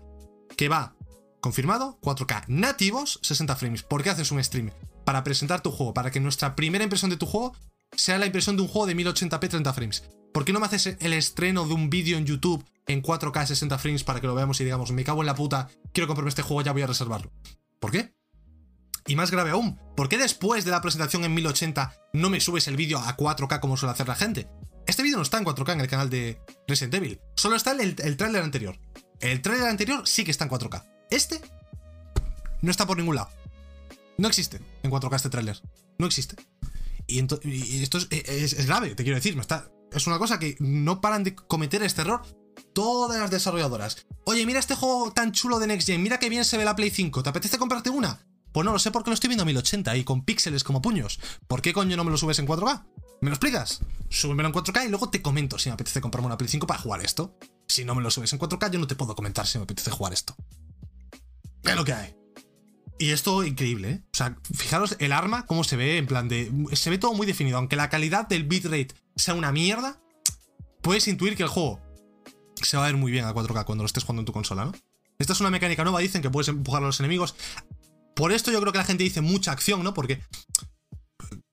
que 0.57 0.68
va 0.68 0.94
confirmado 1.40 1.99
4K 2.01 2.44
nativos 2.46 3.18
60 3.22 3.57
frames. 3.57 3.82
¿Por 3.82 4.03
qué 4.03 4.11
haces 4.11 4.30
un 4.30 4.42
stream? 4.42 4.70
Para 5.05 5.24
presentar 5.24 5.61
tu 5.61 5.72
juego, 5.72 5.94
para 5.94 6.11
que 6.11 6.20
nuestra 6.20 6.55
primera 6.55 6.84
impresión 6.84 7.11
de 7.11 7.16
tu 7.16 7.26
juego 7.26 7.57
sea 7.93 8.18
la 8.18 8.26
impresión 8.26 8.57
de 8.57 8.62
un 8.62 8.68
juego 8.68 8.86
de 8.86 8.97
1080p 8.97 9.49
30 9.49 9.72
frames. 9.72 10.05
¿Por 10.32 10.45
qué 10.45 10.53
no 10.53 10.61
me 10.61 10.66
haces 10.66 10.97
el 11.01 11.12
estreno 11.12 11.66
de 11.66 11.74
un 11.74 11.91
vídeo 11.91 12.18
en 12.18 12.26
YouTube 12.26 12.64
en 12.86 13.03
4K 13.03 13.47
60 13.47 13.78
frames 13.78 14.05
para 14.05 14.20
que 14.20 14.26
lo 14.26 14.34
veamos 14.34 14.61
y 14.61 14.64
digamos, 14.64 14.93
me 14.93 15.05
cago 15.05 15.22
en 15.22 15.26
la 15.26 15.34
puta, 15.34 15.68
quiero 15.93 16.07
comprarme 16.07 16.28
este 16.28 16.43
juego, 16.43 16.62
ya 16.62 16.72
voy 16.72 16.82
a 16.82 16.86
reservarlo? 16.86 17.32
¿Por 17.80 17.91
qué? 17.91 18.14
Y 19.07 19.16
más 19.16 19.30
grave 19.30 19.51
aún, 19.51 19.80
¿por 19.97 20.09
qué 20.09 20.18
después 20.18 20.64
de 20.64 20.70
la 20.70 20.80
presentación 20.80 21.24
en 21.24 21.34
1080 21.34 21.95
no 22.12 22.30
me 22.30 22.41
subes 22.41 22.68
el 22.68 22.76
vídeo 22.76 22.99
a 22.99 23.16
4K 23.16 23.61
como 23.61 23.76
suele 23.76 23.93
hacer 23.93 24.09
la 24.09 24.14
gente? 24.14 24.49
Este 24.86 25.03
vídeo 25.03 25.16
no 25.16 25.22
está 25.22 25.39
en 25.39 25.45
4K 25.45 25.72
en 25.72 25.80
el 25.80 25.89
canal 25.89 26.11
de 26.11 26.41
Resident 26.66 26.95
Evil, 26.95 27.20
solo 27.36 27.57
está 27.57 27.72
el, 27.72 27.97
el 27.99 28.16
tráiler 28.16 28.43
anterior. 28.43 28.78
El 29.20 29.43
tráiler 29.43 29.68
anterior 29.68 30.07
sí 30.07 30.24
que 30.24 30.30
está 30.30 30.45
en 30.45 30.51
4K. 30.51 30.84
Este 31.11 31.41
no 32.61 32.70
está 32.70 32.86
por 32.86 32.97
ningún 32.97 33.16
lado. 33.16 33.30
No 34.16 34.28
existe 34.28 34.61
en 34.82 34.91
4K 34.91 35.16
este 35.16 35.30
tráiler. 35.30 35.61
No 35.99 36.07
existe. 36.07 36.36
Y, 37.09 37.18
esto 37.82 37.98
es, 37.98 38.06
es- 38.11 38.52
es 38.52 38.66
grave, 38.66 38.94
te 38.94 39.02
quiero 39.02 39.16
decir. 39.16 39.36
Está, 39.38 39.70
es 39.92 40.06
una 40.06 40.18
cosa 40.18 40.38
que 40.38 40.56
no 40.61 41.00
paran 41.00 41.24
de 41.24 41.34
cometer 41.34 41.82
este 41.82 42.02
error 42.02 42.22
todas 42.74 43.18
las 43.18 43.30
desarrolladoras. 43.30 44.06
Oye, 44.26 44.44
mira 44.46 44.61
este 44.61 44.74
juego 44.74 45.12
tan 45.12 45.32
chulo 45.32 45.59
de 45.59 45.66
Next 45.66 45.86
Gen, 45.88 46.02
mira 46.02 46.18
qué 46.18 46.28
bien 46.28 46.44
se 46.44 46.56
ve 46.59 46.64
la 46.64 46.76
Play 46.76 46.90
5, 46.90 47.22
¿te 47.22 47.30
apetece 47.30 47.56
comprarte 47.59 47.88
una? 47.90 48.24
Pues 48.52 48.64
no 48.64 48.72
lo 48.72 48.78
sé 48.78 48.90
porque 48.90 49.11
lo 49.11 49.14
estoy 49.14 49.28
viendo 49.28 49.42
a 49.42 49.46
1080 49.46 49.96
y 49.96 50.04
con 50.04 50.24
píxeles 50.24 50.64
como 50.64 50.82
puños. 50.82 51.18
¿Por 51.46 51.62
qué 51.62 51.72
coño 51.72 51.96
no 51.96 52.04
me 52.04 52.11
lo 52.11 52.16
subes 52.16 52.38
en 52.38 52.46
4K? 52.46 52.86
¿Me 53.20 53.30
lo 53.30 53.34
explicas? 53.34 53.80
Súbemelo 54.09 54.48
en 54.48 54.54
4K 54.54 54.86
y 54.86 54.88
luego 54.88 55.11
te 55.11 55.22
comento 55.22 55.59
si 55.59 55.68
me 55.68 55.74
apetece 55.74 56.00
comprarme 56.00 56.26
una 56.26 56.38
Play 56.38 56.48
5 56.48 56.66
para 56.66 56.80
jugar 56.80 57.00
esto. 57.04 57.36
Si 57.68 57.84
no 57.84 57.94
me 57.94 58.02
lo 58.02 58.11
subes 58.11 58.32
en 58.32 58.38
4K, 58.38 58.70
yo 58.72 58.78
no 58.78 58.86
te 58.86 58.96
puedo 58.96 59.14
comentar 59.14 59.46
si 59.46 59.59
me 59.59 59.64
apetece 59.64 59.90
jugar 59.90 60.12
esto. 60.12 60.34
Es 61.62 61.76
lo 61.76 61.84
que 61.84 61.92
hay. 61.92 62.14
Y 62.99 63.11
esto 63.11 63.44
increíble, 63.44 63.90
¿eh? 63.90 64.03
O 64.12 64.16
sea, 64.16 64.36
fijaros 64.55 64.96
el 64.99 65.12
arma, 65.12 65.46
cómo 65.46 65.62
se 65.62 65.76
ve, 65.76 65.99
en 65.99 66.07
plan 66.07 66.28
de. 66.28 66.51
Se 66.72 66.90
ve 66.90 66.99
todo 66.99 67.14
muy 67.14 67.26
definido. 67.26 67.57
Aunque 67.59 67.76
la 67.76 67.88
calidad 67.88 68.26
del 68.26 68.44
bitrate 68.44 68.88
sea 69.14 69.34
una 69.34 69.53
mierda, 69.53 70.01
puedes 70.82 71.07
intuir 71.07 71.36
que 71.36 71.44
el 71.44 71.49
juego 71.49 71.80
se 72.61 72.76
va 72.76 72.84
a 72.84 72.86
ver 72.86 72.96
muy 72.96 73.12
bien 73.12 73.24
a 73.24 73.32
4K 73.32 73.64
cuando 73.64 73.84
lo 73.84 73.86
estés 73.86 74.03
jugando 74.03 74.22
en 74.22 74.26
tu 74.26 74.32
consola, 74.32 74.64
¿no? 74.64 74.72
Esta 75.18 75.32
es 75.32 75.40
una 75.40 75.51
mecánica 75.51 75.84
nueva, 75.84 76.01
dicen 76.01 76.22
que 76.22 76.30
puedes 76.30 76.49
empujar 76.49 76.82
a 76.82 76.86
los 76.86 76.99
enemigos. 77.01 77.36
Por 78.16 78.32
esto 78.32 78.51
yo 78.51 78.61
creo 78.61 78.72
que 78.72 78.78
la 78.78 78.84
gente 78.84 79.05
dice 79.05 79.20
mucha 79.20 79.53
acción, 79.53 79.84
¿no? 79.84 79.94
Porque. 79.94 80.20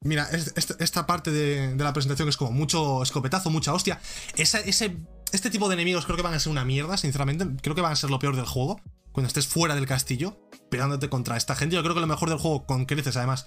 Mira, 0.02 0.28
es- 0.32 0.54
esta, 0.56 1.06
parte 1.06 1.32
de, 1.32 1.76
la 1.78 1.94
presentación 1.94 2.30
es 2.30 2.38
como 2.38 2.52
mucho 2.52 3.04
escopetazo, 3.04 3.50
mucha 3.50 3.74
hostia. 3.74 4.00
Ese, 4.36 4.98
este 5.32 5.50
tipo 5.50 5.68
de 5.68 5.74
enemigos 5.76 6.06
creo 6.06 6.16
que 6.18 6.24
van 6.24 6.34
a 6.34 6.40
ser 6.40 6.52
una 6.52 6.66
mierda, 6.66 6.98
sinceramente. 6.98 7.46
Creo 7.62 7.76
que 7.76 7.82
van 7.82 7.92
a 7.92 7.96
ser 7.96 8.10
lo 8.10 8.20
peor 8.20 8.36
del 8.36 8.46
juego. 8.46 8.82
Cuando 9.16 9.30
estés 9.30 9.48
fuera 9.48 9.76
del 9.76 9.88
castillo, 9.88 10.38
peleándote 10.70 11.08
contra 11.08 11.38
esta 11.38 11.56
gente. 11.56 11.74
Yo 11.74 11.82
creo 11.84 11.96
que 11.96 12.02
lo 12.02 12.08
mejor 12.08 12.28
del 12.28 12.38
juego 12.38 12.66
con 12.66 12.86
creces, 12.86 13.16
además. 13.16 13.46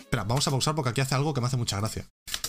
Espera, 0.00 0.24
vamos 0.24 0.48
a 0.48 0.50
pausar 0.50 0.74
porque 0.74 0.90
aquí 0.90 1.00
hace 1.00 1.14
algo 1.14 1.32
que 1.32 1.40
me 1.40 1.46
hace 1.46 1.56
mucha 1.56 1.76
gracia. 1.76 2.08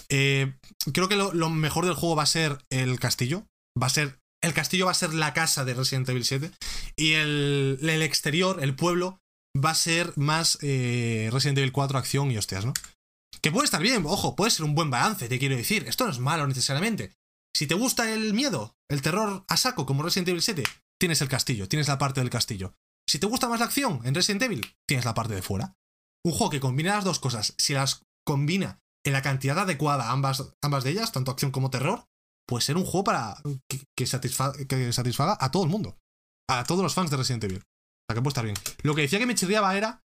Eh, 0.10 0.56
creo 0.92 1.08
que 1.08 1.18
lo, 1.18 1.50
mejor 1.52 1.86
del 1.86 1.94
juego 1.94 2.16
va 2.16 2.24
a 2.24 2.26
ser 2.26 2.58
el 2.72 3.00
castillo. 3.00 3.46
Va 3.80 3.86
a 3.86 3.92
ser. 3.92 4.18
El 4.42 4.56
castillo 4.56 4.86
va 4.86 4.92
a 4.92 4.96
ser 4.96 5.14
la 5.14 5.36
casa 5.36 5.66
de 5.66 5.76
Resident 5.76 6.10
Evil 6.10 6.26
7. 6.26 6.50
Y 6.96 7.14
el, 7.14 7.78
el 7.80 8.02
exterior, 8.02 8.58
el 8.64 8.76
pueblo, 8.76 9.20
va 9.56 9.70
a 9.70 9.76
ser 9.76 10.12
más 10.16 10.58
eh, 10.64 11.30
Resident 11.32 11.60
Evil 11.60 11.72
4 11.72 12.00
acción 12.00 12.32
y 12.32 12.40
hostias, 12.40 12.66
¿no? 12.66 12.74
Que 13.44 13.52
puede 13.52 13.66
estar 13.66 13.84
bien, 13.84 14.04
ojo, 14.08 14.36
puede 14.36 14.50
ser 14.50 14.66
un 14.66 14.74
buen 14.74 14.90
balance, 14.90 15.30
te 15.30 15.38
quiero 15.38 15.56
decir. 15.56 15.86
Esto 15.88 16.06
no 16.06 16.12
es 16.12 16.18
malo 16.18 16.48
necesariamente. 16.48 17.12
Si 17.56 17.68
te 17.68 17.76
gusta 17.76 18.12
el 18.12 18.34
miedo, 18.34 18.74
el 18.90 19.04
terror 19.04 19.46
a 19.48 19.58
saco 19.58 19.86
como 19.86 20.02
Resident 20.02 20.30
Evil 20.30 20.42
7, 20.42 20.64
tienes 21.02 21.20
el 21.24 21.28
castillo, 21.30 21.68
tienes 21.68 21.88
la 21.88 21.98
parte 21.98 22.22
del 22.22 22.30
castillo. 22.30 22.76
Si 23.10 23.18
te 23.18 23.26
gusta 23.26 23.50
más 23.50 23.60
la 23.60 23.66
acción 23.66 24.00
en 24.06 24.14
Resident 24.14 24.44
Evil, 24.44 24.76
tienes 24.88 25.04
la 25.04 25.16
parte 25.16 25.34
de 25.34 25.42
fuera. 25.42 25.74
Un 26.24 26.32
juego 26.32 26.52
que 26.52 26.60
combina 26.60 26.94
las 26.96 27.04
dos 27.04 27.20
cosas, 27.20 27.56
si 27.58 27.74
las 27.74 28.04
combina 28.26 28.80
en 29.04 29.14
la 29.14 29.24
cantidad 29.24 29.58
adecuada 29.58 30.12
ambas, 30.12 30.54
ambas 30.64 30.84
de 30.84 30.92
ellas, 30.92 31.12
tanto 31.12 31.32
acción 31.32 31.50
como 31.50 31.72
terror, 31.72 32.06
puede 32.48 32.64
ser 32.64 32.78
un 32.78 32.86
juego 32.86 33.04
para 33.04 33.36
que, 33.68 33.82
que 33.98 34.06
satisfa- 34.06 34.54
que 34.68 34.94
satisfaga 34.94 35.36
a 35.42 35.50
todo 35.50 35.64
el 35.64 35.70
mundo. 35.70 35.98
A 36.48 36.64
todos 36.66 36.84
los 36.84 36.94
fans 36.94 37.10
de 37.10 37.18
Resident 37.18 37.44
Evil. 37.46 37.58
O 37.58 38.06
sea 38.08 38.16
que 38.16 38.22
puede 38.22 38.30
estar 38.30 38.46
bien. 38.46 38.58
Lo 38.84 38.94
que 38.94 39.02
decía 39.02 39.18
que 39.18 39.26
me 39.26 39.34
chirriaba 39.36 39.76
era 39.76 40.02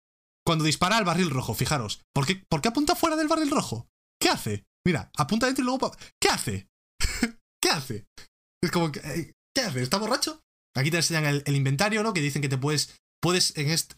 cuando 0.47 0.65
dispara 0.65 0.99
al 0.99 1.05
barril 1.07 1.31
rojo, 1.31 1.55
fijaros. 1.55 2.03
¿Por 2.15 2.27
qué, 2.27 2.45
por 2.51 2.61
qué 2.61 2.69
apunta 2.69 2.95
fuera 2.95 3.17
del 3.17 3.29
barril 3.29 3.51
rojo? 3.51 3.89
¿Qué 4.21 4.29
hace? 4.29 4.65
Mira, 4.87 5.11
apunta 5.17 5.47
dentro 5.47 5.63
y 5.63 5.67
luego... 5.67 5.97
¿Qué 6.21 6.29
hace? 6.29 6.69
¿Qué 7.63 7.71
hace? 7.71 8.05
Es 8.63 8.71
como 8.71 8.93
que... 8.93 9.33
¿Qué 9.57 9.63
hace? 9.63 9.83
¿Está 9.83 9.99
borracho? 9.99 10.41
Aquí 10.75 10.91
te 10.91 10.99
enseñan 10.99 11.43
el, 11.45 11.57
inventario, 11.57 12.03
¿no? 12.03 12.13
Que 12.13 12.21
dicen 12.21 12.43
que 12.43 12.49
te 12.49 12.59
puedes... 12.59 13.01
Puedes 13.21 13.57
en 13.57 13.71
este... 13.71 13.95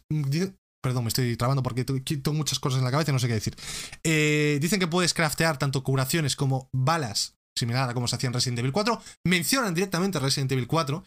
Perdón, 0.83 1.05
me 1.05 1.09
estoy 1.09 1.35
trabando 1.37 1.62
porque 1.62 1.85
tengo 1.85 2.35
muchas 2.35 2.59
cosas 2.59 2.79
en 2.79 2.85
la 2.85 2.91
cabeza 2.91 3.11
y 3.11 3.14
no 3.14 3.18
sé 3.18 3.27
qué 3.27 3.35
decir. 3.35 3.57
Eh, 4.03 4.59
dicen 4.61 4.79
que 4.79 4.87
puedes 4.87 5.14
craftear 5.14 5.59
tanto 5.59 5.83
curaciones 5.83 6.37
como 6.37 6.68
balas, 6.72 7.37
similar 7.57 7.89
a 7.89 7.95
como 7.95 8.07
se 8.07 8.16
hacía 8.16 8.27
en 8.27 8.35
Resident 8.35 8.59
Evil 8.59 8.72
4. 8.72 9.01
Mencionan 9.27 9.72
directamente 9.72 10.18
Resident 10.18 10.53
Evil 10.53 10.66
4. 10.66 11.03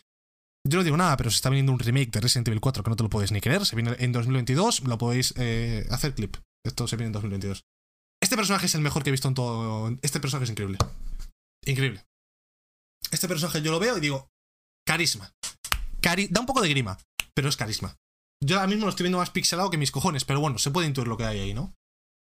Yo 0.67 0.79
no 0.79 0.83
digo 0.83 0.97
nada, 0.97 1.15
pero 1.15 1.29
se 1.29 1.35
está 1.35 1.49
viniendo 1.49 1.71
un 1.71 1.79
remake 1.79 2.09
de 2.09 2.21
Resident 2.21 2.47
Evil 2.47 2.59
4 2.59 2.83
que 2.83 2.89
no 2.89 2.95
te 2.95 3.03
lo 3.03 3.09
puedes 3.09 3.31
ni 3.31 3.39
creer. 3.39 3.67
Se 3.67 3.75
viene 3.75 3.95
en 3.99 4.11
2022, 4.11 4.83
lo 4.83 4.97
podéis 4.97 5.35
eh, 5.37 5.85
hacer 5.91 6.15
clip. 6.15 6.37
Esto 6.65 6.87
se 6.87 6.95
viene 6.95 7.07
en 7.07 7.13
2022. 7.13 7.63
Este 8.21 8.35
personaje 8.35 8.65
es 8.65 8.75
el 8.75 8.81
mejor 8.81 9.03
que 9.03 9.09
he 9.09 9.11
visto 9.11 9.27
en 9.27 9.35
todo. 9.35 9.95
Este 10.01 10.19
personaje 10.19 10.45
es 10.45 10.49
increíble. 10.49 10.79
Increíble. 11.65 12.03
Este 13.11 13.27
personaje 13.27 13.61
yo 13.61 13.71
lo 13.71 13.79
veo 13.79 13.97
y 13.97 14.01
digo, 14.01 14.27
carisma. 14.87 15.31
Cari 16.01 16.27
da 16.31 16.39
un 16.41 16.47
poco 16.47 16.61
de 16.61 16.69
grima, 16.69 16.97
pero 17.35 17.49
es 17.49 17.57
carisma. 17.57 17.95
Yo 18.43 18.55
ahora 18.55 18.67
mismo 18.67 18.85
lo 18.85 18.89
estoy 18.89 19.03
viendo 19.03 19.17
más 19.19 19.29
pixelado 19.31 19.69
que 19.69 19.77
mis 19.77 19.91
cojones, 19.91 20.25
pero 20.25 20.39
bueno, 20.39 20.57
se 20.57 20.71
puede 20.71 20.87
intuir 20.87 21.07
lo 21.07 21.17
que 21.17 21.25
hay 21.25 21.39
ahí, 21.39 21.53
¿no? 21.53 21.73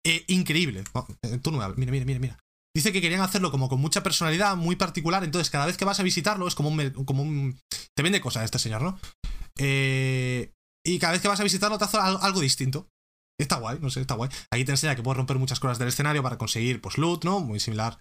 Eh, 0.06 0.24
increíble. 0.28 0.84
Eh, 1.22 1.38
tú 1.42 1.50
no 1.52 1.58
me. 1.58 1.68
Mira, 1.76 1.92
mira, 1.92 2.04
mira, 2.04 2.20
mira. 2.20 2.38
Dice 2.76 2.92
que 2.92 3.00
querían 3.00 3.20
hacerlo 3.20 3.50
como 3.52 3.68
con 3.68 3.80
mucha 3.80 4.02
personalidad, 4.02 4.56
muy 4.56 4.74
particular, 4.76 5.22
entonces 5.22 5.48
cada 5.50 5.66
vez 5.66 5.76
que 5.76 5.84
vas 5.84 6.00
a 6.00 6.02
visitarlo 6.02 6.48
es 6.48 6.54
como 6.56 6.68
un... 6.70 6.90
Como 7.04 7.22
un 7.22 7.58
te 7.96 8.02
vende 8.02 8.20
cosas 8.20 8.44
este 8.44 8.58
señor, 8.58 8.82
¿no? 8.82 8.98
Eh, 9.58 10.52
y 10.84 10.98
cada 10.98 11.12
vez 11.12 11.22
que 11.22 11.28
vas 11.28 11.38
a 11.40 11.44
visitarlo 11.44 11.78
te 11.78 11.84
hace 11.84 11.98
al- 11.98 12.18
algo 12.20 12.40
distinto. 12.40 12.88
Está 13.40 13.56
guay, 13.58 13.78
no 13.80 13.90
sé, 13.90 14.00
está 14.00 14.14
guay. 14.14 14.30
Aquí 14.52 14.64
te 14.64 14.72
enseña 14.72 14.94
que 14.96 15.02
puedes 15.02 15.16
romper 15.16 15.38
muchas 15.38 15.58
cosas 15.60 15.78
del 15.78 15.88
escenario 15.88 16.22
para 16.22 16.38
conseguir, 16.38 16.80
pues, 16.80 16.98
loot, 16.98 17.24
¿no? 17.24 17.40
Muy 17.40 17.58
similar, 17.60 18.00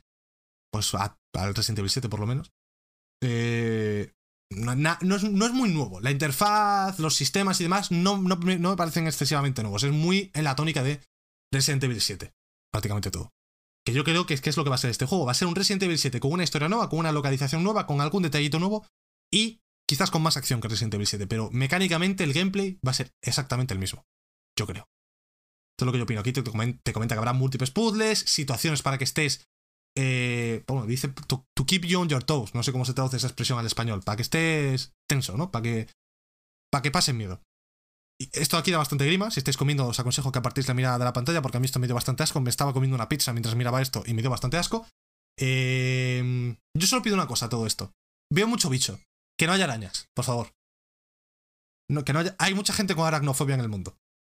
pues, 0.72 0.91
al 0.95 1.55
Resident 1.55 1.80
Evil 1.80 1.89
7, 1.91 2.09
por 2.09 2.20
lo 2.20 2.28
menos. 2.28 2.51
Eh, 3.24 4.11
no, 4.55 5.15
es, 5.15 5.23
muy 5.23 5.69
nuevo. 5.69 5.99
La 6.01 6.11
interfaz, 6.11 6.99
los 6.99 7.15
sistemas 7.15 7.59
y 7.59 7.63
demás 7.63 7.91
no, 7.91 8.17
me- 8.17 8.75
parecen 8.75 9.07
excesivamente 9.07 9.61
nuevos. 9.61 9.83
Es 9.83 9.91
muy 9.91 10.31
en 10.33 10.43
la 10.43 10.55
tónica 10.55 10.83
de 10.83 11.01
Resident 11.51 11.83
Evil 11.83 12.01
7. 12.01 12.33
Prácticamente 12.71 13.11
todo. 13.11 13.31
Que 13.85 13.93
yo 13.93 14.03
creo 14.03 14.25
que 14.25 14.33
es, 14.33 14.57
lo 14.57 14.63
que 14.63 14.69
va 14.69 14.75
a 14.75 14.79
ser 14.79 14.91
este 14.91 15.05
juego. 15.05 15.25
Va 15.25 15.31
a 15.31 15.35
ser 15.35 15.47
un 15.47 15.55
Resident 15.55 15.83
Evil 15.83 15.97
7 15.97 16.19
con 16.19 16.31
una 16.31 16.43
historia 16.43 16.69
nueva, 16.69 16.89
con 16.89 16.99
una 16.99 17.11
localización 17.11 17.63
nueva, 17.63 17.85
con 17.85 18.01
algún 18.01 18.23
detallito 18.23 18.59
nuevo 18.59 18.85
y 19.31 19.61
quizás 19.87 20.09
con 20.09 20.21
más 20.21 20.37
acción 20.37 20.61
que 20.61 20.67
Resident 20.67 20.93
Evil 20.93 21.07
7. 21.07 21.27
Pero 21.27 21.49
mecánicamente 21.51 22.23
el 22.23 22.33
gameplay 22.33 22.79
va 22.85 22.91
a 22.91 22.95
ser 22.95 23.11
exactamente 23.21 23.73
el 23.73 23.79
mismo. 23.79 24.05
Yo 24.57 24.65
creo. 24.65 24.87
Esto 25.73 25.83
es 25.83 25.85
lo 25.87 25.91
que 25.91 25.97
yo 25.97 26.03
opino. 26.03 26.21
Aquí 26.21 26.31
te 26.31 26.43
comenta 26.43 27.15
que 27.15 27.19
habrá 27.19 27.33
múltiples 27.33 27.71
puzzles, 27.71 28.19
situaciones 28.19 28.81
para 28.81 28.97
que 28.97 29.03
estés 29.03 29.45
eh, 29.95 30.63
bueno, 30.67 30.85
dice 30.85 31.09
to, 31.09 31.45
keep 31.65 31.85
you 31.85 31.99
on 31.99 32.09
your 32.09 32.23
toes. 32.23 32.53
No 32.55 32.63
sé 32.63 32.71
cómo 32.71 32.85
se 32.85 32.93
traduce 32.93 33.17
esa 33.17 33.27
expresión 33.27 33.59
al 33.59 33.65
español. 33.65 34.01
Para 34.03 34.15
que 34.15 34.23
estés 34.23 34.93
tenso, 35.07 35.37
¿no? 35.37 35.51
Para 35.51 35.63
que, 35.63 35.87
que 36.81 36.91
pasen 36.91 37.17
miedo. 37.17 37.41
Esto 38.31 38.57
aquí 38.57 38.71
da 38.71 38.77
bastante 38.77 39.05
grima. 39.05 39.31
Si 39.31 39.39
estáis 39.39 39.57
comiendo, 39.57 39.87
os 39.87 39.99
aconsejo 39.99 40.31
que 40.31 40.39
apartéis 40.39 40.67
la 40.67 40.73
mirada 40.73 40.97
de 40.97 41.05
la 41.05 41.13
pantalla 41.13 41.41
porque 41.41 41.57
a 41.57 41.59
mí 41.59 41.65
esto 41.65 41.79
me 41.79 41.87
dio 41.87 41.95
bastante 41.95 42.23
asco. 42.23 42.41
Me 42.41 42.49
estaba 42.49 42.73
comiendo 42.73 42.95
una 42.95 43.09
pizza 43.09 43.33
mientras 43.33 43.55
miraba 43.55 43.81
esto 43.81 44.03
y 44.05 44.13
me 44.13 44.21
dio 44.21 44.31
bastante 44.31 44.57
asco. 44.57 44.87
Eh, 45.39 46.55
yo 46.77 46.87
solo 46.87 47.01
pido 47.01 47.15
una 47.15 47.27
cosa 47.27 47.47
a 47.47 47.49
todo 47.49 47.67
esto. 47.67 47.91
Veo 48.31 48.47
mucho 48.47 48.69
bicho. 48.69 48.99
Que 49.37 49.47
no 49.47 49.53
haya 49.53 49.65
arañas, 49.65 50.09
por 50.15 50.25
favor. 50.25 50.53
No, 51.89 52.05
que 52.05 52.13
no 52.13 52.19
haya... 52.19 52.35
Hay 52.39 52.53
mucha 52.53 52.73
gente 52.73 52.95
con 52.95 53.05
aracnofobia 53.05 53.55
en 53.55 53.61
el 53.61 53.69
mundo. 53.69 53.97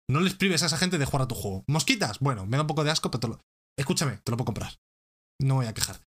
No 0.08 0.20
les 0.20 0.34
prives 0.34 0.62
a 0.62 0.66
esa 0.66 0.78
gente 0.78 0.98
de 0.98 1.04
jugar 1.04 1.22
a 1.22 1.28
tu 1.28 1.34
juego. 1.34 1.64
Mosquitas, 1.66 2.20
bueno, 2.20 2.46
me 2.46 2.56
da 2.56 2.62
un 2.62 2.66
poco 2.66 2.84
de 2.84 2.90
asco, 2.90 3.10
pero 3.10 3.20
te 3.20 3.28
lo... 3.28 3.40
escúchame, 3.78 4.18
te 4.18 4.30
lo 4.30 4.36
puedo 4.36 4.46
comprar. 4.46 4.74
No 5.40 5.56
voy 5.56 5.66
a 5.66 5.74
quejar. 5.74 6.00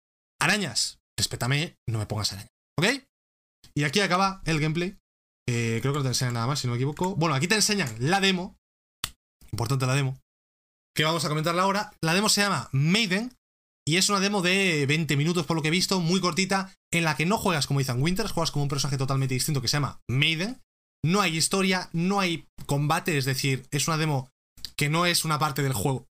Arañas, 0.41 0.99
respétame, 1.19 1.77
no 1.89 1.99
me 1.99 2.07
pongas 2.07 2.33
araña. 2.33 2.49
¿Ok? 2.79 2.87
Y 3.75 3.85
aquí 3.85 4.01
acaba 4.01 4.43
el 4.45 4.61
gameplay. 4.61 4.97
Eh, 5.49 5.79
creo 5.83 5.93
que 5.93 5.99
no 5.99 6.03
te 6.03 6.09
enseñan 6.09 6.35
nada 6.35 6.47
más, 6.47 6.61
si 6.61 6.67
no 6.67 6.73
me 6.73 6.79
equivoco. 6.79 7.17
Bueno, 7.17 7.35
aquí 7.35 7.49
te 7.49 7.55
enseñan 7.55 7.95
la 7.99 8.21
demo. 8.21 8.57
Importante 9.53 9.87
la 9.87 9.95
demo. 9.95 10.19
Que 10.95 11.05
vamos 11.05 11.25
a 11.25 11.29
comentarla 11.29 11.63
ahora. 11.63 11.93
La 12.01 12.15
demo 12.15 12.29
se 12.29 12.41
llama 12.41 12.69
Maiden. 12.73 13.35
Y 13.87 13.97
es 13.97 14.09
una 14.09 14.21
demo 14.21 14.41
de 14.41 14.87
20 14.87 15.17
minutos, 15.17 15.45
por 15.45 15.57
lo 15.57 15.63
que 15.63 15.69
he 15.69 15.71
visto, 15.71 16.01
muy 16.01 16.19
cortita, 16.19 16.73
en 16.91 17.05
la 17.05 17.17
que 17.17 17.27
no 17.27 17.37
juegas 17.37 17.67
como 17.67 17.81
Ethan 17.81 18.01
Winters, 18.01 18.33
juegas 18.33 18.51
como 18.51 18.63
un 18.63 18.71
personaje 18.71 18.97
totalmente 18.97 19.35
distinto 19.35 19.61
que 19.61 19.69
se 19.69 19.77
llama 19.77 20.01
Maiden. 20.09 20.63
No 21.05 21.21
hay 21.21 21.37
historia, 21.37 21.91
no 21.93 22.19
hay 22.19 22.47
combate, 22.65 23.19
es 23.19 23.27
decir, 23.27 23.67
es 23.71 23.87
una 23.87 23.99
demo 23.99 24.31
que 24.77 24.89
no 24.89 25.05
es 25.05 25.27
una 25.27 25.39
parte 25.39 25.63
del 25.63 25.75
juego. 25.75 26.07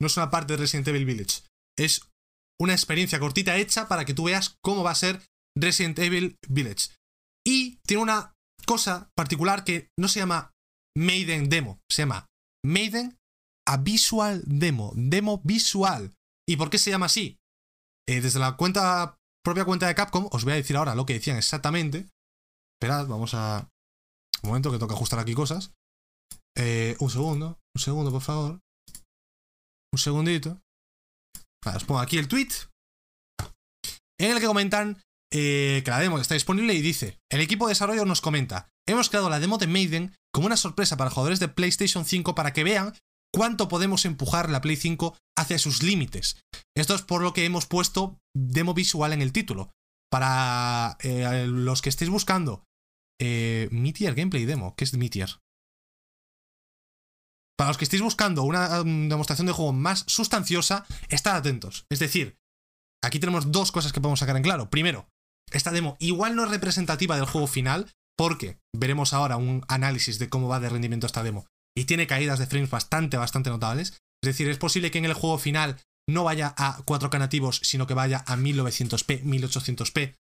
No 0.00 0.08
es 0.08 0.16
una 0.16 0.30
parte 0.30 0.54
de 0.54 0.56
Resident 0.56 0.88
Evil 0.88 1.04
Village. 1.04 1.42
Es 1.78 2.08
una 2.62 2.74
experiencia 2.74 3.18
cortita 3.18 3.56
hecha 3.56 3.88
para 3.88 4.04
que 4.04 4.14
tú 4.14 4.24
veas 4.24 4.56
cómo 4.62 4.84
va 4.84 4.92
a 4.92 4.96
ser 4.96 5.20
Resident 5.58 5.98
Evil 5.98 6.36
Village. 6.48 6.90
Y 7.44 7.78
tiene 7.86 8.04
una 8.04 8.34
cosa 8.66 9.10
particular 9.16 9.64
que 9.64 9.88
no 9.98 10.06
se 10.06 10.20
llama 10.20 10.52
Maiden 10.96 11.48
Demo, 11.48 11.80
se 11.90 12.02
llama 12.02 12.26
Maiden 12.64 13.18
a 13.66 13.78
Visual 13.78 14.42
Demo, 14.46 14.92
demo 14.94 15.40
visual. 15.44 16.14
¿Y 16.48 16.56
por 16.56 16.70
qué 16.70 16.78
se 16.78 16.90
llama 16.90 17.06
así? 17.06 17.38
Eh, 18.08 18.20
desde 18.20 18.38
la 18.38 18.56
cuenta, 18.56 19.16
propia 19.44 19.64
cuenta 19.64 19.86
de 19.86 19.94
Capcom, 19.94 20.28
os 20.30 20.44
voy 20.44 20.52
a 20.52 20.56
decir 20.56 20.76
ahora 20.76 20.94
lo 20.94 21.06
que 21.06 21.14
decían 21.14 21.36
exactamente. 21.36 22.08
Esperad, 22.76 23.06
vamos 23.06 23.34
a. 23.34 23.68
Un 24.42 24.50
momento 24.50 24.72
que 24.72 24.78
toca 24.78 24.94
ajustar 24.94 25.18
aquí 25.18 25.34
cosas. 25.34 25.72
Eh, 26.56 26.96
un 26.98 27.10
segundo, 27.10 27.58
un 27.76 27.80
segundo, 27.80 28.10
por 28.10 28.22
favor. 28.22 28.60
Un 29.92 29.98
segundito. 29.98 30.60
Os 31.64 31.84
pongo 31.84 32.00
aquí 32.00 32.18
el 32.18 32.28
tweet. 32.28 32.48
En 34.18 34.32
el 34.32 34.40
que 34.40 34.46
comentan 34.46 35.00
eh, 35.32 35.82
que 35.84 35.90
la 35.90 36.00
demo 36.00 36.18
está 36.18 36.34
disponible 36.34 36.74
y 36.74 36.82
dice: 36.82 37.18
El 37.30 37.40
equipo 37.40 37.66
de 37.66 37.72
desarrollo 37.72 38.04
nos 38.04 38.20
comenta. 38.20 38.68
Hemos 38.86 39.08
creado 39.08 39.30
la 39.30 39.40
demo 39.40 39.58
de 39.58 39.66
Maiden 39.66 40.14
como 40.32 40.46
una 40.46 40.56
sorpresa 40.56 40.96
para 40.96 41.10
jugadores 41.10 41.40
de 41.40 41.48
PlayStation 41.48 42.04
5 42.04 42.34
para 42.34 42.52
que 42.52 42.64
vean 42.64 42.94
cuánto 43.32 43.68
podemos 43.68 44.04
empujar 44.04 44.50
la 44.50 44.60
Play 44.60 44.76
5 44.76 45.16
hacia 45.36 45.58
sus 45.58 45.82
límites. 45.82 46.40
Esto 46.76 46.94
es 46.94 47.02
por 47.02 47.22
lo 47.22 47.32
que 47.32 47.44
hemos 47.44 47.66
puesto 47.66 48.18
demo 48.34 48.74
visual 48.74 49.12
en 49.12 49.22
el 49.22 49.32
título. 49.32 49.72
Para 50.10 50.98
eh, 51.00 51.46
los 51.48 51.80
que 51.80 51.88
estéis 51.88 52.10
buscando 52.10 52.64
eh, 53.20 53.68
Meteor 53.70 54.14
Gameplay 54.14 54.44
Demo, 54.44 54.74
¿qué 54.76 54.84
es 54.84 54.94
Meteor? 54.94 55.30
Para 57.56 57.70
los 57.70 57.78
que 57.78 57.84
estéis 57.84 58.02
buscando 58.02 58.42
una 58.42 58.80
um, 58.80 59.08
demostración 59.08 59.46
de 59.46 59.52
juego 59.52 59.72
más 59.72 60.04
sustanciosa, 60.06 60.86
estad 61.08 61.36
atentos. 61.36 61.86
Es 61.90 61.98
decir, 61.98 62.38
aquí 63.04 63.20
tenemos 63.20 63.52
dos 63.52 63.72
cosas 63.72 63.92
que 63.92 64.00
podemos 64.00 64.20
sacar 64.20 64.36
en 64.36 64.42
claro. 64.42 64.70
Primero, 64.70 65.08
esta 65.52 65.70
demo 65.70 65.96
igual 66.00 66.34
no 66.34 66.44
es 66.44 66.50
representativa 66.50 67.16
del 67.16 67.26
juego 67.26 67.46
final, 67.46 67.90
porque 68.16 68.58
veremos 68.74 69.12
ahora 69.12 69.36
un 69.36 69.64
análisis 69.68 70.18
de 70.18 70.28
cómo 70.28 70.48
va 70.48 70.60
de 70.60 70.68
rendimiento 70.68 71.06
esta 71.06 71.22
demo 71.22 71.46
y 71.76 71.84
tiene 71.84 72.06
caídas 72.06 72.38
de 72.38 72.46
frames 72.46 72.70
bastante, 72.70 73.16
bastante 73.16 73.50
notables. 73.50 73.92
Es 74.22 74.26
decir, 74.26 74.48
es 74.48 74.58
posible 74.58 74.90
que 74.90 74.98
en 74.98 75.06
el 75.06 75.14
juego 75.14 75.38
final 75.38 75.80
no 76.08 76.24
vaya 76.24 76.54
a 76.56 76.78
4K 76.84 77.18
nativos, 77.18 77.60
sino 77.62 77.86
que 77.86 77.94
vaya 77.94 78.24
a 78.26 78.36
1900p, 78.36 79.22
1800p 79.22 80.16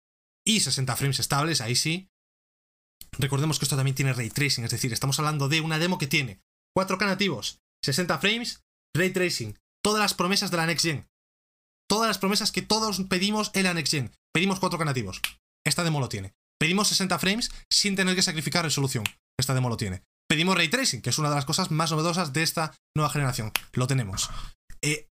y 0.45 0.59
60 0.59 0.95
frames 0.95 1.19
estables, 1.19 1.61
ahí 1.61 1.75
sí. 1.75 2.09
Recordemos 3.17 3.59
que 3.59 3.65
esto 3.65 3.75
también 3.75 3.95
tiene 3.95 4.13
ray 4.13 4.29
tracing, 4.29 4.65
es 4.65 4.71
decir, 4.71 4.91
estamos 4.91 5.17
hablando 5.19 5.49
de 5.49 5.61
una 5.61 5.79
demo 5.79 5.97
que 5.97 6.07
tiene 6.07 6.41
4K 6.77 7.07
nativos, 7.07 7.59
60 7.83 8.19
frames, 8.19 8.61
ray 8.95 9.09
tracing, 9.11 9.57
todas 9.83 9.99
las 9.99 10.13
promesas 10.13 10.51
de 10.51 10.57
la 10.57 10.67
Next 10.67 10.85
Gen. 10.85 11.07
Todas 11.89 12.07
las 12.07 12.19
promesas 12.19 12.51
que 12.51 12.61
todos 12.61 13.01
pedimos 13.09 13.49
en 13.55 13.63
la 13.63 13.73
Next 13.73 13.91
Gen. 13.91 14.11
Pedimos 14.31 14.61
4K 14.61 14.85
nativos. 14.85 15.21
Esta 15.65 15.83
demo 15.83 15.99
lo 15.99 16.07
tiene. 16.07 16.35
Pedimos 16.59 16.89
60 16.89 17.17
frames 17.17 17.51
sin 17.71 17.95
tener 17.95 18.15
que 18.15 18.21
sacrificar 18.21 18.63
resolución. 18.63 19.05
Esta 19.39 19.55
demo 19.55 19.69
lo 19.69 19.77
tiene. 19.77 20.03
Pedimos 20.29 20.55
ray 20.55 20.67
tracing, 20.69 21.01
que 21.01 21.09
es 21.09 21.17
una 21.17 21.29
de 21.29 21.35
las 21.35 21.45
cosas 21.45 21.71
más 21.71 21.89
novedosas 21.89 22.33
de 22.33 22.43
esta 22.43 22.75
nueva 22.95 23.09
generación. 23.09 23.51
Lo 23.73 23.87
tenemos. 23.87 24.29
Eh, 24.83 25.07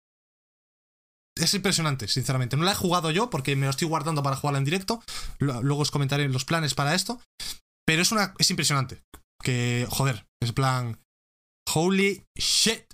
es 1.36 1.54
impresionante, 1.56 2.08
sinceramente. 2.08 2.58
No 2.58 2.64
la 2.64 2.74
he 2.74 2.76
jugado 2.76 3.10
yo 3.10 3.32
porque 3.32 3.56
me 3.56 3.66
lo 3.66 3.72
estoy 3.72 3.88
guardando 3.88 4.22
para 4.22 4.36
jugarla 4.36 4.60
en 4.60 4.66
directo. 4.66 5.02
Luego 5.40 5.82
os 5.82 5.92
comentaré 5.92 6.30
los 6.30 6.46
planes 6.46 6.76
para 6.76 6.94
esto. 6.94 7.22
Pero 7.88 8.04
es 8.04 8.12
una. 8.12 8.36
es 8.38 8.52
impresionante. 8.52 9.02
Que. 9.42 9.88
Joder. 9.90 10.28
Es 10.42 10.52
plan. 10.52 11.00
Holy 11.76 12.24
shit. 12.38 12.86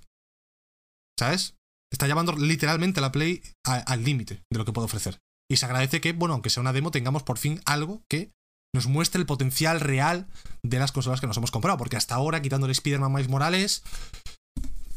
¿Sabes? 1.20 1.56
Está 1.94 2.08
llevando 2.08 2.32
literalmente 2.34 3.00
la 3.00 3.12
Play 3.12 3.44
al 3.64 4.04
límite 4.04 4.42
de 4.52 4.58
lo 4.58 4.66
que 4.66 4.74
puede 4.74 4.86
ofrecer. 4.86 5.20
Y 5.50 5.58
se 5.58 5.66
agradece 5.66 6.02
que, 6.02 6.14
bueno, 6.14 6.34
aunque 6.34 6.50
sea 6.50 6.62
una 6.62 6.74
demo, 6.74 6.90
tengamos 6.90 7.22
por 7.22 7.38
fin 7.38 7.62
algo 7.66 8.02
que 8.10 8.32
nos 8.74 8.88
muestre 8.88 9.20
el 9.20 9.28
potencial 9.28 9.82
real 9.82 10.28
de 10.64 10.80
las 10.80 10.92
consolas 10.92 11.22
que 11.22 11.28
nos 11.28 11.38
hemos 11.38 11.52
comprado. 11.52 11.78
Porque 11.78 11.98
hasta 11.98 12.16
ahora, 12.16 12.42
quitando 12.42 12.66
el 12.66 12.72
Spider-Man 12.72 13.12
Miles 13.12 13.30
Morales, 13.30 13.84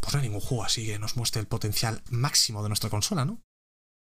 pues 0.01 0.14
no 0.14 0.20
hay 0.20 0.28
ningún 0.28 0.41
juego 0.41 0.64
así 0.64 0.87
que 0.87 0.99
nos 0.99 1.16
muestre 1.16 1.41
el 1.41 1.47
potencial 1.47 2.03
máximo 2.11 2.62
de 2.62 2.68
nuestra 2.68 2.89
consola, 2.89 3.24
¿no? 3.24 3.41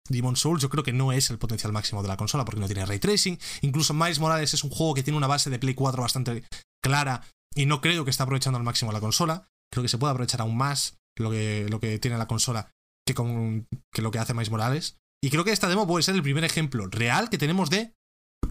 Demon 0.08 0.36
Souls 0.36 0.62
yo 0.62 0.70
creo 0.70 0.84
que 0.84 0.94
no 0.94 1.12
es 1.12 1.32
el 1.32 1.40
potencial 1.40 1.74
máximo 1.74 2.02
de 2.04 2.08
la 2.08 2.16
consola 2.16 2.46
porque 2.46 2.62
no 2.62 2.68
tiene 2.68 2.86
ray 2.86 3.00
tracing. 3.00 3.40
Incluso 3.62 3.94
Miles 3.94 4.20
Morales 4.20 4.54
es 4.54 4.64
un 4.64 4.70
juego 4.70 4.94
que 4.94 5.04
tiene 5.04 5.18
una 5.18 5.28
base 5.28 5.50
de 5.50 5.60
Play 5.60 5.74
4 5.74 6.02
bastante 6.02 6.44
clara 6.82 7.24
y 7.56 7.66
no 7.66 7.82
creo 7.82 8.06
que 8.06 8.12
esté 8.12 8.22
aprovechando 8.22 8.58
al 8.58 8.64
máximo 8.64 8.92
la 8.92 9.02
consola. 9.02 9.50
Creo 9.72 9.84
que 9.84 9.90
se 9.90 9.98
puede 9.98 10.12
aprovechar 10.12 10.42
aún 10.42 10.58
más 10.58 10.98
lo 11.18 11.32
que, 11.32 11.68
lo 11.70 11.80
que 11.80 12.00
tiene 12.00 12.18
la 12.18 12.28
consola 12.28 12.72
que, 13.08 13.14
con, 13.14 13.68
que 13.94 14.02
lo 14.02 14.12
que 14.12 14.20
hace 14.20 14.34
Miles 14.34 14.50
Morales. 14.50 14.98
Y 15.24 15.30
creo 15.30 15.44
que 15.44 15.52
esta 15.52 15.68
demo 15.68 15.88
puede 15.88 16.04
ser 16.04 16.16
el 16.16 16.24
primer 16.24 16.44
ejemplo 16.44 16.88
real 16.88 17.30
que 17.30 17.38
tenemos 17.38 17.70
de 17.70 17.94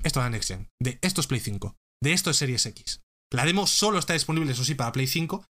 esto 0.03 0.21
es 0.21 0.25
la 0.25 0.31
Next 0.31 0.49
Gen, 0.49 0.69
de 0.83 0.99
esto 1.03 1.21
es 1.21 1.27
Play 1.27 1.41
5, 1.41 1.77
de 2.03 2.12
esto 2.12 2.31
es 2.31 2.37
Series 2.37 2.67
X. 2.67 3.01
La 3.33 3.45
demo 3.45 3.67
solo 3.67 3.99
está 3.99 4.12
disponible, 4.12 4.53
eso 4.53 4.65
sí, 4.65 4.75
para 4.75 4.93
Play 4.93 5.07
5, 5.07 5.45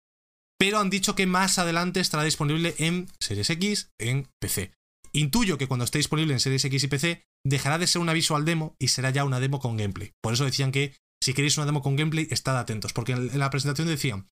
pero 0.59 0.79
han 0.79 0.89
dicho 0.89 1.15
que 1.15 1.25
más 1.25 1.57
adelante 1.57 1.99
estará 1.99 2.23
disponible 2.23 2.75
en 2.77 3.07
Series 3.19 3.49
X, 3.49 3.89
en 3.99 4.27
PC. 4.39 4.73
Intuyo 5.13 5.57
que 5.57 5.67
cuando 5.67 5.85
esté 5.85 5.97
disponible 5.97 6.33
en 6.33 6.39
Series 6.39 6.65
X 6.65 6.83
y 6.83 6.87
PC, 6.87 7.23
dejará 7.45 7.77
de 7.77 7.87
ser 7.87 8.01
una 8.01 8.13
visual 8.13 8.45
demo 8.45 8.75
y 8.79 8.89
será 8.89 9.09
ya 9.09 9.25
una 9.25 9.39
demo 9.39 9.59
con 9.59 9.77
gameplay. 9.77 10.11
Por 10.21 10.33
eso 10.33 10.45
decían 10.45 10.71
que 10.71 10.95
si 11.21 11.33
queréis 11.33 11.57
una 11.57 11.65
demo 11.65 11.81
con 11.81 11.95
gameplay, 11.95 12.27
estad 12.29 12.57
atentos, 12.57 12.93
porque 12.93 13.13
en 13.13 13.39
la 13.39 13.49
presentación 13.49 13.87
decían, 13.87 14.27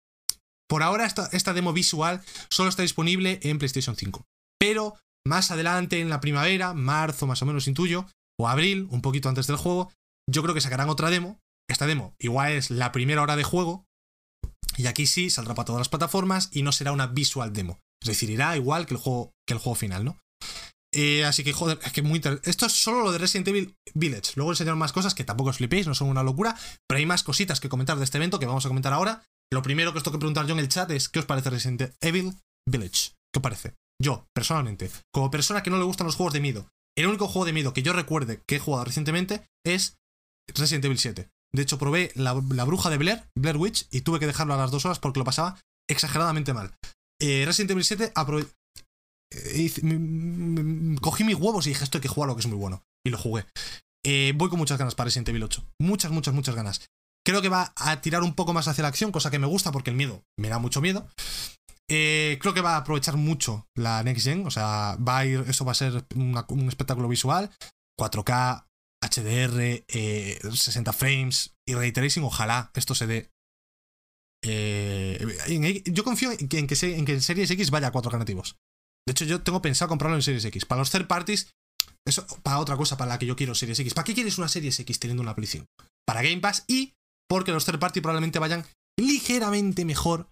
por 0.70 0.84
ahora 0.84 1.06
esta, 1.06 1.54
demo 1.54 1.74
visual 1.74 2.22
solo 2.50 2.70
está 2.70 2.82
disponible 2.82 3.40
en 3.44 3.58
PlayStation 3.58 3.96
5, 3.96 4.26
pero 4.60 4.96
más 5.26 5.52
adelante 5.52 6.00
en 6.00 6.10
la 6.10 6.20
primavera, 6.20 6.74
marzo 6.74 7.28
más 7.28 7.42
o 7.42 7.46
menos 7.46 7.68
intuyo, 7.68 8.06
o 8.40 8.48
abril, 8.48 8.88
un 8.92 9.02
poquito 9.02 9.30
antes 9.30 9.48
del 9.48 9.58
juego, 9.58 9.92
yo 10.30 10.44
creo 10.44 10.54
que 10.54 10.62
sacarán 10.62 10.90
otra 10.90 11.10
demo. 11.10 11.40
Esta 11.70 11.88
demo 11.88 12.16
igual 12.20 12.54
es 12.54 12.70
la 12.70 12.92
primera 12.92 13.22
hora 13.22 13.36
de 13.36 13.44
juego. 13.44 13.86
Y 14.78 14.86
aquí 14.86 15.08
sí 15.08 15.30
saldrá 15.30 15.56
para 15.56 15.66
todas 15.66 15.80
las 15.80 15.90
plataformas 15.90 16.50
y 16.52 16.62
no 16.62 16.72
será 16.72 16.92
una 16.92 17.08
visual 17.08 17.52
demo. 17.52 17.80
Es 18.02 18.10
decir, 18.10 18.30
irá 18.30 18.56
igual 18.56 18.86
que 18.86 18.94
el 18.94 19.00
juego, 19.00 19.32
que 19.48 19.54
el 19.54 19.60
juego 19.60 19.76
final, 19.76 20.06
¿no? 20.06 20.20
Eh, 20.94 21.26
así 21.26 21.44
que, 21.44 21.54
joder, 21.54 21.80
es 21.84 21.92
que 21.92 22.02
muy 22.02 22.18
interesante. 22.18 22.50
Esto 22.50 22.66
es 22.66 22.74
solo 22.74 23.04
lo 23.04 23.12
de 23.12 23.18
Resident 23.18 23.48
Evil 23.48 23.76
Village. 23.94 24.34
Luego 24.36 24.52
enseñaron 24.52 24.80
más 24.80 24.94
cosas 24.94 25.16
que 25.16 25.24
tampoco 25.24 25.50
os 25.50 25.58
flipéis, 25.58 25.88
no 25.88 25.96
son 25.96 26.10
una 26.10 26.24
locura. 26.24 26.56
Pero 26.88 27.00
hay 27.00 27.06
más 27.06 27.24
cositas 27.24 27.60
que 27.60 27.70
comentar 27.70 27.98
de 27.98 28.04
este 28.04 28.18
evento 28.18 28.40
que 28.40 28.46
vamos 28.46 28.66
a 28.66 28.70
comentar 28.70 28.94
ahora. 28.94 29.24
Lo 29.52 29.62
primero 29.62 29.92
que 29.92 30.00
os 30.00 30.04
tengo 30.04 30.18
que 30.18 30.20
preguntar 30.20 30.46
yo 30.46 30.54
en 30.54 30.60
el 30.60 30.70
chat 30.70 30.90
es: 30.92 31.10
¿qué 31.10 31.20
os 31.20 31.26
parece 31.26 31.50
Resident 31.50 31.94
Evil 32.02 32.34
Village? 32.70 33.12
¿Qué 33.34 33.40
os 33.40 33.44
parece? 33.44 33.74
Yo, 34.02 34.26
personalmente, 34.36 34.92
como 35.14 35.32
persona 35.32 35.64
que 35.64 35.70
no 35.70 35.78
le 35.78 35.86
gustan 35.86 36.06
los 36.06 36.16
juegos 36.16 36.34
de 36.34 36.42
miedo, 36.42 36.68
el 36.98 37.08
único 37.08 37.28
juego 37.28 37.46
de 37.46 37.54
miedo 37.54 37.74
que 37.74 37.84
yo 37.84 37.94
recuerde 37.94 38.42
que 38.48 38.56
he 38.56 38.60
jugado 38.60 38.86
recientemente 38.86 39.48
es 39.66 39.98
Resident 40.54 40.86
Evil 40.86 41.00
7. 41.00 41.30
De 41.56 41.62
hecho, 41.62 41.78
probé 41.78 42.12
la, 42.16 42.34
bruja 42.34 42.90
de 42.90 42.98
Blair, 42.98 43.24
Blair 43.36 43.58
Witch, 43.58 43.88
y 43.92 44.02
tuve 44.02 44.20
que 44.20 44.28
dejarlo 44.28 44.54
a 44.54 44.58
las 44.58 44.72
dos 44.72 44.86
horas 44.86 45.00
porque 45.00 45.20
lo 45.20 45.26
pasaba 45.26 45.60
exageradamente 45.90 46.54
mal. 46.54 46.76
Eh, 47.20 47.44
Resident 47.46 47.72
Evil 47.72 47.84
7 47.84 48.14
eh, 49.34 49.72
cogí 51.02 51.24
mis 51.24 51.36
huevos 51.36 51.66
y 51.66 51.70
dije, 51.70 51.84
esto 51.84 51.98
hay 51.98 52.02
que 52.02 52.08
jugarlo, 52.08 52.36
que 52.36 52.42
es 52.42 52.48
muy 52.48 52.58
bueno. 52.58 52.84
Y 53.06 53.10
lo 53.10 53.18
jugué. 53.18 53.46
Eh, 54.06 54.34
voy 54.36 54.50
con 54.50 54.60
muchas 54.60 54.78
ganas 54.78 54.96
para 54.96 55.06
Resident 55.06 55.30
Evil 55.30 55.44
8. 55.44 55.64
Muchas, 55.82 56.12
muchas, 56.12 56.34
muchas 56.34 56.56
ganas. 56.56 56.88
Creo 57.28 57.42
que 57.42 57.50
va 57.50 57.74
a 57.76 58.00
tirar 58.00 58.24
un 58.24 58.36
poco 58.36 58.54
más 58.54 58.70
hacia 58.70 58.84
la 58.84 58.88
acción, 58.88 59.12
cosa 59.12 59.30
que 59.30 59.38
me 59.38 59.48
gusta 59.48 59.74
porque 59.74 59.90
el 59.90 59.98
miedo 59.98 60.24
me 60.40 60.48
da 60.48 60.60
mucho 60.60 60.80
miedo. 60.80 61.10
Eh, 61.90 62.38
creo 62.40 62.54
que 62.54 62.62
va 62.62 62.76
a 62.76 62.78
aprovechar 62.78 63.18
mucho 63.18 63.68
la 63.76 64.02
Next 64.02 64.24
Gen. 64.24 64.48
O 64.48 64.50
sea, 64.50 64.96
va 64.96 65.18
a 65.18 65.26
ir, 65.26 65.44
eso 65.46 65.66
va 65.66 65.74
a 65.74 65.76
ser 65.76 66.06
un 66.16 66.70
espectáculo 66.70 67.10
visual. 67.10 67.52
4K, 68.00 68.66
HDR, 69.02 69.84
eh, 69.90 70.40
60 70.42 70.94
frames 70.94 71.54
y 71.68 71.76
ray 71.76 71.92
tracing. 71.92 72.24
Ojalá 72.24 72.72
esto 72.76 72.96
se 72.96 73.08
dé. 73.08 73.30
Eh, 74.46 75.84
yo 75.84 76.06
confío 76.06 76.32
en 76.32 76.48
que, 76.48 76.60
en, 76.60 76.68
que 76.68 76.78
en 76.82 77.04
que 77.04 77.14
en 77.14 77.22
Series 77.22 77.52
X 77.52 77.72
vaya 77.72 77.88
a 77.88 77.92
4K 77.92 78.20
nativos. 78.20 78.56
De 79.06 79.12
hecho, 79.12 79.26
yo 79.26 79.42
tengo 79.42 79.62
pensado 79.62 79.90
comprarlo 79.90 80.16
en 80.16 80.24
Series 80.24 80.46
X. 80.46 80.64
Para 80.64 80.80
los 80.80 80.92
third 80.92 81.08
parties, 81.08 81.52
eso 82.06 82.26
para 82.42 82.60
otra 82.60 82.78
cosa 82.78 82.96
para 82.96 83.10
la 83.10 83.20
que 83.20 83.26
yo 83.26 83.36
quiero 83.36 83.54
Series 83.54 83.82
X. 83.82 83.94
¿Para 83.94 84.06
qué 84.06 84.14
quieres 84.14 84.38
una 84.38 84.48
Series 84.48 84.80
X 84.80 84.98
teniendo 84.98 85.24
una 85.24 85.36
Play 85.36 85.48
5? 85.48 85.66
Para 86.06 86.22
Game 86.22 86.40
Pass 86.40 86.64
y 86.70 86.94
porque 87.30 87.52
los 87.52 87.66
third 87.66 87.80
party 87.80 88.02
probablemente 88.02 88.40
vayan 88.40 88.66
ligeramente 89.00 89.86
mejor 89.86 90.30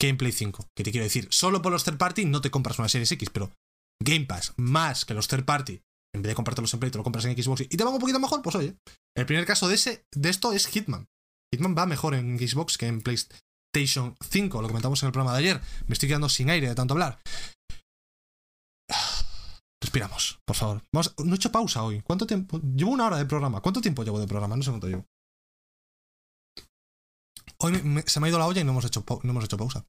que 0.00 0.08
en 0.08 0.16
Play 0.16 0.32
5. 0.32 0.68
¿Qué 0.76 0.84
te 0.84 0.90
quiero 0.90 1.04
decir? 1.04 1.28
Solo 1.30 1.62
por 1.62 1.72
los 1.72 1.84
third 1.84 1.98
party 1.98 2.24
no 2.24 2.40
te 2.40 2.50
compras 2.50 2.78
una 2.78 2.88
Series 2.88 3.10
X, 3.12 3.30
pero 3.30 3.50
Game 4.02 4.26
Pass 4.26 4.52
más 4.56 5.04
que 5.04 5.14
los 5.14 5.28
third 5.28 5.44
party, 5.44 5.80
en 6.14 6.22
vez 6.22 6.30
de 6.30 6.34
comprártelos 6.34 6.72
en 6.74 6.80
Play, 6.80 6.90
te 6.90 6.98
lo 6.98 7.04
compras 7.04 7.24
en 7.24 7.40
Xbox 7.40 7.62
y 7.62 7.68
te 7.68 7.84
van 7.84 7.94
un 7.94 8.00
poquito 8.00 8.20
mejor, 8.20 8.42
pues 8.42 8.56
oye. 8.56 8.76
El 9.16 9.26
primer 9.26 9.46
caso 9.46 9.68
de, 9.68 9.74
ese, 9.74 10.04
de 10.14 10.28
esto 10.28 10.52
es 10.52 10.66
Hitman. 10.66 11.06
Hitman 11.52 11.74
va 11.76 11.86
mejor 11.86 12.14
en 12.14 12.38
Xbox 12.38 12.76
que 12.76 12.86
en 12.86 13.00
PlayStation 13.00 14.16
5, 14.30 14.60
lo 14.60 14.68
comentamos 14.68 15.02
en 15.02 15.06
el 15.06 15.12
programa 15.12 15.36
de 15.36 15.42
ayer. 15.42 15.60
Me 15.86 15.94
estoy 15.94 16.08
quedando 16.08 16.28
sin 16.28 16.50
aire 16.50 16.68
de 16.68 16.74
tanto 16.74 16.94
hablar. 16.94 17.18
Respiramos, 19.82 20.40
por 20.46 20.56
favor. 20.56 20.82
Vamos, 20.92 21.14
no 21.24 21.32
he 21.32 21.36
hecho 21.36 21.52
pausa 21.52 21.82
hoy. 21.82 22.02
¿Cuánto 22.02 22.26
tiempo? 22.26 22.60
Llevo 22.60 22.90
una 22.90 23.06
hora 23.06 23.16
de 23.16 23.24
programa. 23.24 23.62
¿Cuánto 23.62 23.80
tiempo 23.80 24.04
llevo 24.04 24.20
de 24.20 24.26
programa? 24.26 24.56
No 24.56 24.62
sé 24.62 24.70
cuánto 24.70 24.88
llevo. 24.88 25.06
Se 28.06 28.20
me 28.20 28.26
ha 28.26 28.30
ido 28.30 28.38
la 28.38 28.46
olla 28.46 28.60
y 28.60 28.64
no 28.64 28.72
hemos, 28.72 28.84
hecho, 28.84 29.04
no 29.22 29.30
hemos 29.30 29.44
hecho 29.44 29.56
pausa. 29.56 29.84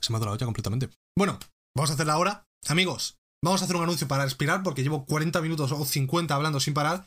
Se 0.00 0.12
me 0.12 0.16
ha 0.16 0.18
ido 0.18 0.26
la 0.26 0.32
olla 0.32 0.46
completamente. 0.46 0.90
Bueno, 1.16 1.38
vamos 1.76 1.90
a 1.90 1.94
hacer 1.94 2.06
la 2.06 2.18
hora. 2.18 2.44
Amigos, 2.68 3.16
vamos 3.42 3.60
a 3.60 3.64
hacer 3.64 3.76
un 3.76 3.82
anuncio 3.82 4.08
para 4.08 4.24
respirar 4.24 4.62
porque 4.62 4.82
llevo 4.82 5.04
40 5.06 5.40
minutos 5.42 5.72
o 5.72 5.84
50 5.84 6.34
hablando 6.34 6.60
sin 6.60 6.74
parar. 6.74 7.06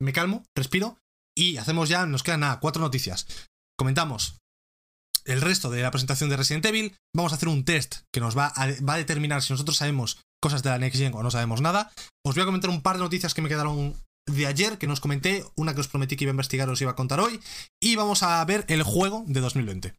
Me 0.00 0.12
calmo, 0.12 0.44
respiro 0.56 0.98
y 1.36 1.56
hacemos 1.56 1.88
ya, 1.88 2.06
nos 2.06 2.22
quedan 2.22 2.40
nada, 2.40 2.60
cuatro 2.60 2.82
noticias. 2.82 3.26
Comentamos 3.78 4.38
el 5.24 5.40
resto 5.40 5.70
de 5.70 5.82
la 5.82 5.90
presentación 5.90 6.30
de 6.30 6.36
Resident 6.36 6.66
Evil. 6.66 6.96
Vamos 7.14 7.32
a 7.32 7.36
hacer 7.36 7.48
un 7.48 7.64
test 7.64 8.02
que 8.12 8.20
nos 8.20 8.36
va 8.36 8.46
a, 8.48 8.68
va 8.82 8.94
a 8.94 8.98
determinar 8.98 9.42
si 9.42 9.52
nosotros 9.52 9.76
sabemos 9.76 10.20
cosas 10.40 10.62
de 10.62 10.70
la 10.70 10.78
Next 10.78 10.98
Gen 10.98 11.14
o 11.14 11.22
no 11.22 11.30
sabemos 11.30 11.60
nada. 11.60 11.92
Os 12.24 12.34
voy 12.34 12.42
a 12.42 12.46
comentar 12.46 12.70
un 12.70 12.82
par 12.82 12.96
de 12.96 13.02
noticias 13.02 13.34
que 13.34 13.42
me 13.42 13.48
quedaron 13.48 13.96
de 14.26 14.46
ayer, 14.46 14.78
que 14.78 14.86
nos 14.86 15.00
comenté, 15.00 15.44
una 15.56 15.74
que 15.74 15.80
os 15.80 15.88
prometí 15.88 16.16
que 16.16 16.24
iba 16.24 16.30
a 16.30 16.36
investigar 16.38 16.68
os 16.68 16.80
iba 16.80 16.92
a 16.92 16.96
contar 16.96 17.20
hoy, 17.20 17.40
y 17.82 17.96
vamos 17.96 18.22
a 18.22 18.44
ver 18.44 18.64
el 18.68 18.82
juego 18.82 19.24
de 19.26 19.40
2020. 19.40 19.94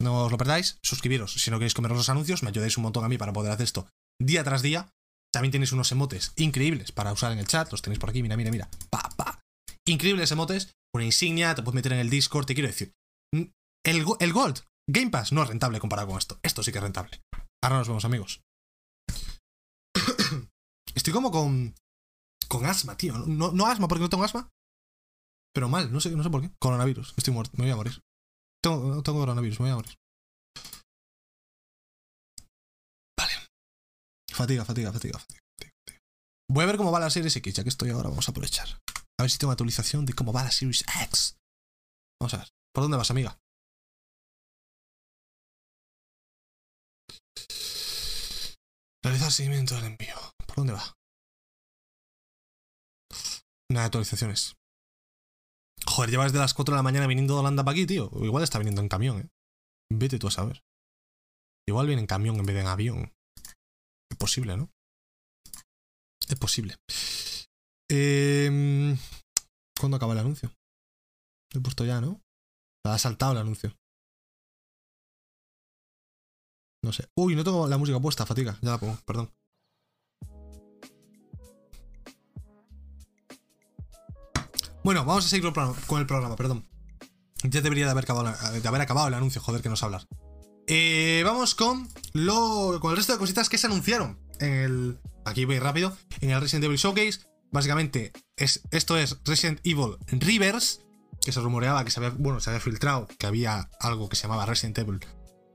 No 0.00 0.24
os 0.24 0.32
lo 0.32 0.38
perdáis, 0.38 0.78
suscribiros 0.82 1.32
si 1.32 1.50
no 1.50 1.58
queréis 1.58 1.74
comeros 1.74 1.96
los 1.96 2.08
anuncios, 2.08 2.42
me 2.42 2.50
ayudáis 2.50 2.76
un 2.76 2.82
montón 2.82 3.04
a 3.04 3.08
mí 3.08 3.16
para 3.16 3.32
poder 3.32 3.52
hacer 3.52 3.64
esto 3.64 3.88
día 4.20 4.44
tras 4.44 4.62
día. 4.62 4.88
También 5.32 5.52
tenéis 5.52 5.72
unos 5.72 5.92
emotes 5.92 6.32
increíbles 6.36 6.92
para 6.92 7.12
usar 7.12 7.32
en 7.32 7.38
el 7.38 7.46
chat, 7.46 7.70
los 7.70 7.82
tenéis 7.82 7.98
por 7.98 8.10
aquí, 8.10 8.22
mira, 8.22 8.36
mira, 8.36 8.50
mira. 8.50 8.70
Pa, 8.90 9.10
pa. 9.16 9.40
Increíbles 9.86 10.30
emotes, 10.30 10.74
una 10.94 11.04
insignia, 11.04 11.54
te 11.54 11.62
puedes 11.62 11.74
meter 11.74 11.92
en 11.92 11.98
el 11.98 12.10
Discord, 12.10 12.46
te 12.46 12.54
quiero 12.54 12.68
decir. 12.68 12.92
El, 13.84 14.04
el 14.20 14.32
Gold, 14.32 14.62
Game 14.88 15.10
Pass, 15.10 15.32
no 15.32 15.42
es 15.42 15.48
rentable 15.48 15.80
comparado 15.80 16.08
con 16.08 16.18
esto. 16.18 16.38
Esto 16.42 16.62
sí 16.62 16.72
que 16.72 16.78
es 16.78 16.82
rentable. 16.82 17.20
Ahora 17.62 17.78
nos 17.78 17.88
vemos, 17.88 18.04
amigos. 18.04 18.40
Estoy 20.94 21.12
como 21.12 21.30
con. 21.30 21.74
Con 22.48 22.66
asma, 22.66 22.96
tío. 22.96 23.18
No, 23.18 23.52
no 23.52 23.66
asma 23.66 23.88
porque 23.88 24.02
no 24.02 24.08
tengo 24.08 24.24
asma. 24.24 24.50
Pero 25.54 25.68
mal, 25.68 25.92
no 25.92 26.00
sé, 26.00 26.10
no 26.10 26.22
sé 26.22 26.30
por 26.30 26.42
qué. 26.42 26.50
Coronavirus. 26.60 27.14
Estoy 27.16 27.32
muerto, 27.32 27.56
me 27.56 27.64
voy 27.64 27.72
a 27.72 27.76
morir. 27.76 28.02
Tengo, 28.62 29.02
tengo 29.02 29.20
coronavirus, 29.20 29.60
me 29.60 29.64
voy 29.64 29.72
a 29.72 29.76
morir. 29.76 29.94
Vale. 33.18 33.32
Fatiga, 34.32 34.64
fatiga, 34.64 34.92
fatiga, 34.92 35.18
fatiga. 35.18 35.42
Voy 36.48 36.62
a 36.62 36.66
ver 36.66 36.76
cómo 36.76 36.92
va 36.92 37.00
la 37.00 37.10
Series 37.10 37.34
X, 37.36 37.54
ya 37.54 37.62
que 37.62 37.70
estoy 37.70 37.90
ahora, 37.90 38.08
vamos 38.08 38.28
a 38.28 38.30
aprovechar. 38.30 38.68
A 39.18 39.22
ver 39.22 39.30
si 39.30 39.38
tengo 39.38 39.50
actualización 39.50 40.04
de 40.04 40.12
cómo 40.12 40.32
va 40.32 40.44
la 40.44 40.52
Series 40.52 40.84
X. 41.04 41.36
Vamos 42.20 42.34
a 42.34 42.38
ver. 42.38 42.48
¿Por 42.72 42.84
dónde 42.84 42.98
vas, 42.98 43.10
amiga? 43.10 43.38
Realizar 49.02 49.32
seguimiento 49.32 49.74
del 49.76 49.84
envío. 49.84 50.16
¿Por 50.46 50.56
dónde 50.56 50.72
va? 50.72 50.95
De 53.68 53.80
actualizaciones. 53.80 54.54
Joder, 55.86 56.10
llevas 56.10 56.32
de 56.32 56.38
las 56.38 56.54
4 56.54 56.74
de 56.74 56.76
la 56.76 56.82
mañana 56.82 57.06
viniendo 57.06 57.34
de 57.34 57.40
Holanda 57.40 57.64
para 57.64 57.72
aquí, 57.72 57.86
tío. 57.86 58.10
Igual 58.22 58.44
está 58.44 58.58
viniendo 58.58 58.80
en 58.80 58.88
camión, 58.88 59.20
eh. 59.20 59.28
Vete 59.92 60.18
tú 60.18 60.28
a 60.28 60.30
saber. 60.30 60.62
Igual 61.68 61.86
viene 61.86 62.00
en 62.00 62.06
camión 62.06 62.36
en 62.36 62.46
vez 62.46 62.54
de 62.54 62.62
en 62.62 62.66
avión. 62.68 63.12
Es 64.10 64.16
posible, 64.18 64.56
¿no? 64.56 64.70
Es 66.28 66.38
posible. 66.38 66.76
Eh, 67.90 68.96
¿Cuándo 69.78 69.96
acaba 69.96 70.12
el 70.12 70.20
anuncio? 70.20 70.52
Lo 71.52 71.60
he 71.60 71.62
puesto 71.62 71.84
ya, 71.84 72.00
¿no? 72.00 72.20
Ha 72.84 72.98
saltado 72.98 73.32
el 73.32 73.38
anuncio. 73.38 73.76
No 76.84 76.92
sé. 76.92 77.08
Uy, 77.16 77.34
no 77.34 77.42
tengo 77.42 77.66
la 77.66 77.78
música 77.78 78.00
puesta, 78.00 78.26
fatiga. 78.26 78.58
Ya 78.62 78.70
la 78.70 78.78
pongo, 78.78 78.96
perdón. 79.04 79.32
Bueno, 84.86 85.04
vamos 85.04 85.26
a 85.26 85.28
seguir 85.28 85.52
con 85.52 85.98
el 85.98 86.06
programa- 86.06 86.36
perdón. 86.36 86.64
Ya 87.42 87.60
debería 87.60 87.86
de 87.86 87.90
haber 87.90 88.04
acabado, 88.04 88.32
de 88.52 88.68
haber 88.68 88.80
acabado 88.80 89.08
el 89.08 89.14
anuncio, 89.14 89.42
joder, 89.42 89.60
que 89.60 89.68
nos 89.68 89.82
hablar. 89.82 90.06
Eh, 90.68 91.22
vamos 91.24 91.56
con, 91.56 91.88
lo, 92.12 92.78
con 92.80 92.92
el 92.92 92.96
resto 92.96 93.12
de 93.12 93.18
cositas 93.18 93.48
que 93.48 93.58
se 93.58 93.66
anunciaron 93.66 94.20
en 94.38 94.52
el. 94.52 95.00
Aquí 95.24 95.44
voy 95.44 95.58
rápido. 95.58 95.96
En 96.20 96.30
el 96.30 96.40
Resident 96.40 96.66
Evil 96.66 96.78
Showcase. 96.78 97.18
Básicamente, 97.50 98.12
es, 98.36 98.62
esto 98.70 98.96
es 98.96 99.18
Resident 99.24 99.58
Evil 99.64 99.96
Rivers. 100.06 100.82
Que 101.20 101.32
se 101.32 101.40
rumoreaba 101.40 101.84
que 101.84 101.90
se 101.90 101.98
había, 101.98 102.10
bueno, 102.10 102.38
se 102.38 102.50
había 102.50 102.60
filtrado 102.60 103.08
que 103.18 103.26
había 103.26 103.68
algo 103.80 104.08
que 104.08 104.14
se 104.14 104.22
llamaba 104.22 104.46
Resident 104.46 104.78
Evil 104.78 105.00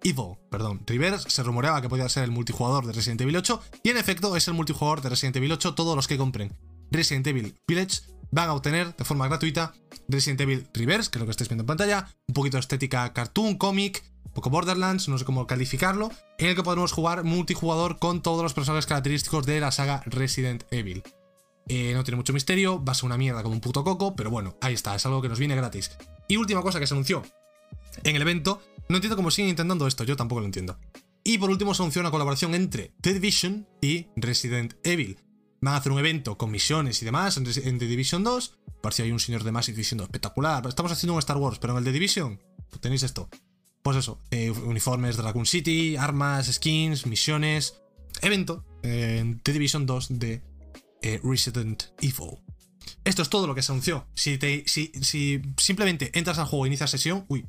Evil, 0.03 0.35
perdón, 0.49 0.83
Rivers. 0.85 1.23
Se 1.29 1.41
rumoreaba 1.41 1.81
que 1.81 1.87
podía 1.87 2.09
ser 2.09 2.25
el 2.25 2.31
multijugador 2.31 2.85
de 2.85 2.91
Resident 2.91 3.21
Evil 3.21 3.37
8. 3.37 3.61
Y 3.81 3.91
en 3.91 3.97
efecto, 3.97 4.35
es 4.35 4.49
el 4.49 4.55
multijugador 4.55 4.99
de 4.99 5.07
Resident 5.07 5.37
Evil 5.37 5.53
8. 5.53 5.73
Todos 5.73 5.95
los 5.95 6.09
que 6.09 6.17
compren 6.17 6.53
Resident 6.91 7.27
Evil 7.27 7.57
Village 7.65 8.01
van 8.31 8.49
a 8.49 8.53
obtener 8.53 8.95
de 8.95 9.05
forma 9.05 9.27
gratuita 9.27 9.73
Resident 10.07 10.41
Evil 10.41 10.67
Reverse, 10.73 11.09
que 11.09 11.17
es 11.17 11.19
lo 11.19 11.25
que 11.25 11.31
estáis 11.31 11.49
viendo 11.49 11.63
en 11.63 11.67
pantalla, 11.67 12.07
un 12.27 12.33
poquito 12.33 12.57
de 12.57 12.61
estética 12.61 13.13
cartoon, 13.13 13.57
cómic, 13.57 14.03
poco 14.33 14.49
Borderlands, 14.49 15.07
no 15.09 15.17
sé 15.17 15.25
cómo 15.25 15.47
calificarlo, 15.47 16.11
en 16.37 16.47
el 16.47 16.55
que 16.55 16.63
podremos 16.63 16.91
jugar 16.91 17.23
multijugador 17.23 17.99
con 17.99 18.21
todos 18.21 18.43
los 18.43 18.53
personajes 18.53 18.85
característicos 18.85 19.45
de 19.45 19.59
la 19.59 19.71
saga 19.71 20.03
Resident 20.05 20.63
Evil. 20.71 21.03
Eh, 21.67 21.93
no 21.93 22.03
tiene 22.03 22.17
mucho 22.17 22.33
misterio, 22.33 22.83
va 22.83 22.93
a 22.93 22.95
ser 22.95 23.05
una 23.05 23.17
mierda 23.17 23.43
como 23.43 23.55
un 23.55 23.61
puto 23.61 23.83
coco, 23.83 24.15
pero 24.15 24.29
bueno, 24.29 24.57
ahí 24.61 24.73
está, 24.73 24.95
es 24.95 25.05
algo 25.05 25.21
que 25.21 25.29
nos 25.29 25.39
viene 25.39 25.55
gratis. 25.55 25.91
Y 26.27 26.37
última 26.37 26.61
cosa 26.61 26.79
que 26.79 26.87
se 26.87 26.93
anunció 26.93 27.23
en 28.03 28.15
el 28.15 28.21
evento, 28.21 28.61
no 28.89 28.97
entiendo 28.97 29.15
cómo 29.15 29.31
siguen 29.31 29.49
intentando 29.49 29.87
esto, 29.87 30.03
yo 30.03 30.15
tampoco 30.15 30.41
lo 30.41 30.47
entiendo. 30.47 30.77
Y 31.23 31.37
por 31.37 31.49
último 31.49 31.73
se 31.73 31.83
anunció 31.83 32.01
una 32.01 32.11
colaboración 32.11 32.55
entre 32.55 32.93
The 33.01 33.13
Division 33.13 33.67
y 33.81 34.07
Resident 34.15 34.73
Evil. 34.83 35.19
Van 35.61 35.75
a 35.75 35.77
hacer 35.77 35.91
un 35.91 35.99
evento 35.99 36.37
con 36.39 36.49
misiones 36.49 37.01
y 37.01 37.05
demás 37.05 37.37
en, 37.37 37.43
The 37.43 37.85
Division 37.85 38.23
2. 38.23 38.57
Parecía 38.81 39.05
ahí 39.05 39.11
un 39.11 39.19
señor 39.19 39.43
de 39.43 39.51
Massive 39.51 39.77
diciendo 39.77 40.03
espectacular, 40.03 40.65
estamos 40.67 40.91
haciendo 40.91 41.13
un 41.13 41.19
Star 41.19 41.37
Wars, 41.37 41.59
pero 41.59 41.73
en 41.73 41.79
el 41.79 41.83
The 41.83 41.91
Division 41.91 42.41
tenéis 42.79 43.03
esto. 43.03 43.29
Pues 43.83 43.97
eso, 43.97 44.19
eh, 44.31 44.49
uniformes 44.49 45.17
de 45.17 45.23
Raccoon 45.23 45.45
City, 45.45 45.95
armas, 45.97 46.51
skins, 46.51 47.05
misiones. 47.05 47.81
Evento 48.21 48.65
eh, 48.81 49.19
en 49.19 49.39
The 49.39 49.53
Division 49.53 49.85
2 49.85 50.19
de 50.19 50.41
eh, 51.03 51.19
Resident 51.23 51.83
Evil. 52.01 52.39
Esto 53.03 53.21
es 53.21 53.29
todo 53.29 53.45
lo 53.45 53.53
que 53.53 53.61
se 53.61 53.71
anunció. 53.71 54.07
Si, 54.15 54.37
te, 54.39 54.63
si, 54.67 54.91
si 55.01 55.41
simplemente 55.57 56.11
entras 56.17 56.39
al 56.39 56.45
juego 56.47 56.65
e 56.65 56.69
inicias 56.69 56.89
sesión, 56.89 57.25
uy, 57.27 57.45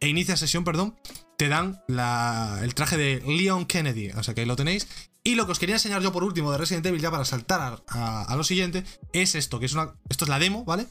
e 0.00 0.08
inicia 0.08 0.36
sesión, 0.36 0.64
perdón, 0.64 0.96
te 1.36 1.48
dan 1.48 1.82
el 1.88 2.74
traje 2.74 2.96
de 2.96 3.22
Leon 3.26 3.66
Kennedy. 3.66 4.10
O 4.10 4.22
sea 4.22 4.34
que 4.34 4.40
ahí 4.40 4.46
lo 4.46 4.56
tenéis. 4.56 4.88
Y 5.22 5.34
lo 5.34 5.44
que 5.44 5.52
os 5.52 5.58
quería 5.58 5.76
enseñar 5.76 6.02
yo 6.02 6.12
por 6.12 6.24
último 6.24 6.50
de 6.50 6.58
Resident 6.58 6.86
Evil, 6.86 7.00
ya 7.00 7.10
para 7.10 7.24
saltar 7.24 7.82
a, 7.88 8.34
lo 8.36 8.44
siguiente, 8.44 8.84
es 9.12 9.34
esto, 9.34 9.60
que 9.60 9.66
es 9.66 9.74
una. 9.74 9.94
Esto 10.08 10.24
es 10.24 10.28
la 10.30 10.38
demo, 10.38 10.64
¿vale? 10.64 10.86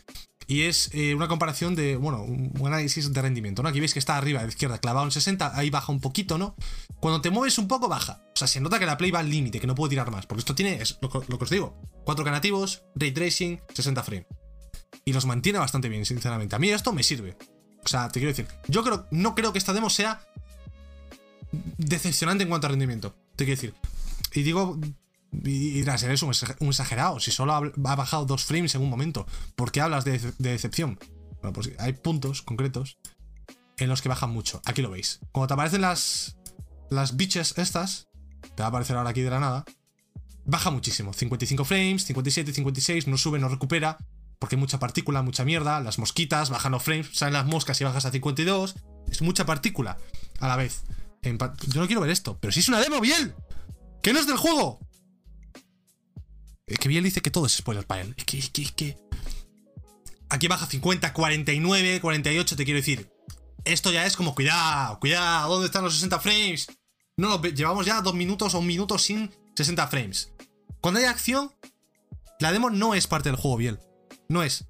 Y 0.45 0.63
es 0.63 0.89
eh, 0.93 1.15
una 1.15 1.27
comparación 1.27 1.75
de, 1.75 1.95
bueno, 1.95 2.23
un, 2.23 2.53
análisis 2.65 3.11
de 3.11 3.21
rendimiento, 3.21 3.63
¿no? 3.63 3.69
Aquí 3.69 3.79
veis 3.79 3.93
que 3.93 3.99
está 3.99 4.17
arriba 4.17 4.39
a 4.39 4.43
la 4.43 4.49
izquierda, 4.49 4.77
clavado 4.79 5.05
en 5.05 5.11
60, 5.11 5.57
ahí 5.57 5.69
baja 5.69 5.91
un 5.91 5.99
poquito, 5.99 6.37
¿no? 6.37 6.55
Cuando 6.99 7.21
te 7.21 7.29
mueves 7.31 7.57
un 7.57 7.67
poco, 7.67 7.87
baja. 7.87 8.23
O 8.35 8.37
sea, 8.37 8.47
se 8.47 8.61
nota 8.61 8.79
que 8.79 8.85
la 8.85 8.97
Play 8.97 9.11
va 9.11 9.19
al 9.19 9.29
límite, 9.29 9.59
que 9.59 9.67
no 9.67 9.75
puede 9.75 9.91
tirar 9.91 10.11
más. 10.11 10.25
Porque 10.25 10.39
esto 10.39 10.55
tiene, 10.55 10.81
es 10.81 10.99
lo 11.01 11.09
que 11.09 11.43
os 11.43 11.49
digo, 11.49 11.79
4K 12.05 12.31
nativos, 12.31 12.83
Ray 12.95 13.11
Tracing, 13.11 13.61
60 13.73 14.03
frames. 14.03 14.27
Y 15.05 15.13
los 15.13 15.25
mantiene 15.25 15.59
bastante 15.59 15.89
bien, 15.89 16.05
sinceramente. 16.05 16.55
A 16.55 16.59
mí 16.59 16.69
esto 16.69 16.93
me 16.93 17.03
sirve. 17.03 17.35
O 17.83 17.87
sea, 17.87 18.09
te 18.09 18.19
quiero 18.19 18.29
decir, 18.35 18.47
yo 18.67 18.83
creo, 18.83 19.07
no 19.11 19.33
creo 19.35 19.51
que 19.53 19.59
esta 19.59 19.73
demo 19.73 19.89
sea 19.89 20.21
decepcionante 21.77 22.43
en 22.43 22.49
cuanto 22.49 22.67
a 22.67 22.69
rendimiento. 22.69 23.15
Te 23.35 23.45
quiero 23.45 23.61
decir. 23.61 23.75
Y 24.33 24.43
digo, 24.43 24.79
y 25.31 25.71
dirás, 25.71 26.03
eres 26.03 26.21
un 26.23 26.29
exa- 26.31 26.55
un 26.59 26.67
exagerado. 26.69 27.19
Si 27.19 27.31
solo 27.31 27.53
ha 27.53 27.61
bajado 27.95 28.25
dos 28.25 28.45
frames 28.45 28.75
en 28.75 28.81
un 28.81 28.89
momento, 28.89 29.25
¿por 29.55 29.71
qué 29.71 29.81
hablas 29.81 30.05
de, 30.05 30.19
de 30.19 30.51
decepción? 30.51 30.99
Bueno, 31.41 31.53
pues 31.53 31.71
hay 31.79 31.93
puntos 31.93 32.41
concretos 32.41 32.97
en 33.77 33.89
los 33.89 34.01
que 34.01 34.09
bajan 34.09 34.31
mucho. 34.31 34.61
Aquí 34.65 34.81
lo 34.81 34.89
veis. 34.89 35.19
Cuando 35.31 35.47
te 35.47 35.53
aparecen 35.53 35.81
las, 35.81 36.37
las 36.89 37.15
bitches 37.15 37.57
estas, 37.57 38.07
te 38.55 38.61
va 38.61 38.65
a 38.65 38.69
aparecer 38.69 38.97
ahora 38.97 39.11
aquí 39.11 39.21
de 39.21 39.29
la 39.29 39.39
nada, 39.39 39.65
baja 40.45 40.69
muchísimo. 40.71 41.13
55 41.13 41.63
frames, 41.63 42.05
57, 42.05 42.51
56, 42.53 43.07
no 43.07 43.17
sube, 43.17 43.39
no 43.39 43.47
recupera, 43.47 43.97
porque 44.39 44.55
hay 44.55 44.59
mucha 44.59 44.79
partícula, 44.79 45.21
mucha 45.21 45.45
mierda, 45.45 45.79
las 45.79 45.99
mosquitas 45.99 46.49
bajan 46.49 46.71
los 46.71 46.83
frames, 46.83 47.09
salen 47.13 47.33
las 47.33 47.45
moscas 47.45 47.79
y 47.79 47.83
bajas 47.83 48.05
a 48.05 48.11
52, 48.11 48.75
es 49.09 49.21
mucha 49.21 49.45
partícula 49.45 49.97
a 50.39 50.47
la 50.47 50.55
vez. 50.55 50.83
Yo 51.21 51.81
no 51.81 51.87
quiero 51.87 52.01
ver 52.01 52.09
esto, 52.09 52.37
pero 52.39 52.51
si 52.51 52.61
es 52.61 52.69
una 52.69 52.79
demo, 52.79 52.99
Biel, 53.01 53.33
que 54.01 54.13
no 54.13 54.19
es 54.19 54.27
del 54.27 54.37
juego. 54.37 54.79
Es 56.67 56.77
que 56.79 56.87
Biel 56.89 57.03
dice 57.03 57.21
que 57.21 57.31
todo 57.31 57.45
es 57.45 57.53
spoiler 57.53 57.85
para 57.85 58.01
él. 58.01 58.13
Es 58.17 58.25
que, 58.25 58.37
es 58.37 58.49
que, 58.49 58.61
es 58.61 58.71
que. 58.71 58.97
Aquí 60.29 60.47
baja 60.47 60.67
50, 60.67 61.13
49, 61.13 62.01
48, 62.01 62.55
te 62.55 62.65
quiero 62.65 62.79
decir. 62.79 63.09
Esto 63.65 63.91
ya 63.91 64.05
es 64.05 64.15
como, 64.15 64.35
cuidado, 64.35 64.99
cuidado, 64.99 65.51
¿dónde 65.53 65.65
están 65.67 65.83
los 65.83 65.93
60 65.95 66.19
frames? 66.19 66.67
No, 67.17 67.39
ve- 67.39 67.51
llevamos 67.53 67.85
ya 67.85 68.01
dos 68.01 68.13
minutos 68.13 68.53
o 68.53 68.59
un 68.59 68.67
minuto 68.67 68.97
sin 68.97 69.31
60 69.55 69.87
frames. 69.87 70.31
Cuando 70.81 70.99
hay 70.99 71.07
acción, 71.07 71.51
la 72.39 72.51
demo 72.51 72.69
no 72.69 72.93
es 72.93 73.07
parte 73.07 73.29
del 73.29 73.35
juego, 73.37 73.57
Biel. 73.57 73.79
No 74.29 74.43
es. 74.43 74.65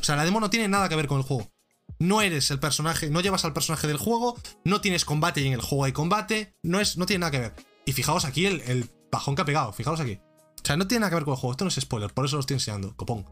O 0.00 0.04
sea, 0.04 0.16
la 0.16 0.24
demo 0.24 0.40
no 0.40 0.48
tiene 0.48 0.68
nada 0.68 0.88
que 0.88 0.96
ver 0.96 1.06
con 1.06 1.18
el 1.18 1.24
juego. 1.24 1.50
No 1.98 2.22
eres 2.22 2.50
el 2.50 2.58
personaje, 2.60 3.10
no 3.10 3.20
llevas 3.20 3.44
al 3.44 3.52
personaje 3.52 3.86
del 3.86 3.98
juego, 3.98 4.40
no 4.64 4.80
tienes 4.80 5.04
combate 5.04 5.42
y 5.42 5.48
en 5.48 5.52
el 5.52 5.60
juego 5.60 5.84
hay 5.84 5.92
combate, 5.92 6.54
no, 6.62 6.80
es, 6.80 6.96
no 6.96 7.04
tiene 7.04 7.20
nada 7.20 7.30
que 7.32 7.40
ver. 7.40 7.54
Y 7.90 7.92
fijaos 7.92 8.24
aquí 8.24 8.46
el, 8.46 8.60
el 8.60 8.88
bajón 9.10 9.34
que 9.34 9.42
ha 9.42 9.44
pegado, 9.44 9.72
fijaos 9.72 9.98
aquí. 9.98 10.20
O 10.62 10.64
sea, 10.64 10.76
no 10.76 10.86
tiene 10.86 11.00
nada 11.00 11.10
que 11.10 11.16
ver 11.16 11.24
con 11.24 11.34
el 11.34 11.40
juego, 11.40 11.50
esto 11.54 11.64
no 11.64 11.68
es 11.70 11.74
spoiler, 11.74 12.14
por 12.14 12.24
eso 12.24 12.36
lo 12.36 12.40
estoy 12.40 12.54
enseñando, 12.54 12.94
copón. 12.96 13.26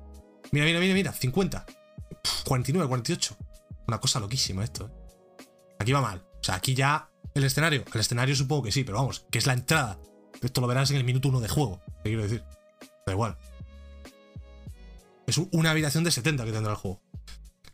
Mira, 0.50 0.66
mira, 0.66 0.80
mira, 0.80 0.94
mira, 0.94 1.12
50. 1.12 1.64
Pff, 1.64 2.42
49, 2.44 2.88
48. 2.88 3.36
Una 3.86 4.00
cosa 4.00 4.18
loquísima 4.18 4.64
esto. 4.64 4.86
¿eh? 4.88 5.44
Aquí 5.78 5.92
va 5.92 6.00
mal. 6.00 6.26
O 6.40 6.42
sea, 6.44 6.56
aquí 6.56 6.74
ya 6.74 7.08
el 7.34 7.44
escenario. 7.44 7.84
El 7.94 8.00
escenario 8.00 8.34
supongo 8.34 8.64
que 8.64 8.72
sí, 8.72 8.82
pero 8.82 8.98
vamos, 8.98 9.26
que 9.30 9.38
es 9.38 9.46
la 9.46 9.52
entrada. 9.52 10.00
Esto 10.42 10.60
lo 10.60 10.66
verás 10.66 10.90
en 10.90 10.96
el 10.96 11.04
minuto 11.04 11.28
1 11.28 11.38
de 11.38 11.48
juego. 11.48 11.80
¿Qué 12.02 12.10
quiero 12.10 12.22
decir? 12.24 12.42
Da 13.06 13.12
igual. 13.12 13.36
Es 15.28 15.38
un- 15.38 15.48
una 15.52 15.70
habitación 15.70 16.02
de 16.02 16.10
70 16.10 16.44
que 16.44 16.50
tendrá 16.52 16.72
el 16.72 16.78
juego. 16.78 17.00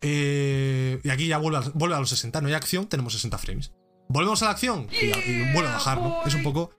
Eh, 0.02 1.00
y 1.02 1.08
aquí 1.08 1.28
ya 1.28 1.38
vuelve 1.38 1.60
vuelve 1.72 1.96
a 1.96 2.00
los 2.00 2.10
60. 2.10 2.42
No 2.42 2.48
hay 2.48 2.54
acción, 2.54 2.88
tenemos 2.88 3.14
60 3.14 3.38
frames. 3.38 3.72
Volvemos 4.08 4.42
a 4.42 4.46
la 4.46 4.50
acción 4.52 4.88
y, 4.92 5.06
y 5.06 5.52
vuelve 5.52 5.68
a 5.68 5.72
bajar, 5.72 6.00
¿no? 6.00 6.24
Es 6.26 6.34
un 6.34 6.42
poco. 6.42 6.70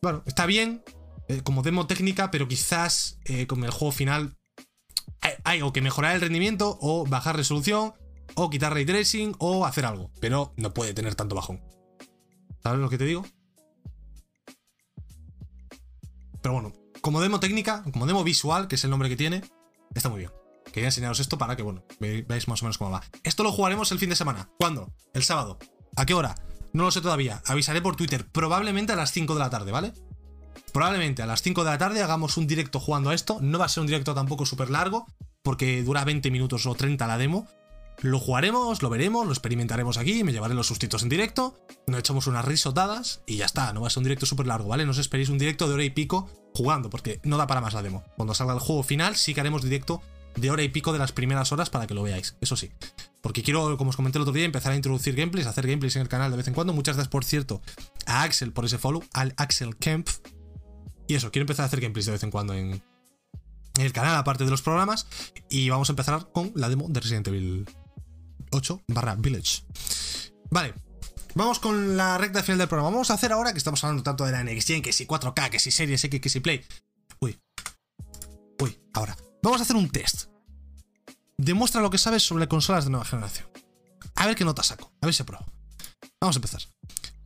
Bueno, 0.00 0.22
está 0.26 0.46
bien 0.46 0.82
eh, 1.28 1.42
como 1.42 1.62
demo 1.62 1.86
técnica, 1.86 2.30
pero 2.30 2.48
quizás 2.48 3.18
eh, 3.24 3.46
con 3.46 3.62
el 3.64 3.70
juego 3.70 3.92
final 3.92 4.36
hay, 5.20 5.32
hay 5.44 5.62
o 5.62 5.72
que 5.72 5.80
mejorar 5.80 6.14
el 6.14 6.20
rendimiento, 6.20 6.78
o 6.80 7.04
bajar 7.06 7.36
resolución, 7.36 7.94
o 8.34 8.50
quitar 8.50 8.72
ray 8.72 8.86
tracing, 8.86 9.34
o 9.38 9.66
hacer 9.66 9.84
algo. 9.84 10.10
Pero 10.20 10.52
no 10.56 10.72
puede 10.74 10.94
tener 10.94 11.14
tanto 11.14 11.34
bajón. 11.34 11.60
¿Sabes 12.62 12.80
lo 12.80 12.88
que 12.88 12.98
te 12.98 13.04
digo? 13.04 13.24
Pero 16.40 16.54
bueno, 16.54 16.72
como 17.00 17.20
demo 17.20 17.40
técnica, 17.40 17.82
como 17.92 18.06
demo 18.06 18.24
visual, 18.24 18.68
que 18.68 18.74
es 18.76 18.84
el 18.84 18.90
nombre 18.90 19.08
que 19.08 19.16
tiene, 19.16 19.42
está 19.94 20.08
muy 20.08 20.20
bien. 20.20 20.30
Quería 20.72 20.88
enseñaros 20.88 21.20
esto 21.20 21.38
para 21.38 21.54
que, 21.56 21.62
bueno, 21.62 21.84
ve- 22.00 22.24
veáis 22.26 22.48
más 22.48 22.62
o 22.62 22.64
menos 22.64 22.78
cómo 22.78 22.90
va. 22.90 23.02
Esto 23.22 23.42
lo 23.42 23.52
jugaremos 23.52 23.92
el 23.92 23.98
fin 23.98 24.08
de 24.08 24.16
semana. 24.16 24.48
¿Cuándo? 24.58 24.92
El 25.12 25.22
sábado. 25.22 25.58
¿A 25.96 26.06
qué 26.06 26.14
hora? 26.14 26.34
No 26.72 26.84
lo 26.84 26.90
sé 26.90 27.00
todavía. 27.00 27.42
Avisaré 27.46 27.82
por 27.82 27.96
Twitter. 27.96 28.26
Probablemente 28.26 28.92
a 28.92 28.96
las 28.96 29.12
5 29.12 29.34
de 29.34 29.40
la 29.40 29.50
tarde, 29.50 29.72
¿vale? 29.72 29.92
Probablemente 30.72 31.22
a 31.22 31.26
las 31.26 31.42
5 31.42 31.64
de 31.64 31.70
la 31.70 31.78
tarde 31.78 32.02
hagamos 32.02 32.38
un 32.38 32.46
directo 32.46 32.80
jugando 32.80 33.10
a 33.10 33.14
esto. 33.14 33.38
No 33.42 33.58
va 33.58 33.66
a 33.66 33.68
ser 33.68 33.82
un 33.82 33.86
directo 33.88 34.14
tampoco 34.14 34.46
súper 34.46 34.70
largo, 34.70 35.06
porque 35.42 35.82
dura 35.82 36.04
20 36.04 36.30
minutos 36.30 36.64
o 36.64 36.74
30 36.74 37.06
la 37.06 37.18
demo. 37.18 37.46
Lo 38.00 38.18
jugaremos, 38.18 38.82
lo 38.82 38.88
veremos, 38.88 39.26
lo 39.26 39.32
experimentaremos 39.32 39.98
aquí, 39.98 40.24
me 40.24 40.32
llevaré 40.32 40.54
los 40.54 40.66
sustitos 40.66 41.02
en 41.02 41.10
directo, 41.10 41.54
nos 41.86 42.00
echamos 42.00 42.26
unas 42.26 42.44
risotadas 42.44 43.20
y 43.26 43.36
ya 43.36 43.44
está, 43.44 43.72
no 43.72 43.82
va 43.82 43.86
a 43.86 43.90
ser 43.90 43.98
un 43.98 44.04
directo 44.04 44.26
súper 44.26 44.46
largo, 44.46 44.68
¿vale? 44.68 44.84
No 44.84 44.90
os 44.90 44.98
esperéis 44.98 45.28
un 45.28 45.38
directo 45.38 45.68
de 45.68 45.74
hora 45.74 45.84
y 45.84 45.90
pico 45.90 46.28
jugando, 46.54 46.90
porque 46.90 47.20
no 47.22 47.36
da 47.36 47.46
para 47.46 47.60
más 47.60 47.74
la 47.74 47.82
demo. 47.82 48.02
Cuando 48.16 48.34
salga 48.34 48.54
el 48.54 48.60
juego 48.60 48.82
final, 48.82 49.14
sí 49.14 49.34
que 49.34 49.40
haremos 49.40 49.62
directo 49.62 50.02
de 50.36 50.50
hora 50.50 50.62
y 50.62 50.68
pico 50.68 50.92
de 50.92 50.98
las 50.98 51.12
primeras 51.12 51.52
horas 51.52 51.70
para 51.70 51.86
que 51.86 51.94
lo 51.94 52.02
veáis, 52.02 52.36
eso 52.40 52.56
sí. 52.56 52.70
Porque 53.20 53.42
quiero, 53.42 53.76
como 53.78 53.90
os 53.90 53.96
comenté 53.96 54.18
el 54.18 54.22
otro 54.22 54.32
día, 54.32 54.44
empezar 54.44 54.72
a 54.72 54.76
introducir 54.76 55.14
gameplays, 55.14 55.46
hacer 55.46 55.66
gameplays 55.66 55.96
en 55.96 56.02
el 56.02 56.08
canal 56.08 56.30
de 56.30 56.36
vez 56.36 56.48
en 56.48 56.54
cuando. 56.54 56.72
Muchas 56.72 56.96
gracias, 56.96 57.10
por 57.10 57.24
cierto, 57.24 57.62
a 58.06 58.22
Axel 58.22 58.52
por 58.52 58.64
ese 58.64 58.78
follow, 58.78 59.04
al 59.12 59.32
Axel 59.36 59.76
Kemp. 59.76 60.08
Y 61.06 61.14
eso, 61.14 61.30
quiero 61.30 61.44
empezar 61.44 61.64
a 61.64 61.66
hacer 61.66 61.80
gameplays 61.80 62.06
de 62.06 62.12
vez 62.12 62.22
en 62.22 62.30
cuando 62.30 62.54
en, 62.54 62.82
el 63.78 63.92
canal, 63.92 64.16
aparte 64.16 64.44
de 64.44 64.50
los 64.50 64.62
programas. 64.62 65.06
Y 65.48 65.70
vamos 65.70 65.88
a 65.88 65.92
empezar 65.92 66.28
con 66.32 66.52
la 66.54 66.68
demo 66.68 66.88
de 66.88 67.00
Resident 67.00 67.28
Evil 67.28 67.66
8 68.50 68.82
barra 68.88 69.14
Village. 69.14 69.62
Vale, 70.50 70.74
vamos 71.34 71.60
con 71.60 71.96
la 71.96 72.18
recta 72.18 72.42
final 72.42 72.58
del 72.58 72.68
programa. 72.68 72.90
Vamos 72.90 73.10
a 73.10 73.14
hacer 73.14 73.32
ahora 73.32 73.52
que 73.52 73.58
estamos 73.58 73.82
hablando 73.84 74.02
tanto 74.02 74.24
de 74.24 74.32
la 74.32 74.42
Next 74.42 74.66
Gen, 74.66 74.82
que 74.82 74.92
si 74.92 75.06
4K, 75.06 75.50
que 75.50 75.60
si 75.60 75.70
Series 75.70 76.02
X, 76.02 76.20
que 76.20 76.28
si 76.28 76.40
Play. 76.40 76.64
Uy. 77.20 77.38
Uy, 78.58 78.78
ahora. 78.94 79.16
Vamos 79.42 79.60
a 79.60 79.64
hacer 79.64 79.76
un 79.76 79.90
test. 79.90 80.26
Demuestra 81.36 81.80
lo 81.80 81.90
que 81.90 81.98
sabes 81.98 82.22
sobre 82.22 82.46
consolas 82.46 82.84
de 82.84 82.90
nueva 82.90 83.04
generación. 83.04 83.48
A 84.14 84.26
ver 84.26 84.36
qué 84.36 84.44
nota 84.44 84.62
saco. 84.62 84.92
A 85.00 85.06
ver 85.06 85.14
si 85.14 85.22
apruebo. 85.22 85.44
Vamos 86.20 86.36
a 86.36 86.38
empezar. 86.38 86.62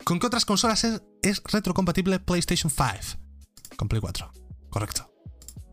¿Con 0.04 0.18
qué 0.18 0.26
otras 0.26 0.46
consolas 0.46 0.84
es, 0.84 1.42
retrocompatible 1.44 2.18
PlayStation 2.20 2.70
5? 2.70 3.18
Con 3.76 3.88
Play 3.88 4.00
4. 4.00 4.32
Correcto. 4.70 5.12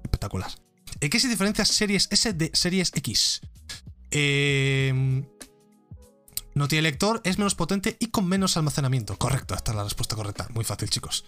Espectacular. 0.03 0.51
¿En 0.99 1.09
qué 1.09 1.19
se 1.19 1.29
diferencia 1.29 1.63
Series 1.63 2.09
S 2.11 2.33
de 2.33 2.51
Series 2.53 2.91
X? 2.93 3.41
Eh, 4.11 5.23
no 6.55 6.67
tiene 6.67 6.83
lector, 6.83 7.21
es 7.23 7.37
menos 7.37 7.55
potente 7.55 7.95
y 7.99 8.07
con 8.07 8.27
menos 8.27 8.57
almacenamiento. 8.57 9.17
Correcto, 9.17 9.55
esta 9.55 9.71
es 9.71 9.77
la 9.77 9.83
respuesta 9.83 10.15
correcta. 10.15 10.47
Muy 10.53 10.63
fácil, 10.63 10.89
chicos. 10.89 11.25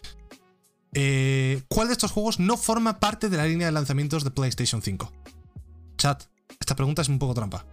Eh, 0.97 1.61
¿Cuál 1.67 1.87
de 1.87 1.93
estos 1.93 2.11
juegos 2.11 2.39
no 2.39 2.55
forma 2.55 2.99
parte 2.99 3.29
de 3.29 3.35
la 3.35 3.45
línea 3.45 3.67
de 3.67 3.73
lanzamientos 3.73 4.23
de 4.23 4.31
PlayStation 4.31 4.81
5? 4.81 5.11
Chat, 5.97 6.23
esta 6.59 6.75
pregunta 6.75 7.01
es 7.01 7.09
un 7.09 7.19
poco 7.19 7.33
trampa. 7.33 7.65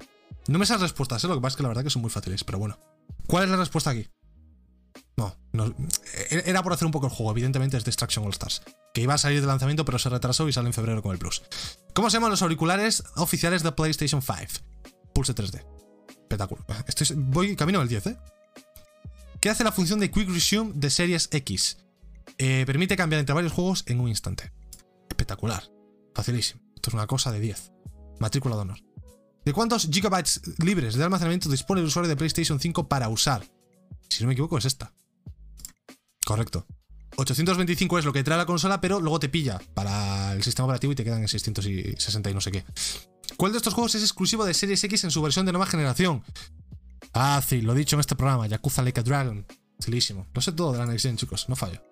No 0.48 0.58
me 0.58 0.66
las 0.66 0.80
respuestas, 0.80 1.22
¿eh? 1.22 1.28
lo 1.28 1.36
que 1.36 1.40
pasa 1.40 1.52
es 1.52 1.56
que 1.56 1.62
la 1.62 1.68
verdad 1.68 1.84
que 1.84 1.90
son 1.90 2.02
muy 2.02 2.10
fáciles, 2.10 2.42
pero 2.42 2.58
bueno. 2.58 2.78
¿Cuál 3.28 3.44
es 3.44 3.50
la 3.50 3.56
respuesta 3.56 3.90
aquí? 3.90 4.08
No, 5.16 5.36
no, 5.52 5.72
era 6.30 6.62
por 6.64 6.72
hacer 6.72 6.86
un 6.86 6.90
poco 6.90 7.06
el 7.06 7.12
juego, 7.12 7.30
evidentemente 7.30 7.76
es 7.76 7.84
Destruction 7.84 8.24
All 8.24 8.32
Stars, 8.32 8.62
que 8.92 9.02
iba 9.02 9.14
a 9.14 9.18
salir 9.18 9.40
de 9.40 9.46
lanzamiento 9.46 9.84
pero 9.84 9.98
se 9.98 10.08
retrasó 10.08 10.48
y 10.48 10.52
sale 10.52 10.66
en 10.66 10.72
febrero 10.72 11.00
con 11.00 11.12
el 11.12 11.18
Plus. 11.18 11.42
¿Cómo 11.94 12.10
se 12.10 12.16
llaman 12.16 12.30
los 12.30 12.42
auriculares 12.42 13.04
oficiales 13.14 13.62
de 13.62 13.70
PlayStation 13.70 14.20
5? 14.20 14.64
Pulse 15.14 15.34
3D. 15.34 15.64
Espectacular. 16.08 16.84
Estoy, 16.88 17.16
voy 17.16 17.54
camino 17.54 17.78
del 17.78 17.88
10, 17.88 18.06
¿eh? 18.08 18.16
¿Qué 19.40 19.48
hace 19.48 19.62
la 19.62 19.70
función 19.70 20.00
de 20.00 20.10
Quick 20.10 20.28
Resume 20.28 20.72
de 20.74 20.90
Series 20.90 21.28
X? 21.30 21.76
Eh, 22.38 22.64
permite 22.66 22.96
cambiar 22.96 23.20
entre 23.20 23.34
varios 23.34 23.52
juegos 23.52 23.84
en 23.86 24.00
un 24.00 24.08
instante. 24.08 24.52
Espectacular. 25.08 25.70
Facilísimo. 26.14 26.62
Esto 26.74 26.90
es 26.90 26.94
una 26.94 27.06
cosa 27.06 27.30
de 27.32 27.40
10. 27.40 27.72
Matrícula 28.18 28.56
de 28.56 28.62
honor. 28.62 28.78
¿De 29.44 29.52
cuántos 29.52 29.88
gigabytes 29.90 30.40
libres 30.58 30.94
de 30.94 31.04
almacenamiento 31.04 31.48
dispone 31.48 31.80
el 31.80 31.86
usuario 31.86 32.08
de 32.08 32.16
PlayStation 32.16 32.60
5 32.60 32.88
para 32.88 33.08
usar? 33.08 33.44
Si 34.08 34.22
no 34.22 34.28
me 34.28 34.34
equivoco, 34.34 34.58
es 34.58 34.64
esta. 34.64 34.92
Correcto. 36.24 36.66
825 37.16 37.98
es 37.98 38.04
lo 38.04 38.12
que 38.12 38.24
trae 38.24 38.38
la 38.38 38.46
consola, 38.46 38.80
pero 38.80 39.00
luego 39.00 39.20
te 39.20 39.28
pilla 39.28 39.60
para 39.74 40.32
el 40.32 40.42
sistema 40.42 40.66
operativo 40.66 40.92
y 40.92 40.96
te 40.96 41.04
quedan 41.04 41.22
en 41.22 41.28
660 41.28 42.30
y 42.30 42.34
no 42.34 42.40
sé 42.40 42.52
qué. 42.52 42.64
¿Cuál 43.36 43.52
de 43.52 43.58
estos 43.58 43.74
juegos 43.74 43.94
es 43.94 44.02
exclusivo 44.02 44.44
de 44.44 44.54
Series 44.54 44.82
X 44.84 45.04
en 45.04 45.10
su 45.10 45.20
versión 45.20 45.44
de 45.44 45.52
nueva 45.52 45.66
generación? 45.66 46.22
Fácil, 47.12 47.64
lo 47.64 47.74
he 47.74 47.76
dicho 47.76 47.96
en 47.96 48.00
este 48.00 48.16
programa, 48.16 48.46
Yakuza 48.46 48.82
Like 48.82 49.00
a 49.00 49.02
Dragon. 49.02 49.46
Facilísimo. 49.78 50.26
Lo 50.32 50.40
sé 50.40 50.52
todo 50.52 50.72
de 50.72 50.78
la 50.78 50.86
Next 50.86 51.06
chicos, 51.16 51.48
no 51.48 51.56
fallo. 51.56 51.82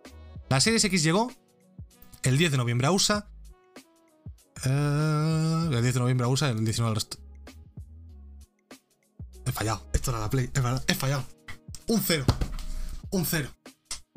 La 0.50 0.60
Series 0.60 0.82
X 0.84 1.04
llegó 1.04 1.32
el 2.24 2.36
10 2.36 2.50
de 2.50 2.56
noviembre 2.58 2.88
a 2.88 2.90
USA. 2.90 3.28
Eh, 4.64 5.68
el 5.70 5.80
10 5.80 5.94
de 5.94 6.00
noviembre 6.00 6.26
a 6.26 6.28
USA 6.28 6.50
el 6.50 6.64
19 6.64 6.88
al 6.88 6.94
resto. 6.96 7.18
He 9.46 9.52
fallado. 9.52 9.86
Esto 9.92 10.10
era 10.10 10.18
la 10.18 10.28
Play. 10.28 10.50
He 10.52 10.60
fallado. 10.60 10.84
He 10.88 10.94
fallado. 10.94 11.24
Un 11.86 12.00
cero. 12.00 12.24
Un 13.10 13.24
cero. 13.24 13.48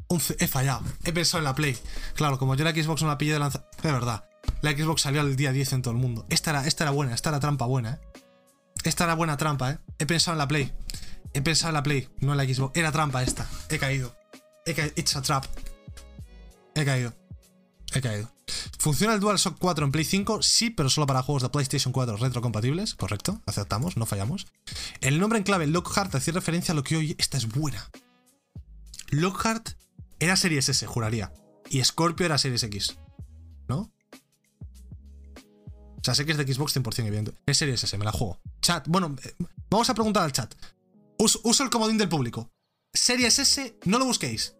Un 0.07 0.19
He 0.39 0.47
fallado. 0.47 0.81
He 1.03 1.13
pensado 1.13 1.37
en 1.37 1.45
la 1.45 1.53
Play. 1.53 1.77
Claro, 2.15 2.39
como 2.39 2.55
yo 2.55 2.63
la 2.63 2.71
Xbox 2.71 3.03
no 3.03 3.09
la 3.09 3.19
pillé 3.19 3.33
de 3.33 3.39
lanza. 3.39 3.67
De 3.83 3.91
verdad. 3.91 4.25
La 4.63 4.71
Xbox 4.71 5.01
salió 5.03 5.21
al 5.21 5.35
día 5.35 5.51
10 5.51 5.73
en 5.73 5.81
todo 5.83 5.93
el 5.93 5.99
mundo. 5.99 6.25
Esta 6.29 6.49
era, 6.49 6.65
esta 6.65 6.83
era 6.83 6.91
buena, 6.91 7.13
esta 7.13 7.29
era 7.29 7.39
trampa 7.39 7.65
buena, 7.65 7.93
¿eh? 7.93 7.99
Esta 8.83 9.03
era 9.03 9.13
buena 9.13 9.37
trampa, 9.37 9.71
¿eh? 9.71 9.79
He 9.99 10.07
pensado 10.07 10.33
en 10.33 10.39
la 10.39 10.47
Play. 10.47 10.73
He 11.33 11.41
pensado 11.43 11.69
en 11.69 11.75
la 11.75 11.83
Play, 11.83 12.09
no 12.19 12.31
en 12.31 12.37
la 12.37 12.43
Xbox. 12.43 12.75
Era 12.75 12.91
trampa 12.91 13.21
esta. 13.21 13.47
He 13.69 13.77
caído. 13.77 14.15
He 14.65 14.73
caído. 14.73 14.93
It's 14.95 15.15
a 15.15 15.21
trap. 15.21 15.45
He 16.75 16.85
caído. 16.85 17.13
He 17.93 18.01
caído. 18.01 18.31
¿Funciona 18.79 19.13
el 19.13 19.19
DualShock 19.19 19.57
4 19.59 19.85
en 19.85 19.91
Play 19.91 20.03
5? 20.05 20.41
Sí, 20.41 20.69
pero 20.69 20.89
solo 20.89 21.07
para 21.07 21.21
juegos 21.23 21.43
de 21.43 21.49
PlayStation 21.49 21.93
4 21.93 22.17
retrocompatibles. 22.17 22.95
Correcto, 22.95 23.41
aceptamos, 23.45 23.95
no 23.97 24.05
fallamos. 24.05 24.47
El 25.01 25.19
nombre 25.19 25.37
en 25.37 25.43
clave 25.43 25.67
Lockhart 25.67 26.13
hacía 26.15 26.33
referencia 26.33 26.71
a 26.71 26.75
lo 26.75 26.83
que 26.83 26.97
hoy. 26.97 27.15
Esta 27.19 27.37
es 27.37 27.47
buena. 27.47 27.89
Lockhart 29.11 29.69
era 30.19 30.35
Series 30.35 30.67
S, 30.69 30.85
juraría. 30.85 31.31
Y 31.69 31.83
Scorpio 31.83 32.25
era 32.25 32.37
Series 32.37 32.63
X. 32.63 32.97
¿No? 33.67 33.91
O 35.97 36.03
sea, 36.03 36.15
sé 36.15 36.25
que 36.25 36.33
es 36.33 36.37
de 36.37 36.51
Xbox 36.53 36.75
100%, 36.75 36.99
evidente. 37.05 37.33
Es 37.45 37.57
Series 37.57 37.83
S, 37.83 37.97
me 37.97 38.05
la 38.05 38.11
juego. 38.11 38.39
Chat, 38.61 38.87
bueno, 38.87 39.15
eh, 39.23 39.33
vamos 39.69 39.89
a 39.89 39.93
preguntar 39.93 40.23
al 40.23 40.33
chat. 40.33 40.53
Us- 41.17 41.39
uso 41.43 41.63
el 41.63 41.69
comodín 41.69 41.97
del 41.97 42.09
público. 42.09 42.51
Series 42.93 43.39
S, 43.39 43.77
no 43.85 43.99
lo 43.99 44.05
busquéis. 44.05 44.55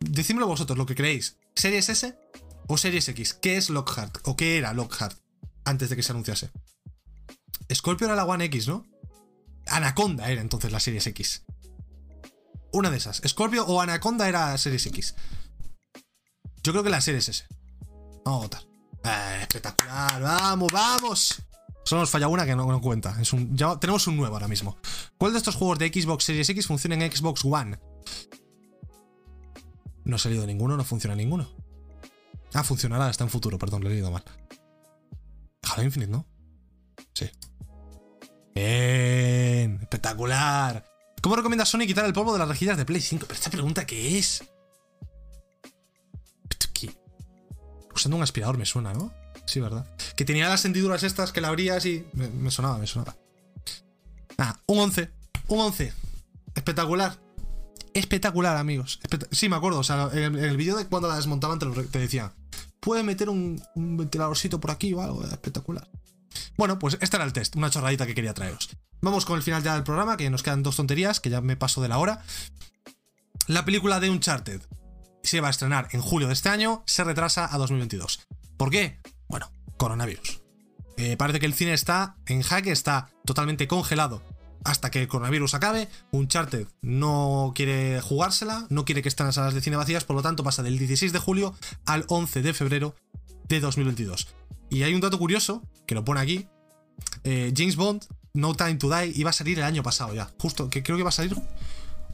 Decídmelo 0.00 0.46
vosotros, 0.46 0.76
lo 0.76 0.84
que 0.86 0.94
creéis. 0.94 1.38
¿Series 1.56 1.88
S 1.88 2.18
o 2.68 2.76
Series 2.76 3.08
X? 3.08 3.34
¿Qué 3.34 3.56
es 3.56 3.70
Lockhart? 3.70 4.18
¿O 4.24 4.36
qué 4.36 4.58
era 4.58 4.72
Lockhart 4.72 5.18
antes 5.64 5.90
de 5.90 5.96
que 5.96 6.02
se 6.02 6.12
anunciase? 6.12 6.50
Scorpio 7.72 8.06
era 8.06 8.16
la 8.16 8.24
One 8.24 8.44
X, 8.46 8.68
¿no? 8.68 8.86
Anaconda 9.66 10.30
era 10.30 10.40
entonces 10.40 10.72
la 10.72 10.80
Series 10.80 11.06
X. 11.06 11.44
Una 12.72 12.90
de 12.90 12.96
esas. 12.96 13.22
Scorpio 13.26 13.64
o 13.66 13.80
Anaconda 13.80 14.28
era 14.28 14.56
Series 14.58 14.86
X. 14.86 15.14
Yo 16.62 16.72
creo 16.72 16.82
que 16.82 16.90
la 16.90 17.00
Series 17.00 17.28
S. 17.28 17.46
Vamos 18.24 18.40
a 18.40 18.42
votar. 18.42 18.62
Eh, 19.04 19.38
espectacular, 19.42 20.20
vamos, 20.20 20.72
vamos. 20.72 21.42
Solo 21.84 22.00
nos 22.00 22.10
falla 22.10 22.28
una 22.28 22.46
que 22.46 22.56
no, 22.56 22.66
no 22.66 22.80
cuenta. 22.80 23.16
Tenemos 23.80 24.06
un 24.06 24.16
nuevo 24.16 24.34
ahora 24.34 24.48
mismo. 24.48 24.78
¿Cuál 25.18 25.32
de 25.32 25.38
estos 25.38 25.54
juegos 25.54 25.78
de 25.78 25.88
Xbox 25.88 26.24
Series 26.24 26.48
X 26.48 26.66
funciona 26.66 26.96
en 26.96 27.12
Xbox 27.12 27.44
One? 27.44 27.78
No 30.04 30.16
ha 30.16 30.18
salido 30.18 30.46
ninguno, 30.46 30.76
no 30.76 30.84
funciona 30.84 31.16
ninguno. 31.16 31.48
Ah, 32.52 32.62
funcionará, 32.62 33.10
está 33.10 33.24
en 33.24 33.30
futuro, 33.30 33.58
perdón, 33.58 33.82
lo 33.82 33.90
he 33.90 33.94
leído 33.94 34.10
mal. 34.10 34.22
Halo 35.62 35.82
Infinite, 35.82 36.12
¿no? 36.12 36.26
Sí. 37.14 37.30
Bien, 38.54 39.78
espectacular. 39.80 40.84
¿Cómo 41.22 41.36
recomienda 41.36 41.64
Sony 41.64 41.80
quitar 41.86 42.04
el 42.04 42.12
polvo 42.12 42.32
de 42.32 42.38
las 42.38 42.48
rejillas 42.48 42.76
de 42.76 42.84
Play 42.84 43.00
5? 43.00 43.26
Pero 43.26 43.34
esta 43.34 43.50
pregunta, 43.50 43.86
¿qué 43.86 44.18
es? 44.18 44.44
Usando 47.94 48.16
un 48.16 48.22
aspirador 48.22 48.58
me 48.58 48.66
suena, 48.66 48.92
¿no? 48.92 49.12
Sí, 49.46 49.60
¿verdad? 49.60 49.86
Que 50.16 50.24
tenía 50.24 50.48
las 50.48 50.64
hendiduras 50.64 51.02
estas 51.02 51.32
que 51.32 51.40
la 51.40 51.48
abrías 51.48 51.86
y. 51.86 52.06
Me, 52.12 52.28
me 52.28 52.50
sonaba, 52.50 52.78
me 52.78 52.86
sonaba. 52.86 53.16
Ah, 54.36 54.60
un 54.66 54.80
11. 54.80 55.10
Un 55.48 55.60
11. 55.60 55.92
Espectacular. 56.54 57.18
Espectacular, 57.94 58.56
amigos. 58.56 59.00
Sí, 59.30 59.48
me 59.48 59.56
acuerdo. 59.56 59.78
O 59.78 59.84
sea, 59.84 60.10
en 60.12 60.36
el, 60.36 60.56
vídeo 60.56 60.76
de 60.76 60.86
cuando 60.86 61.08
la 61.08 61.16
desmontaban 61.16 61.58
te, 61.58 61.66
te 61.66 61.98
decía. 61.98 62.32
Puede 62.80 63.02
meter 63.02 63.30
un, 63.30 63.62
un 63.76 63.96
ventiladorcito 63.96 64.60
por 64.60 64.72
aquí 64.72 64.92
o 64.92 65.00
algo. 65.00 65.24
Espectacular. 65.24 65.88
Bueno, 66.56 66.78
pues 66.78 66.98
este 67.00 67.16
era 67.16 67.24
el 67.24 67.32
test. 67.32 67.56
Una 67.56 67.70
chorradita 67.70 68.06
que 68.06 68.14
quería 68.14 68.34
traeros. 68.34 68.68
Vamos 69.00 69.24
con 69.24 69.36
el 69.36 69.42
final 69.42 69.62
ya 69.62 69.74
del 69.74 69.84
programa, 69.84 70.16
que 70.16 70.28
nos 70.28 70.42
quedan 70.42 70.62
dos 70.62 70.76
tonterías, 70.76 71.20
que 71.20 71.30
ya 71.30 71.40
me 71.40 71.56
paso 71.56 71.80
de 71.80 71.88
la 71.88 71.98
hora. 71.98 72.24
La 73.46 73.64
película 73.64 74.00
de 74.00 74.10
Uncharted 74.10 74.62
se 75.22 75.40
va 75.40 75.48
a 75.48 75.50
estrenar 75.50 75.88
en 75.92 76.00
julio 76.00 76.28
de 76.28 76.34
este 76.34 76.48
año, 76.48 76.82
se 76.86 77.04
retrasa 77.04 77.48
a 77.52 77.58
2022. 77.58 78.26
¿Por 78.56 78.70
qué? 78.70 79.00
Bueno, 79.28 79.50
coronavirus. 79.76 80.42
Eh, 80.96 81.16
parece 81.16 81.40
que 81.40 81.46
el 81.46 81.54
cine 81.54 81.74
está 81.74 82.16
en 82.26 82.42
jaque, 82.42 82.72
está 82.72 83.10
totalmente 83.24 83.68
congelado 83.68 84.22
hasta 84.64 84.90
que 84.90 85.00
el 85.02 85.08
coronavirus 85.08 85.54
acabe. 85.54 85.88
Uncharted 86.10 86.66
no 86.82 87.52
quiere 87.54 88.00
jugársela, 88.00 88.66
no 88.70 88.84
quiere 88.84 89.02
que 89.02 89.08
estén 89.08 89.26
las 89.26 89.36
salas 89.36 89.54
de 89.54 89.60
cine 89.60 89.76
vacías, 89.76 90.04
por 90.04 90.16
lo 90.16 90.22
tanto 90.22 90.42
pasa 90.42 90.62
del 90.62 90.78
16 90.78 91.12
de 91.12 91.18
julio 91.18 91.54
al 91.86 92.04
11 92.08 92.42
de 92.42 92.54
febrero 92.54 92.94
de 93.48 93.60
2022. 93.60 94.28
Y 94.70 94.82
hay 94.82 94.94
un 94.94 95.00
dato 95.00 95.18
curioso, 95.18 95.62
que 95.86 95.94
lo 95.94 96.04
pone 96.04 96.20
aquí. 96.20 96.48
eh, 97.24 97.52
James 97.56 97.76
Bond, 97.76 98.04
No 98.32 98.54
Time 98.54 98.76
to 98.76 98.88
Die, 98.88 99.12
iba 99.14 99.30
a 99.30 99.32
salir 99.32 99.58
el 99.58 99.64
año 99.64 99.82
pasado 99.82 100.14
ya. 100.14 100.32
Justo, 100.40 100.68
que 100.70 100.82
creo 100.82 100.96
que 100.96 101.02
iba 101.02 101.10
a 101.10 101.12
salir... 101.12 101.36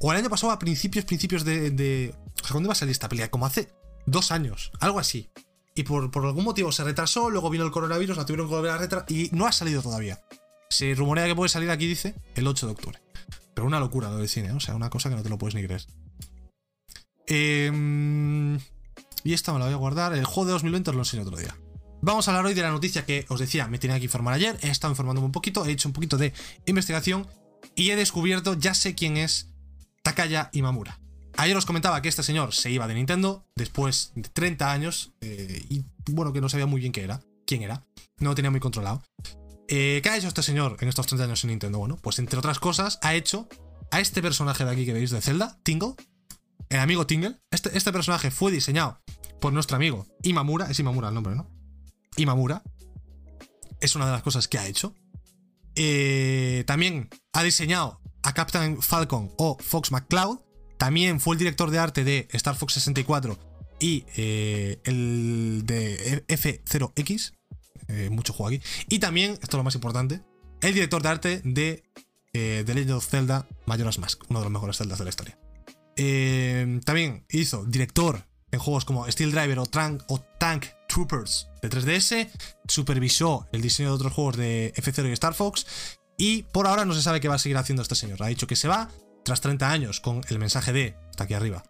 O 0.03 0.13
el 0.13 0.19
año 0.19 0.31
pasado 0.31 0.51
a 0.53 0.59
principios, 0.59 1.05
principios 1.05 1.45
de... 1.45 1.71
de 1.71 2.15
o 2.35 2.45
sea, 2.45 2.53
¿cuándo 2.53 2.67
iba 2.67 2.73
a 2.73 2.77
salir 2.77 2.93
esta 2.93 3.09
película? 3.09 3.31
Como 3.31 3.47
hace 3.47 3.69
dos 4.07 4.33
años, 4.33 4.73
algo 4.81 4.99
así. 4.99 5.31
Y 5.75 5.85
por 5.85 6.11
algún 6.27 6.45
motivo 6.45 6.73
se 6.73 6.85
retrasó, 6.85 7.31
luego 7.31 7.49
vino 7.49 7.65
el 7.65 7.71
coronavirus, 7.71 8.17
la 8.17 8.27
tuvieron 8.27 8.49
que 8.49 8.55
volver 8.55 8.73
a 8.73 8.79
retrasar 8.79 9.11
y 9.11 9.29
no 9.33 9.47
ha 9.47 9.53
salido 9.53 9.83
todavía. 9.83 10.21
Se 10.71 10.95
rumorea 10.95 11.27
que 11.27 11.35
puede 11.35 11.49
salir 11.49 11.69
aquí, 11.71 11.87
dice, 11.87 12.15
el 12.37 12.47
8 12.47 12.67
de 12.67 12.73
octubre. 12.73 13.01
Pero 13.55 13.67
una 13.67 13.81
locura 13.81 14.09
lo 14.09 14.19
del 14.19 14.29
cine, 14.29 14.49
¿eh? 14.49 14.53
o 14.53 14.61
sea, 14.61 14.77
una 14.77 14.89
cosa 14.89 15.11
que 15.11 15.17
no 15.17 15.23
te 15.23 15.29
lo 15.29 15.37
puedes 15.37 15.57
ni 15.57 15.65
creer. 15.65 15.85
Em, 17.27 18.59
y 19.25 19.33
esta 19.33 19.53
me 19.53 19.59
la 19.59 19.67
voy 19.67 19.75
a 19.75 19.79
guardar. 19.79 20.15
El 20.15 20.25
juego 20.25 20.47
de 20.47 20.53
2020 20.53 20.91
os 20.91 20.97
lo 20.97 21.03
enseño 21.03 21.23
otro 21.25 21.37
día. 21.37 21.57
Vamos 22.03 22.27
a 22.27 22.31
hablar 22.31 22.47
hoy 22.47 22.55
de 22.55 22.63
la 22.63 22.71
noticia 22.71 23.05
que 23.05 23.27
os 23.29 23.41
decía, 23.41 23.67
me 23.67 23.79
tenía 23.79 23.99
que 23.99 24.05
informar 24.05 24.33
ayer, 24.33 24.59
he 24.63 24.71
estado 24.71 24.93
informándome 24.93 25.27
un 25.27 25.33
poquito, 25.33 25.67
he 25.67 25.73
hecho 25.73 25.89
un 25.89 25.93
poquito 25.93 26.17
de 26.17 26.33
investigación 26.65 27.27
y 27.75 27.91
he 27.91 27.97
descubierto, 27.97 28.55
ya 28.55 28.73
sé 28.73 28.95
quién 28.95 29.19
es 29.19 29.51
Takaya 30.03 30.49
Imamura. 30.55 30.99
Ayer 31.37 31.57
os 31.57 31.67
comentaba 31.67 32.01
que 32.01 32.09
este 32.09 32.23
señor 32.23 32.55
se 32.55 32.71
iba 32.71 32.89
de 32.89 32.95
Nintendo 32.95 33.45
después 33.55 34.13
de 34.15 34.29
30 34.31 34.73
años 34.73 35.13
eh, 35.21 35.63
y 35.69 35.85
bueno, 36.11 36.33
que 36.33 36.41
no 36.41 36.49
sabía 36.49 36.67
muy 36.67 36.81
bien 36.81 36.93
qué 36.93 37.03
era, 37.03 37.21
quién 37.47 37.63
era, 37.63 37.85
no 38.19 38.31
lo 38.31 38.35
tenía 38.35 38.51
muy 38.51 38.61
controlado. 38.61 39.03
Eh, 39.73 40.01
¿Qué 40.03 40.09
ha 40.09 40.17
hecho 40.17 40.27
este 40.27 40.43
señor 40.43 40.77
en 40.81 40.89
estos 40.89 41.07
30 41.07 41.27
años 41.27 41.45
en 41.45 41.51
Nintendo? 41.51 41.79
Bueno, 41.79 41.97
pues 41.97 42.19
entre 42.19 42.41
otras 42.41 42.59
cosas 42.59 42.99
ha 43.03 43.15
hecho 43.15 43.49
a 43.93 44.01
este 44.01 44.21
personaje 44.21 44.65
de 44.65 44.71
aquí 44.73 44.85
que 44.85 44.93
veis 44.93 45.13
de 45.13 45.21
Zelda, 45.21 45.61
Tingle, 45.63 45.95
el 46.71 46.81
amigo 46.81 47.07
Tingle. 47.07 47.39
Este, 47.53 47.77
este 47.79 47.93
personaje 47.93 48.33
fue 48.33 48.51
diseñado 48.51 49.01
por 49.41 49.53
nuestro 49.53 49.77
amigo 49.77 50.09
Imamura, 50.25 50.69
es 50.69 50.81
Imamura 50.81 51.09
el 51.09 51.15
nombre, 51.15 51.37
¿no? 51.37 51.49
Imamura. 52.17 52.65
Es 53.81 53.95
una 53.95 54.07
de 54.07 54.13
las 54.13 54.23
cosas 54.23 54.49
que 54.49 54.59
ha 54.59 54.67
hecho. 54.67 54.93
Eh, 55.77 56.65
también 56.67 57.09
ha 57.33 57.45
diseñado 57.45 58.01
a 58.25 58.35
Captain 58.35 58.83
Falcon 58.83 59.33
o 59.39 59.57
Fox 59.61 59.93
McCloud. 59.93 60.41
También 60.79 61.21
fue 61.21 61.37
el 61.37 61.39
director 61.39 61.71
de 61.71 61.79
arte 61.79 62.03
de 62.03 62.27
Star 62.33 62.57
Fox 62.57 62.75
64 62.75 63.39
y 63.79 64.05
eh, 64.17 64.81
el 64.83 65.63
de 65.65 66.25
F0X. 66.27 67.35
Eh, 67.91 68.09
mucho 68.11 68.33
juego 68.33 68.49
aquí. 68.49 68.63
Y 68.89 69.01
también, 69.01 69.33
esto 69.33 69.49
es 69.49 69.55
lo 69.55 69.65
más 69.65 69.75
importante, 69.75 70.23
el 70.61 70.75
director 70.75 71.03
de 71.03 71.09
arte 71.09 71.41
de 71.45 71.83
eh, 72.33 72.63
The 72.65 72.75
Legend 72.75 72.93
of 72.93 73.09
Zelda 73.09 73.49
Majora's 73.67 73.99
Mask, 73.99 74.23
uno 74.29 74.39
de 74.39 74.45
los 74.45 74.53
mejores 74.53 74.77
Zeldas 74.79 74.99
de 74.99 75.05
la 75.05 75.11
historia. 75.11 75.39
Eh, 75.97 76.81
también 76.85 77.27
hizo 77.31 77.65
director 77.65 78.25
en 78.53 78.61
juegos 78.61 78.85
como 78.85 79.11
Steel 79.11 79.33
Driver 79.33 79.59
o, 79.59 79.67
Tank, 79.67 80.05
o 80.09 80.21
Tank 80.21 80.67
Troopers 80.89 81.49
de 81.63 81.71
3DS, 81.71 82.31
supervisó 82.69 83.49
el 83.53 83.61
diseño 83.61 83.89
de 83.89 83.95
otros 83.97 84.13
juegos 84.13 84.37
de 84.37 84.73
F0 84.77 85.09
y 85.09 85.13
Star 85.13 85.35
Fox, 85.35 85.67
y 86.17 86.45
por 86.45 86.67
ahora 86.67 86.85
no 86.85 86.95
se 86.95 87.03
sabe 87.03 87.21
qué 87.21 87.29
va 87.29 87.37
a 87.37 87.39
seguir 87.39 87.57
haciendo 87.57 87.83
este 87.83 87.95
señor. 87.95 88.23
Ha 88.23 88.29
dicho 88.29 88.47
que 88.47 88.57
se 88.57 88.69
va 88.69 88.89
tras 89.25 89.41
30 89.41 89.71
años 89.71 90.01
con 90.01 90.23
el 90.29 90.39
mensaje 90.39 90.73
de, 90.73 90.95
está 91.11 91.25
aquí 91.25 91.35
arriba, 91.35 91.65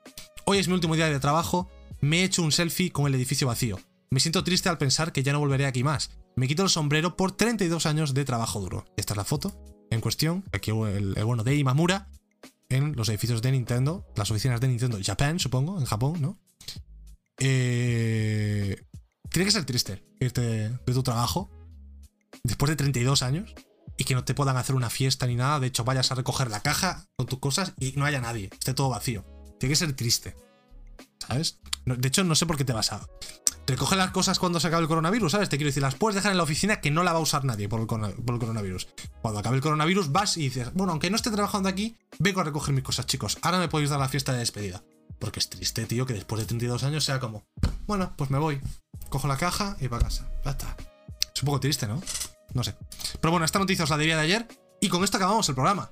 hoy 0.44 0.58
es 0.58 0.68
mi 0.68 0.74
último 0.74 0.96
día 0.96 1.08
de 1.08 1.20
trabajo, 1.20 1.70
me 2.00 2.20
he 2.20 2.24
hecho 2.24 2.42
un 2.42 2.52
selfie 2.52 2.92
con 2.92 3.06
el 3.06 3.14
edificio 3.14 3.46
vacío. 3.46 3.78
Me 4.10 4.18
siento 4.20 4.42
triste 4.42 4.68
al 4.68 4.78
pensar 4.78 5.12
que 5.12 5.22
ya 5.22 5.32
no 5.32 5.38
volveré 5.38 5.66
aquí 5.66 5.84
más. 5.84 6.10
Me 6.34 6.48
quito 6.48 6.64
el 6.64 6.68
sombrero 6.68 7.16
por 7.16 7.32
32 7.32 7.86
años 7.86 8.12
de 8.12 8.24
trabajo 8.24 8.60
duro. 8.60 8.84
Esta 8.96 9.14
es 9.14 9.16
la 9.16 9.24
foto 9.24 9.56
en 9.90 10.00
cuestión, 10.00 10.44
aquí 10.52 10.70
el, 10.70 11.14
el 11.16 11.24
bueno 11.24 11.44
de 11.44 11.56
Imamura, 11.56 12.08
en 12.68 12.94
los 12.96 13.08
edificios 13.08 13.42
de 13.42 13.52
Nintendo, 13.52 14.06
las 14.16 14.30
oficinas 14.30 14.60
de 14.60 14.68
Nintendo 14.68 14.98
Japan, 15.02 15.38
supongo, 15.38 15.78
en 15.78 15.84
Japón, 15.84 16.20
¿no? 16.20 16.38
Eh, 17.38 18.82
tiene 19.30 19.46
que 19.46 19.52
ser 19.52 19.64
triste 19.64 20.04
irte 20.20 20.40
de 20.40 20.78
tu 20.84 21.02
trabajo 21.02 21.50
después 22.44 22.68
de 22.68 22.76
32 22.76 23.22
años 23.22 23.54
y 23.96 24.04
que 24.04 24.14
no 24.14 24.24
te 24.24 24.34
puedan 24.34 24.56
hacer 24.56 24.76
una 24.76 24.90
fiesta 24.90 25.26
ni 25.26 25.36
nada. 25.36 25.58
De 25.58 25.66
hecho, 25.68 25.84
vayas 25.84 26.12
a 26.12 26.14
recoger 26.14 26.50
la 26.50 26.60
caja 26.60 27.06
con 27.16 27.26
tus 27.26 27.38
cosas 27.38 27.74
y 27.78 27.92
no 27.92 28.04
haya 28.04 28.20
nadie, 28.20 28.50
esté 28.52 28.74
todo 28.74 28.88
vacío. 28.88 29.24
Tiene 29.58 29.72
que 29.72 29.76
ser 29.76 29.92
triste, 29.94 30.36
¿sabes? 31.18 31.60
De 31.84 32.08
hecho, 32.08 32.24
no 32.24 32.34
sé 32.34 32.46
por 32.46 32.56
qué 32.56 32.64
te 32.64 32.72
vas 32.72 32.92
a 32.92 33.06
recoger 33.70 33.98
las 33.98 34.10
cosas 34.10 34.38
cuando 34.38 34.60
se 34.60 34.68
acabe 34.68 34.82
el 34.82 34.88
coronavirus, 34.88 35.32
¿sabes? 35.32 35.48
Te 35.48 35.56
quiero 35.56 35.68
decir, 35.68 35.82
las 35.82 35.94
puedes 35.94 36.14
dejar 36.14 36.32
en 36.32 36.38
la 36.38 36.44
oficina 36.44 36.80
que 36.80 36.90
no 36.90 37.02
la 37.02 37.12
va 37.12 37.18
a 37.18 37.22
usar 37.22 37.44
nadie 37.44 37.68
por 37.68 37.80
el, 37.80 37.86
coronavirus. 37.86 38.88
Cuando 39.22 39.40
acabe 39.40 39.56
el 39.56 39.62
coronavirus, 39.62 40.12
vas 40.12 40.36
y 40.36 40.42
dices, 40.42 40.72
bueno, 40.74 40.92
aunque 40.92 41.10
no 41.10 41.16
esté 41.16 41.30
trabajando 41.30 41.68
aquí, 41.68 41.96
vengo 42.18 42.40
a 42.40 42.44
recoger 42.44 42.74
mis 42.74 42.84
cosas, 42.84 43.06
chicos. 43.06 43.38
Ahora 43.42 43.58
me 43.58 43.68
podéis 43.68 43.90
dar 43.90 43.98
la 43.98 44.08
fiesta 44.08 44.32
de 44.32 44.38
despedida. 44.38 44.82
Porque 45.18 45.40
es 45.40 45.50
triste, 45.50 45.84
tío, 45.84 46.06
que 46.06 46.14
después 46.14 46.40
de 46.40 46.46
32 46.46 46.82
años 46.84 47.04
sea 47.04 47.20
como, 47.20 47.44
bueno, 47.86 48.14
pues 48.16 48.30
me 48.30 48.38
voy. 48.38 48.60
Cojo 49.10 49.28
la 49.28 49.36
caja 49.36 49.76
y 49.80 49.88
para 49.88 50.04
casa. 50.04 50.28
Ya 50.44 50.52
está. 50.52 50.76
Es 51.34 51.42
un 51.42 51.46
poco 51.46 51.60
triste, 51.60 51.86
¿no? 51.86 52.00
No 52.54 52.64
sé. 52.64 52.74
Pero 53.20 53.30
bueno, 53.30 53.44
esta 53.44 53.58
noticia 53.58 53.84
os 53.84 53.90
la 53.90 53.96
debía 53.96 54.16
de 54.16 54.22
ayer. 54.22 54.48
Y 54.80 54.88
con 54.88 55.04
esto 55.04 55.18
acabamos 55.18 55.48
el 55.48 55.54
programa. 55.54 55.90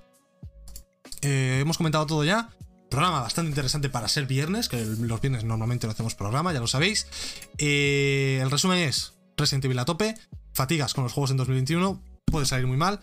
Eh, 1.20 1.58
hemos 1.60 1.76
comentado 1.76 2.06
todo 2.06 2.24
ya. 2.24 2.50
Programa 2.90 3.20
bastante 3.20 3.50
interesante 3.50 3.90
para 3.90 4.08
ser 4.08 4.26
viernes, 4.26 4.68
que 4.68 4.84
los 4.84 5.20
viernes 5.20 5.44
normalmente 5.44 5.86
no 5.86 5.92
hacemos 5.92 6.14
programa, 6.14 6.52
ya 6.52 6.60
lo 6.60 6.66
sabéis. 6.66 7.06
Eh, 7.58 8.40
el 8.42 8.50
resumen 8.50 8.78
es 8.78 9.14
Resident 9.36 9.66
Evil 9.66 9.78
a 9.78 9.84
tope, 9.84 10.14
fatigas 10.54 10.94
con 10.94 11.04
los 11.04 11.12
juegos 11.12 11.30
en 11.30 11.36
2021, 11.36 12.02
puede 12.30 12.46
salir 12.46 12.66
muy 12.66 12.76
mal. 12.76 13.00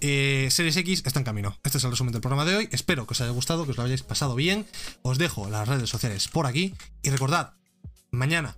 Eh, 0.00 0.48
Series 0.50 0.76
X 0.76 1.02
está 1.04 1.20
en 1.20 1.24
camino. 1.24 1.56
Este 1.64 1.78
es 1.78 1.84
el 1.84 1.90
resumen 1.90 2.12
del 2.12 2.20
programa 2.20 2.44
de 2.44 2.56
hoy. 2.56 2.68
Espero 2.72 3.06
que 3.06 3.12
os 3.12 3.20
haya 3.20 3.30
gustado, 3.30 3.64
que 3.64 3.72
os 3.72 3.76
lo 3.76 3.84
hayáis 3.84 4.02
pasado 4.02 4.34
bien. 4.34 4.66
Os 5.02 5.18
dejo 5.18 5.48
las 5.48 5.68
redes 5.68 5.88
sociales 5.88 6.28
por 6.28 6.46
aquí. 6.46 6.74
Y 7.02 7.10
recordad, 7.10 7.54
mañana, 8.10 8.54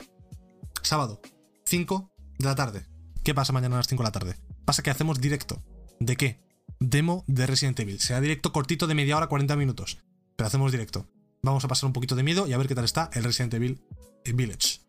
sábado, 0.83 1.21
5 1.67 2.11
de 2.39 2.47
la 2.47 2.55
tarde. 2.55 2.87
¿Qué 3.23 3.35
pasa 3.35 3.53
mañana 3.53 3.77
a 3.77 3.79
las 3.79 3.89
5 3.89 4.03
de 4.03 4.07
la 4.07 4.13
tarde? 4.13 4.37
Pasa 4.65 4.83
que 4.83 4.91
hacemos 4.91 5.21
directo. 5.21 5.63
¿De 5.99 6.17
qué? 6.17 6.41
Demo 6.79 7.25
de 7.27 7.47
Resident 7.47 7.79
Evil. 7.81 8.01
Será 8.01 8.21
directo 8.21 8.53
cortito 8.53 8.87
de 8.87 8.95
media 8.95 9.17
hora, 9.17 9.27
40 9.27 9.57
minutos. 9.57 9.99
Pero 10.41 10.49
hacemos 10.49 10.73
directo. 10.73 11.07
Vamos 11.43 11.67
a 11.67 11.69
pasar 11.69 11.87
un 11.87 11.93
poquito 11.93 12.17
de 12.17 12.23
miedo 12.23 12.47
y 12.47 12.55
a 12.55 12.57
ver 12.57 12.67
qué 12.67 12.75
tal 12.75 12.87
está 12.87 13.11
el 13.13 13.25
Resident 13.25 13.53
Evil 13.53 13.79
Village. 14.25 14.81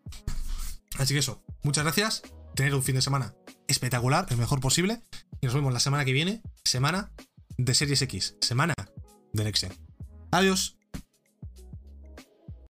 Así 0.98 1.12
que 1.12 1.20
eso, 1.20 1.44
muchas 1.62 1.84
gracias. 1.84 2.22
Tener 2.54 2.74
un 2.74 2.82
fin 2.82 2.94
de 2.94 3.02
semana 3.02 3.34
espectacular, 3.68 4.26
el 4.30 4.38
mejor 4.38 4.60
posible. 4.60 5.02
Y 5.42 5.46
nos 5.46 5.54
vemos 5.54 5.70
la 5.74 5.80
semana 5.80 6.06
que 6.06 6.14
viene, 6.14 6.40
semana 6.64 7.12
de 7.58 7.74
Series 7.74 8.00
X, 8.00 8.36
semana 8.40 8.72
de 9.34 9.44
Next 9.44 9.62
Gen. 9.62 9.74
Adiós. 10.30 10.78